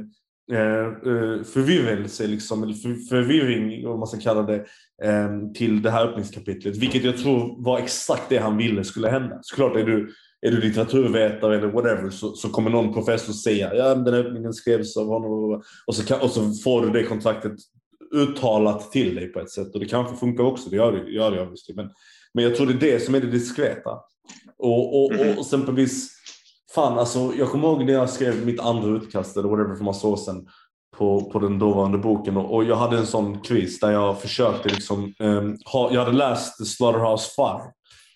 eh, 0.51 0.85
eh, 0.85 1.43
förvirrelse, 1.43 2.27
liksom, 2.27 2.63
eller 2.63 2.73
för, 2.73 2.95
förvirring, 3.09 3.87
om 3.87 3.99
man 3.99 4.07
ska 4.07 4.19
kalla 4.19 4.41
det, 4.41 4.65
eh, 5.03 5.29
till 5.55 5.81
det 5.81 5.91
här 5.91 6.07
öppningskapitlet. 6.07 6.77
Vilket 6.77 7.03
jag 7.03 7.17
tror 7.17 7.63
var 7.63 7.79
exakt 7.79 8.29
det 8.29 8.37
han 8.37 8.57
ville 8.57 8.83
skulle 8.83 9.09
hända. 9.09 9.39
Såklart 9.41 9.75
är 9.75 9.83
du, 9.85 10.09
är 10.41 10.51
du 10.51 10.61
litteraturvetare 10.61 11.57
eller 11.57 11.67
whatever 11.67 12.09
så, 12.09 12.35
så 12.35 12.49
kommer 12.49 12.69
någon 12.69 12.93
professor 12.93 13.33
säga 13.33 13.75
ja 13.75 13.95
den 13.95 14.13
här 14.13 14.21
öppningen 14.25 14.53
skrevs 14.53 14.97
av 14.97 15.07
honom 15.07 15.61
och 15.87 15.95
så, 15.95 16.05
kan, 16.05 16.21
och 16.21 16.31
så 16.31 16.53
får 16.53 16.81
du 16.81 16.89
det 16.89 17.03
kontraktet 17.03 17.53
uttalat 18.13 18.91
till 18.91 19.15
dig 19.15 19.27
på 19.27 19.39
ett 19.39 19.49
sätt 19.49 19.73
och 19.73 19.79
det 19.79 19.85
kanske 19.85 20.15
funkar 20.15 20.43
också, 20.43 20.69
det 20.69 20.75
gör 20.75 20.91
det, 20.91 21.11
gör 21.11 21.31
det 21.31 21.41
obviously. 21.41 21.75
Men, 21.75 21.89
men 22.33 22.43
jag 22.43 22.55
tror 22.55 22.67
det 22.67 22.73
är 22.73 22.91
det 22.91 22.99
som 22.99 23.15
är 23.15 23.19
det 23.19 23.27
diskreta. 23.27 23.89
Och, 24.57 25.03
och, 25.03 25.05
och, 25.05 25.19
och 25.19 25.39
exempelvis, 25.39 26.09
fan 26.75 26.99
alltså 26.99 27.33
jag 27.37 27.49
kommer 27.49 27.67
ihåg 27.67 27.85
när 27.85 27.93
jag 27.93 28.09
skrev 28.09 28.45
mitt 28.45 28.59
andra 28.59 28.89
utkast 28.89 29.37
eller 29.37 29.49
whatever 29.49 29.75
för 29.75 29.83
massa 29.83 30.07
år 30.07 30.17
sedan 30.17 30.47
på, 30.97 31.21
på 31.31 31.39
den 31.39 31.59
dåvarande 31.59 31.97
boken 31.97 32.37
och, 32.37 32.55
och 32.55 32.63
jag 32.63 32.75
hade 32.75 32.97
en 32.97 33.07
sån 33.07 33.39
quiz 33.39 33.79
där 33.79 33.91
jag 33.91 34.21
försökte 34.21 34.69
liksom, 34.69 35.13
um, 35.19 35.57
ha, 35.65 35.93
jag 35.93 36.03
hade 36.03 36.17
läst 36.17 36.67
Slaughterhouse 36.67 37.31
5 37.35 37.45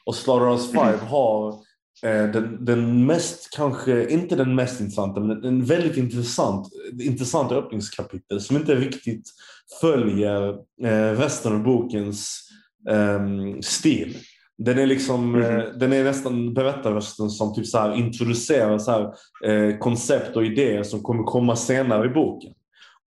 och 0.06 0.16
Slaughterhouse 0.16 0.74
5 0.74 1.00
har 1.10 1.50
eh, 1.50 1.56
den, 2.02 2.66
den 2.66 3.06
mest, 3.06 3.50
kanske 3.56 4.10
inte 4.10 4.36
den 4.36 4.56
mest 4.56 4.82
intressanta, 4.82 5.20
men 5.20 5.46
en 5.46 5.66
väldigt 5.66 5.98
intressant, 5.98 6.68
intressant 7.02 7.52
öppningskapitel 7.52 8.42
som 8.42 8.56
inte 8.56 8.76
riktigt 8.76 9.32
följer 9.82 10.50
eh, 10.84 11.20
resten 11.20 11.54
av 11.54 11.64
bokens 11.64 12.50
eh, 12.90 13.20
stil. 13.62 14.18
Den 14.58 14.80
är, 14.80 14.86
liksom, 14.86 15.36
mm 15.36 15.52
-hmm. 15.52 15.74
den 15.74 15.94
är 15.94 16.04
nästan 16.04 16.54
berättarrösten 16.54 17.30
som 17.30 17.56
typ 17.56 17.68
så 17.68 17.78
här 17.78 17.96
introducerar 17.96 18.78
så 18.78 18.92
här, 18.92 19.14
eh, 19.46 19.78
koncept 19.78 20.36
och 20.36 20.46
idéer 20.46 20.84
som 20.84 21.04
kommer 21.04 21.24
komma 21.24 21.56
senare 21.56 22.06
i 22.06 22.10
boken. 22.10 22.54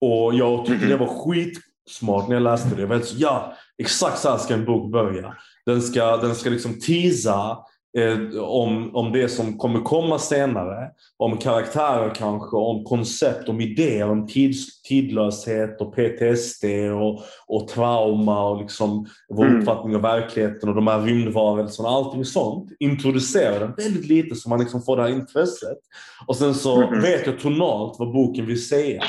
Och 0.01 0.35
jag 0.35 0.67
tyckte 0.67 0.87
mm 0.87 0.87
-hmm. 0.87 0.99
det 0.99 1.07
var 1.07 1.25
skitsmart 1.25 2.29
när 2.29 2.37
jag 2.37 2.43
läste 2.43 2.75
det. 2.77 2.83
Jag 2.83 3.05
så, 3.05 3.17
ja, 3.19 3.55
exakt 3.79 4.19
så 4.19 4.31
här 4.31 4.39
ska 4.39 4.55
en 4.55 4.65
bok 4.65 4.93
börja. 4.93 5.35
Den 5.67 5.83
ska, 5.83 6.17
den 6.17 6.35
ska 6.35 6.51
liksom 6.51 6.81
teasa 6.81 7.59
eh, 7.97 8.43
om, 8.43 8.97
om 8.97 9.13
det 9.13 9.29
som 9.29 9.59
kommer 9.59 9.81
komma 9.81 10.19
senare. 10.19 10.91
Om 11.17 11.37
karaktärer 11.37 12.15
kanske, 12.15 12.57
om 12.57 12.85
koncept, 12.85 13.49
om 13.49 13.61
idéer, 13.61 14.11
om 14.11 14.27
tids, 14.27 14.83
tidlöshet 14.83 15.81
och 15.81 15.95
PTSD 15.95 16.65
och, 16.93 17.23
och 17.47 17.69
trauma 17.69 18.49
och 18.49 18.63
liksom 18.63 19.07
vår 19.29 19.45
mm. 19.45 19.59
uppfattning 19.59 19.97
av 19.97 20.03
verkligheten 20.03 20.69
och 20.69 20.75
de 20.75 20.87
här 20.87 21.03
rymdvarelserna. 21.03 21.89
Allting 21.89 22.25
sånt 22.25 22.71
introducerar 22.81 23.61
den 23.61 23.75
väldigt 23.77 24.07
lite 24.07 24.35
så 24.35 24.49
man 24.49 24.61
liksom 24.61 24.83
får 24.83 24.97
det 24.97 25.03
här 25.03 25.11
intresset. 25.11 25.79
Och 26.27 26.37
sen 26.37 26.55
så 26.55 26.83
mm. 26.83 27.01
vet 27.01 27.27
jag 27.27 27.41
tonalt 27.41 27.97
vad 27.99 28.13
boken 28.13 28.47
vill 28.47 28.67
säga. 28.67 29.03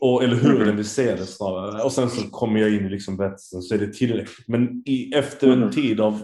Och, 0.00 0.24
eller 0.24 0.36
hur 0.36 0.54
mm. 0.54 0.66
den 0.66 0.76
vill 0.76 0.88
se 0.88 1.14
det 1.14 1.26
snarare. 1.26 1.82
Och 1.82 1.92
sen 1.92 2.10
så 2.10 2.30
kommer 2.30 2.60
jag 2.60 2.70
in 2.70 2.86
i 2.86 2.88
liksom 2.88 3.16
berättelsen 3.16 3.62
så 3.62 3.74
är 3.74 3.78
det 3.78 3.92
tillräckligt. 3.92 4.48
Men 4.48 4.82
i, 4.86 5.12
efter 5.14 5.46
en 5.46 5.62
mm. 5.62 5.70
tid 5.70 6.00
av, 6.00 6.14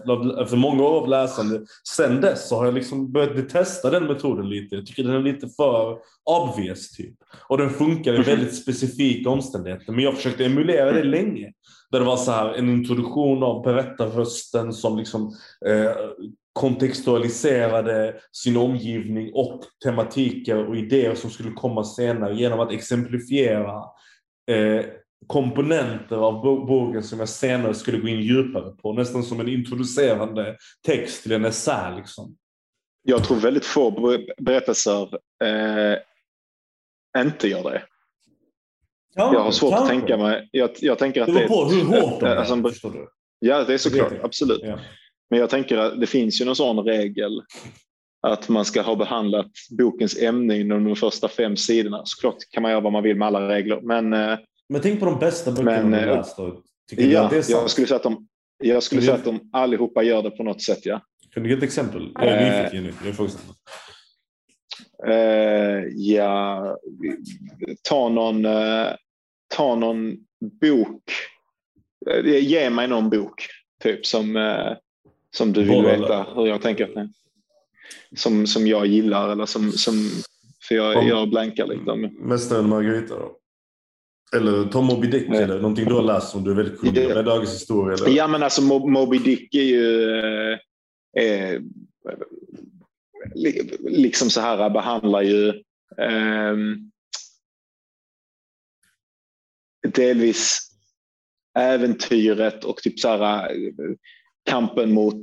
efter 0.42 0.56
många 0.56 0.82
år 0.82 1.00
av 1.00 1.08
läsande 1.08 1.60
sen 1.96 2.20
dess 2.20 2.48
så 2.48 2.56
har 2.56 2.64
jag 2.64 2.74
liksom 2.74 3.12
börjat 3.12 3.48
testa 3.48 3.90
den 3.90 4.04
metoden 4.06 4.48
lite. 4.48 4.74
Jag 4.74 4.86
tycker 4.86 5.02
den 5.02 5.14
är 5.14 5.22
lite 5.22 5.48
för 5.48 5.98
obvious 6.24 6.90
typ. 6.90 7.14
Och 7.48 7.58
den 7.58 7.70
funkar 7.70 8.12
i 8.12 8.16
mm. 8.16 8.26
väldigt 8.26 8.54
specifika 8.54 9.30
omständigheter. 9.30 9.92
Men 9.92 10.04
jag 10.04 10.16
försökte 10.16 10.44
emulera 10.44 10.92
det 10.92 11.04
länge. 11.04 11.52
Där 11.90 11.98
det 11.98 12.06
var 12.06 12.16
så 12.16 12.30
här 12.30 12.54
en 12.54 12.70
introduktion 12.70 13.42
av 13.42 13.62
berättarrösten 13.62 14.72
som 14.72 14.98
liksom 14.98 15.34
eh, 15.66 15.92
kontextualiserade 16.56 18.14
sin 18.32 18.56
omgivning 18.56 19.30
och 19.34 19.64
tematiker 19.84 20.68
och 20.68 20.76
idéer 20.76 21.14
som 21.14 21.30
skulle 21.30 21.52
komma 21.52 21.84
senare 21.84 22.34
genom 22.34 22.60
att 22.60 22.72
exemplifiera 22.72 23.72
eh, 24.50 24.84
komponenter 25.26 26.16
av 26.16 26.42
boken 26.66 27.02
som 27.02 27.18
jag 27.18 27.28
senare 27.28 27.74
skulle 27.74 27.98
gå 27.98 28.08
in 28.08 28.20
djupare 28.20 28.70
på. 28.70 28.92
Nästan 28.92 29.22
som 29.22 29.40
en 29.40 29.48
introducerande 29.48 30.56
text 30.86 31.22
till 31.22 31.32
en 31.32 31.44
essä. 31.44 31.94
Liksom. 31.96 32.36
Jag 33.02 33.24
tror 33.24 33.36
väldigt 33.36 33.64
få 33.64 34.18
berättelser 34.38 35.02
eh, 35.44 35.98
inte 37.22 37.48
gör 37.48 37.62
det. 37.62 37.82
Ja, 39.14 39.34
jag 39.34 39.40
har 39.40 39.50
svårt 39.50 39.70
kanske. 39.70 39.94
att 39.94 40.00
tänka 40.00 40.16
mig. 40.16 40.48
Jag, 40.52 40.70
jag 40.80 40.98
tänker 40.98 41.20
att 41.20 41.26
det 41.26 41.32
beror 41.32 41.48
på 41.48 41.64
hur 41.64 41.84
hårt 41.84 42.20
de 42.20 42.26
är. 42.26 42.36
Alltså, 42.36 42.92
ja, 43.38 43.64
det 43.64 43.74
är 43.74 43.78
såklart. 43.78 44.12
Absolut. 44.22 44.60
Ja. 44.62 44.78
Men 45.30 45.38
jag 45.38 45.50
tänker 45.50 45.78
att 45.78 46.00
det 46.00 46.06
finns 46.06 46.40
ju 46.40 46.44
någon 46.44 46.56
sån 46.56 46.78
regel 46.78 47.42
att 48.26 48.48
man 48.48 48.64
ska 48.64 48.82
ha 48.82 48.96
behandlat 48.96 49.50
bokens 49.70 50.18
ämne 50.18 50.58
inom 50.58 50.84
de 50.84 50.96
första 50.96 51.28
fem 51.28 51.56
sidorna. 51.56 52.02
Såklart 52.04 52.36
kan 52.50 52.62
man 52.62 52.70
göra 52.70 52.80
vad 52.80 52.92
man 52.92 53.02
vill 53.02 53.16
med 53.16 53.26
alla 53.28 53.48
regler. 53.48 53.80
Men, 53.80 54.12
eh, 54.12 54.38
men 54.68 54.80
tänk 54.80 55.00
på 55.00 55.06
de 55.06 55.18
bästa 55.18 55.50
böckerna 55.50 55.82
men, 55.82 55.90
du 55.90 55.98
eh, 55.98 56.16
läst. 56.16 56.36
Då. 56.36 56.62
Tycker 56.90 57.04
ja, 57.04 57.30
jag, 57.32 57.44
jag 57.48 57.70
skulle 57.70 57.86
säga 57.86 57.96
att 57.96 58.02
de, 58.02 58.28
jag 58.58 58.82
skulle 58.82 59.02
säga 59.02 59.14
att 59.14 59.24
de 59.24 59.50
allihopa 59.52 60.02
gör 60.02 60.22
det 60.22 60.30
på 60.30 60.42
något 60.42 60.62
sätt. 60.62 60.86
Ja. 60.86 61.00
Kan 61.34 61.42
du 61.42 61.48
ge 61.48 61.56
ett 61.56 61.62
exempel? 61.62 62.12
Jag 62.14 62.26
är 62.26 62.62
nyfiken 62.62 62.84
nu. 62.84 62.92
Jag 63.04 63.20
är 63.20 63.30
Uh, 65.06 65.84
ja, 65.94 66.76
ta 67.88 68.08
någon, 68.08 68.46
uh, 68.46 68.88
ta 69.48 69.74
någon 69.74 70.16
bok. 70.60 71.02
Uh, 72.10 72.38
ge 72.38 72.70
mig 72.70 72.88
någon 72.88 73.10
bok 73.10 73.46
typ 73.82 74.06
som, 74.06 74.36
som 75.36 75.52
du 75.52 75.64
vill 75.64 75.84
veta 75.84 76.26
hur 76.34 76.46
jag 76.46 76.62
tänker. 76.62 77.08
Som, 78.16 78.46
som 78.46 78.66
jag 78.66 78.86
gillar 78.86 79.28
eller 79.28 79.46
som, 79.46 79.72
som 79.72 80.10
för 80.68 80.74
jag, 80.74 80.96
Om, 80.96 81.08
jag 81.08 81.30
blankar 81.30 81.66
lite. 81.66 81.96
Mästaren 82.26 82.68
Margarita 82.68 83.14
då? 83.14 83.36
Eller 84.36 84.64
Tom 84.64 84.86
Moby 84.86 85.06
Dick 85.06 85.28
Nej. 85.28 85.42
eller 85.42 85.60
någonting 85.60 85.84
du 85.84 85.94
har 85.94 86.02
läst 86.02 86.28
som 86.28 86.44
du 86.44 86.50
är 86.50 86.54
väldigt 86.54 86.80
kunnig 86.80 87.16
om? 87.16 87.24
Dagens 87.24 87.54
historia? 87.54 87.96
Eller? 87.96 88.16
Ja 88.16 88.28
men 88.28 88.42
alltså 88.42 88.62
Moby 88.62 89.18
Dick 89.18 89.54
är 89.54 89.62
ju 89.62 90.52
eh, 91.18 91.60
liksom 93.80 94.30
så 94.30 94.40
här 94.40 94.70
behandlar 94.70 95.22
ju 95.22 95.48
eh, 95.98 96.56
delvis 99.92 100.70
äventyret 101.58 102.64
och 102.64 102.76
typ 102.76 103.00
så 103.00 103.08
här, 103.08 103.52
kampen 104.46 104.94
mot 104.94 105.20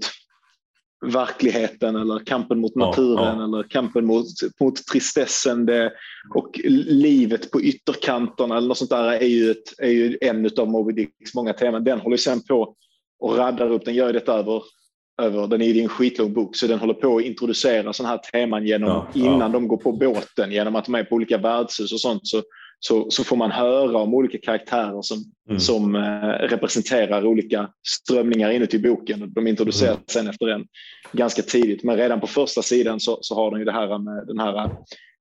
verkligheten 1.05 1.95
eller 1.95 2.25
kampen 2.25 2.59
mot 2.59 2.75
naturen 2.75 3.23
ja, 3.23 3.35
ja. 3.37 3.43
eller 3.43 3.63
kampen 3.63 4.05
mot, 4.05 4.25
mot 4.59 4.75
tristessen 4.75 5.65
det, 5.65 5.91
och 6.35 6.59
livet 6.87 7.51
på 7.51 7.61
ytterkanterna 7.61 8.57
eller 8.57 8.67
något 8.67 8.77
sånt 8.77 8.89
där 8.89 9.03
är 9.03 9.25
ju, 9.25 9.51
ett, 9.51 9.79
är 9.79 9.89
ju 9.89 10.17
en 10.21 10.49
av 10.57 10.67
Moby 10.67 10.93
Dicks 10.93 11.35
många 11.35 11.53
teman. 11.53 11.83
Den 11.83 11.99
håller 11.99 12.17
sen 12.17 12.41
på 12.43 12.75
och 13.19 13.37
raddar 13.37 13.71
upp, 13.71 13.85
den 13.85 13.95
gör 13.95 14.07
ju 14.07 14.13
detta 14.13 14.33
över, 14.33 14.63
över 15.21 15.47
den 15.47 15.61
är 15.61 15.65
ju 15.65 15.81
en 15.81 15.89
skitlång 15.89 16.33
bok 16.33 16.55
så 16.55 16.67
den 16.67 16.79
håller 16.79 16.93
på 16.93 17.17
att 17.17 17.23
introducera 17.23 17.93
sådana 17.93 18.15
här 18.15 18.31
teman 18.31 18.65
genom, 18.65 18.89
ja, 18.89 19.07
innan 19.13 19.51
de 19.51 19.67
går 19.67 19.77
på 19.77 19.91
båten 19.91 20.51
genom 20.51 20.75
att 20.75 20.85
de 20.85 20.95
är 20.95 21.03
på 21.03 21.15
olika 21.15 21.37
värdshus 21.37 21.93
och 21.93 21.99
sånt 21.99 22.27
så 22.27 22.41
så, 22.88 23.11
så 23.11 23.23
får 23.23 23.35
man 23.35 23.51
höra 23.51 23.97
om 23.97 24.14
olika 24.14 24.38
karaktärer 24.38 25.01
som, 25.01 25.18
mm. 25.49 25.60
som 25.60 25.95
eh, 25.95 26.47
representerar 26.49 27.26
olika 27.26 27.69
strömningar 27.88 28.51
inuti 28.51 28.80
boken. 28.80 29.34
De 29.34 29.47
introduceras 29.47 29.95
mm. 29.95 30.03
sen 30.07 30.27
efter 30.27 30.47
en 30.47 30.65
ganska 31.11 31.41
tidigt, 31.41 31.84
men 31.84 31.97
redan 31.97 32.19
på 32.19 32.27
första 32.27 32.61
sidan 32.61 32.99
så, 32.99 33.18
så 33.22 33.35
har 33.35 33.51
de 33.51 33.60
ju 33.60 33.65
det 33.65 33.72
här 33.72 33.99
med 33.99 34.27
den 34.27 34.39
här 34.39 34.69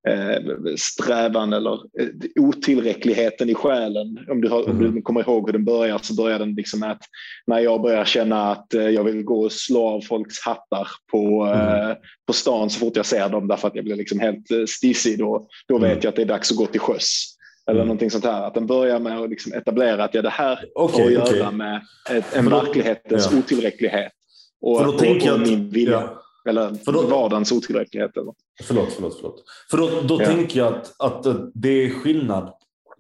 eh, 0.09 0.43
strävan 0.77 1.53
eller 1.53 1.73
eh, 1.73 2.09
otillräckligheten 2.37 3.51
i 3.51 3.55
själen. 3.55 4.19
Om 4.31 4.41
du, 4.41 4.49
har, 4.49 4.61
mm. 4.61 4.71
om 4.71 4.79
du 4.79 4.89
mm. 4.89 5.03
kommer 5.03 5.21
ihåg 5.21 5.49
hur 5.49 5.53
den 5.53 5.65
börjar 5.65 5.99
så 6.03 6.15
börjar 6.15 6.39
den 6.39 6.55
liksom 6.55 6.81
med 6.81 6.91
att 6.91 7.03
när 7.47 7.59
jag 7.59 7.83
börjar 7.83 8.05
känna 8.05 8.53
att 8.53 8.75
eh, 8.75 8.89
jag 8.89 9.05
vill 9.05 9.23
gå 9.23 9.45
och 9.45 9.53
slå 9.53 9.87
av 9.87 10.01
folks 10.01 10.41
hattar 10.41 10.89
på, 11.13 11.45
mm. 11.45 11.91
eh, 11.91 11.97
på 12.27 12.33
stan 12.33 12.71
så 12.71 12.79
fort 12.79 12.97
jag 12.97 13.07
ser 13.07 13.29
dem 13.29 13.49
därför 13.49 13.69
att 13.69 13.77
jag 13.77 13.85
blir 13.85 13.97
liksom 13.97 14.21
helt 14.21 14.51
eh, 14.51 14.65
stissig 14.69 15.19
då, 15.19 15.47
då 15.69 15.79
vet 15.79 15.91
mm. 15.91 16.01
jag 16.03 16.09
att 16.09 16.17
det 16.17 16.23
är 16.23 16.27
dags 16.27 16.51
att 16.51 16.57
gå 16.57 16.67
till 16.67 16.81
sjöss. 16.81 17.32
Eller 17.67 17.81
mm. 17.81 17.87
någonting 17.87 18.11
sånt 18.11 18.25
här. 18.25 18.43
Att 18.43 18.55
den 18.55 18.67
börjar 18.67 18.99
med 18.99 19.21
att 19.21 19.31
liksom 19.31 19.53
etablera 19.53 20.05
att 20.05 20.15
ja, 20.15 20.23
det 20.23 20.29
här 20.31 20.65
okay, 20.75 21.15
har 21.15 21.23
att 21.23 21.29
okay. 21.29 21.39
göra 21.39 21.51
med 21.51 21.87
ett, 22.11 22.37
en 22.37 22.51
verklighetens 22.51 23.29
ja. 23.33 23.39
otillräcklighet. 23.39 24.13
Och, 24.61 24.79
För 24.79 24.85
då 24.85 24.93
och, 24.93 24.99
tänker 24.99 25.35
och 25.35 25.41
min 25.41 25.71
vilja. 25.71 25.93
Ja. 25.93 26.23
Eller 26.49 26.75
för 26.75 26.93
då, 26.93 27.03
vardagens 27.03 27.53
otillräcklighet. 27.53 28.17
Eller? 28.17 28.33
Förlåt, 28.63 28.93
förlåt, 28.93 29.17
förlåt. 29.17 29.45
För 29.71 29.77
då, 29.77 29.91
då 30.09 30.23
ja. 30.23 30.27
tänker 30.27 30.59
jag 30.59 30.75
att, 30.75 31.01
att 31.01 31.53
det 31.55 31.69
är 31.69 31.91
skillnad. 31.91 32.53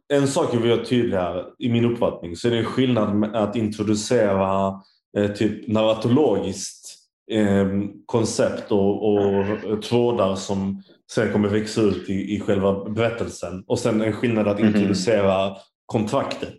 En 0.08 0.28
sak 0.28 0.48
jag 0.52 0.60
vill 0.60 0.70
göra 0.70 0.84
tydlig 0.84 1.16
här, 1.16 1.44
i 1.58 1.68
min 1.68 1.84
uppfattning, 1.84 2.36
så 2.36 2.48
är 2.48 2.52
det 2.52 2.64
skillnad 2.64 3.16
med 3.16 3.36
att 3.36 3.56
introducera 3.56 4.80
eh, 5.18 5.32
typ 5.32 5.68
narratologiskt 5.68 6.94
eh, 7.30 7.66
koncept 8.06 8.72
och, 8.72 9.14
och 9.14 9.82
trådar 9.82 10.34
som 10.34 10.82
sen 11.14 11.32
kommer 11.32 11.48
växa 11.48 11.80
ut 11.80 12.10
i, 12.10 12.34
i 12.34 12.40
själva 12.40 12.84
berättelsen. 12.84 13.64
Och 13.66 13.78
sen 13.78 14.02
en 14.02 14.12
skillnad 14.12 14.48
att 14.48 14.58
mm 14.58 14.72
-hmm. 14.72 14.76
introducera 14.76 15.56
kontraktet. 15.86 16.58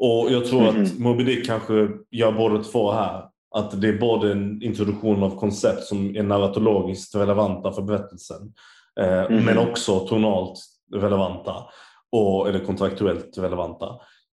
Och 0.00 0.32
jag 0.32 0.46
tror 0.46 0.68
mm 0.68 0.82
att 0.82 0.92
mhm. 0.92 1.02
Moby 1.02 1.24
Dick 1.24 1.46
kanske 1.46 1.88
gör 2.10 2.32
båda 2.32 2.62
två 2.62 2.92
här. 2.92 3.24
Att 3.54 3.80
det 3.80 3.88
är 3.88 3.98
både 3.98 4.32
en 4.32 4.62
introduktion 4.62 5.22
av 5.22 5.38
koncept 5.40 5.82
som 5.82 6.16
är 6.16 6.22
narratologiskt 6.22 7.14
relevanta 7.14 7.72
för 7.72 7.82
berättelsen. 7.82 8.52
Eh, 9.00 9.24
mm. 9.24 9.44
Men 9.44 9.58
också 9.58 10.00
tonalt 10.00 10.58
relevanta. 10.94 11.54
och, 12.12 12.48
eller 12.48 12.58
kontraktuellt 12.64 13.38
relevanta. 13.38 13.86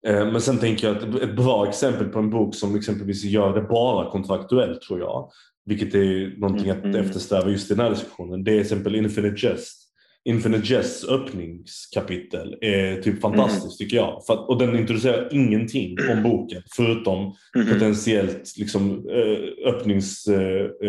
Eh, 0.07 0.27
men 0.27 0.41
sen 0.41 0.59
tänker 0.59 0.87
jag 0.87 0.97
att 0.97 1.23
ett 1.23 1.37
bra 1.37 1.69
exempel 1.69 2.09
på 2.09 2.19
en 2.19 2.31
bok 2.31 2.55
som 2.55 2.77
exempelvis 2.77 3.25
gör 3.25 3.55
det 3.55 3.63
bara 3.63 4.11
kontraktuellt 4.11 4.83
tror 4.83 5.01
jag, 5.01 5.31
vilket 5.67 5.95
är 5.95 6.41
någonting 6.41 6.71
att 6.71 6.85
Mm. 6.85 6.97
eftersträva 7.01 7.51
just 7.51 7.71
i 7.71 7.75
den 7.75 7.85
här 7.85 7.91
diskussionen, 7.91 8.45
det 8.45 8.51
är 8.51 8.55
till 8.55 8.61
exempel 8.63 8.95
Infinite 8.95 9.47
Jest. 9.47 9.77
Infinite 10.25 10.73
Jests 10.73 11.05
öppningskapitel 11.09 12.57
är 12.61 13.03
typ 13.03 13.21
fantastiskt 13.21 13.79
tycker 13.79 13.97
jag. 13.97 14.23
Att, 14.29 14.49
och 14.49 14.59
den 14.59 14.79
introducerar 14.79 15.29
ingenting 15.35 15.97
om 16.11 16.23
boken 16.23 16.63
förutom 16.77 17.35
Mhm. 17.57 17.67
potentiellt 17.73 18.53
liksom, 18.59 19.09
eh, 19.09 19.39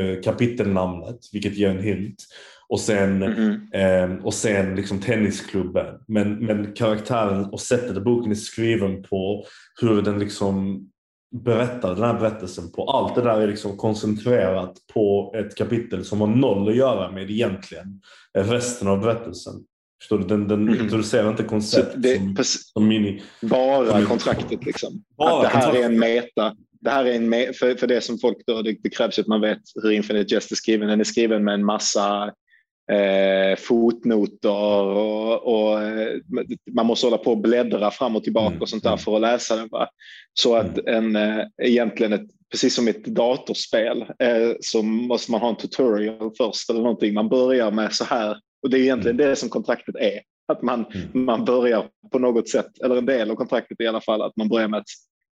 öppningskapitelnamnet, 0.04 1.18
vilket 1.34 1.58
ger 1.58 1.70
en 1.70 1.84
hint. 1.84 2.16
Och 2.70 2.80
sen, 2.80 3.24
eh, 3.74 4.14
och 4.24 4.34
sen 4.34 4.76
liksom 4.76 5.00
tennisklubben. 5.00 5.96
Men, 6.08 6.46
men 6.46 6.74
karaktären 6.74 7.46
och 7.46 7.60
sättet 7.60 8.04
boken 8.04 8.32
är 8.32 8.36
skriven 8.36 9.04
på, 9.04 9.46
hur 9.82 10.02
den 10.02 10.20
liksom 10.20 10.82
berättar 11.32 11.96
den 11.96 12.04
här 12.04 12.20
berättelsen 12.20 12.72
på. 12.72 12.84
Allt 12.92 13.16
det 13.16 13.22
där 13.22 13.42
är 13.42 13.48
liksom 13.48 13.78
koncentrerat 13.78 14.74
på 14.94 15.34
ett 15.38 15.56
kapitel 15.56 16.06
som 16.06 16.22
har 16.22 16.28
noll 16.28 16.70
att 16.70 16.76
göra 16.76 17.12
med 17.12 17.32
egentligen 17.32 18.02
resten 18.38 18.88
av 18.88 19.02
berättelsen. 19.02 19.54
Förstår 20.02 20.18
du? 20.18 20.24
Den, 20.26 20.48
den 20.48 20.64
Mhm. 20.66 20.84
introducerar 20.84 21.30
inte 21.30 21.44
koncept 21.44 21.94
det, 21.98 22.18
som, 22.18 22.36
som 22.44 22.88
mini... 22.88 23.22
bara 23.42 23.92
Mm. 23.92 24.06
kontraktet 24.06 24.66
liksom. 24.66 25.04
Bara 25.18 25.36
att 25.36 25.42
det 25.42 25.48
här 25.48 25.62
kontraktet. 25.62 25.82
är 25.82 25.86
en 25.86 26.00
meta. 26.00 26.56
Det 26.82 26.90
här 26.90 27.06
är 27.06 27.14
en 27.14 27.54
för, 27.54 27.76
för 27.76 27.88
det 27.88 28.02
som 28.02 28.20
folk 28.20 28.38
då, 28.48 28.62
det, 28.62 28.78
det 28.84 28.90
krävs 28.90 29.20
att 29.20 29.28
man 29.28 29.42
vet 29.42 29.62
hur 29.84 29.92
Infinite 29.92 30.34
Jest 30.34 30.52
är 30.52 30.56
skriven. 30.56 30.88
Den 30.88 31.00
är 31.00 31.04
skriven 31.04 31.44
med 31.44 31.54
en 31.54 31.66
massa 31.66 32.32
eh, 32.92 33.58
fotnoter 33.58 34.86
och, 34.86 35.44
och 35.44 35.82
eh, 35.82 36.18
man 36.72 36.86
måste 36.86 37.06
hålla 37.06 37.18
på 37.18 37.32
och 37.32 37.38
bläddra 37.42 37.92
fram 37.92 38.16
och 38.16 38.24
tillbaka 38.24 38.48
Mm, 38.48 38.62
och 38.62 38.70
sånt 38.70 38.84
där 38.84 38.90
mm. 38.90 39.00
för 39.00 39.16
att 39.16 39.22
läsa 39.22 39.56
den. 39.56 39.68
Va? 39.72 39.88
Så 40.34 40.56
att 40.56 40.78
en, 40.78 41.16
eh, 41.16 41.46
egentligen 41.64 42.14
ett, 42.14 42.28
precis 42.52 42.76
som 42.76 42.88
ett 42.88 43.06
datorspel 43.06 44.02
eh, 44.02 44.52
så 44.60 44.82
måste 44.84 45.32
man 45.32 45.42
ha 45.42 45.50
en 45.50 45.56
tutorial 45.56 46.32
först 46.38 46.70
eller 46.70 46.82
någonting. 46.82 47.14
Man 47.14 47.30
börjar 47.30 47.72
med 47.72 47.94
så 47.94 48.04
här 48.04 48.38
och 48.64 48.70
det 48.70 48.78
är 48.78 48.82
egentligen 48.82 49.18
det 49.18 49.36
som 49.36 49.50
kontraktet 49.50 49.96
är. 49.96 50.20
Att 50.48 50.62
man, 50.62 50.86
Mm. 50.94 51.26
man 51.26 51.46
börjar 51.46 51.88
på 52.12 52.20
något 52.20 52.50
sätt, 52.50 52.82
eller 52.84 52.96
en 52.96 53.06
del 53.06 53.32
av 53.32 53.36
kontraktet 53.36 53.82
i 53.82 53.88
alla 53.88 54.02
fall, 54.02 54.22
att 54.22 54.38
man 54.38 54.50
börjar 54.50 54.68
med 54.68 54.80
att 54.80 54.88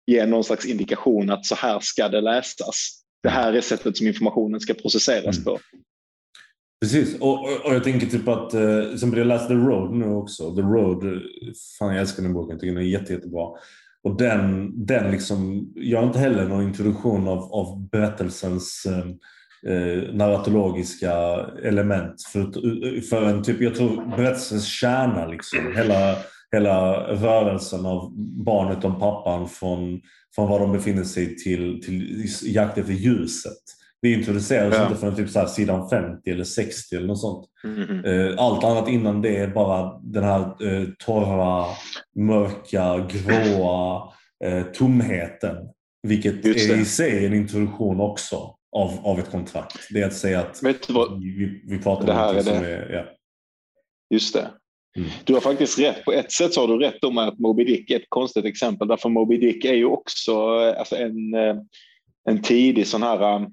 ge 0.07 0.27
någon 0.27 0.45
slags 0.45 0.67
indikation 0.67 1.31
att 1.31 1.47
så 1.47 1.55
här 1.55 1.79
ska 1.83 2.09
det 2.09 2.21
läsas. 2.21 3.03
Det 3.23 3.29
här 3.29 3.53
är 3.53 3.61
sättet 3.61 3.97
som 3.97 4.07
informationen 4.07 4.61
ska 4.61 4.75
processeras 4.75 5.37
Mm. 5.39 5.45
på. 5.45 5.59
Precis, 6.81 7.21
och, 7.21 7.33
och, 7.33 7.67
och 7.67 7.75
jag 7.75 7.85
tänker 7.85 8.07
typ 8.07 8.29
att, 8.29 8.55
eh, 8.55 8.97
som 8.97 9.15
jag 9.15 9.27
läste 9.27 9.49
The 9.49 9.55
Road 9.55 9.95
nu 9.95 10.07
också. 10.07 10.55
The 10.55 10.61
Road, 10.61 11.23
fan 11.79 11.89
jag 11.89 12.01
älskar 12.01 12.23
den 12.23 12.33
boken, 12.33 12.51
jag 12.51 12.61
tycker 12.61 12.75
den 12.75 12.83
är 12.83 12.87
jätte, 12.87 13.13
jättebra. 13.13 13.49
Och 14.03 14.17
den, 14.17 14.73
den 14.87 15.11
liksom, 15.11 15.69
har 15.97 16.07
inte 16.07 16.19
heller 16.19 16.49
någon 16.49 16.63
introduktion 16.63 17.29
av, 17.29 17.39
av 17.39 17.89
berättelsens 17.91 18.87
eh, 18.87 19.73
eh, 19.73 20.15
narratologiska 20.15 21.13
element. 21.63 22.23
För, 22.33 23.01
för 23.01 23.23
en 23.23 23.43
typ, 23.43 23.61
jag 23.61 23.75
tror 23.75 24.17
berättelsens 24.17 24.67
kärna, 24.67 25.27
liksom, 25.27 25.59
hela, 25.77 26.17
hela 26.53 26.93
rörelsen 27.01 27.87
av 27.87 28.13
barnet 28.45 28.85
och 28.85 29.01
pappan 29.01 29.49
från, 29.49 30.01
från 30.35 30.49
var 30.49 30.61
de 30.61 30.73
befinner 30.73 31.05
sig 31.05 31.37
till, 31.37 31.83
till 31.83 32.27
jakt 32.43 32.79
efter 32.79 32.93
ljuset. 32.93 33.78
Det 34.03 34.13
introduceras 34.13 34.75
Ja. 34.75 34.87
inte 34.87 35.01
förrän 35.01 35.17
typ 35.17 35.31
så 35.31 35.39
här 35.39 35.47
sidan 35.47 35.89
50 35.89 36.31
eller 36.31 36.45
60 36.45 36.97
eller 36.97 37.07
något 37.07 37.21
sånt. 37.21 37.47
Eh, 38.07 38.45
Allt 38.45 38.65
annat 38.65 38.89
innan 38.89 39.23
det 39.23 39.37
är 39.37 39.49
bara 39.49 40.01
den 40.03 40.25
här 40.25 40.41
eh, 40.41 40.89
torra, 40.99 41.65
mörka, 42.17 43.09
gråa 43.11 44.13
eh, 44.45 44.63
tomheten. 44.63 45.57
Vilket 46.03 46.47
är 46.47 46.81
i 46.81 46.85
sig 46.85 47.27
en 47.27 47.35
introduktion 47.35 48.01
också 48.01 48.55
av, 48.77 48.91
av 49.03 49.19
ett 49.19 49.31
kontrakt. 49.31 49.77
Det 49.91 50.01
är 50.01 50.07
att 50.07 50.15
säga 50.15 50.41
att 50.41 50.63
vad? 50.89 51.21
vi, 51.21 51.63
vi 51.67 51.79
pratar 51.79 52.01
om 52.01 52.07
Det 52.07 52.13
här 52.13 52.27
någonting 52.27 52.53
är 52.55 52.57
som 52.57 52.65
är... 52.65 52.93
Ja. 52.93 53.05
Just 54.15 54.35
det. 54.35 54.51
Mm. 54.97 55.11
Du 55.25 55.35
har 55.35 55.41
faktiskt 55.41 55.79
rätt. 55.79 56.05
På 56.05 56.13
ett 56.13 56.33
sätt 56.33 56.55
så 56.55 56.61
har 56.61 56.69
du 56.69 56.79
rätt 56.79 57.05
om 57.05 57.19
att 57.19 57.39
Moby 57.39 57.65
Dick 57.65 57.91
är 57.91 57.97
ett 57.97 58.07
konstigt 58.09 58.45
exempel. 58.45 58.89
Därför 58.89 59.09
Moby 59.09 59.37
Dick 59.37 59.65
är 59.65 59.75
ju 59.75 59.85
också 59.85 60.49
alltså 60.59 60.97
en, 60.97 61.35
en 62.29 62.43
tidig 62.43 62.87
sån 62.87 63.03
här... 63.03 63.47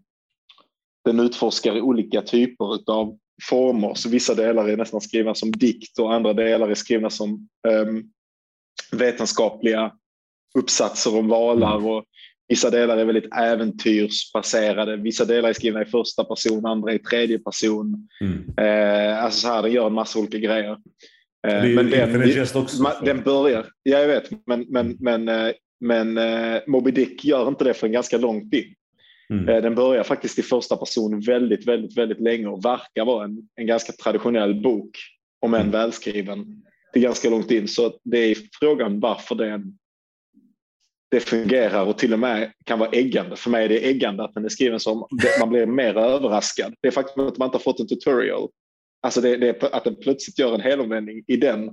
Den 1.06 1.20
utforskar 1.20 1.82
olika 1.82 2.22
typer 2.22 2.92
av 2.92 3.18
former. 3.50 3.94
Så 3.94 4.10
vissa 4.10 4.36
delar 4.36 4.70
är 4.70 4.78
nästan 4.78 5.02
skrivna 5.02 5.36
som 5.36 5.52
dikt 5.52 6.00
och 6.00 6.14
andra 6.14 6.34
delar 6.34 6.70
är 6.70 6.74
skrivna 6.76 7.10
som 7.10 7.48
um, 7.68 8.12
vetenskapliga 8.92 9.92
uppsatser 10.58 11.18
om 11.18 11.28
valar. 11.28 11.76
Mm. 11.76 11.86
Och 11.86 12.04
vissa 12.48 12.70
delar 12.70 12.98
är 12.98 13.06
väldigt 13.06 13.36
äventyrsbaserade. 13.36 14.98
Vissa 14.98 15.26
delar 15.26 15.50
är 15.50 15.54
skrivna 15.54 15.82
i 15.82 15.86
första 15.86 16.24
person, 16.24 16.66
andra 16.66 16.94
i 16.94 17.00
tredje 17.00 17.40
person. 17.40 18.08
Mm. 18.22 18.44
Eh, 18.58 19.24
alltså 19.24 19.40
så 19.40 19.48
här, 19.48 19.62
den 19.62 19.72
gör 19.72 19.88
en 19.88 19.94
massa 19.94 20.20
olika 20.20 20.38
grejer. 20.38 20.72
Eh, 20.72 20.78
Det 21.44 21.52
är 21.54 21.76
men 21.76 21.90
den, 21.90 22.42
också. 22.56 22.84
den 23.04 23.22
börjar, 23.22 23.66
ja 23.84 24.00
jag 24.00 24.08
vet, 24.08 24.30
men, 24.48 24.66
men, 24.70 24.98
men, 25.00 25.28
eh, 25.28 25.54
men 25.80 26.20
Moby 26.68 26.92
Dick 26.92 27.26
gör 27.26 27.48
inte 27.48 27.64
det 27.64 27.74
för 27.74 27.88
en 27.88 27.94
ganska 27.94 28.18
lång 28.18 28.50
tid. 28.50 28.74
Mm. 29.30 29.50
Eh, 29.50 29.62
Den 29.62 29.76
börjar 29.76 30.04
faktiskt 30.04 30.40
i 30.40 30.42
första 30.42 30.78
person 30.78 31.20
väldigt, 31.20 31.68
väldigt, 31.68 31.98
väldigt 31.98 32.22
länge 32.22 32.48
och 32.48 32.66
verkar 32.66 33.06
vara 33.06 33.26
en, 33.26 33.50
en 33.56 33.68
ganska 33.68 33.94
traditionell 33.94 34.62
bok, 34.62 34.98
om 35.42 35.54
än 35.54 35.62
Mm. 35.62 35.72
välskriven. 35.72 36.62
Det 36.94 37.00
är 37.00 37.04
ganska 37.04 37.30
långt 37.30 37.52
in, 37.52 37.68
så 37.68 38.00
det 38.04 38.18
är 38.18 38.38
frågan 38.60 39.00
varför 39.00 39.36
den 39.36 39.78
det 41.12 41.20
fungerar 41.20 41.86
och 41.86 41.98
till 41.98 42.14
och 42.14 42.20
med 42.20 42.52
kan 42.66 42.80
vara 42.80 42.90
äggande. 42.90 43.36
För 43.36 43.50
mig 43.50 43.66
är 43.66 43.70
det 43.70 43.90
äggande 43.90 44.24
att 44.24 44.34
den 44.34 44.46
är 44.46 44.50
skriven 44.50 44.80
som 44.80 45.08
man 45.40 45.50
blir 45.50 45.66
mer 45.66 45.98
överraskad. 45.98 46.74
Det 46.82 46.88
är 46.88 46.92
faktum 46.92 47.28
att 47.28 47.38
man 47.38 47.46
inte 47.48 47.56
har 47.58 47.62
fått 47.64 47.80
en 47.80 47.88
tutorial. 47.88 48.50
Alltså 49.02 49.22
det, 49.22 49.38
det 49.38 49.64
är 49.64 49.76
att 49.76 49.84
den 49.84 49.96
plötsligt 49.96 50.40
gör 50.40 50.56
en 50.56 50.62
helomvändning 50.62 51.24
i 51.28 51.38
den. 51.38 51.70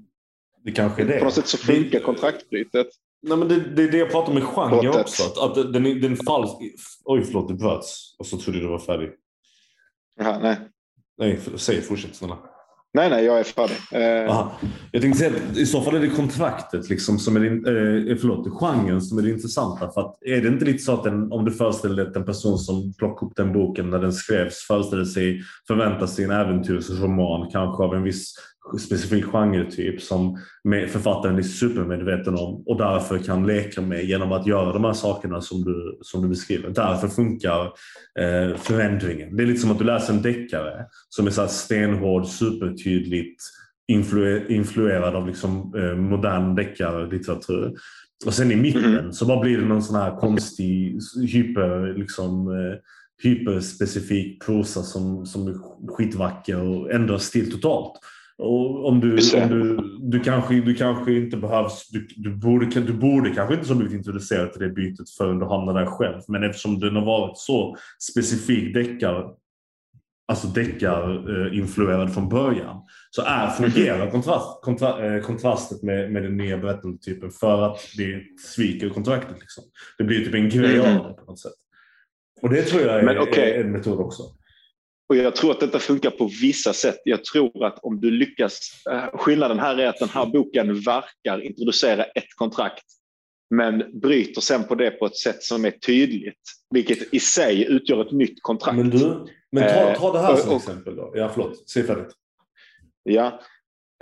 Det 0.64 0.72
kanske 0.72 1.02
är 1.02 1.06
det. 1.06 1.18
På 1.18 1.24
något 1.24 1.34
sätt 1.34 1.46
så 1.46 1.56
funkar 1.58 1.98
Det- 1.98 2.04
kontraktbrytet. 2.04 2.86
Nej, 3.22 3.38
men 3.38 3.48
det, 3.48 3.60
det 3.60 3.82
är 3.82 3.90
det 3.90 3.98
jag 3.98 4.10
pratar 4.10 4.32
med 4.32 4.42
genre 4.42 4.88
också. 5.00 5.22
Att, 5.22 5.38
att 5.58 5.72
den, 5.72 6.00
den 6.00 6.16
falsk. 6.16 6.54
Oj, 7.04 7.24
förlåt, 7.24 7.48
det 7.48 7.54
bröts. 7.54 8.16
Och 8.18 8.26
så 8.26 8.38
trodde 8.38 8.58
jag 8.58 8.66
du 8.66 8.70
var 8.70 8.78
färdig. 8.78 9.10
Jaha, 10.18 10.38
nej. 10.42 10.56
Nej, 11.18 11.40
säg 11.56 11.80
fortsätt 11.80 12.16
snälla. 12.16 12.38
nej, 12.94 13.10
nej, 13.10 13.24
jag 13.24 13.40
är 13.40 13.44
färdig. 13.44 13.76
Eh. 13.92 14.48
Jag 14.92 15.02
tänkte 15.02 15.18
säga 15.18 15.32
att 15.50 15.56
i 15.56 15.66
så 15.66 15.80
fall 15.82 15.94
är 15.94 16.00
det 16.00 16.10
kontraktet, 16.10 16.88
liksom, 16.88 17.18
som 17.18 17.36
är 17.36 17.40
det, 17.40 18.10
eh, 18.10 18.16
förlåt, 18.16 18.60
genren 18.60 19.00
som 19.00 19.18
är 19.18 19.22
det 19.22 19.30
intressanta. 19.30 19.90
För 19.90 20.00
att, 20.00 20.22
är 20.22 20.40
det 20.40 20.48
inte 20.48 20.64
lite 20.64 20.78
så 20.78 20.92
att 20.92 21.04
den, 21.04 21.32
om 21.32 21.44
du 21.44 21.50
föreställer 21.50 21.96
dig 21.96 22.06
att 22.06 22.16
en 22.16 22.24
person 22.24 22.58
som 22.58 22.94
plockade 22.94 23.30
upp 23.30 23.36
den 23.36 23.52
boken 23.52 23.90
när 23.90 23.98
den 23.98 24.12
skrevs 24.12 24.66
föreställer 24.66 25.04
sig, 25.04 25.42
förväntar 25.66 26.06
sig 26.06 26.24
en 26.24 26.30
äventyrsroman 26.30 27.50
kanske 27.50 27.82
av 27.82 27.94
en 27.94 28.02
viss 28.02 28.34
specifik 28.80 29.24
genretyp 29.24 30.02
som 30.02 30.38
författaren 30.88 31.38
är 31.38 31.42
supermedveten 31.42 32.34
om 32.34 32.62
och 32.66 32.78
därför 32.78 33.18
kan 33.18 33.46
leka 33.46 33.80
med 33.80 34.04
genom 34.04 34.32
att 34.32 34.46
göra 34.46 34.72
de 34.72 34.84
här 34.84 34.92
sakerna 34.92 35.40
som 35.40 35.64
du, 35.64 35.98
som 36.02 36.22
du 36.22 36.28
beskriver. 36.28 36.70
Därför 36.70 37.08
funkar 37.08 37.64
eh, 38.20 38.56
förändringen. 38.56 39.36
Det 39.36 39.42
är 39.42 39.46
lite 39.46 39.60
som 39.60 39.70
att 39.70 39.78
du 39.78 39.84
läser 39.84 40.12
en 40.14 40.22
deckare 40.22 40.84
som 41.08 41.26
är 41.26 41.30
så 41.30 41.46
stenhård, 41.46 42.26
supertydligt 42.26 43.42
influ- 43.92 44.46
influerad 44.48 45.14
av 45.16 45.26
liksom, 45.26 45.74
eh, 45.76 45.94
modern 45.96 46.54
deckarlitteratur. 46.54 47.72
Och 48.26 48.34
sen 48.34 48.52
i 48.52 48.56
mitten 48.56 48.92
Mhm. 48.94 49.12
så 49.12 49.26
bara 49.26 49.40
blir 49.40 49.58
det 49.58 49.64
någon 49.66 49.82
sån 49.82 49.96
här 50.00 50.16
konstig 50.16 50.98
hyper, 51.28 51.94
liksom, 51.98 52.48
eh, 52.48 52.78
hyperspecifik 53.22 54.42
prosa 54.46 54.82
som, 54.82 55.26
som 55.26 55.48
är 55.48 55.54
skitvacker 55.96 56.60
och 56.60 56.92
ändrar 56.92 57.18
stil 57.18 57.52
totalt. 57.52 57.92
Och 58.38 58.88
om 58.88 59.00
du, 59.00 59.10
om 59.42 59.48
du, 59.48 59.76
du, 60.10 60.20
kanske, 60.20 60.54
du 60.54 60.74
kanske 60.74 61.12
inte 61.16 61.36
behövs, 61.36 61.88
du, 61.88 62.06
du, 62.16 62.36
borde, 62.36 62.66
du 62.66 62.92
borde 62.92 63.30
kanske 63.30 63.54
inte 63.54 63.68
ha 63.68 63.74
blivit 63.74 63.94
introducerad 63.96 64.52
till 64.52 64.62
det 64.62 64.68
bytet 64.68 65.10
förrän 65.10 65.38
du 65.38 65.46
hamnar 65.46 65.74
där 65.74 65.86
själv. 65.86 66.20
Men 66.28 66.42
eftersom 66.42 66.80
den 66.80 66.96
har 66.96 67.04
varit 67.04 67.38
så 67.38 67.76
specifik 68.10 68.74
deckare 68.74 69.24
alltså 70.28 70.46
deckar-influerad 70.46 72.14
från 72.14 72.28
början, 72.28 72.76
så 73.10 73.22
är, 73.22 73.48
fungerar 73.50 74.10
kontrast, 74.10 74.62
kontra, 74.62 75.06
eh, 75.16 75.22
kontrastet 75.22 75.82
med, 75.82 76.12
med 76.12 76.22
den 76.22 76.36
nya 76.36 76.58
berättelsetypen 76.58 77.30
för 77.30 77.62
att 77.62 77.78
det 77.96 78.22
sviker 78.54 78.88
kontraktet. 78.88 79.36
Liksom. 79.40 79.64
Det 79.98 80.04
blir 80.04 80.24
typ 80.24 80.34
en 80.34 80.48
grej 80.48 80.78
Mhm. 80.78 80.98
av 81.00 81.06
det 81.08 81.12
på 81.14 81.24
något 81.24 81.38
sätt. 81.40 81.52
Och 82.42 82.50
det 82.50 82.62
tror 82.62 82.82
jag 82.82 82.98
är, 82.98 83.02
Men 83.02 83.18
okej. 83.18 83.50
är 83.52 83.64
en 83.64 83.72
metod 83.72 83.98
också. 84.00 84.22
Och 85.12 85.16
jag 85.16 85.36
tror 85.36 85.50
att 85.50 85.60
detta 85.60 85.78
funkar 85.78 86.10
på 86.10 86.30
vissa 86.40 86.72
sätt. 86.72 86.98
Jag 87.04 87.24
tror 87.24 87.64
att 87.64 87.78
om 87.82 88.00
du 88.00 88.10
lyckas... 88.10 88.60
Eh, 88.90 89.04
skillnaden 89.18 89.58
här 89.58 89.76
är 89.78 89.86
att 89.86 89.98
den 89.98 90.08
här 90.08 90.26
boken 90.26 90.80
verkar 90.80 91.44
introducera 91.44 92.04
ett 92.04 92.34
kontrakt 92.36 92.84
men 93.50 94.00
bryter 94.00 94.40
sen 94.40 94.64
på 94.64 94.74
det 94.74 94.90
på 94.90 95.06
ett 95.06 95.16
sätt 95.16 95.42
som 95.42 95.64
är 95.64 95.70
tydligt, 95.70 96.40
vilket 96.70 97.14
i 97.14 97.20
sig 97.20 97.64
utgör 97.68 98.06
ett 98.06 98.12
nytt 98.12 98.42
kontrakt. 98.42 98.76
Men 98.76 98.90
du, 98.90 99.26
men 99.52 99.62
ta, 99.68 99.74
Eh, 99.90 99.98
ta 99.98 100.12
det 100.12 100.18
här 100.18 100.36
som 100.36 100.50
och- 100.50 100.56
exempel 100.56 100.96
då. 100.96 101.12
Ja, 101.14 101.30
förlåt. 101.34 101.68
Säg 101.70 101.82
färdigt. 101.82 102.12
Ja. 103.02 103.40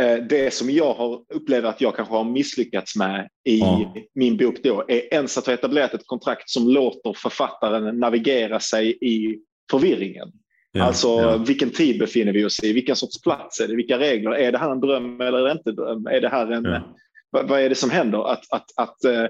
eh, 0.02 0.16
det 0.16 0.54
som 0.54 0.70
jag 0.70 0.94
har 0.94 1.24
upplever 1.34 1.68
att 1.68 1.80
jag 1.80 1.96
kanske 1.96 2.14
har 2.14 2.24
misslyckats 2.24 2.96
med 2.96 3.28
i 3.48 3.58
Ja. 3.58 3.94
min 4.14 4.36
bok 4.36 4.54
då 4.62 4.84
är 4.88 5.14
ens 5.14 5.38
att 5.38 5.46
ha 5.46 5.52
etablerat 5.52 5.94
ett 5.94 6.06
kontrakt 6.06 6.50
som 6.50 6.68
låter 6.68 7.12
författaren 7.12 7.98
navigera 7.98 8.60
sig 8.60 8.98
i 9.00 9.38
förvirringen. 9.70 10.28
Ja, 10.72 10.84
alltså 10.84 11.08
ja. 11.08 11.36
vilken 11.36 11.70
tid 11.70 11.98
befinner 11.98 12.32
vi 12.32 12.44
oss 12.44 12.64
i? 12.64 12.72
Vilken 12.72 12.96
sorts 12.96 13.22
plats 13.22 13.60
är 13.60 13.68
det? 13.68 13.76
Vilka 13.76 13.98
regler? 13.98 14.30
Är 14.30 14.52
det 14.52 14.58
här 14.58 14.70
en 14.70 14.80
dröm 14.80 15.20
eller 15.20 15.52
inte 15.52 15.72
dröm? 15.72 16.06
Är 16.06 16.20
det 16.20 16.28
här 16.28 16.50
en, 16.52 16.64
Ja. 16.64 16.96
vad, 17.30 17.48
vad 17.48 17.60
är 17.60 17.68
det 17.68 17.74
som 17.74 17.90
händer? 17.90 18.32
Att, 18.32 18.44
att, 18.50 18.66
att 18.76 19.04
eh, 19.04 19.24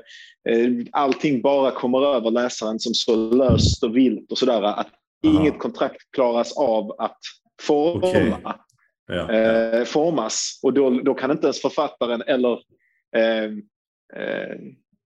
eh, 0.49 0.71
allting 0.93 1.43
bara 1.43 1.71
kommer 1.71 2.07
över 2.17 2.31
läsaren 2.31 2.81
som 2.81 2.95
så 2.95 3.17
löst 3.17 3.85
och 3.85 3.97
vilt 3.97 4.33
och 4.33 4.39
sådär. 4.39 4.63
Att 4.63 4.91
inget 5.23 5.59
kontrakt 5.59 6.11
klaras 6.17 6.57
av 6.57 6.95
att 6.99 7.19
forma, 7.63 8.57
ja. 9.07 9.33
eh, 9.33 9.85
formas. 9.85 10.61
Och 10.63 10.73
då, 10.73 10.91
då 10.91 11.15
kan 11.15 11.31
inte 11.31 11.47
ens 11.47 11.61
författaren 11.61 12.23
eller 12.27 12.53
eh, 13.17 13.45
eh, 14.23 14.57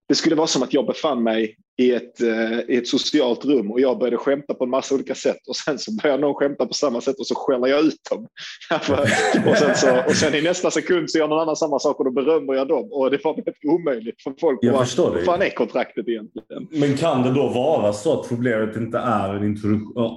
det 0.09 0.15
skulle 0.15 0.37
vara 0.37 0.47
som 0.47 0.63
att 0.63 0.75
jag 0.75 0.87
befann 0.87 1.23
mig 1.23 1.57
i 1.77 1.91
ett, 1.93 2.21
eh, 2.21 2.61
i 2.69 2.77
ett 2.77 2.89
socialt 2.89 3.45
rum 3.45 3.71
och 3.71 3.81
jag 3.81 3.99
började 3.99 4.17
skämta 4.17 4.55
på 4.55 4.65
en 4.65 4.71
massa 4.71 4.95
olika 4.95 5.15
sätt 5.15 5.49
och 5.49 5.57
sen 5.57 5.79
så 5.79 5.93
börjar 6.03 6.19
någon 6.19 6.35
skämta 6.35 6.67
på 6.67 6.75
samma 6.75 7.01
sätt 7.01 7.19
och 7.19 7.27
så 7.27 7.35
skäller 7.35 7.67
jag 7.67 7.85
ut 7.85 8.01
dem. 8.11 8.27
och, 9.51 9.57
sen 9.57 9.75
så, 9.77 10.03
och 10.07 10.17
sen 10.17 10.35
i 10.35 10.43
nästa 10.43 10.71
sekund 10.71 11.11
så 11.11 11.19
gör 11.19 11.29
någon 11.29 11.41
annan 11.41 11.57
samma 11.57 11.79
sak 11.79 11.99
och 11.99 12.05
då 12.05 12.11
berömmer 12.11 12.55
jag 12.55 12.69
dem 12.69 12.89
och 12.93 13.11
det 13.11 13.25
var 13.25 13.35
väldigt 13.35 13.65
omöjligt 13.65 14.23
för 14.23 14.35
folk. 14.41 14.59
Jag 14.63 14.73
Vad- 14.73 14.87
förstår 14.87 15.11
Vad 15.11 15.25
fan 15.25 15.43
är 15.43 15.51
kontraktet 15.51 16.09
egentligen? 16.09 16.69
Men 16.71 16.97
kan 16.97 17.23
det 17.23 17.31
då 17.35 17.49
vara 17.49 17.93
så 17.93 18.21
att 18.21 18.29
problemet 18.29 18.77
inte 18.77 18.99
är 18.99 19.35
en 19.35 19.55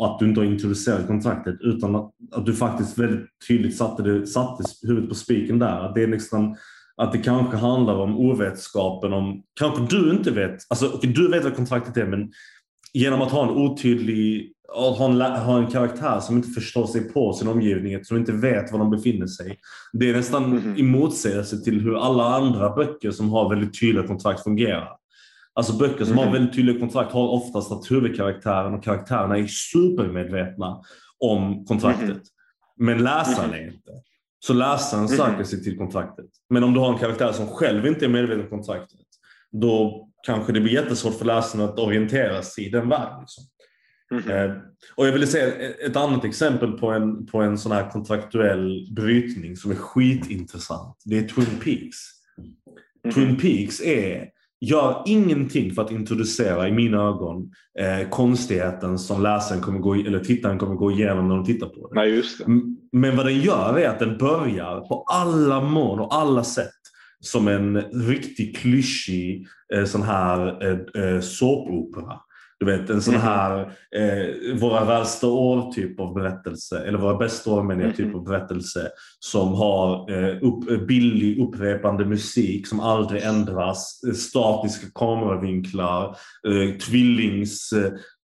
att 0.02 0.20
du 0.20 0.26
inte 0.30 0.40
har 0.40 0.46
introducerat 0.46 1.08
kontraktet 1.08 1.56
utan 1.62 1.96
att, 1.96 2.12
att 2.32 2.46
du 2.46 2.54
faktiskt 2.56 2.98
väldigt 2.98 3.26
tydligt 3.48 3.78
satte, 3.78 4.04
det, 4.04 4.28
satte 4.28 4.64
huvudet 4.82 5.10
på 5.10 5.16
spiken 5.16 5.60
där? 5.60 5.80
Att 5.80 5.96
det 5.96 6.04
är 6.04 6.08
liksom 6.08 6.56
att 6.98 7.12
det 7.12 7.18
kanske 7.18 7.58
handlar 7.58 7.96
om 7.96 8.18
ovetskapen 8.18 9.14
om, 9.14 9.44
kanske 9.60 9.98
du 9.98 10.12
inte 10.12 10.32
vet, 10.32 10.56
alltså 10.70 10.88
du 11.02 11.32
vet 11.32 11.44
vad 11.44 11.56
kontraktet 11.56 11.98
är 11.98 12.06
men 12.06 12.32
genom 12.94 13.22
att 13.22 13.32
ha 13.32 13.44
en 13.44 13.50
otydlig, 13.50 14.54
ha 14.76 15.06
en, 15.06 15.22
ha 15.22 15.58
en 15.58 15.68
karaktär 15.68 16.20
som 16.20 16.36
inte 16.38 16.50
förstår 16.50 16.88
sig 16.88 17.12
på 17.14 17.34
sin 17.34 17.48
omgivning, 17.48 18.04
som 18.06 18.18
inte 18.18 18.32
vet 18.32 18.72
var 18.72 18.80
de 18.80 18.90
befinner 18.90 19.28
sig. 19.28 19.60
Det 19.94 20.10
är 20.10 20.14
nästan 20.14 20.50
Mhm. 20.50 20.74
i 20.78 20.84
motsägelse 20.84 21.58
till 21.64 21.82
hur 21.82 21.98
alla 22.06 22.24
andra 22.24 22.76
böcker 22.76 23.12
som 23.12 23.30
har 23.30 23.50
väldigt 23.50 23.80
tydliga 23.80 24.08
kontrakt 24.08 24.44
fungerar. 24.44 24.90
Alltså 25.54 25.74
böcker 25.78 26.06
som 26.06 26.18
har 26.18 26.24
Mhm. 26.26 26.34
väldigt 26.34 26.56
tydliga 26.56 26.80
kontrakt 26.80 27.12
har 27.14 27.28
oftast 27.30 27.72
att 27.72 27.92
huvudkaraktären 27.92 28.74
och 28.74 28.84
karaktärerna 28.84 29.38
är 29.38 29.48
supermedvetna 29.48 30.78
om 31.20 31.66
kontraktet. 31.66 32.08
Mhm. 32.10 32.22
Men 32.86 33.04
läsaren 33.04 33.54
är 33.54 33.66
inte. 33.68 33.92
Så 34.40 34.54
läsaren 34.54 35.04
Mhm. 35.04 35.10
söker 35.18 35.44
sig 35.44 35.64
till 35.64 35.78
kontraktet. 35.78 36.26
Men 36.50 36.64
om 36.64 36.74
du 36.74 36.80
har 36.80 36.94
en 36.94 37.00
karaktär 37.00 37.32
som 37.32 37.48
själv 37.48 37.88
inte 37.88 38.06
är 38.06 38.10
medveten 38.10 38.42
om 38.44 38.50
kontraktet, 38.50 39.00
då 39.52 40.08
kanske 40.26 40.54
det 40.54 40.60
blir 40.62 40.74
jättesvårt 40.74 41.14
för 41.14 41.26
läsaren 41.26 41.66
att 41.66 41.80
orientera 41.80 42.42
sig 42.42 42.66
i 42.66 42.70
den 42.70 42.90
världen. 42.90 43.20
Liksom. 43.20 43.44
Mhm. 44.12 44.32
Eh, 44.32 44.52
och 44.96 45.08
jag 45.08 45.14
ville 45.14 45.28
säga 45.28 45.48
ett- 45.54 45.80
ett 45.80 45.96
annat 45.96 46.26
exempel 46.26 46.72
på 46.72 46.92
en, 46.92 47.26
på 47.26 47.42
en 47.42 47.58
sån 47.58 47.72
här 47.72 47.90
kontraktuell 47.92 48.88
brytning 48.96 49.56
som 49.58 49.72
är 49.72 49.76
skitintressant. 49.76 50.96
Det 51.06 51.18
är 51.18 51.28
Twin 51.28 51.46
Peaks. 51.64 51.98
Mhm. 53.04 53.14
Twin 53.14 53.38
Peaks 53.38 53.82
är, 53.82 54.30
gör 54.62 55.04
ingenting 55.06 55.74
för 55.74 55.82
att 55.82 55.92
introducera, 55.92 56.68
i 56.68 56.72
mina 56.72 56.98
ögon, 56.98 57.52
eh, 57.80 58.10
konstigheten 58.10 59.00
som 59.00 59.24
läsaren 59.24 59.62
kommer 59.62 59.80
gå, 59.80 59.94
eller 59.94 60.20
tittaren 60.20 60.58
kommer 60.58 60.76
gå 60.76 60.92
igenom 60.92 61.28
när 61.28 61.36
de 61.36 61.46
tittar 61.46 61.68
på 61.68 61.88
det. 61.88 61.96
Nej, 62.00 62.10
just 62.16 62.38
det. 62.38 62.46
Men 62.92 63.18
vad 63.18 63.26
den 63.26 63.42
gör 63.42 63.80
är 63.80 63.90
att 63.90 64.00
den 64.00 64.18
börjar 64.18 64.80
på 64.88 65.04
alla 65.12 65.62
mån 65.62 66.00
och 66.00 66.16
alla 66.16 66.44
sätt 66.44 66.72
som 67.20 67.48
en 67.48 67.78
riktigt 67.82 68.58
klyschig 68.58 69.48
eh, 69.74 69.86
sån 69.86 70.02
här 70.04 70.64
eh, 70.66 71.04
eh, 71.04 71.22
såpopera. 71.22 72.20
Du 72.60 72.66
vet 72.66 72.90
en 72.90 73.02
sån 73.02 73.14
Mhm. 73.14 73.24
här 73.24 73.60
eh, 73.96 74.56
våra 74.60 74.86
värsta 74.86 75.28
år 75.28 75.72
typ 75.72 76.00
av 76.00 76.14
berättelse, 76.14 76.80
eller 76.88 76.98
våra 76.98 77.18
bästa 77.18 77.52
år 77.52 77.64
menar 77.64 77.84
jag, 77.84 77.96
typ 77.96 78.16
av 78.16 78.24
berättelse 78.24 78.90
som 79.20 79.54
har 79.54 80.12
eh, 80.12 80.36
upp, 80.42 80.70
eh, 80.72 80.78
billig 80.78 81.40
upprepande 81.40 82.06
musik 82.06 82.68
som 82.68 82.80
aldrig 82.80 83.24
ändras, 83.24 84.02
eh, 84.08 84.14
statiska 84.14 84.88
kameravinklar, 84.96 86.18
eh, 86.48 86.78
tvillings 86.78 87.74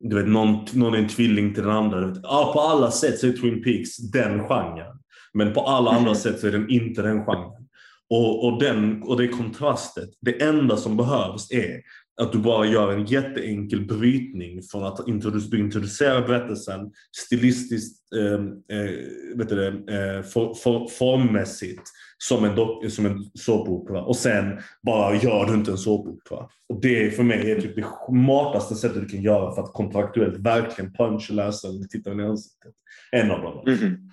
du 0.10 0.15
vet, 0.15 0.27
någon, 0.27 0.65
någon 0.73 0.94
är 0.94 0.98
en 0.98 1.07
tvilling 1.07 1.53
till 1.53 1.64
den 1.64 1.72
andra. 1.72 1.99
Du 1.99 2.07
vet, 2.07 2.19
ja, 2.23 2.52
på 2.53 2.60
alla 2.60 2.91
sätt 2.91 3.19
så 3.19 3.27
är 3.27 3.32
Twin 3.32 3.64
Peaks 3.64 3.98
den 3.98 4.48
genren. 4.48 4.99
Men 5.34 5.53
på 5.53 5.61
alla 5.61 5.91
andra 5.91 6.15
sätt 6.26 6.40
så 6.40 6.48
är 6.48 6.52
den 6.52 6.69
inte 6.69 7.02
den 7.02 7.26
genren. 7.26 7.68
Och, 8.10 8.45
och, 8.45 8.60
den, 8.60 9.03
och 9.03 9.18
det 9.18 9.27
kontrastet. 9.27 10.10
Det 10.22 10.44
enda 10.44 10.77
som 10.77 10.98
behövs 10.98 11.52
är 11.52 11.82
att 12.22 12.32
du 12.32 12.38
bara 12.38 12.66
gör 12.66 12.92
en 12.92 13.06
jätteenkel 13.06 13.86
brytning 13.86 14.62
från 14.64 14.84
att 14.84 15.00
introdu- 15.00 15.50
du 15.52 15.60
introducerar 15.60 16.28
berättelsen 16.28 16.92
stilistiskt, 17.18 18.14
eh, 18.16 18.34
eh, 18.78 18.92
vet 19.36 19.50
du 19.50 19.56
det, 19.56 19.68
eh, 19.68 20.22
for, 20.22 20.54
for, 20.54 20.88
formmässigt 20.88 21.84
som 22.18 22.44
en, 22.44 22.56
dock, 22.56 22.92
som 22.92 23.06
en 23.06 23.24
såpopera 23.34 24.04
och 24.04 24.16
sen 24.16 24.60
bara 24.86 25.16
gör 25.16 25.46
du 25.46 25.54
inte 25.54 25.72
en 25.72 25.78
såpopera. 25.78 26.48
Och 26.70 26.82
det 26.82 27.16
för 27.16 27.24
mig 27.24 27.52
är 27.52 27.62
typ 27.62 27.76
det 27.76 27.86
smartaste 28.10 28.76
sättet 28.76 29.02
du 29.02 29.08
kan 29.08 29.22
göra 29.22 29.56
för 29.56 29.62
att 29.62 29.74
kontraktuellt 29.74 30.38
verkligen 30.38 30.94
puncha 30.94 31.34
läsaren 31.34 31.76
eller 31.76 31.86
tittaren 31.86 32.20
i 32.20 32.24
ansiktet. 32.24 32.74
En 33.12 33.32
av 33.32 33.42
dem. 33.42 33.64
Mhm. 33.66 34.12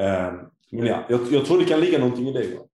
Eh, 0.00 0.32
men 0.72 0.86
ja, 0.86 1.06
jag, 1.08 1.20
jag 1.30 1.44
tror 1.44 1.58
det 1.58 1.64
kan 1.64 1.80
ligga 1.80 1.98
någonting 1.98 2.28
i 2.28 2.32
det. 2.32 2.44
Ja. 2.44 2.66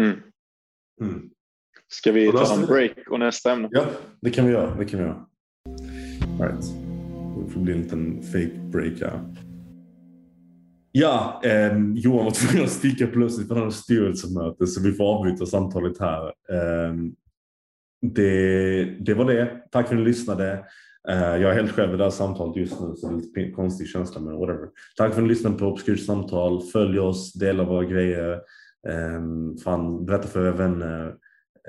Mm. 0.00 0.16
Mm. 1.00 1.30
Ska 1.88 2.12
vi 2.12 2.32
ta 2.32 2.54
en 2.54 2.66
break 2.66 3.10
och 3.10 3.18
nästa 3.18 3.52
ämne? 3.52 3.68
Ja, 3.70 3.86
det 4.20 4.30
kan 4.30 4.46
vi 4.46 4.52
göra. 4.52 4.74
Det 4.74 4.84
kan 4.84 5.00
vi 5.00 5.06
göra. 5.06 5.26
Right. 6.40 6.64
Det 7.46 7.52
får 7.52 7.60
bli 7.60 7.72
en 7.72 7.82
liten 7.82 8.22
fake 8.22 8.60
break 8.72 9.00
här. 9.00 9.34
Ja, 10.92 11.40
eh, 11.44 11.78
Johan 11.94 12.24
var 12.24 12.30
tvungen 12.30 12.64
att 12.64 12.72
sticka 12.72 13.06
plötsligt 13.06 13.48
för 13.48 13.54
han 13.54 13.64
hade 13.64 13.74
styrelsemöte 13.74 14.66
så 14.66 14.82
vi 14.82 14.92
får 14.92 15.04
avbryta 15.04 15.46
samtalet 15.46 16.00
här. 16.00 16.26
Eh, 16.26 16.94
det, 18.02 18.84
det 18.84 19.14
var 19.14 19.24
det. 19.24 19.62
Tack 19.70 19.88
för 19.88 19.94
att 19.94 20.00
ni 20.00 20.06
lyssnade. 20.06 20.52
Eh, 21.08 21.36
jag 21.36 21.42
är 21.42 21.54
helt 21.54 21.72
själv 21.72 21.94
i 21.94 21.96
det 21.96 22.04
här 22.04 22.10
samtalet 22.10 22.56
just 22.56 22.80
nu 22.80 22.94
så 22.96 23.08
det 23.08 23.14
är 23.14 23.16
lite 23.16 23.50
konstig 23.50 23.88
känsla 23.88 24.20
men 24.20 24.36
whatever. 24.36 24.68
Tack 24.96 25.14
för 25.14 25.20
att 25.20 25.22
ni 25.22 25.28
lyssnade 25.28 25.58
på 25.58 25.66
Obskyrt 25.66 26.00
samtal. 26.00 26.62
Följ 26.62 26.98
oss, 26.98 27.32
dela 27.32 27.64
våra 27.64 27.84
grejer. 27.84 28.40
Eh, 28.88 29.22
fan, 29.64 30.06
berätta 30.06 30.28
för 30.28 30.46
era 30.46 30.52
vänner. 30.52 31.16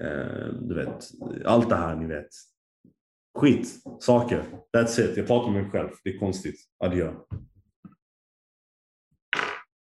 Eh, 0.02 0.54
du 0.62 0.76
vet, 0.76 1.10
allt 1.46 1.70
det 1.70 1.76
här 1.76 1.96
ni 1.96 2.06
vet. 2.06 2.30
Skit, 3.38 3.68
saker. 4.00 4.44
That's 4.78 5.02
it. 5.02 5.18
Jag 5.18 5.28
pratar 5.28 5.52
med 5.52 5.62
mig 5.62 5.72
själv. 5.72 5.90
Det 6.04 6.10
är 6.10 6.20
konstigt. 6.20 6.56
Adjö. 6.80 7.14